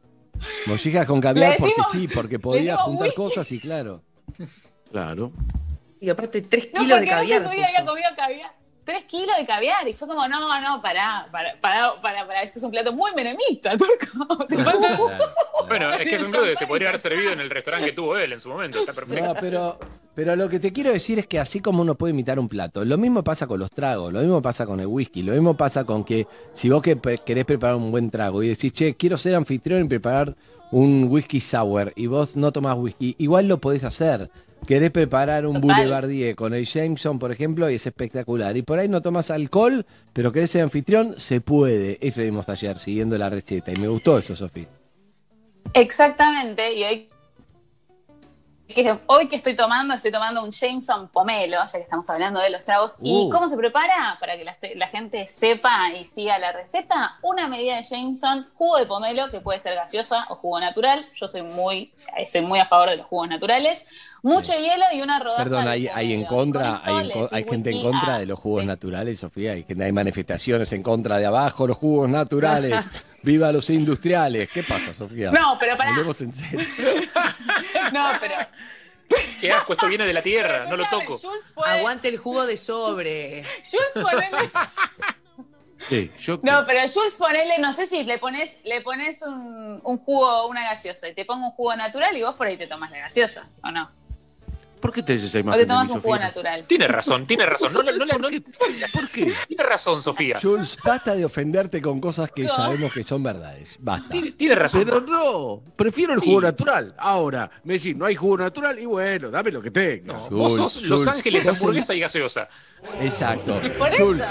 Mollejas 0.68 1.08
con 1.08 1.22
caviar 1.22 1.50
Le 1.52 1.58
porque 1.58 1.74
decimos- 1.78 1.92
sí, 2.10 2.14
porque 2.14 2.40
podía 2.40 2.62
decimos 2.62 2.82
juntar 2.84 3.08
whisky. 3.08 3.16
cosas 3.22 3.52
y 3.52 3.60
claro. 3.60 4.04
Claro. 4.92 5.32
Y 6.00 6.10
aparte, 6.10 6.42
tres 6.42 6.70
No, 6.74 6.82
kilos 6.82 7.00
de 7.00 7.06
porque 7.08 7.12
no 7.12 7.18
caviar. 7.22 7.42
se 7.42 7.48
subía, 7.50 7.66
había 7.68 7.86
comido 7.86 8.10
caviar. 8.16 8.52
Tres 8.86 9.04
kilos 9.06 9.36
de 9.38 9.46
caviar. 9.46 9.88
Y 9.88 9.94
fue 9.94 10.08
como, 10.08 10.28
no, 10.28 10.40
no, 10.40 10.82
pará, 10.82 11.28
pará, 11.32 11.58
pará, 11.60 12.02
pará, 12.02 12.28
pará. 12.28 12.44
Esto 12.44 12.60
es 12.60 12.66
un 12.66 12.72
plato 12.72 12.94
muy 12.94 13.12
menemista, 13.16 13.72
turco. 13.78 14.48
Bueno, 15.68 15.92
es 15.92 16.08
que 16.08 16.16
es 16.16 16.22
un 16.22 16.32
plato 16.32 16.46
que 16.46 16.56
se 16.56 16.68
podría 16.68 16.90
haber 16.90 17.00
servido 17.00 17.32
en 17.32 17.40
el 17.40 17.50
restaurante 17.50 17.88
que 17.88 17.94
tuvo 17.94 18.16
él 18.18 18.34
en 18.34 18.40
su 18.40 18.50
momento. 18.50 18.80
Está 18.80 18.94
perfecto. 18.94 19.26
No, 19.26 19.34
pero, 19.40 19.80
pero 20.14 20.36
lo 20.36 20.48
que 20.48 20.60
te 20.60 20.72
quiero 20.72 20.92
decir 20.92 21.18
es 21.18 21.26
que 21.26 21.40
así 21.40 21.60
como 21.60 21.82
uno 21.82 21.96
puede 21.96 22.14
imitar 22.14 22.38
un 22.38 22.48
plato, 22.48 22.86
lo 22.86 22.98
mismo 22.98 23.24
pasa 23.24 23.48
con 23.48 23.60
los 23.60 23.72
tragos, 23.72 24.14
lo 24.14 24.20
mismo 24.20 24.42
pasa 24.42 24.68
con 24.68 24.80
el 24.80 24.88
whisky, 24.88 25.24
lo 25.24 25.34
mismo 25.34 25.58
pasa 25.58 25.84
con 25.84 26.04
que 26.04 26.28
si 26.54 26.70
vos 26.70 26.84
que 26.84 26.98
querés 27.26 27.46
preparar 27.46 27.78
un 27.78 27.92
buen 27.92 28.12
trago 28.12 28.44
y 28.44 28.50
decís, 28.50 28.72
che, 28.72 28.96
quiero 28.96 29.18
ser 29.18 29.34
anfitrión 29.34 29.84
y 29.84 29.88
preparar 29.88 30.36
un 30.72 31.08
whisky 31.10 31.40
sour 31.40 31.92
y 31.96 32.08
vos 32.08 32.36
no 32.36 32.52
tomás 32.52 32.78
whisky, 32.78 33.16
igual 33.18 33.48
lo 33.48 33.60
podés 33.60 33.84
hacer. 33.84 34.30
Querés 34.66 34.92
preparar 34.92 35.46
un 35.46 35.62
Total. 35.62 35.78
Boulevardier 35.78 36.36
con 36.36 36.54
el 36.54 36.66
Jameson, 36.66 37.20
por 37.20 37.32
ejemplo, 37.32 37.70
y 37.70 37.76
es 37.76 37.86
espectacular. 37.86 38.58
Y 38.58 38.64
por 38.64 38.80
ahí 38.80 38.88
no 38.88 39.02
tomas 39.02 39.30
alcohol, 39.30 39.86
pero 40.12 40.32
querés 40.32 40.52
ser 40.52 40.64
anfitrión, 40.64 41.16
se 41.18 41.40
puede. 41.42 42.00
Eso 42.02 42.22
vimos 42.22 42.50
ayer, 42.50 42.80
siguiendo 42.80 43.18
la 43.18 43.30
receta. 43.30 43.72
Y 43.72 43.76
me 43.78 43.88
gustó 43.88 44.18
eso, 44.18 44.36
Sofía. 44.36 44.68
Exactamente. 45.74 46.74
Y 46.74 46.84
hoy 46.84 47.08
que, 48.68 48.98
hoy 49.08 49.28
que 49.28 49.36
estoy 49.36 49.56
tomando, 49.56 49.94
estoy 49.94 50.12
tomando 50.12 50.44
un 50.44 50.52
Jameson 50.52 51.08
pomelo, 51.10 51.58
ya 51.66 51.72
que 51.72 51.80
estamos 51.84 52.10
hablando 52.10 52.40
de 52.40 52.50
los 52.50 52.64
tragos. 52.64 52.96
¿Y 53.02 53.26
Uh. 53.26 53.30
cómo 53.30 53.48
se 53.48 53.56
prepara? 53.58 54.18
Para 54.20 54.38
que 54.38 54.44
la, 54.44 54.56
la 54.76 54.88
gente 54.88 55.28
sepa 55.30 55.92
y 55.94 56.06
siga 56.06 56.40
la 56.40 56.52
receta, 56.52 57.18
una 57.22 57.48
medida 57.48 57.76
de 57.78 57.84
Jameson, 57.84 58.48
jugo 58.56 58.78
de 58.78 58.86
pomelo, 58.88 59.30
que 59.30 59.40
puede 59.42 59.60
ser 59.60 59.76
gaseosa 59.76 60.26
o 60.30 60.36
jugo 60.36 60.60
natural. 60.60 61.06
Yo 61.16 61.28
soy 61.28 61.44
muy, 61.44 61.94
estoy 62.18 62.42
muy 62.42 62.60
a 62.60 62.66
favor 62.66 62.90
de 62.90 62.98
los 62.98 63.06
jugos 63.06 63.30
naturales. 63.30 63.86
Mucho 64.24 64.54
hielo 64.54 64.86
y 64.92 65.02
una 65.04 65.20
rodaja 65.20 65.44
Perdón, 65.44 65.66
de 65.66 65.72
hay, 65.72 65.88
hay 65.88 66.14
en 66.14 66.26
contra, 66.26 66.82
hay, 66.84 67.12
en 67.12 67.28
hay 67.32 67.44
gente 67.44 67.70
en 67.70 67.82
contra 67.84 68.18
de 68.18 68.26
los 68.26 68.40
jugos 68.40 68.62
sí. 68.62 68.68
naturales, 68.68 69.20
Sofía. 69.20 69.52
Hay, 69.52 69.64
gente- 69.64 69.84
hay 69.84 69.92
manifestaciones 69.92 70.74
en 70.74 70.82
contra 70.82 71.18
de 71.18 71.28
abajo 71.28 71.68
los 71.68 71.78
jugos 71.78 72.10
naturales. 72.10 72.88
¡Viva 73.26 73.52
los 73.52 73.70
industriales! 73.72 74.50
¿Qué 74.52 74.64
pasa, 74.64 74.94
Sofía? 74.94 75.32
No, 75.32 75.58
pero 75.60 75.76
pará. 75.76 75.90
Hablemos 75.92 76.22
en 76.22 76.34
serio. 76.34 76.66
No, 77.92 78.10
pero 78.20 78.36
Qué 79.40 79.52
asco, 79.52 79.74
esto 79.74 79.88
viene 79.88 80.06
de 80.06 80.14
la 80.14 80.22
tierra, 80.22 80.66
no 80.66 80.76
lo 80.76 80.86
toco. 80.90 81.20
Puede, 81.54 81.80
Aguante 81.80 82.08
el 82.08 82.18
jugo 82.18 82.46
de 82.46 82.58
sobre. 82.58 83.44
Jules 83.64 84.52
Sí, 85.88 86.12
yo 86.18 86.40
No, 86.42 86.66
pero 86.66 86.80
Jules, 86.92 87.16
ponele, 87.18 87.60
no 87.60 87.72
sé 87.74 87.86
si 87.86 88.04
le 88.04 88.18
pones, 88.18 88.58
le 88.64 88.82
pones 88.82 89.22
un, 89.22 89.80
un 89.84 89.98
jugo, 90.00 90.48
una 90.48 90.64
gaseosa, 90.64 91.08
y 91.08 91.14
te 91.14 91.26
pongo 91.26 91.48
un 91.48 91.52
jugo 91.52 91.76
natural 91.76 92.18
y 92.18 92.24
vos 92.24 92.36
por 92.36 92.48
ahí 92.48 92.58
te 92.58 92.66
tomas 92.66 92.90
la 92.90 93.00
gaseosa, 93.00 93.48
¿o 93.64 93.70
no? 93.72 93.92
¿Por 94.80 94.92
qué 94.92 95.04
tenés 95.04 95.24
esa 95.24 95.38
O 95.38 95.42
imagen 95.42 95.60
te 95.60 95.66
de 95.66 95.68
tomas 95.68 95.88
mí, 95.88 95.94
un 95.94 96.02
jugo 96.02 96.18
natural. 96.18 96.66
Tiene 96.68 96.88
razón, 96.88 97.26
tiene 97.26 97.46
razón. 97.46 97.74
No, 97.74 97.82
no, 97.82 97.92
no, 97.92 98.06
no, 98.06 98.30
¿Por 98.94 99.10
qué? 99.10 99.34
Tiene 99.48 99.64
razón, 99.64 100.02
Sofía. 100.02 100.38
Jules, 100.42 100.78
basta 100.84 101.16
de 101.16 101.26
ofenderte 101.26 101.82
con 101.82 102.00
cosas 102.00 102.32
que 102.32 102.48
sabemos 102.48 102.94
que 102.94 103.04
son 103.04 103.24
verdades. 103.24 103.78
Basta. 103.80 104.16
Tiene 104.38 104.56
razón. 104.56 104.84
Pero 104.86 105.02
no, 105.02 105.62
prefiero 105.76 106.14
el 106.14 106.20
jugo 106.20 106.42
natural. 106.42 106.94
Ahora, 106.98 107.50
me 107.64 107.74
decís, 107.74 107.96
no 107.96 108.06
hay 108.06 108.16
jugo 108.16 108.38
natural 108.38 108.78
y 108.80 108.86
bueno, 108.86 109.32
dame 109.32 109.52
lo 109.52 109.62
que 109.62 109.72
tengas. 109.72 110.30
Vos 110.30 110.56
sos 110.56 110.76
Jules, 110.76 110.90
Los 110.90 111.08
Ángeles, 111.08 111.48
hamburguesa 111.48 111.94
y 111.94 112.00
gaseosa. 112.00 112.48
Exacto. 113.02 113.60
Por 113.78 113.90
eso, 113.90 114.06
Jules, 114.06 114.28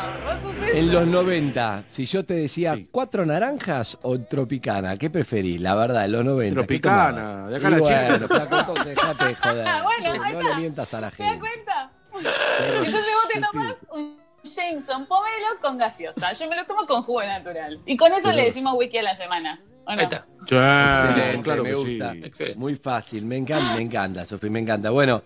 en 0.73 0.93
los 0.93 1.07
90, 1.07 1.85
si 1.89 2.07
yo 2.07 2.25
te 2.25 2.35
decía 2.35 2.79
cuatro 2.91 3.27
naranjas 3.27 3.99
o 4.03 4.21
tropicana, 4.21 4.97
¿qué 4.97 5.11
preferís? 5.11 5.61
La 5.61 5.75
verdad, 5.75 6.05
en 6.05 6.13
los 6.13 6.25
90. 6.25 6.51
¿qué 6.51 6.55
Tropicana, 6.55 7.47
de 7.49 7.57
acá 7.57 7.69
Y 7.69 7.71
la 7.73 7.79
bueno, 7.79 8.29
chica. 8.29 8.85
dejate 8.85 9.25
de 9.25 9.35
joder. 9.35 9.67
Ah, 9.67 9.83
bueno, 9.83 10.34
no 10.35 10.49
le 10.49 10.57
mientas 10.57 10.95
a 10.95 11.01
la 11.01 11.11
¿Te 11.11 11.23
das 11.23 11.33
gente. 11.33 11.47
cuenta? 11.49 11.91
Entonces 12.15 12.93
vos 12.95 13.29
te 13.33 13.41
tomás 13.41 13.75
un 13.93 14.21
Jameson 14.45 15.07
pomelo 15.07 15.47
con 15.61 15.79
gaseosa. 15.79 16.33
Yo 16.33 16.49
me 16.49 16.57
lo 16.57 16.65
tomo 16.67 16.87
con 16.87 17.03
jugo 17.03 17.23
natural. 17.25 17.81
Y 17.87 17.97
con 17.97 18.13
eso 18.13 18.31
le 18.33 18.45
decimos 18.45 18.75
whisky 18.77 18.99
a 18.99 19.03
la 19.03 19.17
semana. 19.17 19.61
¿o 19.87 19.95
no? 19.95 20.01
Ahí 20.01 20.05
está. 20.05 20.27
Excelente, 20.43 21.43
claro 21.43 21.63
me 21.63 21.69
que 21.71 21.75
gusta. 21.75 22.15
sí. 22.33 22.45
Muy 22.57 22.77
fácil, 22.77 23.25
me 23.25 23.37
encanta, 23.37 23.77
me 23.77 23.83
encanta, 23.83 24.25
Sofi, 24.25 24.51
me 24.51 24.61
encanta. 24.61 24.91
Bueno, 24.91 25.23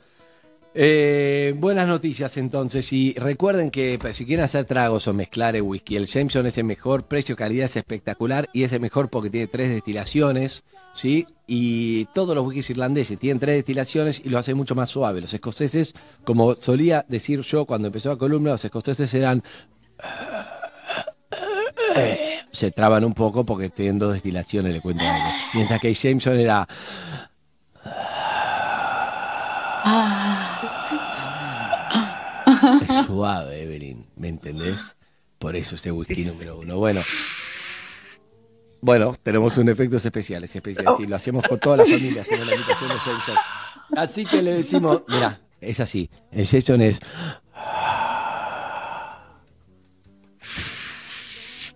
eh, 0.75 1.55
buenas 1.57 1.87
noticias 1.87 2.37
entonces. 2.37 2.93
Y 2.93 3.15
recuerden 3.15 3.71
que 3.71 3.99
pues, 4.01 4.17
si 4.17 4.27
quieren 4.27 4.45
hacer 4.45 4.65
tragos 4.65 5.09
o 5.09 5.15
mezclar 5.15 5.57
el 5.57 5.63
whisky, 5.63 5.97
el 5.97 6.07
Jameson 6.07 6.47
es 6.47 6.59
el 6.59 6.65
mejor, 6.65 7.05
precio-calidad 7.05 7.67
es 7.67 7.77
espectacular 7.77 8.49
y 8.53 8.65
es 8.65 8.73
el 8.73 8.81
mejor 8.81 9.09
porque 9.09 9.31
tiene 9.31 9.47
tres 9.47 9.71
destilaciones, 9.71 10.65
¿sí? 10.93 11.27
Y 11.47 12.07
todos 12.07 12.35
los 12.35 12.45
whiskies 12.45 12.71
irlandeses 12.71 13.19
tienen 13.19 13.41
tres 13.41 13.57
destilaciones 13.57 14.21
y 14.25 14.29
lo 14.29 14.39
hace 14.39 14.55
mucho 14.55 14.75
más 14.75 14.91
suave. 14.91 15.21
Los 15.21 15.35
escoceses, 15.35 15.95
como 16.25 16.55
solía 16.55 17.05
decir 17.09 17.41
yo 17.41 17.65
cuando 17.65 17.89
empezó 17.89 18.11
la 18.11 18.17
columna, 18.17 18.51
los 18.51 18.65
escoceses 18.65 19.13
eran 19.15 19.43
se 22.53 22.71
traban 22.71 23.05
un 23.05 23.15
poco 23.15 23.45
porque 23.45 23.71
tienen 23.71 23.99
dos 23.99 24.15
destilaciones, 24.15 24.73
le 24.73 24.81
cuento 24.81 25.05
algo. 25.05 25.29
Mientras 25.55 25.81
que 25.81 25.95
Jameson 25.95 26.39
era. 26.39 26.67
Suave, 33.09 33.63
Evelyn, 33.63 34.05
¿me 34.17 34.29
entendés? 34.29 34.95
Por 35.39 35.57
eso 35.57 35.77
ese 35.77 35.91
whisky 35.91 36.27
número 36.27 36.59
uno. 36.59 36.77
Bueno. 36.77 37.01
Bueno, 38.83 39.17
tenemos 39.23 39.57
un 39.57 39.71
efectos 39.71 40.05
especiales, 40.05 40.55
especiales. 40.55 41.01
Y 41.01 41.07
lo 41.07 41.17
hacemos 41.17 41.49
con 41.49 41.59
toda 41.59 41.79
la 41.79 41.85
familia, 41.85 42.21
hacemos 42.21 42.47
la 42.47 42.55
imitación 42.55 42.91
de 42.91 42.97
Jameson. 42.97 43.37
Así 43.97 44.27
que 44.27 44.43
le 44.43 44.57
decimos, 44.57 45.05
mira, 45.09 45.41
es 45.59 45.81
así. 45.81 46.11
El 46.31 46.45
Jameson 46.45 46.83
es. 46.83 47.01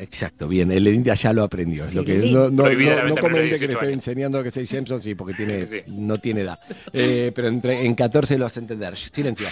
Exacto, 0.03 0.49
bien, 0.49 0.73
el 0.73 0.87
India 0.89 1.15
ya 1.15 1.33
lo 1.33 1.45
aprendió. 1.45 1.85
Es 1.85 1.95
lo 1.95 2.05
que 2.05 2.17
no, 2.33 2.51
no, 2.51 2.69
no, 2.69 3.17
comente 3.17 3.57
que 3.57 3.69
le 3.69 3.69
18 3.69 3.73
estoy 3.73 3.93
enseñando 3.93 4.43
que 4.43 4.51
soy 4.51 4.67
Jameson, 4.67 5.01
sí, 5.01 5.15
porque 5.15 5.33
tiene, 5.33 5.55
Sí, 5.55 5.67
sí, 5.67 5.83
sí. 5.87 5.93
no 5.97 6.19
tiene 6.19 6.41
edad. 6.41 6.59
Eh, 6.93 7.31
pero 7.33 7.47
entre, 7.47 7.87
en 7.87 7.95
14 7.95 8.37
lo 8.37 8.45
vas 8.47 8.57
a 8.57 8.61
entender. 8.61 8.97
Silencio. 8.97 9.47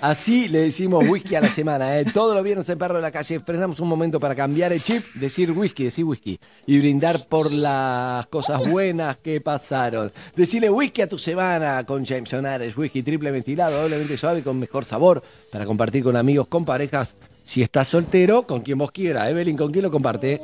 Así 0.00 0.46
le 0.48 0.60
decimos 0.60 1.04
whisky 1.08 1.34
a 1.34 1.40
la 1.40 1.48
semana. 1.48 1.98
¿eh? 1.98 2.04
Todos 2.04 2.36
los 2.36 2.44
viernes 2.44 2.68
en 2.68 2.78
Perro 2.78 2.94
de 2.96 3.02
la 3.02 3.10
Calle 3.10 3.40
frenamos 3.40 3.80
un 3.80 3.88
momento 3.88 4.20
para 4.20 4.36
cambiar 4.36 4.72
el 4.72 4.80
chip, 4.80 5.04
decir 5.14 5.50
whisky, 5.50 5.84
decir 5.84 6.04
whisky. 6.04 6.38
Y 6.66 6.78
brindar 6.78 7.18
por 7.28 7.50
las 7.50 8.26
cosas 8.26 8.70
buenas 8.70 9.16
que 9.16 9.40
pasaron. 9.40 10.12
Decirle 10.36 10.70
whisky 10.70 11.02
a 11.02 11.08
tu 11.08 11.18
semana 11.18 11.84
con 11.84 12.04
Jameson 12.04 12.46
Ares. 12.46 12.76
Whisky 12.76 13.02
triple 13.02 13.32
ventilado, 13.32 13.82
doblemente 13.82 14.16
suave 14.16 14.38
y 14.38 14.42
con 14.42 14.56
mejor 14.60 14.84
sabor. 14.84 15.20
Para 15.50 15.64
compartir 15.64 16.04
con 16.04 16.14
amigos, 16.14 16.46
con 16.46 16.64
parejas. 16.64 17.16
Si 17.46 17.62
estás 17.62 17.86
soltero, 17.86 18.42
con 18.42 18.60
quien 18.60 18.76
vos 18.76 18.90
quieras. 18.90 19.28
Evelyn, 19.30 19.56
¿con 19.56 19.70
quién 19.70 19.84
lo 19.84 19.90
comparte? 19.90 20.40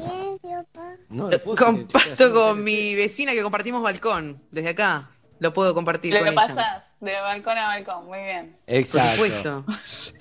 No, 1.08 1.28
puedo 1.28 1.56
Comparto 1.56 2.32
con 2.32 2.62
mi 2.62 2.94
vecina 2.94 3.32
que 3.32 3.42
compartimos 3.42 3.82
balcón. 3.82 4.40
Desde 4.52 4.70
acá 4.70 5.10
lo 5.40 5.52
puedo 5.52 5.74
compartir 5.74 6.12
Lo 6.14 6.20
con 6.20 6.28
que 6.28 6.32
ella. 6.32 6.46
pasás 6.46 6.84
de 7.02 7.20
balcón 7.20 7.58
a 7.58 7.66
balcón. 7.66 8.06
Muy 8.06 8.18
bien. 8.18 8.56
Exacto. 8.66 9.18
Por 9.18 9.30
supuesto. 9.30 9.64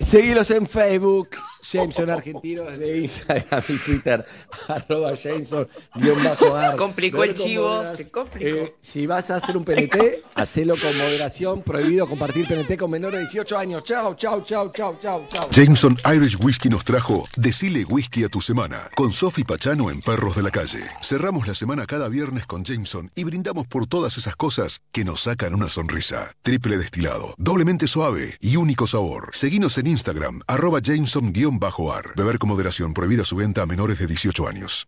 Seguilos 0.00 0.50
en 0.50 0.66
Facebook, 0.66 1.30
Jameson 1.62 2.10
Argentinos 2.10 2.76
de 2.76 2.98
Instagram 2.98 3.62
y 3.68 3.78
Twitter, 3.78 4.26
arroba 4.68 5.14
Jameson, 5.14 5.68
guion 5.94 6.22
bajo 6.22 6.54
ar. 6.54 6.76
Complicó 6.76 7.22
el 7.22 7.30
Ver 7.30 7.38
chivo, 7.38 7.90
se 7.90 8.10
complicó. 8.10 8.46
Eh, 8.46 8.74
si 8.82 9.06
vas 9.06 9.30
a 9.30 9.36
hacer 9.36 9.56
un 9.56 9.64
PNT, 9.64 9.96
hacelo 10.34 10.74
con 10.76 10.96
moderación, 10.98 11.62
prohibido 11.62 12.06
compartir 12.06 12.46
PNT 12.46 12.76
con 12.76 12.90
menores 12.90 13.20
de 13.20 13.26
18 13.26 13.58
años. 13.58 13.84
Chao, 13.84 14.14
chao, 14.14 14.44
chao, 14.44 14.70
chao, 14.70 14.98
chao, 15.00 15.26
chao. 15.30 15.48
Jameson 15.50 15.96
Irish 16.12 16.36
Whiskey 16.38 16.70
nos 16.70 16.84
trajo 16.84 17.26
Decile 17.36 17.84
Whisky 17.84 18.24
a 18.24 18.28
tu 18.28 18.40
semana 18.40 18.88
con 18.94 19.12
Sofi 19.12 19.44
Pachano 19.44 19.88
en 19.90 20.00
Perros 20.00 20.36
de 20.36 20.42
la 20.42 20.50
Calle. 20.50 20.84
Cerramos 21.00 21.46
la 21.46 21.54
semana 21.54 21.86
cada 21.86 22.08
viernes 22.08 22.44
con 22.44 22.64
Jameson 22.64 23.10
y 23.14 23.24
brindamos 23.24 23.66
por 23.66 23.86
todas 23.86 24.18
esas 24.18 24.36
cosas 24.36 24.80
que 24.90 25.04
nos 25.04 25.22
sacan 25.22 25.54
una 25.54 25.68
sonrisa. 25.68 26.34
Triple 26.42 26.71
destilado, 26.78 27.34
doblemente 27.38 27.86
suave 27.86 28.38
y 28.40 28.56
único 28.56 28.86
sabor. 28.86 29.30
Seguinos 29.32 29.78
en 29.78 29.86
Instagram, 29.86 30.40
arroba 30.46 30.80
Jameson-ar. 30.80 32.14
Beber 32.16 32.38
con 32.38 32.48
moderación, 32.48 32.94
prohibida 32.94 33.24
su 33.24 33.36
venta 33.36 33.62
a 33.62 33.66
menores 33.66 33.98
de 33.98 34.06
18 34.06 34.48
años. 34.48 34.86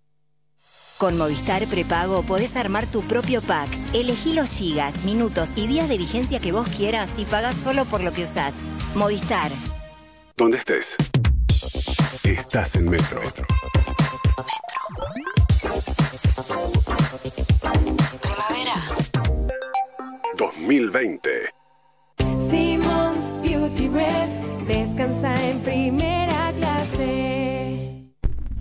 Con 0.99 1.19
Movistar 1.19 1.67
Prepago 1.67 2.23
podés 2.23 2.57
armar 2.57 2.87
tu 2.87 3.03
propio 3.03 3.43
pack. 3.43 3.69
Elegí 3.93 4.33
los 4.33 4.51
gigas, 4.51 5.03
minutos 5.05 5.51
y 5.57 5.67
días 5.67 5.89
de 5.89 5.99
vigencia 5.99 6.39
que 6.39 6.53
vos 6.53 6.69
quieras 6.69 7.11
y 7.19 7.25
pagás 7.25 7.57
solo 7.57 7.85
por 7.85 8.03
lo 8.03 8.13
que 8.13 8.23
usás. 8.23 8.55
Movistar. 8.95 9.51
Donde 10.37 10.59
estés. 10.59 10.97
Estás 12.23 12.77
en 12.77 12.89
Metro. 12.89 13.21
Primavera. 18.23 18.75
2020. 20.37 21.64
Beauty 23.75 23.89
Rest 23.89 24.33
descansa 24.69 25.51
en 25.51 25.59
primera 25.61 26.53
clase. 26.57 28.05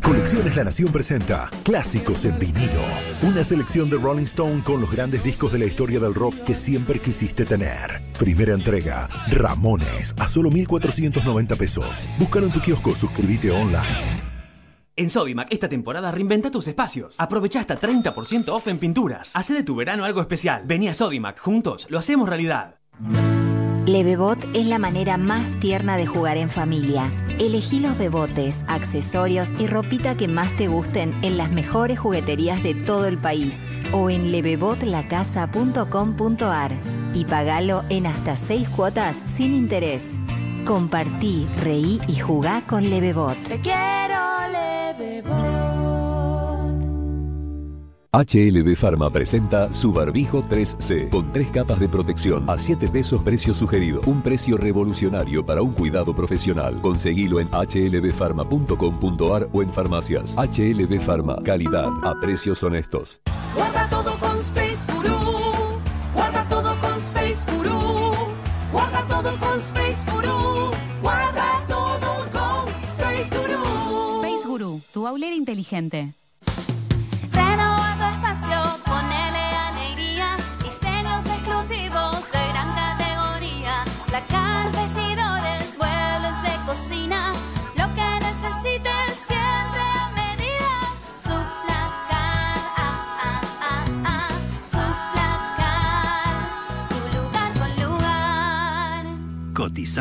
Colecciones 0.01 0.55
La 0.55 0.64
Nación 0.64 0.91
presenta 0.91 1.51
Clásicos 1.64 2.26
en 2.26 2.39
vinilo. 2.39 2.82
Una 3.22 3.43
selección 3.43 3.91
de 3.91 3.97
Rolling 3.97 4.24
Stone 4.24 4.64
con 4.64 4.82
los 4.82 4.91
grandes 4.91 5.24
discos 5.24 5.51
de 5.51 5.59
la 5.59 5.66
historia 5.66 5.99
del 5.99 6.16
rock 6.16 6.34
que 6.45 6.55
siempre 6.55 6.99
quisiste 6.99 7.45
tener. 7.45 8.01
Primera 8.18 8.53
entrega, 8.53 9.07
Ramones, 9.30 10.16
a 10.18 10.28
solo 10.28 10.49
1.490 10.49 11.57
pesos. 11.57 12.03
Búscalo 12.18 12.47
en 12.47 12.53
tu 12.53 12.59
kiosco, 12.59 12.95
suscríbete 12.95 13.51
online. 13.51 14.24
En 14.95 15.11
Sodimac, 15.11 15.47
esta 15.51 15.70
temporada 15.70 16.11
reinventa 16.11 16.49
tus 16.49 16.68
espacios. 16.68 17.20
Aprovecha 17.20 17.59
hasta 17.59 17.80
30% 17.80 18.49
off 18.49 18.68
en 18.68 18.80
pinturas. 18.80 19.36
Hace 19.36 19.53
de 19.53 19.64
tu 19.64 19.76
verano 19.76 20.05
algo 20.05 20.22
especial. 20.22 20.64
Vení 20.66 20.88
a 20.88 20.95
Sodimac, 20.95 21.39
juntos 21.39 21.86
lo 21.91 21.99
hacemos 21.99 22.28
realidad. 22.28 22.80
Levebot 23.86 24.38
es 24.53 24.65
la 24.65 24.79
manera 24.79 25.17
más 25.17 25.59
tierna 25.59 25.97
de 25.97 26.05
jugar 26.05 26.38
en 26.38 26.49
familia. 26.49 27.11
Elegí 27.38 27.81
los 27.81 27.97
bebotes, 27.97 28.63
accesorios 28.67 29.49
y 29.59 29.67
ropita 29.67 30.15
que 30.15 30.29
más 30.29 30.55
te 30.55 30.67
gusten 30.67 31.13
en 31.21 31.36
las 31.36 31.51
mejores 31.51 31.99
jugueterías 31.99 32.64
de 32.64 32.76
todo 32.76 33.07
el 33.07 33.18
país 33.18 33.65
o 33.91 34.10
en 34.10 34.31
levebotlacasa.com.ar 34.31 36.72
y 37.14 37.26
pagalo 37.26 37.84
en 37.89 38.07
hasta 38.07 38.38
seis 38.38 38.69
cuotas 38.69 39.18
sin 39.18 39.53
interés. 39.53 40.18
Compartí, 40.65 41.49
reí 41.57 41.99
y 42.07 42.15
jugá 42.15 42.64
con 42.65 42.89
Levebot. 42.89 43.38
Te 43.43 43.60
quiero, 43.60 44.15
Levebot. 44.97 45.52
HLB 48.15 48.76
Pharma 48.76 49.10
presenta 49.10 49.73
su 49.73 49.91
barbijo 49.91 50.44
3C 50.44 51.10
con 51.10 51.34
tres 51.34 51.48
capas 51.48 51.80
de 51.80 51.90
protección 51.90 52.48
a 52.48 52.60
7 52.60 52.88
pesos 52.90 53.23
precio 53.23 53.56
sugerido. 53.56 54.02
Un 54.06 54.22
precio 54.22 54.56
revolucionario 54.56 55.44
para 55.44 55.64
un 55.64 55.73
cuidado 55.73 56.15
profesional. 56.15 56.80
Conseguilo 56.80 57.40
en 57.40 57.49
hlbpharma.com.ar 57.49 59.49
o 59.52 59.64
en 59.64 59.73
farmacias. 59.73 60.35
HLB 60.38 61.02
Pharma, 61.02 61.38
calidad 61.44 61.90
a 62.03 62.14
precios 62.19 62.61
honestos. 62.61 63.19
Guarda 63.56 63.90
todo 63.90 64.15
con 64.19 64.38
Space 64.41 64.85
Guru. 64.94 65.18
Guarda 66.14 66.48
todo 66.48 66.80
con 66.81 66.99
Space 66.99 67.52
Guru. 67.52 67.80
Guarda 68.72 69.07
todo 69.07 69.35
con 69.40 69.60
Space 69.60 70.06
Guru. 70.11 70.69
Guarda 71.02 71.65
todo 71.68 72.27
con 72.31 72.69
Space 72.91 73.35
Guru. 73.35 74.23
Space 74.23 74.48
Guru, 74.48 74.81
tu 74.91 75.07
aulera 75.07 75.34
inteligente. 75.34 76.14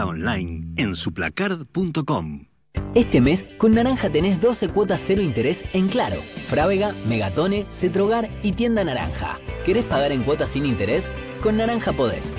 Online 0.04 0.66
en 0.76 0.94
suplacard.com. 0.94 2.46
Este 2.94 3.20
mes, 3.20 3.44
con 3.56 3.72
Naranja 3.72 4.10
tenés 4.10 4.40
12 4.40 4.68
cuotas 4.68 5.02
cero 5.04 5.22
interés 5.22 5.64
en 5.72 5.88
Claro, 5.88 6.16
Frávega, 6.46 6.94
Megatone, 7.08 7.64
Cetrogar 7.70 8.28
y 8.42 8.52
Tienda 8.52 8.84
Naranja. 8.84 9.38
¿Querés 9.64 9.84
pagar 9.86 10.12
en 10.12 10.24
cuotas 10.24 10.50
sin 10.50 10.66
interés? 10.66 11.10
Con 11.42 11.56
Naranja 11.56 11.92
podés. 11.92 12.32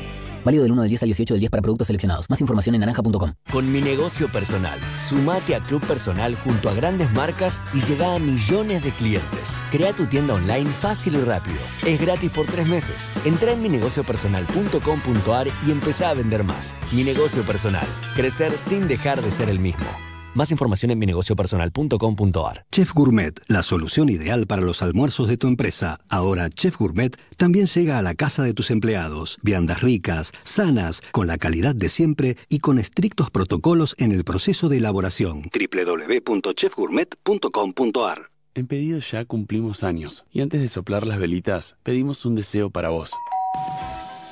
Válido 0.44 0.64
del 0.64 0.72
1 0.74 0.82
del 0.82 0.90
10 0.90 1.04
al 1.04 1.08
18 1.08 1.34
del 1.34 1.40
10 1.40 1.50
para 1.52 1.62
productos 1.62 1.88
seleccionados. 1.88 2.30
Más 2.30 2.42
información 2.42 2.76
en 2.76 2.82
naranja.com. 2.82 3.34
Con 3.52 3.72
mi 3.72 3.82
negocio 3.82 4.32
personal, 4.32 4.80
sumate 5.08 5.56
a 5.56 5.64
Club 5.64 5.86
Personal 5.86 6.36
junto 6.36 6.70
a 6.70 6.74
grandes 6.74 7.12
marcas 7.14 7.62
y 7.74 7.82
llega 7.82 8.16
a 8.16 8.20
millones 8.20 8.84
de 8.84 8.92
clientes. 8.92 9.56
Crea 9.72 9.94
tu 9.94 10.06
tienda 10.06 10.34
online 10.34 10.70
fácil 10.70 11.16
y 11.16 11.22
rápido. 11.22 11.60
Es 11.86 12.00
gratis 12.00 12.32
por 12.32 12.46
tres 12.46 12.68
meses. 12.68 13.10
Entra 13.26 13.54
en 13.54 13.62
minegociopersonal.com.ar 13.62 15.48
y 15.66 15.72
empezá 15.72 16.10
a 16.10 16.14
vender 16.14 16.44
más. 16.44 16.74
Mi 16.92 17.04
negocio 17.04 17.44
personal. 17.44 17.88
Crecer 18.16 18.58
sin 18.58 18.88
dejar 18.88 19.22
de 19.22 19.32
ser 19.32 19.50
el 19.50 19.60
mismo. 19.60 20.13
Más 20.34 20.52
información 20.52 20.92
en 20.92 21.00
minegociopersonal.com.ar. 21.00 22.66
Chef 22.72 22.94
Gourmet, 22.94 23.38
la 23.48 23.62
solución 23.62 24.08
ideal 24.10 24.48
para 24.48 24.62
los 24.64 24.82
almuerzos 24.82 25.28
de 25.28 25.36
tu 25.38 25.48
empresa. 25.48 26.00
Ahora 26.10 26.50
Chef 26.50 26.78
Gourmet 26.78 27.16
también 27.38 27.68
llega 27.68 28.00
a 28.00 28.02
la 28.02 28.16
casa 28.16 28.42
de 28.44 28.56
tus 28.56 28.72
empleados. 28.72 29.38
Viandas 29.44 29.82
ricas, 29.82 30.32
sanas, 30.44 31.02
con 31.12 31.28
la 31.28 31.38
calidad 31.38 31.76
de 31.76 31.90
siempre 31.90 32.38
y 32.50 32.58
con 32.60 32.80
estrictos 32.80 33.30
protocolos 33.30 33.96
en 34.00 34.12
el 34.12 34.24
proceso 34.24 34.70
de 34.70 34.78
elaboración. 34.78 35.44
www.chefgourmet.com.ar 35.54 38.32
En 38.56 38.68
pedido 38.68 39.00
ya 39.00 39.26
cumplimos 39.26 39.84
años 39.84 40.26
y 40.32 40.42
antes 40.42 40.62
de 40.62 40.70
soplar 40.70 41.06
las 41.06 41.20
velitas 41.20 41.76
pedimos 41.84 42.26
un 42.26 42.34
deseo 42.36 42.72
para 42.72 42.90
vos. 42.90 43.12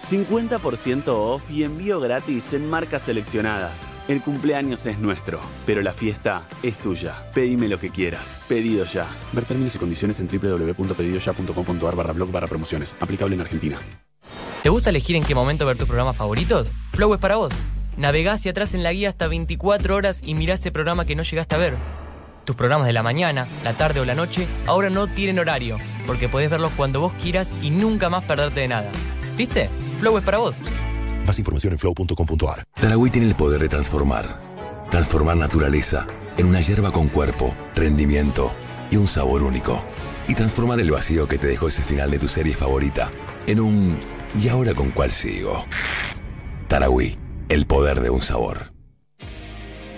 50% 0.09 1.09
off 1.09 1.43
y 1.51 1.63
envío 1.63 1.99
gratis 1.99 2.53
en 2.53 2.67
marcas 2.67 3.03
seleccionadas. 3.03 3.85
El 4.11 4.21
cumpleaños 4.21 4.85
es 4.87 4.99
nuestro, 4.99 5.39
pero 5.65 5.81
la 5.81 5.93
fiesta 5.93 6.45
es 6.63 6.77
tuya. 6.77 7.31
Pedime 7.33 7.69
lo 7.69 7.79
que 7.79 7.91
quieras. 7.91 8.35
Pedido 8.49 8.83
ya. 8.83 9.07
Ver 9.31 9.45
términos 9.45 9.73
y 9.73 9.79
condiciones 9.79 10.19
en 10.19 10.27
www.pedidoya.com.ar 10.27 11.95
barra 11.95 12.11
blog 12.11 12.29
barra 12.29 12.47
promociones. 12.47 12.93
Aplicable 12.99 13.35
en 13.35 13.41
Argentina. 13.41 13.79
¿Te 14.63 14.67
gusta 14.67 14.89
elegir 14.89 15.15
en 15.15 15.23
qué 15.23 15.33
momento 15.33 15.65
ver 15.65 15.77
tus 15.77 15.87
programas 15.87 16.17
favoritos? 16.17 16.73
Flow 16.91 17.13
es 17.13 17.21
para 17.21 17.37
vos. 17.37 17.53
Navegá 17.95 18.33
hacia 18.33 18.51
atrás 18.51 18.73
en 18.73 18.83
la 18.83 18.91
guía 18.91 19.07
hasta 19.07 19.29
24 19.29 19.95
horas 19.95 20.19
y 20.25 20.35
mirá 20.35 20.55
ese 20.55 20.73
programa 20.73 21.05
que 21.05 21.15
no 21.15 21.23
llegaste 21.23 21.55
a 21.55 21.59
ver. 21.59 21.75
Tus 22.43 22.57
programas 22.57 22.87
de 22.87 22.93
la 22.93 23.03
mañana, 23.03 23.47
la 23.63 23.71
tarde 23.71 24.01
o 24.01 24.05
la 24.05 24.15
noche 24.15 24.45
ahora 24.67 24.89
no 24.89 25.07
tienen 25.07 25.39
horario, 25.39 25.77
porque 26.05 26.27
podés 26.27 26.49
verlos 26.49 26.73
cuando 26.75 26.99
vos 26.99 27.13
quieras 27.13 27.53
y 27.61 27.69
nunca 27.69 28.09
más 28.09 28.25
perderte 28.25 28.59
de 28.59 28.67
nada. 28.67 28.91
¿Viste? 29.37 29.69
Flow 30.01 30.17
es 30.17 30.25
para 30.25 30.39
vos. 30.39 30.59
Más 31.25 31.37
información 31.39 31.73
en 31.73 31.79
flow.com.ar. 31.79 32.63
Tarahui 32.79 33.09
tiene 33.09 33.27
el 33.27 33.35
poder 33.35 33.61
de 33.61 33.69
transformar. 33.69 34.41
Transformar 34.89 35.37
naturaleza 35.37 36.07
en 36.37 36.47
una 36.47 36.61
hierba 36.61 36.91
con 36.91 37.07
cuerpo, 37.07 37.55
rendimiento 37.75 38.51
y 38.89 38.97
un 38.97 39.07
sabor 39.07 39.43
único. 39.43 39.83
Y 40.27 40.35
transformar 40.35 40.79
el 40.79 40.91
vacío 40.91 41.27
que 41.27 41.37
te 41.37 41.47
dejó 41.47 41.67
ese 41.67 41.83
final 41.83 42.11
de 42.11 42.19
tu 42.19 42.27
serie 42.27 42.53
favorita 42.53 43.11
en 43.47 43.59
un 43.59 43.97
¿y 44.41 44.47
ahora 44.47 44.73
con 44.73 44.91
cuál 44.91 45.11
sigo? 45.11 45.65
Tarahui, 46.67 47.17
el 47.49 47.65
poder 47.65 48.01
de 48.01 48.09
un 48.09 48.21
sabor. 48.21 48.71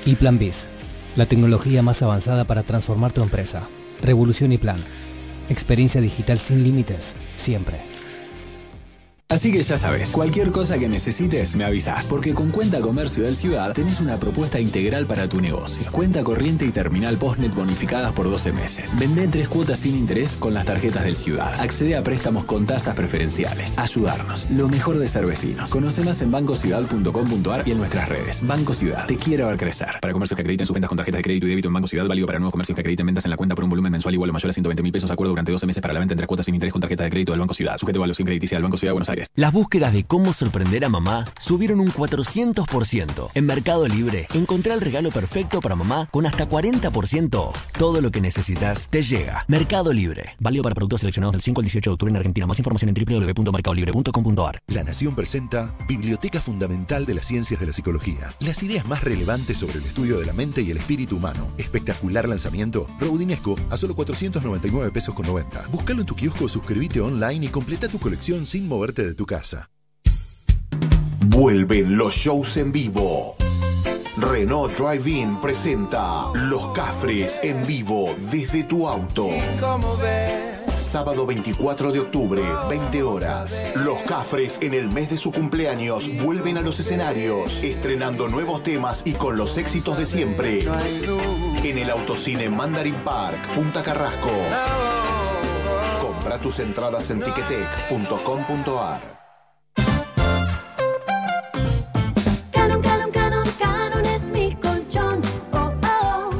Y 0.05 0.15
Plan 0.15 0.37
Biz, 0.37 0.67
la 1.15 1.25
tecnología 1.25 1.81
más 1.81 2.01
avanzada 2.01 2.45
para 2.45 2.63
transformar 2.63 3.11
tu 3.13 3.23
empresa. 3.23 3.63
Revolución 4.01 4.51
y 4.51 4.57
Plan. 4.57 4.83
Experiencia 5.49 6.01
digital 6.01 6.39
sin 6.39 6.63
límites, 6.63 7.15
siempre. 7.35 7.92
Así 9.33 9.51
que 9.51 9.63
ya 9.63 9.79
sabes, 9.79 10.11
cualquier 10.11 10.51
cosa 10.51 10.77
que 10.77 10.87
necesites 10.87 11.55
me 11.55 11.63
avisas, 11.63 12.05
porque 12.05 12.35
con 12.35 12.51
Cuenta 12.51 12.79
Comercio 12.81 13.23
del 13.23 13.35
Ciudad 13.35 13.73
tenés 13.73 13.99
una 13.99 14.19
propuesta 14.19 14.59
integral 14.59 15.07
para 15.07 15.27
tu 15.27 15.41
negocio. 15.41 15.91
Cuenta 15.91 16.23
corriente 16.23 16.65
y 16.65 16.69
terminal 16.69 17.17
postnet 17.17 17.51
bonificadas 17.51 18.11
por 18.11 18.29
12 18.29 18.51
meses. 18.51 18.95
Vende 18.95 19.23
en 19.23 19.31
tres 19.31 19.49
cuotas 19.49 19.79
sin 19.79 19.97
interés 19.97 20.37
con 20.37 20.53
las 20.53 20.65
tarjetas 20.65 21.03
del 21.03 21.15
Ciudad. 21.15 21.59
Accede 21.59 21.97
a 21.97 22.03
préstamos 22.03 22.45
con 22.45 22.67
tasas 22.67 22.93
preferenciales. 22.93 23.75
Ayudarnos. 23.75 24.45
Lo 24.51 24.69
mejor 24.69 24.99
de 24.99 25.07
ser 25.07 25.25
vecinos. 25.25 25.71
Conoce 25.71 26.03
más 26.03 26.21
en 26.21 26.29
bancociudad.com.ar 26.29 27.67
y 27.67 27.71
en 27.71 27.77
nuestras 27.79 28.09
redes. 28.09 28.45
Banco 28.45 28.71
Ciudad. 28.73 29.07
Te 29.07 29.17
quiero 29.17 29.47
ver 29.47 29.57
crecer. 29.57 29.97
Para 29.99 30.13
comercios 30.13 30.35
que 30.35 30.43
acrediten 30.43 30.67
sus 30.67 30.75
ventas 30.75 30.89
con 30.89 30.97
tarjetas 30.97 31.17
de 31.17 31.23
crédito 31.23 31.47
y 31.47 31.49
débito 31.49 31.69
en 31.69 31.73
Banco 31.73 31.87
Ciudad, 31.87 32.07
válido 32.07 32.27
para 32.27 32.37
nuevos 32.37 32.51
comercios 32.51 32.75
que 32.75 32.81
acrediten 32.81 33.07
ventas 33.07 33.25
en 33.25 33.31
la 33.31 33.37
cuenta 33.37 33.55
por 33.55 33.63
un 33.63 33.71
volumen 33.71 33.91
mensual 33.91 34.13
igual 34.13 34.29
o 34.29 34.33
mayor 34.33 34.51
a 34.51 34.53
120 34.53 34.83
mil 34.83 34.91
pesos. 34.91 35.09
Acuerdo 35.09 35.31
durante 35.31 35.51
12 35.51 35.65
meses 35.65 35.81
para 35.81 35.95
la 35.95 36.01
venta 36.01 36.13
en 36.13 36.17
tres 36.17 36.27
cuotas 36.27 36.45
sin 36.45 36.53
interés 36.53 36.71
con 36.71 36.81
tarjeta 36.81 37.03
de 37.03 37.09
crédito 37.09 37.31
del 37.31 37.39
Banco 37.39 37.55
Ciudad. 37.55 37.79
Sujeto 37.79 37.97
a 37.97 38.01
evaluación 38.01 38.27
crediticia 38.27 38.57
del 38.57 38.63
Banco 38.63 38.77
Ciudad 38.77 38.93
Buenos 38.93 39.09
Aires. 39.09 39.22
Las 39.35 39.53
búsquedas 39.53 39.93
de 39.93 40.03
cómo 40.03 40.33
sorprender 40.33 40.85
a 40.85 40.89
mamá 40.89 41.25
subieron 41.39 41.79
un 41.79 41.87
400%. 41.87 43.29
En 43.33 43.45
Mercado 43.45 43.87
Libre, 43.87 44.27
encontrá 44.33 44.73
el 44.73 44.81
regalo 44.81 45.11
perfecto 45.11 45.59
para 45.59 45.75
mamá 45.75 46.07
con 46.11 46.25
hasta 46.25 46.47
40% 46.47 47.35
off. 47.35 47.71
Todo 47.77 48.01
lo 48.01 48.11
que 48.11 48.21
necesitas 48.21 48.87
te 48.89 49.01
llega. 49.01 49.45
Mercado 49.47 49.93
Libre. 49.93 50.35
Válido 50.39 50.63
para 50.63 50.75
productos 50.75 51.01
seleccionados 51.01 51.33
del 51.33 51.41
5 51.41 51.61
al 51.61 51.65
18 51.65 51.89
de 51.89 51.93
octubre 51.93 52.11
en 52.11 52.17
Argentina. 52.17 52.47
Más 52.47 52.59
información 52.59 52.89
en 52.89 52.95
www.mercadolibre.com.ar. 52.95 54.61
La 54.67 54.83
Nación 54.83 55.15
presenta 55.15 55.75
Biblioteca 55.87 56.41
Fundamental 56.41 57.05
de 57.05 57.13
las 57.15 57.27
Ciencias 57.27 57.59
de 57.59 57.67
la 57.67 57.73
Psicología. 57.73 58.33
Las 58.39 58.63
ideas 58.63 58.85
más 58.85 59.03
relevantes 59.03 59.57
sobre 59.57 59.79
el 59.79 59.85
estudio 59.85 60.19
de 60.19 60.25
la 60.25 60.33
mente 60.33 60.61
y 60.61 60.71
el 60.71 60.77
espíritu 60.77 61.17
humano. 61.17 61.47
Espectacular 61.57 62.27
lanzamiento. 62.27 62.87
Rodinesco 62.99 63.55
a 63.69 63.77
solo 63.77 63.95
499 63.95 64.91
pesos 64.91 65.13
con 65.13 65.25
90. 65.25 65.67
Búscalo 65.71 66.01
en 66.01 66.07
tu 66.07 66.15
kiosco, 66.15 66.47
suscríbete 66.47 67.01
online 67.01 67.45
y 67.45 67.49
completa 67.49 67.87
tu 67.87 67.99
colección 67.99 68.45
sin 68.45 68.67
moverte 68.67 69.02
de 69.05 69.15
tu 69.15 69.25
casa. 69.25 69.69
Vuelven 71.25 71.97
los 71.97 72.13
shows 72.13 72.57
en 72.57 72.71
vivo. 72.71 73.35
Renault 74.17 74.77
Drive-In 74.77 75.41
presenta 75.41 76.27
Los 76.35 76.67
Cafres 76.67 77.39
en 77.41 77.65
vivo 77.65 78.15
desde 78.31 78.63
tu 78.63 78.87
auto. 78.87 79.29
Sábado 80.75 81.25
24 81.25 81.91
de 81.91 81.99
octubre, 82.01 82.43
20 82.69 83.01
horas. 83.01 83.65
Los 83.77 84.03
Cafres 84.03 84.59
en 84.61 84.75
el 84.75 84.91
mes 84.91 85.09
de 85.09 85.17
su 85.17 85.31
cumpleaños 85.31 86.07
vuelven 86.23 86.57
a 86.59 86.61
los 86.61 86.79
escenarios, 86.79 87.63
estrenando 87.63 88.27
nuevos 88.27 88.61
temas 88.61 89.01
y 89.03 89.13
con 89.13 89.35
los 89.35 89.57
éxitos 89.57 89.97
de 89.97 90.05
siempre. 90.05 90.67
En 91.63 91.77
el 91.79 91.89
autocine 91.89 92.49
Mandarin 92.49 92.95
Park, 92.95 93.39
Punta 93.55 93.81
Carrasco. 93.81 94.29
Compra 96.23 96.39
tus 96.39 96.59
entradas 96.59 97.09
en 97.09 97.21
ticketek.com.ar. 97.21 99.01
Canon, 102.53 102.81
Canon, 102.81 103.11
Canon, 103.11 103.49
Canon 103.59 104.05
es 104.05 104.21
mi 104.29 104.55
colchón. 104.55 105.21
Oh, 105.51 105.73
oh. 105.83 106.31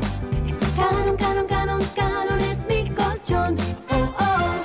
Canon, 0.78 1.18
Canon, 1.18 1.48
Canon, 1.48 1.82
Canon 1.98 2.40
es 2.40 2.66
mi 2.66 2.90
colchón. 2.96 3.58
Oh, 3.90 4.16
oh. 4.20 4.64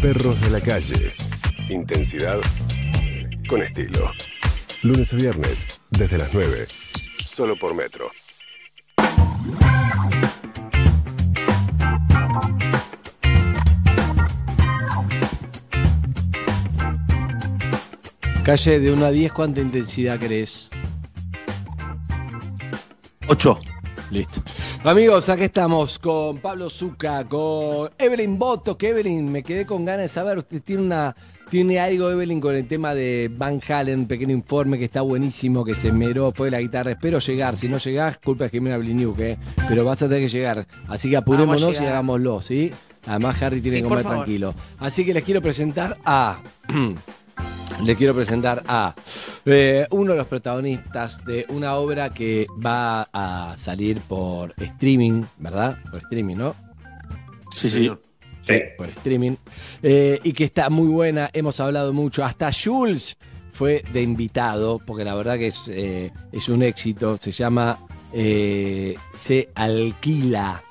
Perros 0.00 0.40
de 0.40 0.48
la 0.48 0.62
calle. 0.62 1.12
Intensidad 1.68 2.40
con 3.50 3.60
estilo. 3.60 4.10
Lunes 4.82 5.12
a 5.12 5.16
viernes, 5.16 5.66
desde 5.90 6.16
las 6.16 6.32
9. 6.32 6.68
Solo 7.22 7.54
por 7.56 7.74
Metro. 7.74 8.10
Calle 18.44 18.80
de 18.80 18.90
1 18.90 19.06
a 19.06 19.10
10, 19.12 19.32
¿cuánta 19.32 19.60
intensidad 19.60 20.18
querés? 20.18 20.68
8. 23.28 23.58
Listo. 24.10 24.42
Amigos, 24.82 25.28
aquí 25.28 25.44
estamos 25.44 25.96
con 26.00 26.38
Pablo 26.38 26.68
Zuca, 26.68 27.24
con 27.24 27.90
Evelyn 27.96 28.36
Boto, 28.40 28.76
que 28.76 28.88
Evelyn, 28.88 29.30
me 29.30 29.44
quedé 29.44 29.64
con 29.64 29.84
ganas 29.84 30.02
de 30.02 30.08
saber, 30.08 30.38
usted 30.38 30.60
tiene 30.60 30.82
una 30.82 31.14
tiene 31.50 31.78
algo 31.78 32.10
Evelyn 32.10 32.40
con 32.40 32.56
el 32.56 32.66
tema 32.66 32.94
de 32.94 33.30
Van 33.32 33.60
Halen, 33.68 34.00
un 34.00 34.06
pequeño 34.08 34.34
informe 34.34 34.76
que 34.76 34.86
está 34.86 35.02
buenísimo, 35.02 35.64
que 35.64 35.74
se 35.76 35.92
meró, 35.92 36.32
fue 36.34 36.50
la 36.50 36.60
guitarra. 36.60 36.92
Espero 36.92 37.20
llegar, 37.20 37.56
si 37.56 37.68
no 37.68 37.78
llegás, 37.78 38.18
culpa 38.18 38.44
de 38.44 38.50
Jimena 38.50 38.76
Bliniuk, 38.78 39.20
¿eh? 39.20 39.38
pero 39.68 39.84
vas 39.84 40.02
a 40.02 40.08
tener 40.08 40.22
que 40.22 40.30
llegar. 40.30 40.66
Así 40.88 41.10
que 41.10 41.16
apurémonos 41.18 41.60
Vamos 41.60 41.78
a 41.78 41.84
y 41.84 41.86
hagámoslo, 41.86 42.40
¿sí? 42.40 42.72
Además 43.06 43.40
Harry 43.42 43.60
tiene 43.60 43.76
Sí, 43.76 43.82
que 43.82 43.88
comer 43.88 44.04
tranquilo. 44.04 44.54
Así 44.78 45.04
que 45.04 45.14
les 45.14 45.22
quiero 45.22 45.40
presentar 45.40 45.98
a... 46.04 46.40
Les 47.84 47.96
quiero 47.96 48.14
presentar 48.14 48.62
a 48.66 48.94
eh, 49.44 49.86
uno 49.90 50.12
de 50.12 50.18
los 50.18 50.26
protagonistas 50.26 51.24
de 51.24 51.46
una 51.48 51.74
obra 51.74 52.10
que 52.10 52.46
va 52.64 53.08
a 53.12 53.54
salir 53.58 54.00
por 54.00 54.54
streaming, 54.56 55.24
¿verdad? 55.38 55.78
Por 55.90 56.00
streaming, 56.00 56.36
¿no? 56.36 56.54
Sí, 57.54 57.70
sí. 57.70 57.90
Sí, 58.46 58.54
por 58.76 58.88
streaming. 58.88 59.36
Eh, 59.82 60.20
y 60.22 60.32
que 60.32 60.44
está 60.44 60.68
muy 60.68 60.88
buena, 60.88 61.30
hemos 61.32 61.60
hablado 61.60 61.92
mucho. 61.92 62.24
Hasta 62.24 62.50
Jules 62.52 63.16
fue 63.52 63.84
de 63.92 64.02
invitado, 64.02 64.80
porque 64.84 65.04
la 65.04 65.14
verdad 65.14 65.38
que 65.38 65.48
es, 65.48 65.56
eh, 65.68 66.10
es 66.32 66.48
un 66.48 66.62
éxito. 66.62 67.16
Se 67.18 67.30
llama 67.30 67.78
eh, 68.12 68.96
Se 69.12 69.50
Alquila. 69.54 70.62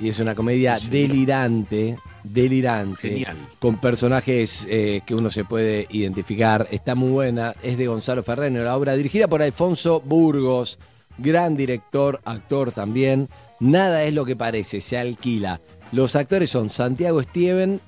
Y 0.00 0.08
es 0.08 0.18
una 0.18 0.34
comedia 0.34 0.78
delirante. 0.90 1.96
Delirante. 2.24 3.08
Genial. 3.08 3.36
Con 3.60 3.76
personajes 3.76 4.66
eh, 4.68 5.02
que 5.06 5.14
uno 5.14 5.30
se 5.30 5.44
puede 5.44 5.86
identificar. 5.90 6.66
Está 6.70 6.94
muy 6.94 7.10
buena. 7.10 7.54
Es 7.62 7.78
de 7.78 7.86
Gonzalo 7.86 8.22
Ferrero, 8.24 8.64
la 8.64 8.76
obra 8.76 8.96
dirigida 8.96 9.28
por 9.28 9.42
Alfonso 9.42 10.00
Burgos, 10.00 10.78
gran 11.18 11.56
director, 11.56 12.20
actor 12.24 12.72
también. 12.72 13.28
Nada 13.60 14.02
es 14.02 14.14
lo 14.14 14.24
que 14.24 14.34
parece, 14.34 14.80
se 14.80 14.98
alquila. 14.98 15.60
Los 15.92 16.16
actores 16.16 16.50
son 16.50 16.70
Santiago 16.70 17.22
Steven 17.22 17.80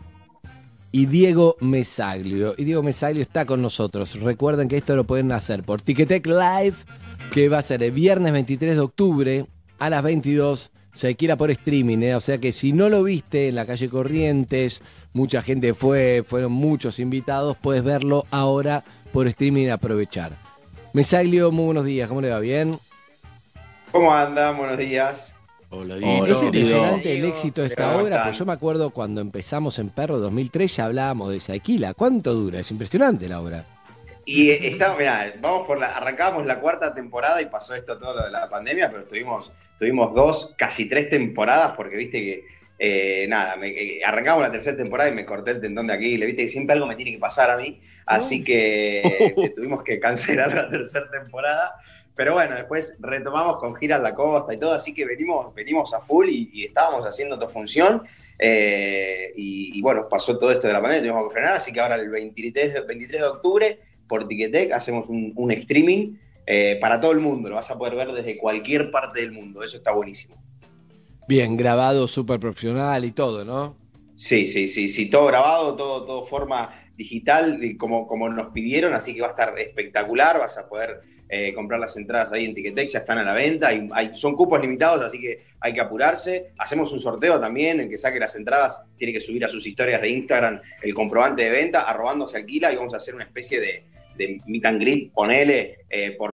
y 0.93 1.07
Diego 1.07 1.57
Mesaglio. 1.61 2.55
Y 2.57 2.65
Diego 2.65 2.83
Mesaglio 2.83 3.23
está 3.23 3.45
con 3.45 3.61
nosotros. 3.61 4.21
Recuerden 4.21 4.69
que 4.69 4.77
esto 4.77 4.95
lo 4.95 5.05
pueden 5.05 5.33
hacer 5.33 5.63
por 5.63 5.81
Ticketek 5.83 6.27
Live, 6.27 6.77
que 7.33 7.49
va 7.49 7.59
a 7.59 7.63
ser 7.63 7.83
el 7.83 7.91
viernes 7.91 8.33
23 8.33 8.77
de 8.77 8.81
octubre 8.81 9.47
a 9.79 9.91
las 9.91 10.03
22. 10.03 10.71
Se 10.97 11.15
por 11.37 11.51
streaming, 11.51 11.99
¿eh? 11.99 12.15
o 12.15 12.21
sea 12.21 12.39
que 12.39 12.53
si 12.53 12.73
no 12.73 12.89
lo 12.89 13.03
viste 13.03 13.49
en 13.49 13.55
la 13.55 13.67
calle 13.67 13.91
Corrientes, 13.91 14.83
mucha 15.13 15.43
gente 15.43 15.75
fue, 15.75 16.25
fueron 16.27 16.53
muchos 16.53 16.99
invitados, 17.01 17.59
puedes 17.59 17.85
verlo 17.85 18.25
ahora 18.31 18.83
por 19.13 19.27
streaming 19.27 19.67
y 19.67 19.69
aprovechar. 19.69 20.33
Mesaglio, 20.95 21.53
muy 21.53 21.67
buenos 21.67 21.85
días, 21.85 22.09
¿cómo 22.09 22.23
le 22.23 22.31
va? 22.31 22.39
¿Bien? 22.39 22.79
¿Cómo 23.93 24.11
andan? 24.15 24.57
Buenos 24.57 24.79
días. 24.79 25.35
Hola, 25.69 25.97
es 25.97 26.43
impresionante 26.43 27.19
el 27.19 27.27
éxito 27.27 27.61
de 27.61 27.67
esta 27.67 27.93
¿Cómo 27.93 28.05
obra, 28.05 28.25
pues 28.25 28.39
yo 28.39 28.47
me 28.47 28.55
acuerdo 28.55 28.89
cuando 28.89 29.21
empezamos 29.21 29.79
en 29.79 29.91
Perro 29.91 30.17
2003 30.17 30.77
ya 30.77 30.87
hablábamos 30.87 31.31
de 31.31 31.41
Saquila. 31.41 31.93
¿Cuánto 31.93 32.33
dura? 32.33 32.61
Es 32.61 32.71
impresionante 32.71 33.29
la 33.29 33.43
obra. 33.43 33.67
Y 34.25 34.49
eh, 34.49 34.69
está, 34.69 34.97
mirá, 34.97 35.35
vamos 35.43 35.67
por 35.67 35.79
la, 35.79 35.89
arrancamos 35.89 36.47
la 36.47 36.59
cuarta 36.59 36.95
temporada 36.95 37.43
y 37.43 37.47
pasó 37.47 37.75
esto 37.75 37.99
todo 37.99 38.15
lo 38.15 38.25
de 38.25 38.31
la 38.31 38.49
pandemia, 38.49 38.91
pero 38.91 39.05
tuvimos, 39.05 39.53
tuvimos 39.79 40.15
dos, 40.15 40.55
casi 40.57 40.87
tres 40.89 41.09
temporadas, 41.11 41.73
porque 41.77 41.97
viste 41.97 42.21
que, 42.23 42.45
eh, 42.79 43.27
nada, 43.29 43.57
me- 43.57 43.69
eh, 43.69 44.01
arrancamos 44.05 44.43
la 44.43 44.51
tercera 44.53 44.77
temporada 44.77 45.11
y 45.11 45.15
me 45.15 45.25
corté 45.25 45.53
el 45.53 45.61
tendón 45.61 45.87
de 45.87 45.93
aquí, 45.95 46.17
le 46.17 46.27
viste 46.27 46.43
que 46.43 46.49
siempre 46.49 46.75
algo 46.75 46.87
me 46.87 46.97
tiene 46.97 47.13
que 47.13 47.19
pasar 47.19 47.51
a 47.51 47.57
mí, 47.57 47.81
así 48.07 48.43
que 48.45 49.01
eh, 49.37 49.53
tuvimos 49.57 49.83
que 49.83 49.99
cancelar 49.99 50.55
la 50.55 50.69
tercera 50.69 51.11
temporada. 51.11 51.75
Pero 52.15 52.33
bueno, 52.33 52.55
después 52.55 52.97
retomamos 52.99 53.57
con 53.59 53.75
giras 53.77 54.01
la 54.01 54.15
costa 54.15 54.55
y 54.55 54.59
todo, 54.59 54.73
así 54.73 54.95
que 54.95 55.05
venimos, 55.05 55.55
venimos 55.55 55.93
a 55.93 56.01
full 56.01 56.29
y, 56.31 56.49
y 56.53 56.65
estábamos 56.65 57.05
haciendo 57.05 57.39
tu 57.39 57.47
función. 57.47 58.03
eh, 58.39 59.33
y, 59.37 59.79
y 59.79 59.83
bueno, 59.83 60.09
pasó 60.09 60.39
todo 60.39 60.51
esto 60.51 60.67
de 60.67 60.73
la 60.73 60.81
pandemia, 60.83 61.11
tuvimos 61.11 61.29
que 61.29 61.35
frenar, 61.35 61.55
así 61.55 61.73
que 61.73 61.81
ahora 61.81 61.97
el 61.97 62.09
23, 62.09 62.73
de- 62.75 62.81
23 62.83 63.21
de 63.21 63.27
octubre 63.29 63.79
por 64.09 64.27
Ticketek 64.29 64.73
hacemos 64.73 65.09
un, 65.09 65.33
un 65.37 65.51
streaming 65.53 66.15
eh, 66.47 66.79
para 66.81 67.01
todo 67.01 67.13
el 67.13 67.21
mundo, 67.21 67.49
lo 67.49 67.57
vas 67.57 67.71
a 67.71 67.77
poder 67.79 67.95
ver 67.97 68.13
desde 68.13 68.39
cualquier 68.39 68.91
parte 68.91 69.21
del 69.21 69.33
mundo, 69.33 69.63
eso 69.63 69.77
está 69.77 69.93
buenísimo. 69.93 70.37
Bien, 71.29 71.57
grabado, 71.57 72.07
súper 72.07 72.39
profesional 72.39 73.05
y 73.05 73.11
todo, 73.11 73.45
¿no? 73.45 73.77
Sí, 74.17 74.47
sí, 74.47 74.69
sí, 74.69 74.89
sí, 74.89 75.11
todo 75.11 75.27
grabado, 75.27 75.75
todo, 75.77 76.05
todo 76.07 76.23
forma 76.25 76.83
digital, 76.97 77.59
como, 77.79 78.07
como 78.07 78.29
nos 78.31 78.53
pidieron, 78.53 78.95
así 78.95 79.15
que 79.15 79.21
va 79.21 79.27
a 79.29 79.31
estar 79.31 79.59
espectacular, 79.59 80.39
vas 80.39 80.57
a 80.57 80.67
poder 80.69 81.01
eh, 81.29 81.53
comprar 81.53 81.81
las 81.81 81.97
entradas 81.97 82.33
ahí 82.33 82.45
en 82.47 82.55
Ticketek, 82.55 82.89
ya 82.89 83.01
están 83.01 83.19
a 83.19 83.25
la 83.25 83.35
venta, 83.35 83.69
hay, 83.69 83.89
hay- 83.93 84.15
son 84.15 84.35
cupos 84.37 84.61
limitados, 84.61 85.03
así 85.05 85.21
que 85.21 85.45
hay 85.61 85.75
que 85.75 85.81
apurarse. 85.81 86.53
Hacemos 86.57 86.93
un 86.93 87.01
sorteo 87.01 87.39
también, 87.41 87.81
el 87.81 87.89
que 87.91 87.99
saque 87.99 88.19
las 88.21 88.37
entradas 88.37 88.81
tiene 88.97 89.13
que 89.13 89.21
subir 89.21 89.45
a 89.45 89.49
sus 89.49 89.67
historias 89.67 90.01
de 90.01 90.09
Instagram 90.09 90.61
el 90.81 90.95
comprobante 90.95 91.43
de 91.43 91.51
venta, 91.51 91.83
arrobando 91.83 92.27
se 92.27 92.39
alquila 92.39 92.73
y 92.73 92.77
vamos 92.77 92.95
a 92.95 92.99
hacer 92.99 93.15
una 93.15 93.25
especie 93.25 93.61
de, 93.61 93.85
de 94.17 94.41
meet 94.47 94.65
and 94.65 94.81
greet, 94.81 95.13
ponele, 95.13 95.79
eh, 95.91 96.13
por 96.13 96.31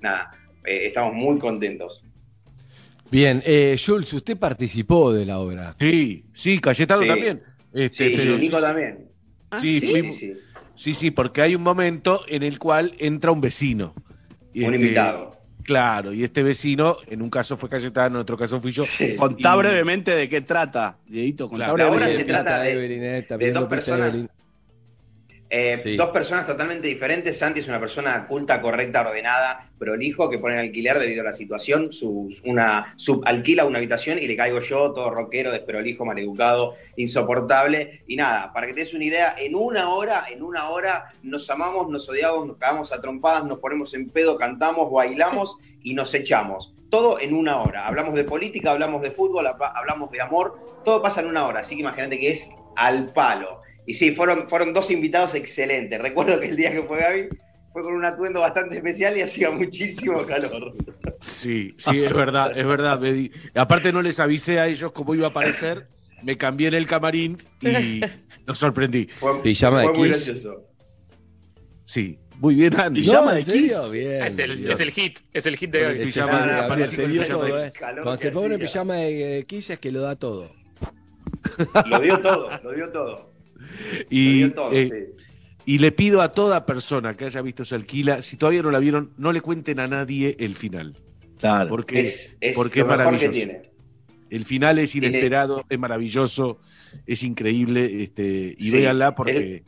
nada, 0.00 0.30
eh, 0.64 0.86
estamos 0.86 1.14
muy 1.14 1.38
contentos. 1.38 2.02
Bien, 3.10 3.42
eh, 3.44 3.76
Jules, 3.84 4.12
usted 4.12 4.36
participó 4.36 5.12
de 5.12 5.26
la 5.26 5.38
obra. 5.40 5.74
Sí, 5.78 6.24
sí, 6.32 6.60
Cayetano 6.60 7.02
Sí. 7.02 7.08
también. 7.08 7.42
Este, 7.72 8.08
Sí, 8.08 8.14
pero 8.16 8.34
sí, 8.36 8.40
Nico 8.42 8.56
sí, 8.58 8.62
también. 8.62 8.98
Sí, 9.60 9.80
sí, 9.80 9.86
fuimos- 9.90 10.16
sí, 10.16 10.32
sí. 10.34 10.40
sí, 10.76 10.94
sí, 10.94 11.10
porque 11.10 11.42
hay 11.42 11.54
un 11.56 11.62
momento 11.62 12.22
en 12.28 12.42
el 12.44 12.58
cual 12.58 12.94
entra 12.98 13.32
un 13.32 13.40
vecino. 13.40 13.94
Y 14.52 14.64
Un 14.64 14.74
invitado. 14.74 15.38
Claro, 15.62 16.12
y 16.12 16.24
este 16.24 16.42
vecino, 16.42 16.96
en 17.06 17.20
un 17.22 17.30
caso 17.30 17.56
fue 17.56 17.68
Cayetano, 17.68 18.16
en 18.16 18.22
otro 18.22 18.36
caso 18.36 18.60
fui 18.60 18.72
yo. 18.72 18.82
Contá 19.16 19.54
Y- 19.54 19.58
brevemente 19.58 20.12
de 20.12 20.28
qué 20.28 20.40
trata, 20.40 20.98
Dieguito. 21.06 21.48
Contá 21.48 21.66
Claro. 21.66 21.74
brevemente. 21.74 22.04
Ahora 22.04 22.16
se 22.16 22.24
trata 22.24 22.60
de- 22.62 22.72
Evelyn, 22.72 23.02
eh, 23.02 23.18
está 23.18 23.36
de 23.36 23.44
viendo 23.44 23.60
dos 23.60 23.68
personas. 23.68 24.26
Eh, 25.52 25.78
Sí. 25.82 25.96
Dos 25.96 26.10
personas 26.10 26.46
totalmente 26.46 26.86
diferentes. 26.86 27.36
Santi 27.36 27.58
es 27.58 27.66
una 27.66 27.80
persona 27.80 28.26
culta, 28.28 28.62
correcta, 28.62 29.00
ordenada, 29.00 29.68
prolijo, 29.78 30.30
que 30.30 30.38
pone 30.38 30.54
en 30.54 30.60
alquiler 30.60 30.98
debido 31.00 31.22
a 31.22 31.24
la 31.24 31.32
situación. 31.32 31.92
Su, 31.92 32.32
una, 32.44 32.94
sub- 32.96 33.22
alquila 33.26 33.64
una 33.64 33.78
habitación 33.78 34.18
y 34.20 34.28
le 34.28 34.36
caigo 34.36 34.60
yo, 34.60 34.92
todo 34.92 35.10
rockero, 35.10 35.50
desprolijo, 35.50 36.04
maleducado, 36.04 36.76
insoportable. 36.96 38.02
Y 38.06 38.16
nada, 38.16 38.52
para 38.52 38.66
que 38.66 38.74
te 38.74 38.80
des 38.80 38.94
una 38.94 39.04
idea, 39.04 39.34
en 39.36 39.54
una 39.54 39.90
hora, 39.90 40.24
en 40.30 40.42
una 40.42 40.68
hora 40.70 41.06
nos 41.22 41.48
amamos, 41.50 41.88
nos 41.88 42.08
odiamos, 42.08 42.46
nos 42.46 42.56
cagamos 42.56 42.92
a 42.92 43.00
trompadas, 43.00 43.44
nos 43.44 43.58
ponemos 43.58 43.92
en 43.94 44.08
pedo, 44.08 44.36
cantamos, 44.36 44.90
bailamos 44.90 45.56
y 45.82 45.94
nos 45.94 46.14
echamos. 46.14 46.72
Todo 46.90 47.20
en 47.20 47.34
una 47.34 47.60
hora. 47.60 47.86
Hablamos 47.86 48.14
de 48.14 48.24
política, 48.24 48.72
hablamos 48.72 49.02
de 49.02 49.10
fútbol, 49.10 49.46
habla- 49.46 49.72
hablamos 49.76 50.10
de 50.10 50.20
amor. 50.20 50.58
Todo 50.84 51.00
pasa 51.02 51.20
en 51.20 51.26
una 51.26 51.46
hora. 51.46 51.60
Así 51.60 51.74
que 51.76 51.82
imagínate 51.82 52.18
que 52.18 52.30
es 52.30 52.50
al 52.76 53.06
palo. 53.12 53.60
Y 53.86 53.94
sí, 53.94 54.12
fueron, 54.12 54.48
fueron 54.48 54.72
dos 54.72 54.90
invitados 54.90 55.34
excelentes. 55.34 56.00
Recuerdo 56.00 56.38
que 56.40 56.46
el 56.48 56.56
día 56.56 56.70
que 56.72 56.82
fue 56.82 57.00
Gaby 57.00 57.28
fue 57.72 57.82
con 57.82 57.94
un 57.94 58.04
atuendo 58.04 58.40
bastante 58.40 58.76
especial 58.76 59.16
y 59.16 59.22
hacía 59.22 59.50
muchísimo 59.50 60.22
calor. 60.24 60.74
Sí, 61.26 61.74
sí, 61.78 62.02
es 62.04 62.12
verdad, 62.12 62.56
es 62.56 62.66
verdad. 62.66 63.00
me 63.00 63.12
di- 63.12 63.30
Aparte 63.54 63.92
no 63.92 64.02
les 64.02 64.18
avisé 64.20 64.60
a 64.60 64.66
ellos 64.68 64.92
cómo 64.92 65.14
iba 65.14 65.26
a 65.26 65.30
aparecer, 65.30 65.88
me 66.22 66.36
cambié 66.36 66.68
en 66.68 66.74
el 66.74 66.86
camarín 66.86 67.38
y 67.60 68.00
los 68.46 68.58
sorprendí. 68.58 69.06
Fue, 69.06 69.42
Pijama 69.42 69.80
de 69.80 69.88
fue 69.88 69.98
muy 69.98 70.08
Kiss. 70.08 70.26
gracioso. 70.26 70.66
Sí, 71.84 72.18
muy 72.38 72.54
bien, 72.54 72.78
Andy. 72.78 73.00
Pijama 73.00 73.32
No, 73.32 73.36
de. 73.36 73.44
Kiss. 73.44 73.90
Bien. 73.90 74.22
Es 74.24 74.38
el, 74.38 74.56
bien. 74.56 74.70
es 74.70 74.80
el 74.80 74.90
hit, 74.92 75.18
es 75.32 75.46
el 75.46 75.56
hit 75.56 75.70
de 75.70 75.80
Gaby. 75.80 76.04
Pijama 76.04 76.46
de- 76.46 76.68
con 76.68 76.76
dio 76.78 76.84
el 76.84 77.26
pijama 77.26 77.26
todo, 77.46 77.56
de- 77.56 77.66
eh. 77.66 77.72
calor 77.78 78.04
Cuando 78.04 78.22
se 78.22 78.30
pone 78.30 78.58
pijama 78.58 78.94
de 78.96 79.44
Kiss 79.48 79.70
es 79.70 79.78
que 79.78 79.90
lo 79.92 80.00
da 80.02 80.16
todo. 80.16 80.50
Lo 81.86 82.00
dio 82.00 82.18
todo, 82.20 82.48
lo 82.62 82.72
dio 82.72 82.90
todo. 82.90 83.29
Y, 84.08 84.50
todo, 84.50 84.72
eh, 84.72 85.08
sí. 85.16 85.24
y 85.64 85.78
le 85.78 85.92
pido 85.92 86.22
a 86.22 86.32
toda 86.32 86.66
persona 86.66 87.14
que 87.14 87.26
haya 87.26 87.42
visto 87.42 87.64
Se 87.64 87.74
Alquila, 87.74 88.22
si 88.22 88.36
todavía 88.36 88.62
no 88.62 88.70
la 88.70 88.78
vieron, 88.78 89.12
no 89.16 89.32
le 89.32 89.40
cuenten 89.40 89.80
a 89.80 89.86
nadie 89.86 90.36
el 90.38 90.54
final. 90.54 90.96
Claro. 91.38 91.68
Porque 91.68 92.00
Es, 92.00 92.36
es 92.40 92.54
porque 92.54 92.80
es 92.80 92.86
maravilloso. 92.86 93.38
El 94.30 94.44
final 94.44 94.78
es 94.78 94.94
inesperado, 94.94 95.64
es 95.68 95.78
maravilloso, 95.78 96.60
es 97.06 97.22
increíble. 97.22 98.04
Este, 98.04 98.54
y 98.56 98.70
Sí, 98.70 98.70
véanla 98.70 99.14
porque. 99.14 99.64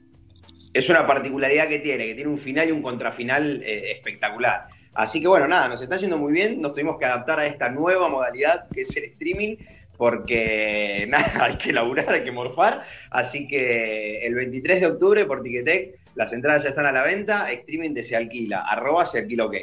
Es 0.72 0.88
una 0.88 1.06
particularidad 1.06 1.68
que 1.68 1.80
tiene, 1.80 2.06
que 2.06 2.14
tiene 2.14 2.30
un 2.30 2.38
final 2.38 2.68
y 2.68 2.72
un 2.72 2.80
contrafinal 2.80 3.62
eh, 3.62 3.90
espectacular. 3.90 4.68
Así 4.94 5.20
que 5.20 5.28
bueno, 5.28 5.48
nada, 5.48 5.68
nos 5.68 5.82
está 5.82 5.96
yendo 5.96 6.18
muy 6.18 6.32
bien, 6.32 6.60
nos 6.60 6.72
tuvimos 6.72 6.98
que 6.98 7.06
adaptar 7.06 7.40
a 7.40 7.46
esta 7.46 7.70
nueva 7.70 8.08
modalidad 8.08 8.68
que 8.72 8.82
es 8.82 8.96
el 8.96 9.04
streaming, 9.04 9.56
porque 10.02 11.06
nada, 11.08 11.44
hay 11.44 11.56
que 11.58 11.72
laburar, 11.72 12.10
hay 12.12 12.24
que 12.24 12.32
morfar. 12.32 12.84
Así 13.08 13.46
que 13.46 14.26
el 14.26 14.34
23 14.34 14.80
de 14.80 14.86
octubre 14.88 15.24
por 15.26 15.44
Ticketek, 15.44 15.94
las 16.16 16.32
entradas 16.32 16.64
ya 16.64 16.70
están 16.70 16.86
a 16.86 16.92
la 16.92 17.04
venta, 17.04 17.48
streaming 17.52 17.90
de 17.94 18.02
Se 18.02 18.16
Alquila, 18.16 18.62
arroba 18.62 19.06
Se 19.06 19.20
Alquila 19.20 19.44
OK. 19.44 19.54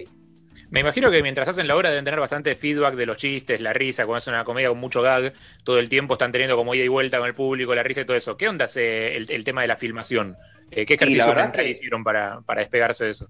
Me 0.71 0.79
imagino 0.79 1.11
que 1.11 1.21
mientras 1.21 1.45
hacen 1.49 1.67
la 1.67 1.75
obra 1.75 1.89
deben 1.89 2.05
tener 2.05 2.21
bastante 2.21 2.55
feedback 2.55 2.95
de 2.95 3.05
los 3.05 3.17
chistes, 3.17 3.59
la 3.59 3.73
risa, 3.73 4.05
cuando 4.05 4.19
es 4.19 4.27
una 4.27 4.45
comedia 4.45 4.69
con 4.69 4.77
mucho 4.77 5.01
gag, 5.01 5.33
todo 5.65 5.77
el 5.77 5.89
tiempo 5.89 6.13
están 6.13 6.31
teniendo 6.31 6.55
como 6.55 6.73
ida 6.73 6.85
y 6.85 6.87
vuelta 6.87 7.17
con 7.17 7.27
el 7.27 7.33
público, 7.33 7.75
la 7.75 7.83
risa 7.83 8.01
y 8.01 8.05
todo 8.05 8.15
eso. 8.15 8.37
¿Qué 8.37 8.47
onda 8.47 8.63
ese- 8.65 9.17
el, 9.17 9.29
el 9.29 9.43
tema 9.43 9.61
de 9.61 9.67
la 9.67 9.75
filmación? 9.75 10.37
Eh, 10.71 10.85
¿Qué 10.85 10.93
ejercicio 10.93 11.33
mental 11.33 11.51
que- 11.65 11.69
hicieron 11.71 12.01
para, 12.05 12.39
para 12.45 12.61
despegarse 12.61 13.03
de 13.05 13.11
eso? 13.11 13.29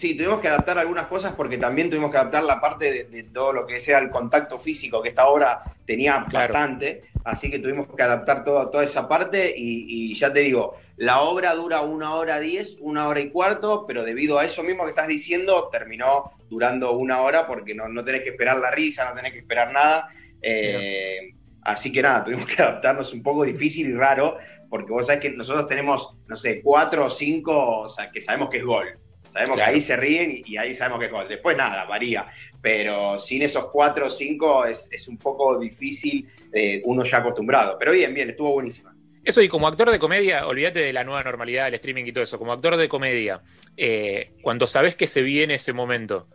Sí, 0.00 0.14
tuvimos 0.14 0.40
que 0.40 0.48
adaptar 0.48 0.78
algunas 0.78 1.08
cosas 1.08 1.34
porque 1.36 1.58
también 1.58 1.90
tuvimos 1.90 2.10
que 2.10 2.16
adaptar 2.16 2.42
la 2.44 2.58
parte 2.58 2.90
de, 2.90 3.04
de 3.04 3.22
todo 3.24 3.52
lo 3.52 3.66
que 3.66 3.80
sea 3.80 3.98
el 3.98 4.08
contacto 4.08 4.58
físico, 4.58 5.02
que 5.02 5.10
esta 5.10 5.26
obra 5.28 5.62
tenía 5.84 6.24
Claro. 6.26 6.54
bastante, 6.54 7.02
así 7.22 7.50
que 7.50 7.58
tuvimos 7.58 7.86
que 7.94 8.02
adaptar 8.02 8.42
todo- 8.42 8.70
toda 8.70 8.82
esa 8.82 9.06
parte 9.06 9.52
y, 9.54 10.10
y 10.10 10.14
ya 10.14 10.32
te 10.32 10.40
digo, 10.40 10.74
la 10.96 11.20
obra 11.20 11.54
dura 11.54 11.82
una 11.82 12.14
hora 12.14 12.40
diez, 12.40 12.78
una 12.80 13.08
hora 13.08 13.20
y 13.20 13.28
cuarto, 13.28 13.84
pero 13.86 14.02
debido 14.02 14.38
a 14.38 14.46
eso 14.46 14.62
mismo 14.62 14.84
que 14.84 14.88
estás 14.90 15.06
diciendo, 15.06 15.68
terminó 15.70 16.32
durando 16.48 16.92
una 16.92 17.20
hora 17.20 17.46
porque 17.46 17.74
no, 17.74 17.86
no 17.86 18.02
tenés 18.02 18.22
que 18.22 18.30
esperar 18.30 18.56
la 18.58 18.70
risa, 18.70 19.06
no 19.06 19.14
tenés 19.14 19.32
que 19.32 19.40
esperar 19.40 19.70
nada. 19.70 20.08
Eh, 20.40 21.34
así 21.60 21.92
que 21.92 22.00
nada, 22.00 22.24
tuvimos 22.24 22.46
que 22.46 22.62
adaptarnos 22.62 23.12
un 23.12 23.22
poco 23.22 23.44
difícil 23.44 23.90
y 23.90 23.94
raro, 23.94 24.38
porque 24.70 24.92
vos 24.92 25.06
sabés 25.06 25.20
que 25.20 25.28
nosotros 25.30 25.66
tenemos, 25.66 26.16
no 26.26 26.36
sé, 26.36 26.62
cuatro 26.62 27.04
o 27.04 27.10
cinco, 27.10 27.80
o 27.80 27.88
sea, 27.90 28.10
que 28.10 28.22
sabemos 28.22 28.48
que 28.48 28.56
es 28.60 28.64
gol. 28.64 28.86
Sabemos 29.32 29.56
Claro. 29.56 29.70
que 29.70 29.76
ahí 29.76 29.80
se 29.80 29.96
ríen 29.96 30.30
y, 30.32 30.42
y 30.52 30.56
ahí 30.56 30.74
sabemos 30.74 31.00
que 31.00 31.08
gol. 31.08 31.26
Después 31.28 31.56
nada, 31.56 31.84
varía. 31.84 32.26
Pero 32.60 33.18
sin 33.18 33.42
esos 33.42 33.66
cuatro 33.66 34.06
o 34.06 34.10
cinco 34.10 34.64
es, 34.66 34.88
es 34.90 35.08
un 35.08 35.16
poco 35.18 35.58
difícil, 35.58 36.28
eh, 36.52 36.82
uno 36.84 37.04
ya 37.04 37.18
acostumbrado. 37.18 37.76
Pero 37.78 37.92
bien, 37.92 38.12
bien, 38.12 38.30
estuvo 38.30 38.52
buenísima. 38.52 38.94
Eso, 39.24 39.40
y 39.42 39.48
como 39.48 39.68
actor 39.68 39.90
de 39.90 39.98
comedia, 39.98 40.46
olvídate 40.46 40.80
de 40.80 40.92
la 40.92 41.04
nueva 41.04 41.22
normalidad, 41.22 41.66
del 41.66 41.74
streaming 41.74 42.04
y 42.06 42.12
todo 42.12 42.24
eso. 42.24 42.38
Como 42.38 42.52
actor 42.52 42.76
de 42.76 42.88
comedia, 42.88 43.42
eh, 43.76 44.32
cuando 44.42 44.66
sabes 44.66 44.96
que 44.96 45.06
se 45.06 45.22
viene 45.22 45.54
ese 45.54 45.72
momento, 45.72 46.26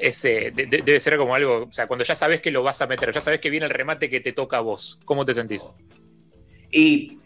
ese, 0.00 0.50
de- 0.52 0.66
de- 0.66 0.82
debe 0.82 0.98
ser 1.00 1.16
como 1.18 1.34
algo, 1.34 1.64
o 1.68 1.72
sea, 1.72 1.86
cuando 1.86 2.04
ya 2.04 2.14
sabes 2.14 2.40
que 2.40 2.50
lo 2.50 2.62
vas 2.62 2.80
a 2.80 2.86
meter, 2.86 3.12
ya 3.12 3.20
sabes 3.20 3.40
que 3.40 3.50
viene 3.50 3.66
el 3.66 3.70
remate 3.72 4.08
que 4.08 4.20
te 4.20 4.32
toca 4.32 4.56
a 4.58 4.60
vos, 4.60 4.98
¿cómo 5.04 5.24
te 5.26 5.34
sentís? 5.34 5.68
Y 6.70 7.18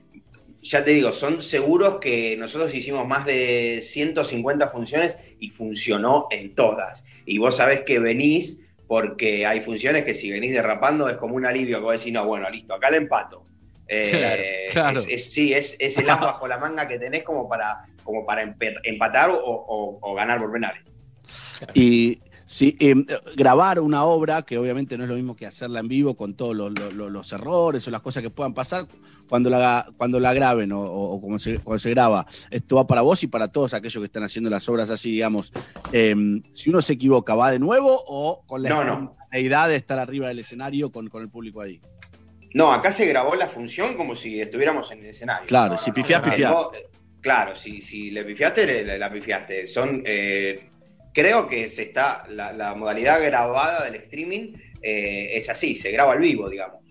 ya 0.62 0.84
te 0.84 0.92
digo, 0.92 1.12
son 1.12 1.42
seguros 1.42 1.98
que 1.98 2.36
nosotros 2.36 2.72
hicimos 2.74 3.06
más 3.06 3.26
de 3.26 3.80
150 3.82 4.68
funciones 4.68 5.18
y 5.38 5.50
funcionó 5.50 6.28
en 6.30 6.54
todas. 6.54 7.04
Y 7.26 7.38
vos 7.38 7.56
sabés 7.56 7.80
que 7.82 7.98
venís 7.98 8.60
porque 8.86 9.44
hay 9.46 9.60
funciones 9.62 10.04
que 10.04 10.14
si 10.14 10.30
venís 10.30 10.52
derrapando 10.52 11.08
es 11.08 11.16
como 11.16 11.34
un 11.34 11.46
alivio, 11.46 11.78
que 11.78 11.84
vos 11.84 11.98
decís, 11.98 12.12
no, 12.12 12.26
bueno, 12.26 12.48
listo, 12.50 12.74
acá 12.74 12.90
le 12.90 12.98
empato. 12.98 13.44
Eh, 13.88 14.10
Claro, 14.10 14.42
claro. 14.72 15.00
Es, 15.00 15.06
es- 15.08 15.32
sí, 15.32 15.52
es, 15.52 15.76
es 15.78 15.98
el 15.98 16.08
as 16.10 16.20
bajo 16.20 16.46
la 16.46 16.58
manga 16.58 16.86
que 16.88 16.98
tenés 16.98 17.24
como 17.24 17.48
para, 17.48 17.78
como 18.04 18.24
para 18.24 18.42
empatar 18.84 19.30
o, 19.30 19.36
o- 19.44 19.98
o 20.00 20.14
ganar 20.14 20.38
por 20.40 20.52
penales. 20.52 20.82
Y 21.74 22.18
sí, 22.44 22.76
eh, 22.80 22.94
grabar 23.36 23.80
una 23.80 24.04
obra, 24.04 24.42
que 24.42 24.58
obviamente 24.58 24.96
no 24.98 25.04
es 25.04 25.10
lo 25.10 25.16
mismo 25.16 25.36
que 25.36 25.46
hacerla 25.46 25.80
en 25.80 25.88
vivo 25.88 26.14
con 26.16 26.34
todos 26.34 26.54
los- 26.54 26.72
los 26.94 27.32
errores 27.32 27.86
o 27.86 27.90
las 27.90 28.00
cosas 28.02 28.22
que 28.22 28.30
puedan 28.30 28.54
pasar 28.54 28.86
cuando 29.32 29.48
la, 29.48 29.86
cuando 29.96 30.20
la 30.20 30.34
graben 30.34 30.72
o, 30.72 30.82
o- 30.82 31.14
o 31.14 31.18
como 31.22 31.38
se, 31.38 31.58
cuando 31.60 31.78
se 31.78 31.88
graba. 31.88 32.26
Esto 32.50 32.76
va 32.76 32.86
para 32.86 33.00
vos 33.00 33.22
y 33.22 33.28
para 33.28 33.48
todos 33.48 33.72
aquellos 33.72 33.96
que 34.02 34.04
están 34.04 34.22
haciendo 34.24 34.50
las 34.50 34.68
obras 34.68 34.90
así, 34.90 35.10
digamos. 35.10 35.54
Eh, 35.90 36.14
si 36.52 36.68
uno 36.68 36.82
se 36.82 36.92
equivoca, 36.92 37.34
¿va 37.34 37.50
de 37.50 37.58
nuevo 37.58 37.98
o 38.08 38.44
con 38.46 38.62
la 38.62 38.68
No, 38.68 38.84
no. 38.84 38.92
espontaneidad 39.04 39.68
de 39.70 39.76
estar 39.76 39.98
arriba 39.98 40.28
del 40.28 40.40
escenario 40.40 40.92
con, 40.92 41.08
con 41.08 41.22
el 41.22 41.30
público 41.30 41.62
ahí? 41.62 41.80
No, 42.52 42.74
acá 42.74 42.92
se 42.92 43.06
grabó 43.06 43.34
la 43.34 43.48
función 43.48 43.94
como 43.96 44.14
si 44.16 44.38
estuviéramos 44.38 44.90
en 44.90 44.98
el 44.98 45.06
escenario. 45.06 45.46
Claro, 45.48 45.78
si 45.78 45.92
pifiás, 45.92 46.20
pifiás. 46.20 46.54
claro, 47.22 47.56
si, 47.56 47.80
si 47.80 48.10
le 48.10 48.24
pifiaste, 48.26 48.66
le- 48.66 48.84
le- 48.84 48.98
la 48.98 49.10
pifiaste. 49.10 49.66
Son, 49.66 50.02
eh, 50.04 50.68
creo 51.14 51.48
que 51.48 51.70
se 51.70 51.84
está, 51.84 52.24
la, 52.28 52.52
la 52.52 52.74
modalidad 52.74 53.18
grabada 53.24 53.82
del 53.86 53.94
streaming 53.94 54.52
eh, 54.82 55.30
es 55.38 55.48
así, 55.48 55.74
se 55.74 55.90
graba 55.90 56.12
al 56.12 56.18
vivo, 56.18 56.50
digamos. 56.50 56.81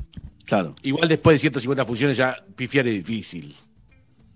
Claro. 0.51 0.75
Igual 0.83 1.07
después 1.07 1.35
de 1.35 1.39
150 1.39 1.85
funciones 1.85 2.17
ya 2.17 2.35
pifiar 2.57 2.85
es 2.85 2.95
difícil. 2.95 3.55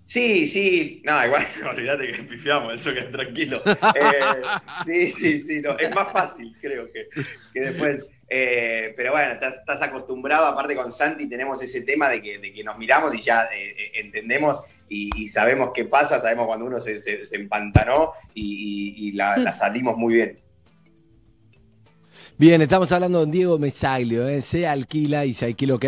Sí, 0.06 0.46
sí, 0.46 1.02
no, 1.04 1.26
igual, 1.26 1.46
olvídate 1.70 2.10
que 2.10 2.22
pifiamos, 2.22 2.72
eso 2.72 2.94
que 2.94 3.02
tranquilo. 3.02 3.60
Eh, 3.66 4.42
sí, 4.86 5.06
sí, 5.08 5.40
sí, 5.42 5.60
no, 5.60 5.76
es 5.78 5.94
más 5.94 6.10
fácil, 6.10 6.56
creo 6.58 6.90
que, 6.90 7.06
que 7.52 7.60
después. 7.60 8.02
Eh, 8.30 8.94
pero 8.96 9.12
bueno, 9.12 9.32
estás, 9.32 9.56
estás 9.56 9.82
acostumbrado, 9.82 10.46
aparte 10.46 10.74
con 10.74 10.90
Santi 10.90 11.28
tenemos 11.28 11.60
ese 11.60 11.82
tema 11.82 12.08
de 12.08 12.22
que, 12.22 12.38
de 12.38 12.50
que 12.50 12.64
nos 12.64 12.78
miramos 12.78 13.14
y 13.14 13.20
ya 13.22 13.44
eh, 13.54 13.74
eh, 13.78 13.90
entendemos 14.00 14.62
y, 14.88 15.10
y 15.22 15.26
sabemos 15.28 15.70
qué 15.74 15.84
pasa, 15.84 16.18
sabemos 16.18 16.46
cuando 16.46 16.64
uno 16.64 16.80
se, 16.80 16.98
se- 16.98 17.26
se 17.26 17.36
empantanó 17.36 18.12
y, 18.34 19.04
y- 19.04 19.08
y 19.08 19.12
la, 19.12 19.36
la 19.36 19.52
salimos 19.52 19.98
muy 19.98 20.14
bien. 20.14 20.38
Bien, 22.38 22.60
estamos 22.60 22.92
hablando 22.92 23.20
con 23.20 23.30
Diego 23.30 23.58
Mesaglio, 23.58 24.28
¿eh? 24.28 24.42
se 24.42 24.66
alquila 24.66 25.24
y 25.24 25.32
se 25.32 25.46
alquila 25.46 25.76
ok 25.76 25.86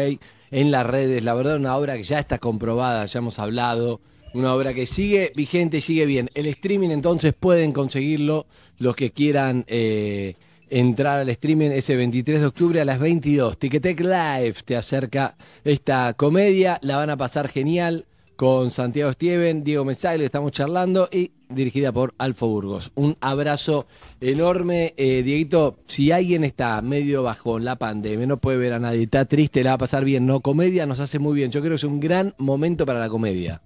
en 0.50 0.70
las 0.70 0.86
redes. 0.86 1.22
La 1.22 1.34
verdad, 1.34 1.56
una 1.56 1.76
obra 1.76 1.94
que 1.98 2.04
ya 2.04 2.18
está 2.18 2.38
comprobada, 2.38 3.04
ya 3.04 3.18
hemos 3.18 3.38
hablado. 3.38 4.00
Una 4.32 4.54
obra 4.54 4.72
que 4.72 4.86
sigue 4.86 5.30
vigente 5.36 5.76
y 5.76 5.80
sigue 5.82 6.06
bien. 6.06 6.30
El 6.32 6.46
streaming, 6.46 6.88
entonces, 6.88 7.34
pueden 7.38 7.72
conseguirlo 7.72 8.46
los 8.78 8.96
que 8.96 9.10
quieran 9.10 9.66
eh, 9.68 10.36
entrar 10.70 11.18
al 11.18 11.28
streaming 11.28 11.68
ese 11.68 11.96
23 11.96 12.40
de 12.40 12.46
octubre 12.46 12.80
a 12.80 12.86
las 12.86 12.98
22. 12.98 13.58
Ticketek 13.58 14.00
Live 14.00 14.54
te 14.64 14.74
acerca 14.74 15.36
esta 15.64 16.14
comedia, 16.14 16.78
la 16.80 16.96
van 16.96 17.10
a 17.10 17.18
pasar 17.18 17.48
genial 17.48 18.06
con 18.38 18.70
Santiago 18.70 19.10
Stieven, 19.10 19.64
Diego 19.64 19.84
Mesaglio, 19.84 20.24
estamos 20.24 20.52
charlando 20.52 21.08
y 21.10 21.32
dirigida 21.48 21.90
por 21.90 22.14
Alfo 22.18 22.46
Burgos. 22.46 22.92
Un 22.94 23.16
abrazo 23.20 23.88
enorme, 24.20 24.94
eh, 24.96 25.24
Dieguito. 25.24 25.80
Si 25.88 26.12
alguien 26.12 26.44
está 26.44 26.80
medio 26.80 27.24
bajo 27.24 27.58
la 27.58 27.74
pandemia, 27.74 28.28
no 28.28 28.36
puede 28.36 28.58
ver 28.58 28.74
a 28.74 28.78
nadie, 28.78 29.02
está 29.02 29.24
triste, 29.24 29.64
la 29.64 29.70
va 29.70 29.74
a 29.74 29.78
pasar 29.78 30.04
bien, 30.04 30.24
no, 30.24 30.38
comedia 30.40 30.86
nos 30.86 31.00
hace 31.00 31.18
muy 31.18 31.34
bien. 31.34 31.50
Yo 31.50 31.58
creo 31.58 31.72
que 31.72 31.76
es 31.78 31.84
un 31.84 31.98
gran 31.98 32.32
momento 32.38 32.86
para 32.86 33.00
la 33.00 33.08
comedia. 33.08 33.60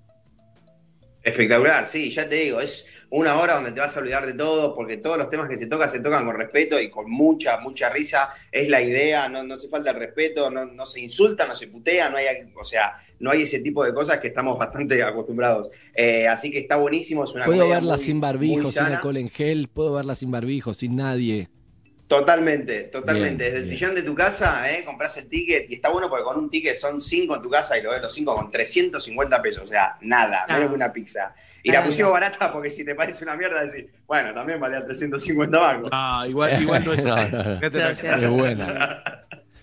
Espectacular, 1.22 1.86
sí, 1.86 2.10
ya 2.10 2.26
te 2.26 2.36
digo, 2.36 2.62
es 2.62 2.86
una 3.14 3.38
hora 3.38 3.56
donde 3.56 3.72
te 3.72 3.80
vas 3.80 3.94
a 3.94 4.00
olvidar 4.00 4.24
de 4.26 4.32
todo, 4.32 4.74
porque 4.74 4.96
todos 4.96 5.18
los 5.18 5.28
temas 5.28 5.46
que 5.48 5.58
se 5.58 5.66
tocan 5.66 5.90
se 5.90 6.00
tocan 6.00 6.24
con 6.24 6.34
respeto 6.34 6.80
y 6.80 6.88
con 6.88 7.10
mucha, 7.10 7.58
mucha 7.58 7.90
risa. 7.90 8.30
Es 8.50 8.68
la 8.70 8.80
idea, 8.80 9.28
no, 9.28 9.42
no 9.44 9.56
se 9.58 9.68
falta 9.68 9.90
el 9.90 9.96
respeto, 9.98 10.50
no, 10.50 10.64
no 10.64 10.86
se 10.86 11.00
insulta, 11.00 11.46
no 11.46 11.54
se 11.54 11.68
putea, 11.68 12.08
no 12.08 12.16
hay, 12.16 12.26
o 12.58 12.64
sea, 12.64 12.96
no 13.18 13.30
hay 13.30 13.42
ese 13.42 13.60
tipo 13.60 13.84
de 13.84 13.92
cosas 13.92 14.18
que 14.18 14.28
estamos 14.28 14.58
bastante 14.58 15.02
acostumbrados. 15.02 15.70
Eh, 15.94 16.26
así 16.26 16.50
que 16.50 16.60
está 16.60 16.76
buenísimo, 16.76 17.24
es 17.24 17.34
una 17.34 17.44
Puedo 17.44 17.68
verla 17.68 17.96
muy- 17.96 18.04
sin 18.04 18.20
barbijo, 18.20 18.70
sin 18.70 18.82
alcohol 18.84 19.16
en 19.18 19.28
gel, 19.28 19.68
puedo 19.68 19.92
verla 19.92 20.14
sin 20.14 20.30
barbijo, 20.30 20.72
sin 20.72 20.96
nadie. 20.96 21.48
Totalmente, 22.18 22.82
totalmente. 22.84 23.44
Bien, 23.44 23.54
Desde 23.54 23.58
el 23.58 23.66
sillón 23.78 23.94
de 23.94 24.02
tu 24.02 24.14
casa, 24.14 24.70
eh, 24.70 24.84
compras 24.84 25.16
el 25.16 25.28
ticket 25.28 25.70
y 25.70 25.74
está 25.76 25.88
bueno 25.88 26.08
porque 26.10 26.24
con 26.24 26.36
un 26.38 26.50
ticket 26.50 26.76
son 26.76 27.00
cinco 27.00 27.36
en 27.36 27.42
tu 27.42 27.48
casa 27.48 27.78
y 27.78 27.82
lo 27.82 27.90
ves 27.90 28.02
los 28.02 28.12
cinco 28.12 28.34
con 28.34 28.50
350 28.50 29.40
pesos. 29.40 29.62
O 29.62 29.66
sea, 29.66 29.96
nada, 30.02 30.44
Ah. 30.48 30.54
menos 30.54 30.68
que 30.70 30.74
una 30.76 30.92
pizza. 30.92 31.34
Y 31.62 31.70
Ah, 31.70 31.74
la 31.80 31.84
pusimos 31.84 32.12
barata 32.12 32.52
porque 32.52 32.70
si 32.70 32.84
te 32.84 32.94
parece 32.94 33.24
una 33.24 33.36
mierda, 33.36 33.64
decís, 33.64 33.86
bueno, 34.06 34.34
también 34.34 34.60
valía 34.60 34.84
350 34.84 35.58
bancos. 35.58 35.88
Ah, 35.92 36.24
igual, 36.28 36.60
igual 36.60 36.84
no 36.84 36.92
es. 36.92 37.04
No, 37.04 37.16
no, 37.16 37.28
no. 37.44 37.60
No, 37.60 37.88
Es 38.16 38.28
buena. 38.30 39.02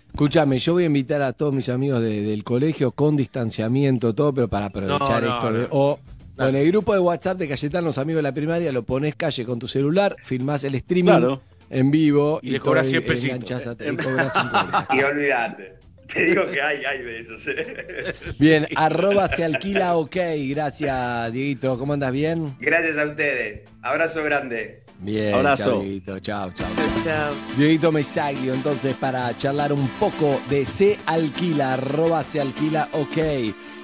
Escúchame, 0.07 0.57
yo 0.59 0.73
voy 0.73 0.84
a 0.84 0.88
invitar 0.88 1.21
a 1.21 1.34
todos 1.34 1.53
mis 1.53 1.69
amigos 1.69 2.01
de- 2.01 2.21
del 2.23 2.43
colegio 2.43 2.91
con 2.91 3.15
distanciamiento, 3.15 4.13
todo, 4.13 4.34
pero 4.34 4.47
para 4.47 4.65
aprovechar 4.65 5.21
No, 5.23 5.30
no, 5.30 5.35
esto. 5.35 5.53
de- 5.53 5.61
no. 5.61 5.67
o, 5.71 5.99
en 6.39 6.55
el 6.55 6.67
grupo 6.71 6.93
de 6.93 6.99
WhatsApp 6.99 7.38
de 7.38 7.47
Cayetano, 7.47 7.85
los 7.88 7.97
amigos 7.97 8.17
de 8.19 8.23
la 8.23 8.34
primaria, 8.34 8.71
lo 8.71 8.84
pones 8.84 9.15
calle 9.15 9.45
con 9.45 9.59
tu 9.59 9.67
celular, 9.67 10.15
filmás 10.23 10.63
el 10.63 10.76
streaming 10.76 11.11
Claro. 11.11 11.41
En 11.69 11.91
vivo 11.91 12.39
Y 12.41 12.51
le 12.51 12.59
cobras 12.59 12.83
todo 12.87 12.91
100 13.01 13.05
pesitos. 13.05 13.35
enganchás 13.51 13.67
a- 13.67 13.91
y 13.91 13.95
cobras 13.97 14.33
50. 14.33 14.87
Y 14.93 15.03
olvídate. 15.03 15.73
Te 16.11 16.25
digo 16.25 16.49
que 16.49 16.59
hay, 16.59 16.83
hay 16.85 17.03
de 17.03 17.19
esos. 17.19 17.41
eh. 17.49 18.13
Bien, 18.39 18.67
arroba 18.75 19.27
se 19.27 19.43
alquila 19.45 19.95
ok. 19.95 20.15
Gracias, 20.49 21.31
Dieguito. 21.31 21.77
¿Cómo 21.77 21.93
andas? 21.93 22.11
¿Bien? 22.11 22.55
Gracias 22.59 22.97
a 22.97 23.05
ustedes. 23.05 23.61
Abrazo 23.83 24.23
grande. 24.23 24.81
Bien, 25.01 25.35
Abrazo. 25.35 25.79
Dieguito. 25.81 26.17
Chao, 26.19 26.51
chao. 26.53 26.67
Chao. 27.05 27.33
Dieguito 27.57 27.91
Mesaglio, 27.91 28.55
entonces, 28.55 28.95
para 28.95 29.37
charlar 29.37 29.71
un 29.71 29.87
poco 29.99 30.41
de 30.49 30.65
Se 30.65 30.97
Alquila, 31.05 31.73
arroba 31.75 32.23
Se 32.23 32.41
Alquila, 32.41 32.89
ok. 32.93 33.17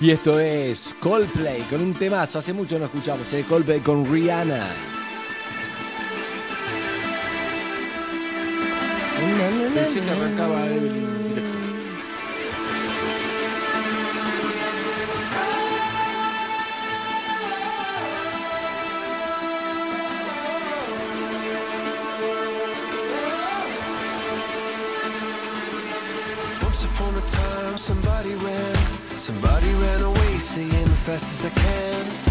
Y 0.02 0.10
esto 0.12 0.40
es 0.40 0.96
Coldplay, 1.00 1.62
con 1.70 1.80
un 1.80 1.94
temazo. 1.94 2.40
Hace 2.40 2.54
mucho 2.54 2.80
no 2.80 2.86
escuchamos, 2.86 3.32
¿eh? 3.34 3.46
Coldplay 3.48 3.82
con 3.82 4.12
Rihanna. 4.12 4.66
Pensé 9.74 10.02
que 10.02 10.10
arrancaba 10.10 10.66
Evelyn 10.68 11.06
directo. 11.30 11.66
Somebody 27.78 28.34
ran, 28.36 28.76
somebody 29.18 29.72
ran 29.74 30.02
away, 30.02 30.40
saying 30.40 30.88
fast 31.06 31.24
as 31.24 31.46
I 31.46 31.50
can. 31.50 32.25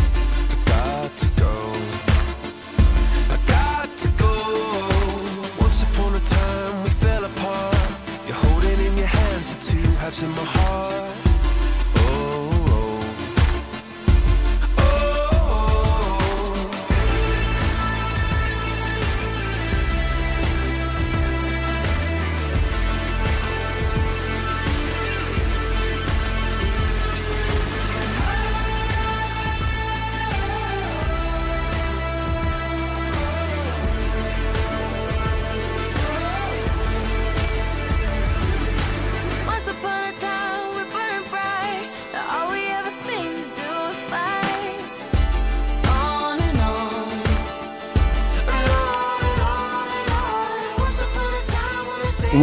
in 10.23 10.31
my 10.31 10.45
heart. 10.45 11.24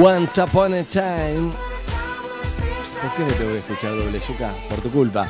Once 0.03 0.41
Upon 0.41 0.73
a 0.73 0.83
Time. 0.83 1.51
¿Por 3.01 3.11
qué 3.15 3.23
no 3.23 3.33
te 3.37 3.43
voy 3.43 3.53
a 3.53 3.57
escuchar 3.57 3.95
doble 3.95 4.19
yuca? 4.19 4.51
Por 4.67 4.81
tu 4.81 4.89
culpa. 4.89 5.27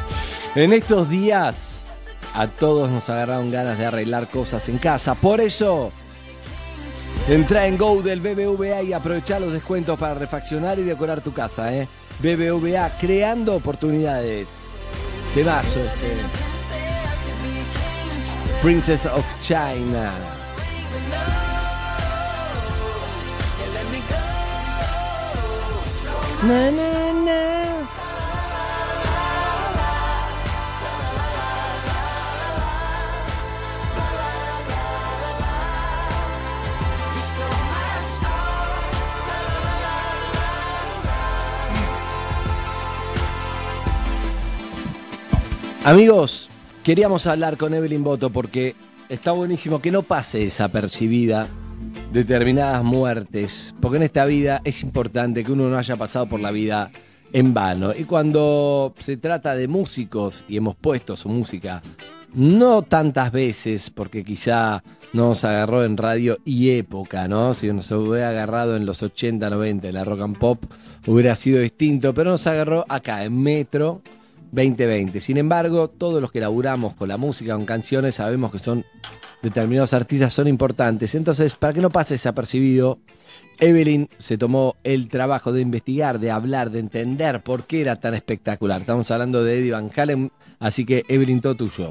En 0.56 0.72
estos 0.72 1.10
días 1.10 1.84
a 2.34 2.48
todos 2.48 2.89
nos 2.89 3.10
agarraron 3.10 3.52
ganas 3.52 3.77
de 3.77 3.85
arreglar 3.85 4.30
cosas 4.30 4.69
en 4.69 4.77
casa. 4.77 5.14
Por 5.15 5.41
eso, 5.41 5.91
entra 7.27 7.68
en 7.68 7.77
Go 7.77 8.02
del 8.02 8.22
BBVA 8.22 8.81
y 8.84 8.93
aprovecha 8.93 9.41
los 9.41 9.52
descuentos 9.52 9.99
para 9.99 10.14
refaccionar 10.14 10.80
y 10.80 10.84
decorar 10.84 11.19
tu 11.19 11.34
casa. 11.34 11.76
¿eh? 11.76 11.89
BBVA 12.19 12.98
creando 12.98 13.56
oportunidades. 13.56 14.48
Temazo 15.34 15.81
este. 15.81 16.15
Princess 18.61 19.06
of 19.06 19.26
China. 19.41 20.40
Na, 26.41 26.72
na, 26.72 27.13
na. 27.13 27.41
Amigos, 45.84 46.49
queríamos 46.84 47.27
hablar 47.27 47.57
con 47.57 47.76
Evelyn 47.76 48.03
Boto 48.03 48.31
porque 48.31 48.76
está 49.09 49.31
buenísimo 49.31 49.80
que 49.80 49.91
no 49.91 50.01
pase 50.01 50.39
desapercibida 50.39 51.47
determinadas 52.11 52.83
muertes, 52.83 53.73
porque 53.79 53.97
en 53.97 54.03
esta 54.03 54.25
vida 54.25 54.61
es 54.63 54.83
importante 54.83 55.43
que 55.43 55.51
uno 55.51 55.69
no 55.69 55.77
haya 55.77 55.95
pasado 55.95 56.25
por 56.25 56.39
la 56.39 56.51
vida 56.51 56.91
en 57.33 57.53
vano. 57.53 57.93
Y 57.97 58.03
cuando 58.03 58.93
se 58.99 59.17
trata 59.17 59.55
de 59.55 59.67
músicos, 59.67 60.43
y 60.47 60.57
hemos 60.57 60.75
puesto 60.75 61.15
su 61.15 61.29
música, 61.29 61.81
no 62.33 62.81
tantas 62.81 63.31
veces, 63.31 63.89
porque 63.89 64.23
quizá 64.23 64.83
nos 65.13 65.43
agarró 65.43 65.83
en 65.83 65.97
radio 65.97 66.38
y 66.45 66.71
época, 66.71 67.27
¿no? 67.27 67.53
Si 67.53 67.71
nos 67.71 67.91
hubiera 67.91 68.29
agarrado 68.29 68.75
en 68.75 68.85
los 68.85 69.03
80, 69.03 69.49
90 69.49 69.88
en 69.88 69.93
la 69.93 70.03
rock 70.03 70.21
and 70.21 70.38
pop, 70.38 70.63
hubiera 71.07 71.35
sido 71.35 71.59
distinto, 71.59 72.13
pero 72.13 72.31
nos 72.31 72.47
agarró 72.47 72.85
acá 72.88 73.23
en 73.23 73.41
Metro 73.41 74.01
2020. 74.52 75.19
Sin 75.19 75.38
embargo, 75.38 75.90
todos 75.90 76.22
los 76.22 76.32
que 76.32 76.40
laburamos 76.40 76.94
con 76.94 77.07
la 77.10 77.18
música, 77.18 77.56
con 77.56 77.65
canciones, 77.65 78.15
sabemos 78.15 78.52
que 78.52 78.60
son 78.60 78.86
determinados 79.41 79.94
artistas 79.94 80.34
son 80.34 80.48
importantes. 80.48 81.15
Entonces, 81.15 81.56
para 81.56 81.73
que 81.73 81.82
no 81.82 81.90
pase 81.90 82.14
desapercibido, 82.15 82.99
Evelyn 83.60 84.10
se 84.18 84.38
tomó 84.38 84.76
el 84.84 85.07
trabajo 85.07 85.52
de 85.52 85.61
investigar, 85.61 86.19
de 86.19 86.32
hablar, 86.32 86.72
de 86.72 86.80
entender 86.80 87.44
por 87.44 87.65
qué 87.65 87.82
era 87.82 87.99
tan 87.99 88.14
espectacular. 88.14 88.82
Estamos 88.82 89.10
hablando 89.11 89.44
de 89.44 89.60
Eddie 89.60 89.72
Van 89.72 89.91
Halen, 89.95 90.32
así 90.60 90.86
que 90.86 91.06
Evelyn, 91.07 91.40
todo 91.40 91.56
tuyo. 91.56 91.90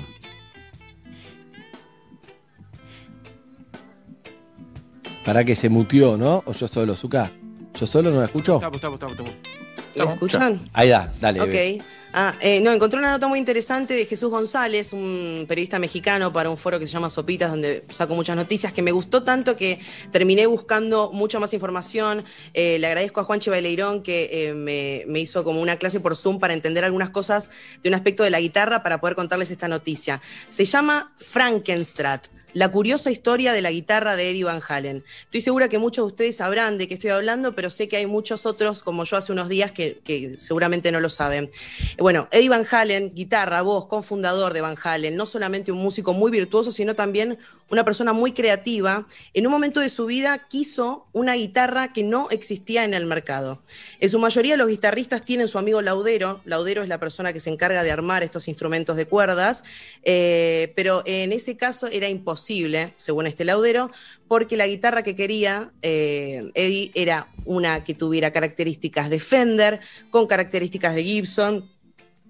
Para 5.24 5.44
que 5.44 5.54
se 5.54 5.68
mutió, 5.68 6.16
¿no? 6.16 6.42
O 6.46 6.52
yo 6.52 6.66
solo, 6.66 6.96
Zuka. 6.96 7.30
¿Yo 7.78 7.86
solo 7.86 8.10
no 8.10 8.18
la 8.18 8.24
escucho? 8.24 8.56
Estamos, 8.56 8.76
estamos, 8.76 8.96
estamos. 8.96 9.30
estamos. 9.30 9.59
¿Me 9.94 10.04
escuchan? 10.04 10.68
Ahí 10.72 10.88
da, 10.88 11.10
dale. 11.20 11.40
Ok. 11.40 11.84
Ah, 12.12 12.34
eh, 12.40 12.60
no, 12.60 12.72
encontré 12.72 12.98
una 12.98 13.12
nota 13.12 13.28
muy 13.28 13.38
interesante 13.38 13.94
de 13.94 14.04
Jesús 14.04 14.30
González, 14.30 14.92
un 14.92 15.44
periodista 15.46 15.78
mexicano 15.78 16.32
para 16.32 16.50
un 16.50 16.56
foro 16.56 16.80
que 16.80 16.86
se 16.86 16.92
llama 16.92 17.08
Sopitas, 17.08 17.50
donde 17.50 17.84
saco 17.88 18.16
muchas 18.16 18.34
noticias, 18.34 18.72
que 18.72 18.82
me 18.82 18.90
gustó 18.90 19.22
tanto 19.22 19.54
que 19.54 19.78
terminé 20.10 20.46
buscando 20.46 21.12
mucha 21.12 21.38
más 21.38 21.54
información. 21.54 22.24
Eh, 22.52 22.80
le 22.80 22.88
agradezco 22.88 23.20
a 23.20 23.24
Juanchi 23.24 23.50
Baileirón 23.50 24.02
que 24.02 24.28
eh, 24.32 24.54
me, 24.54 25.04
me 25.06 25.20
hizo 25.20 25.44
como 25.44 25.60
una 25.60 25.76
clase 25.76 26.00
por 26.00 26.16
Zoom 26.16 26.40
para 26.40 26.52
entender 26.52 26.84
algunas 26.84 27.10
cosas 27.10 27.50
de 27.80 27.88
un 27.88 27.94
aspecto 27.94 28.24
de 28.24 28.30
la 28.30 28.40
guitarra 28.40 28.82
para 28.82 29.00
poder 29.00 29.14
contarles 29.14 29.52
esta 29.52 29.68
noticia. 29.68 30.20
Se 30.48 30.64
llama 30.64 31.12
Frankenstrat. 31.16 32.26
La 32.52 32.68
curiosa 32.68 33.10
historia 33.10 33.52
de 33.52 33.60
la 33.60 33.70
guitarra 33.70 34.16
de 34.16 34.30
Eddie 34.30 34.44
Van 34.44 34.60
Halen. 34.66 35.04
Estoy 35.24 35.40
segura 35.40 35.68
que 35.68 35.78
muchos 35.78 36.04
de 36.04 36.06
ustedes 36.06 36.36
sabrán 36.36 36.78
de 36.78 36.88
qué 36.88 36.94
estoy 36.94 37.10
hablando, 37.10 37.54
pero 37.54 37.70
sé 37.70 37.88
que 37.88 37.96
hay 37.96 38.06
muchos 38.06 38.44
otros, 38.44 38.82
como 38.82 39.04
yo 39.04 39.16
hace 39.16 39.30
unos 39.30 39.48
días, 39.48 39.70
que, 39.70 40.00
que 40.02 40.36
seguramente 40.38 40.90
no 40.90 40.98
lo 40.98 41.08
saben. 41.08 41.50
Bueno, 41.98 42.28
Eddie 42.32 42.48
Van 42.48 42.66
Halen, 42.68 43.14
guitarra, 43.14 43.62
voz, 43.62 43.86
cofundador 43.86 44.52
de 44.52 44.62
Van 44.62 44.76
Halen, 44.82 45.14
no 45.14 45.26
solamente 45.26 45.70
un 45.70 45.78
músico 45.78 46.12
muy 46.12 46.30
virtuoso, 46.32 46.72
sino 46.72 46.94
también 46.96 47.38
una 47.70 47.84
persona 47.84 48.12
muy 48.12 48.32
creativa, 48.32 49.06
en 49.32 49.46
un 49.46 49.52
momento 49.52 49.80
de 49.80 49.88
su 49.88 50.06
vida 50.06 50.46
quiso 50.48 51.06
una 51.12 51.34
guitarra 51.34 51.92
que 51.92 52.02
no 52.02 52.28
existía 52.30 52.84
en 52.84 52.94
el 52.94 53.06
mercado. 53.06 53.62
En 54.00 54.10
su 54.10 54.18
mayoría 54.18 54.56
los 54.56 54.68
guitarristas 54.68 55.24
tienen 55.24 55.48
su 55.48 55.58
amigo 55.58 55.80
Laudero, 55.80 56.40
Laudero 56.44 56.82
es 56.82 56.88
la 56.88 56.98
persona 56.98 57.32
que 57.32 57.40
se 57.40 57.50
encarga 57.50 57.82
de 57.82 57.90
armar 57.90 58.22
estos 58.22 58.48
instrumentos 58.48 58.96
de 58.96 59.06
cuerdas, 59.06 59.64
eh, 60.02 60.72
pero 60.76 61.02
en 61.06 61.32
ese 61.32 61.56
caso 61.56 61.86
era 61.86 62.08
imposible, 62.08 62.94
según 62.96 63.26
este 63.26 63.44
Laudero, 63.44 63.90
porque 64.28 64.56
la 64.56 64.66
guitarra 64.66 65.02
que 65.02 65.14
quería 65.14 65.72
eh, 65.82 66.50
Eddie 66.54 66.90
era 66.94 67.32
una 67.44 67.84
que 67.84 67.94
tuviera 67.94 68.32
características 68.32 69.10
de 69.10 69.20
Fender, 69.20 69.80
con 70.10 70.26
características 70.26 70.94
de 70.94 71.04
Gibson, 71.04 71.70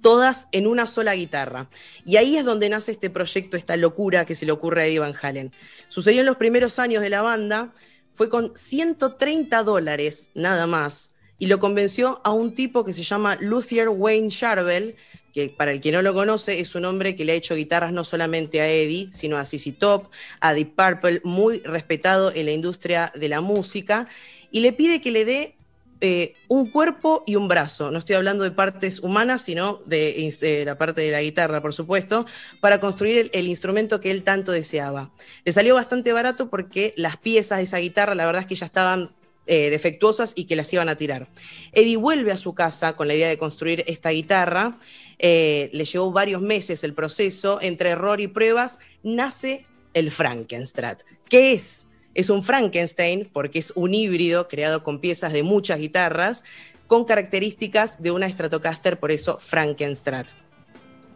todas 0.03 0.49
en 0.53 0.67
una 0.67 0.87
sola 0.87 1.15
guitarra. 1.15 1.69
Y 2.05 2.17
ahí 2.17 2.37
es 2.37 2.45
donde 2.45 2.69
nace 2.69 2.93
este 2.93 3.11
proyecto, 3.11 3.57
esta 3.57 3.77
locura 3.77 4.25
que 4.25 4.35
se 4.35 4.47
le 4.47 4.53
ocurre 4.53 4.83
a 4.83 4.87
Eddie 4.87 4.99
Van 4.99 5.15
Halen. 5.21 5.53
Sucedió 5.89 6.21
en 6.21 6.27
los 6.27 6.37
primeros 6.37 6.79
años 6.79 7.03
de 7.03 7.11
la 7.11 7.23
banda, 7.23 7.73
fue 8.11 8.29
con 8.29 8.53
130 8.57 9.63
dólares 9.63 10.31
nada 10.35 10.67
más, 10.67 11.15
y 11.39 11.47
lo 11.47 11.59
convenció 11.59 12.21
a 12.25 12.33
un 12.33 12.55
tipo 12.55 12.85
que 12.85 12.93
se 12.93 13.03
llama 13.03 13.37
Luthier 13.41 13.89
Wayne 13.89 14.29
Sharvel, 14.29 14.97
que 15.33 15.49
para 15.49 15.73
el 15.73 15.81
que 15.81 15.93
no 15.93 16.03
lo 16.03 16.13
conoce 16.13 16.61
es 16.61 16.75
un 16.75 16.85
hombre 16.85 17.15
que 17.15 17.25
le 17.25 17.33
ha 17.33 17.37
hecho 17.37 17.55
guitarras 17.55 17.93
no 17.93 18.05
solamente 18.05 18.61
a 18.61 18.69
Eddie, 18.69 19.09
sino 19.13 19.39
a 19.39 19.45
ZZ 19.45 19.79
Top, 19.79 20.11
a 20.41 20.53
Deep 20.53 20.75
Purple, 20.75 21.21
muy 21.25 21.61
respetado 21.61 22.33
en 22.35 22.47
la 22.47 22.53
industria 22.53 23.13
de 23.15 23.29
la 23.29 23.41
música, 23.41 24.09
y 24.51 24.61
le 24.61 24.73
pide 24.73 25.01
que 25.01 25.13
le 25.13 25.25
dé 25.25 25.57
eh, 26.03 26.35
un 26.49 26.71
cuerpo 26.71 27.23
y 27.27 27.37
un 27.37 27.47
brazo. 27.47 27.91
No 27.91 27.99
estoy 27.99 28.17
hablando 28.17 28.43
de 28.45 28.51
partes 28.51 29.01
humanas, 29.01 29.43
sino 29.43 29.81
de 29.85 30.29
eh, 30.41 30.65
la 30.65 30.79
parte 30.79 31.03
de 31.03 31.11
la 31.11 31.21
guitarra, 31.21 31.61
por 31.61 31.75
supuesto, 31.75 32.25
para 32.61 32.81
construir 32.81 33.31
el, 33.35 33.49
instrumento 33.49 34.01
que 34.01 34.11
él 34.11 34.23
tanto 34.23 34.51
deseaba. 34.51 35.13
Le 35.45 35.53
salió 35.53 35.75
bastante 35.75 36.15
barato 36.15 36.49
porque 36.49 36.95
las 36.97 37.19
piezas 37.19 37.59
de 37.59 37.65
esa 37.65 37.79
guitarra, 37.79 38.15
la 38.15 38.25
verdad 38.25 38.41
es 38.41 38.47
que 38.47 38.55
ya 38.55 38.65
estaban 38.65 39.15
eh, 39.47 39.69
defectuosas 39.69 40.33
y 40.35 40.45
que 40.45 40.57
las 40.57 40.73
iban 40.73 40.89
a 40.89 40.97
tirar. 40.97 41.29
Eddie 41.73 41.99
vuelve 41.99 42.33
a 42.33 42.39
su 42.39 42.55
casa 42.55 42.97
con 42.97 43.07
la 43.07 43.15
idea 43.15 43.29
de 43.29 43.37
construir 43.37 43.85
esta 43.87 44.09
guitarra. 44.09 44.79
Le 45.19 45.85
llevó 45.85 46.13
varios 46.13 46.41
meses 46.41 46.83
el 46.83 46.95
proceso. 46.95 47.59
Entre 47.61 47.91
error 47.91 48.23
y 48.23 48.29
pruebas 48.29 48.79
nace 49.03 49.67
el 49.93 50.11
Frankenstrat. 50.11 51.03
¿Qué 51.29 51.53
es? 51.53 51.90
Es 52.15 52.31
un 52.31 52.43
Frankenstein 52.43 53.29
porque 53.33 53.59
es 53.59 53.73
un 53.77 53.95
híbrido 53.95 54.49
creado 54.49 54.83
con 54.83 55.01
piezas 55.01 55.33
de 55.33 55.43
muchas 55.43 55.79
guitarras 55.79 56.45
con 56.87 57.05
características 57.05 58.03
de 58.03 58.11
una 58.11 58.29
Stratocaster, 58.29 58.99
por 58.99 59.13
eso 59.13 59.39
Frankenstrat. 59.39 60.31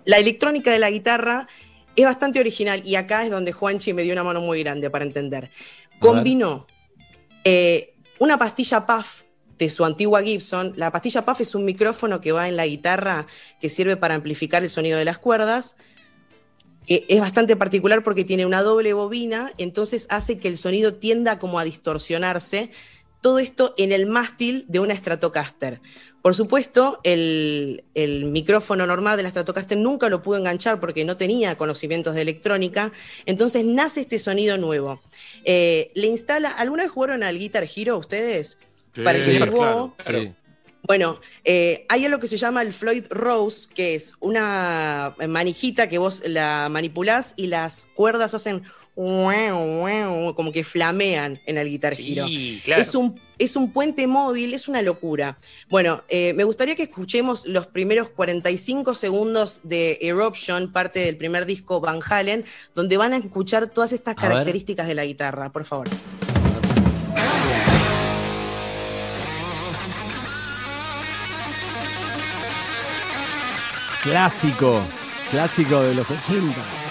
La 0.05 0.19
electrónica 0.19 0.71
de 0.71 0.79
la 0.79 0.89
guitarra 0.89 1.49
es 1.97 2.05
bastante 2.05 2.39
original 2.39 2.83
y 2.85 2.95
acá 2.95 3.25
es 3.25 3.31
donde 3.31 3.51
Juanchi 3.51 3.93
me 3.93 4.03
dio 4.03 4.13
una 4.13 4.23
mano 4.23 4.41
muy 4.41 4.63
grande 4.63 4.89
para 4.89 5.05
entender. 5.05 5.51
Combinó 5.99 6.69
eh, 7.43 7.95
una 8.21 8.39
pastilla 8.39 8.87
PAF 8.87 9.23
de 9.59 9.69
su 9.69 9.85
antigua 9.85 10.23
Gibson. 10.23 10.75
La 10.77 10.93
pastilla 10.93 11.25
PAF 11.25 11.41
es 11.41 11.55
un 11.55 11.65
micrófono 11.65 12.21
que 12.21 12.33
va 12.33 12.49
en 12.49 12.57
la 12.57 12.67
guitarra 12.67 13.27
que 13.61 13.69
sirve 13.69 13.97
para 13.97 14.15
amplificar 14.15 14.63
el 14.63 14.71
sonido 14.71 14.99
de 14.99 15.05
las 15.05 15.19
cuerdas. 15.19 15.77
Eh, 16.87 17.05
Es 17.09 17.21
bastante 17.21 17.57
particular 17.57 18.03
porque 18.03 18.25
tiene 18.25 18.47
una 18.47 18.63
doble 18.63 18.93
bobina, 18.93 19.53
entonces 19.59 20.07
hace 20.11 20.39
que 20.39 20.49
el 20.49 20.59
sonido 20.59 20.95
tienda 20.95 21.39
como 21.39 21.59
a 21.59 21.65
distorsionarse. 21.65 22.71
Todo 23.21 23.39
esto 23.39 23.73
en 23.79 23.91
el 23.93 24.05
mástil 24.05 24.67
de 24.69 24.81
una 24.81 24.95
Stratocaster. 24.95 25.81
Por 26.21 26.35
supuesto, 26.35 27.01
el, 27.05 27.85
el 27.95 28.27
micrófono 28.27 28.87
normal 28.87 29.17
de 29.17 29.23
la 29.23 29.31
Stratocaster 29.31 29.79
nunca 29.79 30.11
lo 30.11 30.21
pudo 30.23 30.37
enganchar 30.39 30.79
porque 30.79 31.07
no 31.07 31.17
tenía 31.17 31.57
conocimientos 31.57 32.15
de 32.15 32.21
electrónica. 32.23 32.93
Entonces 33.25 33.65
nace 33.65 34.03
este 34.03 34.19
sonido 34.19 34.59
nuevo. 34.59 35.01
Eh, 35.45 35.91
le 35.95 36.07
instala. 36.07 36.51
¿Alguna 36.51 36.83
vez 36.83 36.93
jugaron 36.93 37.23
al 37.23 37.39
Guitar 37.39 37.67
Hero 37.75 37.97
ustedes? 37.97 38.59
Para 39.03 39.19
no 39.19 39.47
jugó, 39.51 39.97
Sí. 40.07 40.33
Bueno, 40.87 41.21
eh, 41.45 41.87
hay 41.89 42.05
algo 42.05 42.19
que 42.19 42.27
se 42.27 42.37
llama 42.37 42.63
el 42.63 42.73
Floyd 42.73 43.07
Rose, 43.11 43.69
que 43.75 43.95
es 43.95 44.15
una 44.21 45.15
manijita 45.29 45.89
que 45.89 45.99
vos 45.99 46.23
la 46.27 46.69
manipulás 46.71 47.35
y 47.37 47.47
las 47.47 47.89
cuerdas 47.95 48.35
hacen 48.35 48.65
como 48.95 50.53
que 50.53 50.63
flamean 50.63 51.41
en 51.47 51.59
el 51.59 51.69
Guitar 51.69 51.95
Hero. 51.99 52.27
claro. 52.63 52.83
Es 52.83 52.95
un, 52.95 53.21
es 53.39 53.57
un 53.57 53.73
puente 53.73 54.07
móvil, 54.07 54.55
es 54.55 54.69
una 54.69 54.83
locura. 54.83 55.37
Bueno, 55.69 56.05
eh, 56.09 56.33
me 56.35 56.45
gustaría 56.45 56.77
que 56.77 56.85
escuchemos 56.85 57.45
los 57.47 57.67
primeros 57.67 58.09
45 58.11 58.95
segundos 58.95 59.61
de 59.65 59.99
Eruption, 60.01 60.73
parte 60.73 61.01
del 61.01 61.17
primer 61.17 61.47
disco 61.47 61.81
Van 61.81 62.01
Halen, 62.09 62.45
donde 62.75 62.97
van 62.97 63.15
a 63.15 63.17
escuchar 63.17 63.69
todas 63.69 63.93
estas 63.93 64.17
A 64.17 64.21
ver. 64.21 64.31
características 64.31 64.87
de 64.87 64.95
la 64.95 65.05
guitarra, 65.05 65.51
por 65.51 65.65
favor. 65.65 65.89
Clásico, 74.05 74.83
clásico 75.31 75.81
de 75.81 75.95
los 75.95 76.11
80. 76.11 76.84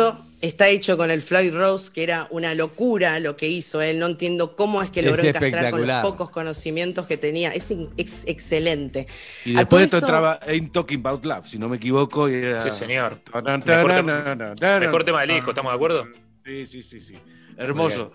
Eso 0.00 0.24
está 0.40 0.68
hecho 0.68 0.96
con 0.96 1.10
el 1.10 1.22
Floyd 1.22 1.54
Rose, 1.54 1.90
que 1.92 2.02
era 2.02 2.26
una 2.30 2.54
locura 2.54 3.18
lo 3.20 3.36
que 3.36 3.48
hizo 3.48 3.80
él. 3.80 3.98
No 3.98 4.06
entiendo 4.06 4.56
cómo 4.56 4.82
es 4.82 4.90
que 4.90 5.02
logró 5.02 5.22
Es 5.22 5.28
encastrar 5.28 5.70
con 5.70 5.86
los 5.86 6.00
pocos 6.02 6.30
conocimientos 6.30 7.06
que 7.06 7.16
tenía. 7.16 7.50
Es, 7.50 7.70
in- 7.70 7.88
es 7.96 8.26
excelente. 8.26 9.06
Y 9.44 9.54
después 9.54 9.80
de 9.80 9.84
esto 9.84 9.96
esto- 9.98 10.06
entraba 10.06 10.40
Ain't 10.46 10.72
Talking 10.72 11.00
About 11.00 11.24
Love, 11.24 11.46
si 11.46 11.58
no 11.58 11.68
me 11.68 11.76
equivoco. 11.76 12.28
Y 12.28 12.34
era... 12.34 12.60
Sí, 12.62 12.70
señor. 12.70 13.20
Mejor 13.34 15.04
tema- 15.04 15.20
del 15.20 15.30
disco, 15.30 15.50
¿estamos 15.50 15.72
de 15.72 15.76
acuerdo? 15.76 16.06
Sí, 16.44 16.66
sí, 16.66 16.82
sí, 16.82 17.00
sí. 17.00 17.14
Hermoso. 17.56 18.12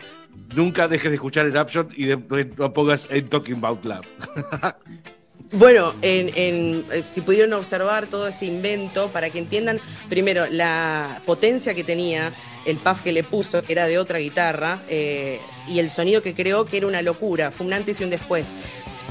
Nunca 0.56 0.88
dejes 0.88 1.10
de 1.12 1.16
escuchar 1.16 1.46
Eruption 1.48 1.90
y 1.96 2.06
después 2.06 2.58
no 2.58 2.74
pongas 2.74 3.08
Ain't 3.10 3.30
Talking 3.30 3.56
About 3.56 3.86
Love. 3.86 4.06
Bueno, 5.52 5.96
en, 6.04 6.30
en- 6.36 6.86
eh, 6.92 7.02
si 7.02 7.22
pudieron 7.22 7.54
observar 7.54 8.08
todo 8.08 8.28
ese 8.28 8.46
invento, 8.46 9.12
para 9.12 9.32
que 9.32 9.40
entiendan, 9.40 9.80
primero, 10.08 10.46
la 10.52 11.22
potencia 11.26 11.74
que 11.74 11.84
tenía, 11.84 12.34
el 12.66 12.78
puff 12.78 13.02
que 13.02 13.12
le 13.12 13.24
puso, 13.24 13.64
que 13.64 13.74
era 13.74 13.88
de 13.88 13.98
otra 13.98 14.20
guitarra, 14.20 14.84
eh, 14.90 15.40
y 15.68 15.80
el 15.80 15.90
sonido 15.90 16.22
que 16.22 16.36
creó, 16.36 16.66
que 16.66 16.78
era 16.78 16.86
una 16.88 17.02
locura, 17.02 17.50
fue 17.52 17.66
un 17.66 17.74
antes 17.74 18.00
y 18.00 18.04
un 18.04 18.12
después. 18.12 18.54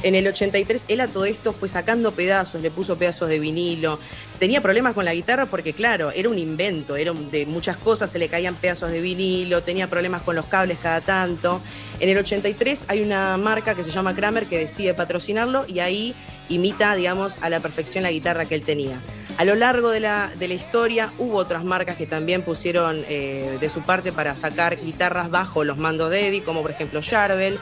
En 0.05 0.15
el 0.15 0.29
83, 0.29 0.85
él 0.87 1.01
a 1.01 1.09
todo 1.09 1.25
esto 1.25 1.53
fue 1.53 1.69
sacando 1.69 2.13
pedazos, 2.13 2.63
le 2.63 2.71
puso 2.71 2.97
pedazos 2.97 3.29
de 3.29 3.41
vinilo. 3.41 3.99
Tenía 4.39 4.61
problemas 4.61 4.95
con 4.95 5.05
la 5.05 5.13
guitarra 5.13 5.47
porque, 5.47 5.73
claro, 5.73 6.13
era 6.13 6.29
un 6.29 6.39
invento, 6.39 6.95
era 6.95 7.13
de 7.13 7.47
muchas 7.47 7.77
cosas, 7.77 8.09
se 8.13 8.21
le 8.21 8.29
caían 8.29 8.55
pedazos 8.55 8.93
de 8.93 9.01
vinilo, 9.01 9.65
tenía 9.65 9.89
problemas 9.91 10.23
con 10.23 10.37
los 10.37 10.45
cables 10.47 10.79
cada 10.81 11.01
tanto. 11.01 11.61
En 12.01 12.09
el 12.09 12.19
83 12.19 12.87
hay 12.89 13.03
una 13.03 13.37
marca 13.37 13.75
que 13.75 13.83
se 13.83 13.91
llama 13.91 14.15
Kramer 14.15 14.47
que 14.47 14.57
decide 14.57 14.95
patrocinarlo 14.95 15.65
y 15.67 15.81
ahí 15.81 16.15
imita, 16.49 16.95
digamos, 16.95 17.39
a 17.43 17.51
la 17.51 17.59
perfección 17.59 18.05
la 18.05 18.13
guitarra 18.13 18.47
que 18.47 18.55
él 18.55 18.63
tenía. 18.63 19.01
A 19.37 19.45
lo 19.45 19.55
largo 19.55 19.91
de 19.91 20.01
la, 20.01 20.31
de 20.39 20.49
la 20.49 20.55
historia 20.55 21.13
hubo 21.19 21.37
otras 21.37 21.65
marcas 21.65 21.97
que 21.97 22.07
también 22.07 22.43
pusieron 22.43 23.05
eh, 23.09 23.57
de 23.61 23.69
su 23.69 23.83
parte 23.83 24.13
para 24.13 24.37
sacar 24.37 24.81
guitarras 24.81 25.31
bajo 25.31 25.65
los 25.65 25.79
mandos 25.79 26.11
de 26.11 26.29
Eddie, 26.29 26.43
como 26.43 26.63
por 26.63 26.71
ejemplo 26.71 27.01
Charvel, 27.01 27.59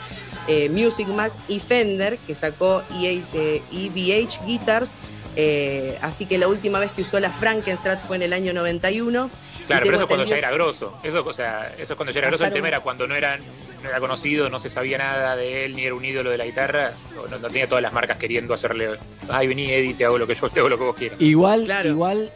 eh, 0.48 0.68
Music 0.68 1.08
Mac 1.08 1.32
y 1.48 1.58
Fender, 1.58 2.18
que 2.26 2.34
sacó 2.34 2.82
EA, 3.00 3.20
eh, 3.34 3.62
EVH 3.72 4.46
Guitars. 4.46 4.98
Eh, 5.36 5.98
así 6.02 6.26
que 6.26 6.38
la 6.38 6.48
última 6.48 6.78
vez 6.78 6.90
que 6.90 7.02
usó 7.02 7.20
la 7.20 7.30
Frankenstrat 7.30 8.00
fue 8.00 8.16
en 8.16 8.22
el 8.22 8.32
año 8.32 8.52
91. 8.52 9.30
y 9.60 9.64
Claro, 9.64 9.84
pero 9.84 9.96
eso 9.96 10.04
es 10.04 10.08
cuando 10.08 10.24
ya 10.24 10.38
era 10.38 10.50
grosso. 10.50 10.98
Eso, 11.02 11.24
o 11.24 11.32
sea, 11.32 11.74
eso 11.78 11.92
es 11.92 11.96
cuando 11.96 12.12
ya 12.12 12.20
era 12.20 12.28
grosso. 12.28 12.46
El 12.46 12.52
tema 12.52 12.68
era 12.68 12.80
cuando 12.80 13.06
no 13.06 13.14
era, 13.14 13.36
no 13.82 13.88
era 13.88 14.00
conocido, 14.00 14.48
no 14.48 14.58
se 14.58 14.70
sabía 14.70 14.98
nada 14.98 15.36
de 15.36 15.64
él, 15.64 15.76
ni 15.76 15.82
era 15.82 15.94
un 15.94 16.04
ídolo 16.04 16.30
de 16.30 16.38
la 16.38 16.46
guitarra. 16.46 16.92
No, 17.14 17.38
no 17.38 17.48
tenía 17.48 17.68
todas 17.68 17.82
las 17.82 17.92
marcas 17.92 18.16
queriendo 18.16 18.54
hacerle. 18.54 18.90
Ay, 19.28 19.46
vení, 19.48 19.70
Eddie, 19.70 19.94
te 19.94 20.04
hago 20.04 20.18
lo 20.18 20.26
que 20.26 20.34
yo 20.34 20.48
te 20.48 20.60
hago 20.60 20.68
lo 20.68 20.78
que 20.78 20.84
vos 20.84 20.96
quieras. 20.96 21.20
Igual, 21.20 21.68
igual 21.84 22.32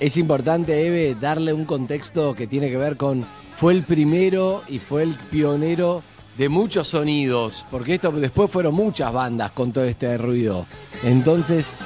es 0.00 0.16
importante, 0.16 0.86
Eve, 0.86 1.16
darle 1.20 1.52
un 1.52 1.64
contexto 1.64 2.34
que 2.34 2.48
tiene 2.48 2.70
que 2.70 2.76
ver 2.76 2.96
con 2.96 3.24
fue 3.56 3.72
el 3.72 3.84
primero 3.84 4.64
y 4.66 4.80
fue 4.80 5.04
el 5.04 5.14
pionero 5.14 6.02
de 6.36 6.48
muchos 6.48 6.88
sonidos, 6.88 7.64
porque 7.70 7.94
esto 7.94 8.10
después 8.10 8.50
fueron 8.50 8.74
muchas 8.74 9.12
bandas 9.12 9.52
con 9.52 9.72
todo 9.72 9.84
este 9.84 10.18
ruido. 10.18 10.66
Entonces, 11.04 11.76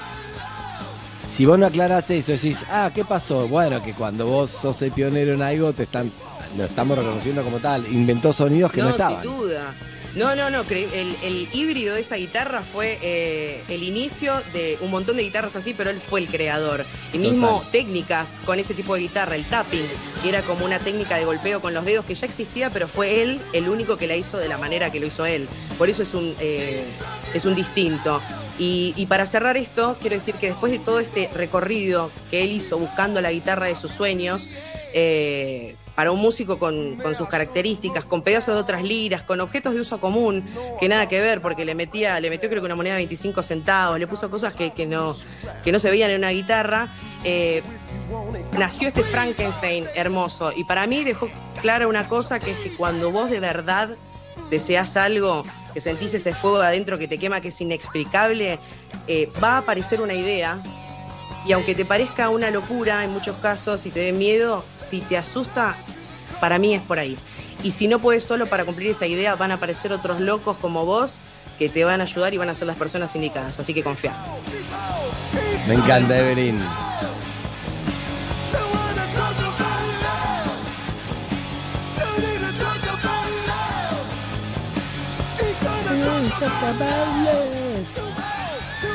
si 1.37 1.45
vos 1.45 1.59
no 1.59 1.67
aclarás 1.67 2.09
eso, 2.09 2.33
decís, 2.33 2.61
ah, 2.71 2.91
¿qué 2.95 3.05
pasó? 3.05 3.47
Bueno, 3.47 3.83
que 3.83 3.93
cuando 3.93 4.27
vos 4.27 4.51
sos 4.51 4.81
el 4.81 4.91
pionero 4.91 5.35
en 5.35 5.43
algo, 5.43 5.75
te 5.75 5.83
están, 5.83 6.11
lo 6.57 6.65
estamos 6.65 6.97
reconociendo 6.97 7.43
como 7.43 7.59
tal. 7.59 7.87
Inventó 7.93 8.33
sonidos 8.33 8.73
que 8.73 8.81
no, 8.81 8.89
estaban. 8.89 9.23
sin 9.23 9.31
duda. 9.31 9.75
No, 10.15 10.35
no, 10.35 10.49
no. 10.49 10.63
El, 10.63 11.15
el 11.23 11.49
híbrido 11.53 11.95
de 11.95 12.01
esa 12.01 12.17
guitarra 12.17 12.63
fue 12.63 12.99
eh, 13.03 13.63
el 13.69 13.83
inicio 13.83 14.33
de 14.55 14.79
un 14.81 14.91
montón 14.91 15.19
de 15.19 15.25
guitarras 15.25 15.57
así, 15.57 15.75
pero 15.75 15.91
él 15.91 16.01
fue 16.01 16.21
el 16.21 16.29
creador. 16.29 16.87
Y 17.13 17.19
mismo 17.19 17.59
Total. 17.59 17.71
técnicas 17.71 18.41
con 18.47 18.59
ese 18.59 18.73
tipo 18.73 18.95
de 18.95 19.03
guitarra, 19.03 19.35
el 19.37 19.45
tapping, 19.45 19.85
que 20.23 20.31
era 20.31 20.41
como 20.41 20.65
una 20.65 20.79
técnica 20.79 21.19
de 21.19 21.27
golpeo 21.27 21.61
con 21.61 21.75
los 21.75 21.85
dedos 21.85 22.07
que 22.07 22.15
ya 22.15 22.25
existía, 22.25 22.71
pero 22.71 22.89
fue 22.89 23.21
él 23.21 23.43
el 23.53 23.69
único 23.69 23.99
que 23.99 24.07
la 24.07 24.17
hizo 24.17 24.39
de 24.39 24.49
la 24.49 24.57
manera 24.57 24.91
que 24.91 25.01
lo 25.01 25.07
hizo 25.07 25.27
él. 25.27 25.47
Por 25.77 25.91
eso 25.91 26.03
es 26.03 26.15
un, 26.15 26.35
eh, 26.41 26.87
es 27.35 27.45
un 27.45 27.55
distinto. 27.55 28.23
Y, 28.59 29.07
para 29.09 29.27
cerrar 29.27 29.57
esto, 29.57 29.97
quiero 30.01 30.17
decir 30.17 30.35
que 30.37 30.49
después 30.49 30.73
de 30.73 30.79
todo 30.79 30.99
este 30.99 31.29
recorrido 31.35 32.11
que 32.31 32.43
él 32.43 32.53
hizo 32.53 32.79
buscando 32.79 33.21
la 33.21 33.31
guitarra 33.31 33.67
de 33.67 33.77
sus 33.77 33.91
sueños, 33.91 34.49
eh, 34.95 35.77
para 35.95 36.11
un 36.11 36.21
músico 36.21 36.59
con, 36.59 36.99
sus 37.15 37.29
características, 37.29 38.05
con 38.05 38.23
pedazos 38.23 38.55
de 38.55 38.61
otras 38.61 38.83
liras, 38.83 39.23
con 39.23 39.41
objetos 39.41 39.75
de 39.75 39.81
uso 39.81 39.99
común, 39.99 40.45
que 40.79 40.89
nada 40.89 41.09
que 41.09 41.21
ver, 41.21 41.41
porque 41.41 41.65
le 41.65 41.75
metía, 41.75 42.21
le 42.21 42.29
metió 42.29 42.49
creo 42.49 42.61
que 42.61 42.67
una 42.67 42.75
moneda 42.75 42.95
de 42.95 43.01
25 43.01 43.43
centavos, 43.43 43.99
le 43.99 44.07
puso 44.07 44.31
cosas 44.31 44.55
que, 44.55 44.73
que 44.73 44.87
no, 44.87 45.15
que 45.65 45.73
no 45.73 45.79
se 45.79 45.91
veían 45.91 46.11
en 46.11 46.19
una 46.19 46.31
guitarra. 46.31 46.95
eh, 47.25 47.63
nació 48.59 48.89
este 48.89 49.03
Frankenstein 49.03 49.87
hermoso. 49.95 50.53
Y 50.55 50.65
para 50.65 50.87
mí 50.87 51.03
dejó 51.05 51.29
clara 51.61 51.89
una 51.89 52.09
cosa, 52.09 52.41
que 52.41 52.53
es 52.53 52.59
que 52.59 52.75
cuando 52.75 53.11
vos 53.11 53.31
de 53.31 53.41
verdad 53.41 53.91
deseas 54.51 54.97
algo, 54.97 55.45
que 55.77 55.83
sentís 55.83 56.15
ese 56.15 56.33
fuego 56.33 56.59
de 56.59 56.69
adentro 56.69 56.97
que 56.97 57.07
te 57.07 57.19
quema, 57.19 57.43
que 57.43 57.49
es 57.49 57.61
inexplicable, 57.61 58.59
eh, 59.09 59.31
va 59.45 59.57
a 59.57 59.59
aparecer 59.59 60.01
una 60.01 60.15
idea. 60.15 60.63
Y 61.47 61.53
aunque 61.53 61.75
te 61.75 61.85
parezca 61.85 62.31
una 62.31 62.51
locura 62.51 63.05
en 63.05 63.11
muchos 63.11 63.37
casos 63.37 63.85
y 63.85 63.91
te 63.91 64.01
dé 64.01 64.13
miedo, 64.15 64.65
si 64.73 65.03
te 65.03 65.19
asusta, 65.19 65.77
para 66.41 66.59
mí 66.59 66.75
es 66.75 66.81
por 66.81 66.99
ahí. 66.99 67.19
Y 67.63 67.73
si 67.73 67.89
no 67.89 67.99
puedes 67.99 68.25
solo 68.25 68.47
para 68.47 68.65
cumplir 68.65 68.93
esa 68.93 69.07
idea, 69.07 69.35
van 69.35 69.51
a 69.51 69.57
aparecer 69.57 69.93
otros 69.93 70.19
locos 70.19 70.57
como 70.57 70.87
vos 70.87 71.21
que 71.59 71.69
te 71.69 71.85
van 71.85 72.01
a 72.01 72.05
ayudar 72.05 72.33
y 72.33 72.39
van 72.39 72.49
a 72.49 72.55
ser 72.55 72.69
las 72.69 72.79
personas 72.79 73.15
indicadas. 73.15 73.61
Así 73.61 73.75
que 73.75 73.83
confía. 73.83 74.17
Me 75.69 75.75
encanta, 75.75 76.19
Evelyn. 76.19 76.59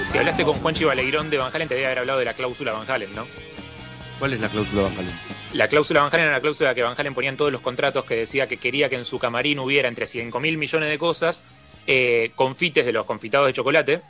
Si 0.06 0.18
hablaste 0.18 0.44
con 0.44 0.54
Juanchi 0.54 0.84
Baleirón 0.84 1.30
de 1.30 1.38
Van 1.38 1.54
Halen, 1.54 1.68
te 1.68 1.76
debe 1.76 1.88
haber 1.88 2.00
hablado 2.00 2.20
de 2.20 2.26
la 2.26 2.34
cláusula 2.34 2.74
Van 2.74 2.90
Halen, 2.90 3.14
¿no? 3.16 3.26
¿Cuál 4.20 4.34
es 4.34 4.42
la 4.42 4.50
cláusula 4.50 4.84
Van 4.84 4.94
Halen? 4.94 5.14
La 5.54 5.68
cláusula 5.68 6.02
Van 6.02 6.10
Halen 6.14 6.26
era 6.26 6.34
la 6.34 6.42
cláusula 6.42 6.76
que 6.76 6.84
Van 6.84 6.96
Halen 6.98 7.14
ponía 7.14 7.30
en 7.30 7.38
todos 7.38 7.52
los 7.52 7.62
contratos 7.62 8.06
que 8.06 8.16
decía 8.16 8.48
que 8.48 8.58
quería 8.58 8.90
que 8.90 8.96
en 8.96 9.06
su 9.06 9.20
camarín 9.20 9.60
hubiera 9.60 9.88
entre 9.88 10.08
5 10.08 10.40
mil 10.40 10.58
millones 10.58 10.90
de 10.90 10.98
cosas, 10.98 11.44
eh, 11.88 12.32
confites 12.36 12.86
de 12.86 12.92
los 12.92 13.06
confitados 13.06 13.48
de 13.48 13.54
chocolate, 13.54 14.02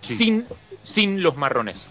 sin, 0.00 0.46
sin 0.82 1.22
los 1.22 1.36
marrones. 1.36 1.88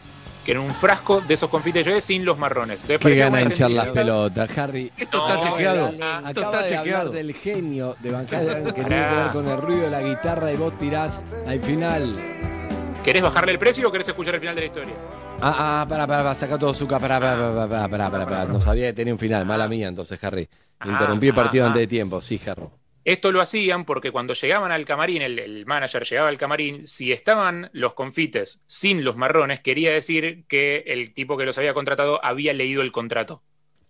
Que 0.49 0.55
en 0.55 0.61
un 0.61 0.73
frasco 0.73 1.21
de 1.21 1.35
esos 1.35 1.47
confites 1.47 1.85
de 1.85 2.01
sin 2.01 2.25
los 2.25 2.35
marrones. 2.39 2.81
Entonces 2.81 3.05
Qué 3.05 3.15
gana 3.19 3.43
hinchar 3.43 3.69
las 3.69 3.89
pelotas, 3.89 4.49
Harry. 4.57 4.91
Esto 4.97 5.27
está 5.27 5.47
chequeado. 5.47 5.89
Esto 5.89 6.41
está 6.41 6.63
de 6.63 6.69
chequeado. 6.69 6.99
hablar 6.99 7.09
del 7.11 7.35
genio 7.35 7.95
de 7.99 8.11
Van 8.11 8.27
Halen 8.33 8.65
que 8.65 8.73
tiene 8.73 8.89
que 8.89 9.15
ver 9.15 9.27
con 9.31 9.47
el 9.47 9.61
ruido 9.61 9.81
de 9.81 9.89
la 9.91 10.01
guitarra 10.01 10.51
y 10.51 10.57
vos 10.57 10.75
tirás 10.79 11.23
al 11.45 11.59
final. 11.59 12.15
¿Querés 13.03 13.21
bajarle 13.21 13.51
el 13.51 13.59
precio 13.59 13.89
o 13.89 13.91
querés 13.91 14.09
escuchar 14.09 14.33
el 14.33 14.39
final 14.39 14.55
de 14.55 14.61
la 14.61 14.65
historia? 14.65 14.93
Ah, 15.39 15.81
ah, 15.81 15.85
pará, 15.87 16.07
pará, 16.07 16.23
pará, 16.23 16.33
saca 16.33 16.57
todo 16.57 16.71
azúcar, 16.71 16.99
pará, 16.99 17.19
pará, 17.19 17.37
pará, 17.37 17.67
pará, 17.67 17.87
pará, 17.87 18.09
pará, 18.09 18.25
pará. 18.25 18.45
No 18.45 18.59
sabía 18.59 18.87
que 18.87 18.93
tenía 18.93 19.13
un 19.13 19.19
final, 19.19 19.45
mala 19.45 19.67
mía 19.67 19.87
entonces, 19.87 20.17
Harry. 20.23 20.49
Interrumpí 20.83 21.27
el 21.27 21.33
ah, 21.33 21.35
partido 21.35 21.65
ah. 21.65 21.67
antes 21.67 21.81
de 21.81 21.87
tiempo, 21.87 22.21
sí, 22.21 22.41
Harry. 22.47 22.65
Esto 23.05 23.31
lo 23.31 23.41
hacían 23.41 23.85
porque 23.85 24.11
cuando 24.11 24.33
llegaban 24.33 24.71
al 24.71 24.85
camarín, 24.85 25.21
el, 25.21 25.39
el 25.39 25.65
manager 25.65 26.03
llegaba 26.03 26.29
al 26.29 26.37
camarín, 26.37 26.87
si 26.87 27.11
estaban 27.11 27.69
los 27.73 27.93
confites 27.93 28.63
sin 28.67 29.03
los 29.03 29.15
marrones, 29.15 29.61
quería 29.61 29.91
decir 29.91 30.43
que 30.47 30.83
el 30.87 31.13
tipo 31.13 31.37
que 31.37 31.45
los 31.45 31.57
había 31.57 31.73
contratado 31.73 32.23
había 32.23 32.53
leído 32.53 32.81
el 32.81 32.91
contrato. 32.91 33.41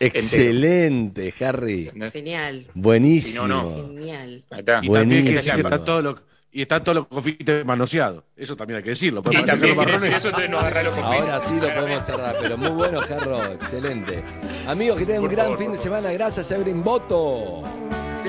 Excelente, 0.01 1.33
Harry. 1.41 1.91
Genial. 2.13 2.67
Buenísimo. 2.73 3.43
Si 3.43 3.47
no, 3.49 3.61
no. 3.63 3.75
Genial. 3.75 4.43
Ahí 4.51 4.59
está. 4.59 4.79
Y 4.81 4.89
también 4.89 5.25
que 5.25 5.31
decir 5.33 5.53
que 5.53 5.61
están 5.61 5.83
todos 5.83 6.03
los, 6.03 6.21
y 6.51 6.61
están 6.61 6.83
todos 6.83 6.95
los 6.95 7.07
confites 7.07 7.65
manoseados. 7.65 8.23
Eso 8.37 8.55
también 8.55 8.77
hay 8.77 8.83
que 8.83 8.89
decirlo. 8.91 9.21
porque 9.21 9.39
Y 9.39 9.41
para 9.41 9.51
también 9.53 9.75
sacar 9.75 9.85
quiere 9.85 9.91
los 9.91 10.01
decir 10.01 10.11
marrones- 10.11 10.17
eso, 10.17 10.27
entonces 10.29 10.49
no 10.49 10.59
agarra 10.59 10.83
los 10.83 10.93
confites. 10.93 11.19
Ahora 11.21 11.39
sí 11.47 11.53
lo 11.55 11.75
podemos 11.75 12.05
cerrar, 12.05 12.35
pero 12.41 12.57
muy 12.57 12.69
bueno, 12.69 13.01
Jarro, 13.01 13.43
excelente. 13.53 14.23
Amigos, 14.67 14.97
que 14.99 15.05
tengan 15.05 15.23
un 15.23 15.29
gran 15.29 15.45
favor, 15.47 15.59
fin 15.59 15.71
de 15.73 15.77
semana. 15.79 16.11
Gracias, 16.13 16.49
Evelyn 16.51 16.83
Boto. 16.83 17.63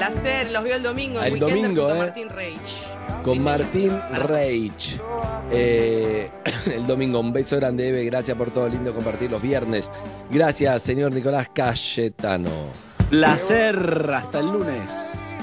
Placer, 0.00 0.50
los 0.50 0.64
veo 0.64 0.76
el 0.76 0.82
domingo, 0.82 1.20
el, 1.20 1.26
El 1.26 1.32
weekend 1.34 1.50
domingo, 1.62 1.82
junto 1.82 1.92
a 1.92 1.96
eh. 1.96 1.98
Martín 1.98 2.28
Reich. 2.30 3.22
con 3.22 3.42
Martín 3.44 3.92
Reich. 4.28 4.98
Eh, 5.52 6.30
el 6.74 6.86
domingo, 6.86 7.20
un 7.20 7.34
beso 7.34 7.56
grande, 7.56 7.90
Eve. 7.90 8.04
Gracias 8.06 8.34
por 8.34 8.50
todo 8.50 8.66
lindo 8.66 8.94
compartir 8.94 9.30
los 9.30 9.42
viernes. 9.42 9.90
Gracias, 10.30 10.80
señor 10.80 11.12
Nicolás 11.12 11.50
Cayetano. 11.52 12.48
Placer, 13.10 14.10
hasta 14.14 14.38
el 14.40 14.46
lunes. 14.46 15.34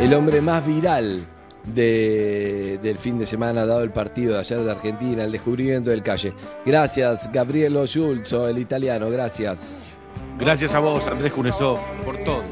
El 0.00 0.14
hombre 0.14 0.40
más 0.40 0.66
viral 0.66 1.26
de- 1.64 2.78
del 2.82 2.96
fin 2.96 3.18
de 3.18 3.26
semana, 3.26 3.66
dado 3.66 3.82
el 3.82 3.90
partido 3.90 4.32
de 4.34 4.38
ayer 4.40 4.60
de 4.60 4.70
Argentina, 4.70 5.22
el 5.24 5.32
descubrimiento 5.32 5.90
del 5.90 6.02
calle. 6.02 6.32
Gracias, 6.64 7.30
Gabrielo 7.30 7.86
Schulzo, 7.86 8.48
el 8.48 8.56
italiano, 8.56 9.10
gracias. 9.10 9.88
Gracias 10.38 10.74
a 10.74 10.78
vos, 10.78 11.06
Andrés 11.08 11.30
Kunesov, 11.34 11.78
por 12.06 12.16
todo. 12.24 12.42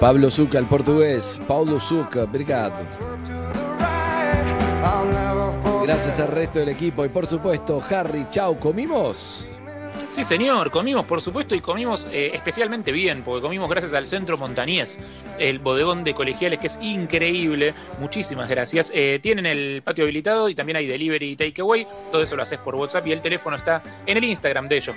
Pablo 0.00 0.30
Zucca, 0.30 0.58
el 0.58 0.66
portugués. 0.66 1.40
Paulo 1.46 1.80
Zucca, 1.80 2.24
obrigado. 2.24 2.74
Gracias 5.82 6.18
al 6.18 6.28
resto 6.28 6.58
del 6.58 6.70
equipo 6.70 7.04
y 7.04 7.08
por 7.08 7.26
supuesto, 7.26 7.82
Harry, 7.90 8.26
chau, 8.30 8.58
¿comimos? 8.58 9.44
Sí, 10.14 10.22
señor, 10.22 10.70
comimos, 10.70 11.04
por 11.06 11.20
supuesto, 11.20 11.56
y 11.56 11.60
comimos 11.60 12.06
eh, 12.12 12.30
especialmente 12.34 12.92
bien, 12.92 13.22
porque 13.24 13.42
comimos 13.42 13.68
gracias 13.68 13.94
al 13.94 14.06
Centro 14.06 14.38
Montañés, 14.38 15.00
el 15.40 15.58
bodegón 15.58 16.04
de 16.04 16.14
colegiales, 16.14 16.60
que 16.60 16.68
es 16.68 16.78
increíble. 16.80 17.74
Muchísimas 17.98 18.48
gracias. 18.48 18.92
Eh, 18.94 19.18
tienen 19.20 19.44
el 19.44 19.82
patio 19.82 20.04
habilitado 20.04 20.48
y 20.48 20.54
también 20.54 20.76
hay 20.76 20.86
delivery 20.86 21.30
y 21.30 21.36
takeaway. 21.36 21.86
Todo 22.12 22.22
eso 22.22 22.36
lo 22.36 22.42
haces 22.42 22.60
por 22.60 22.76
WhatsApp 22.76 23.04
y 23.08 23.12
el 23.12 23.20
teléfono 23.22 23.56
está 23.56 23.82
en 24.06 24.16
el 24.16 24.22
Instagram 24.22 24.68
de 24.68 24.76
ellos, 24.76 24.94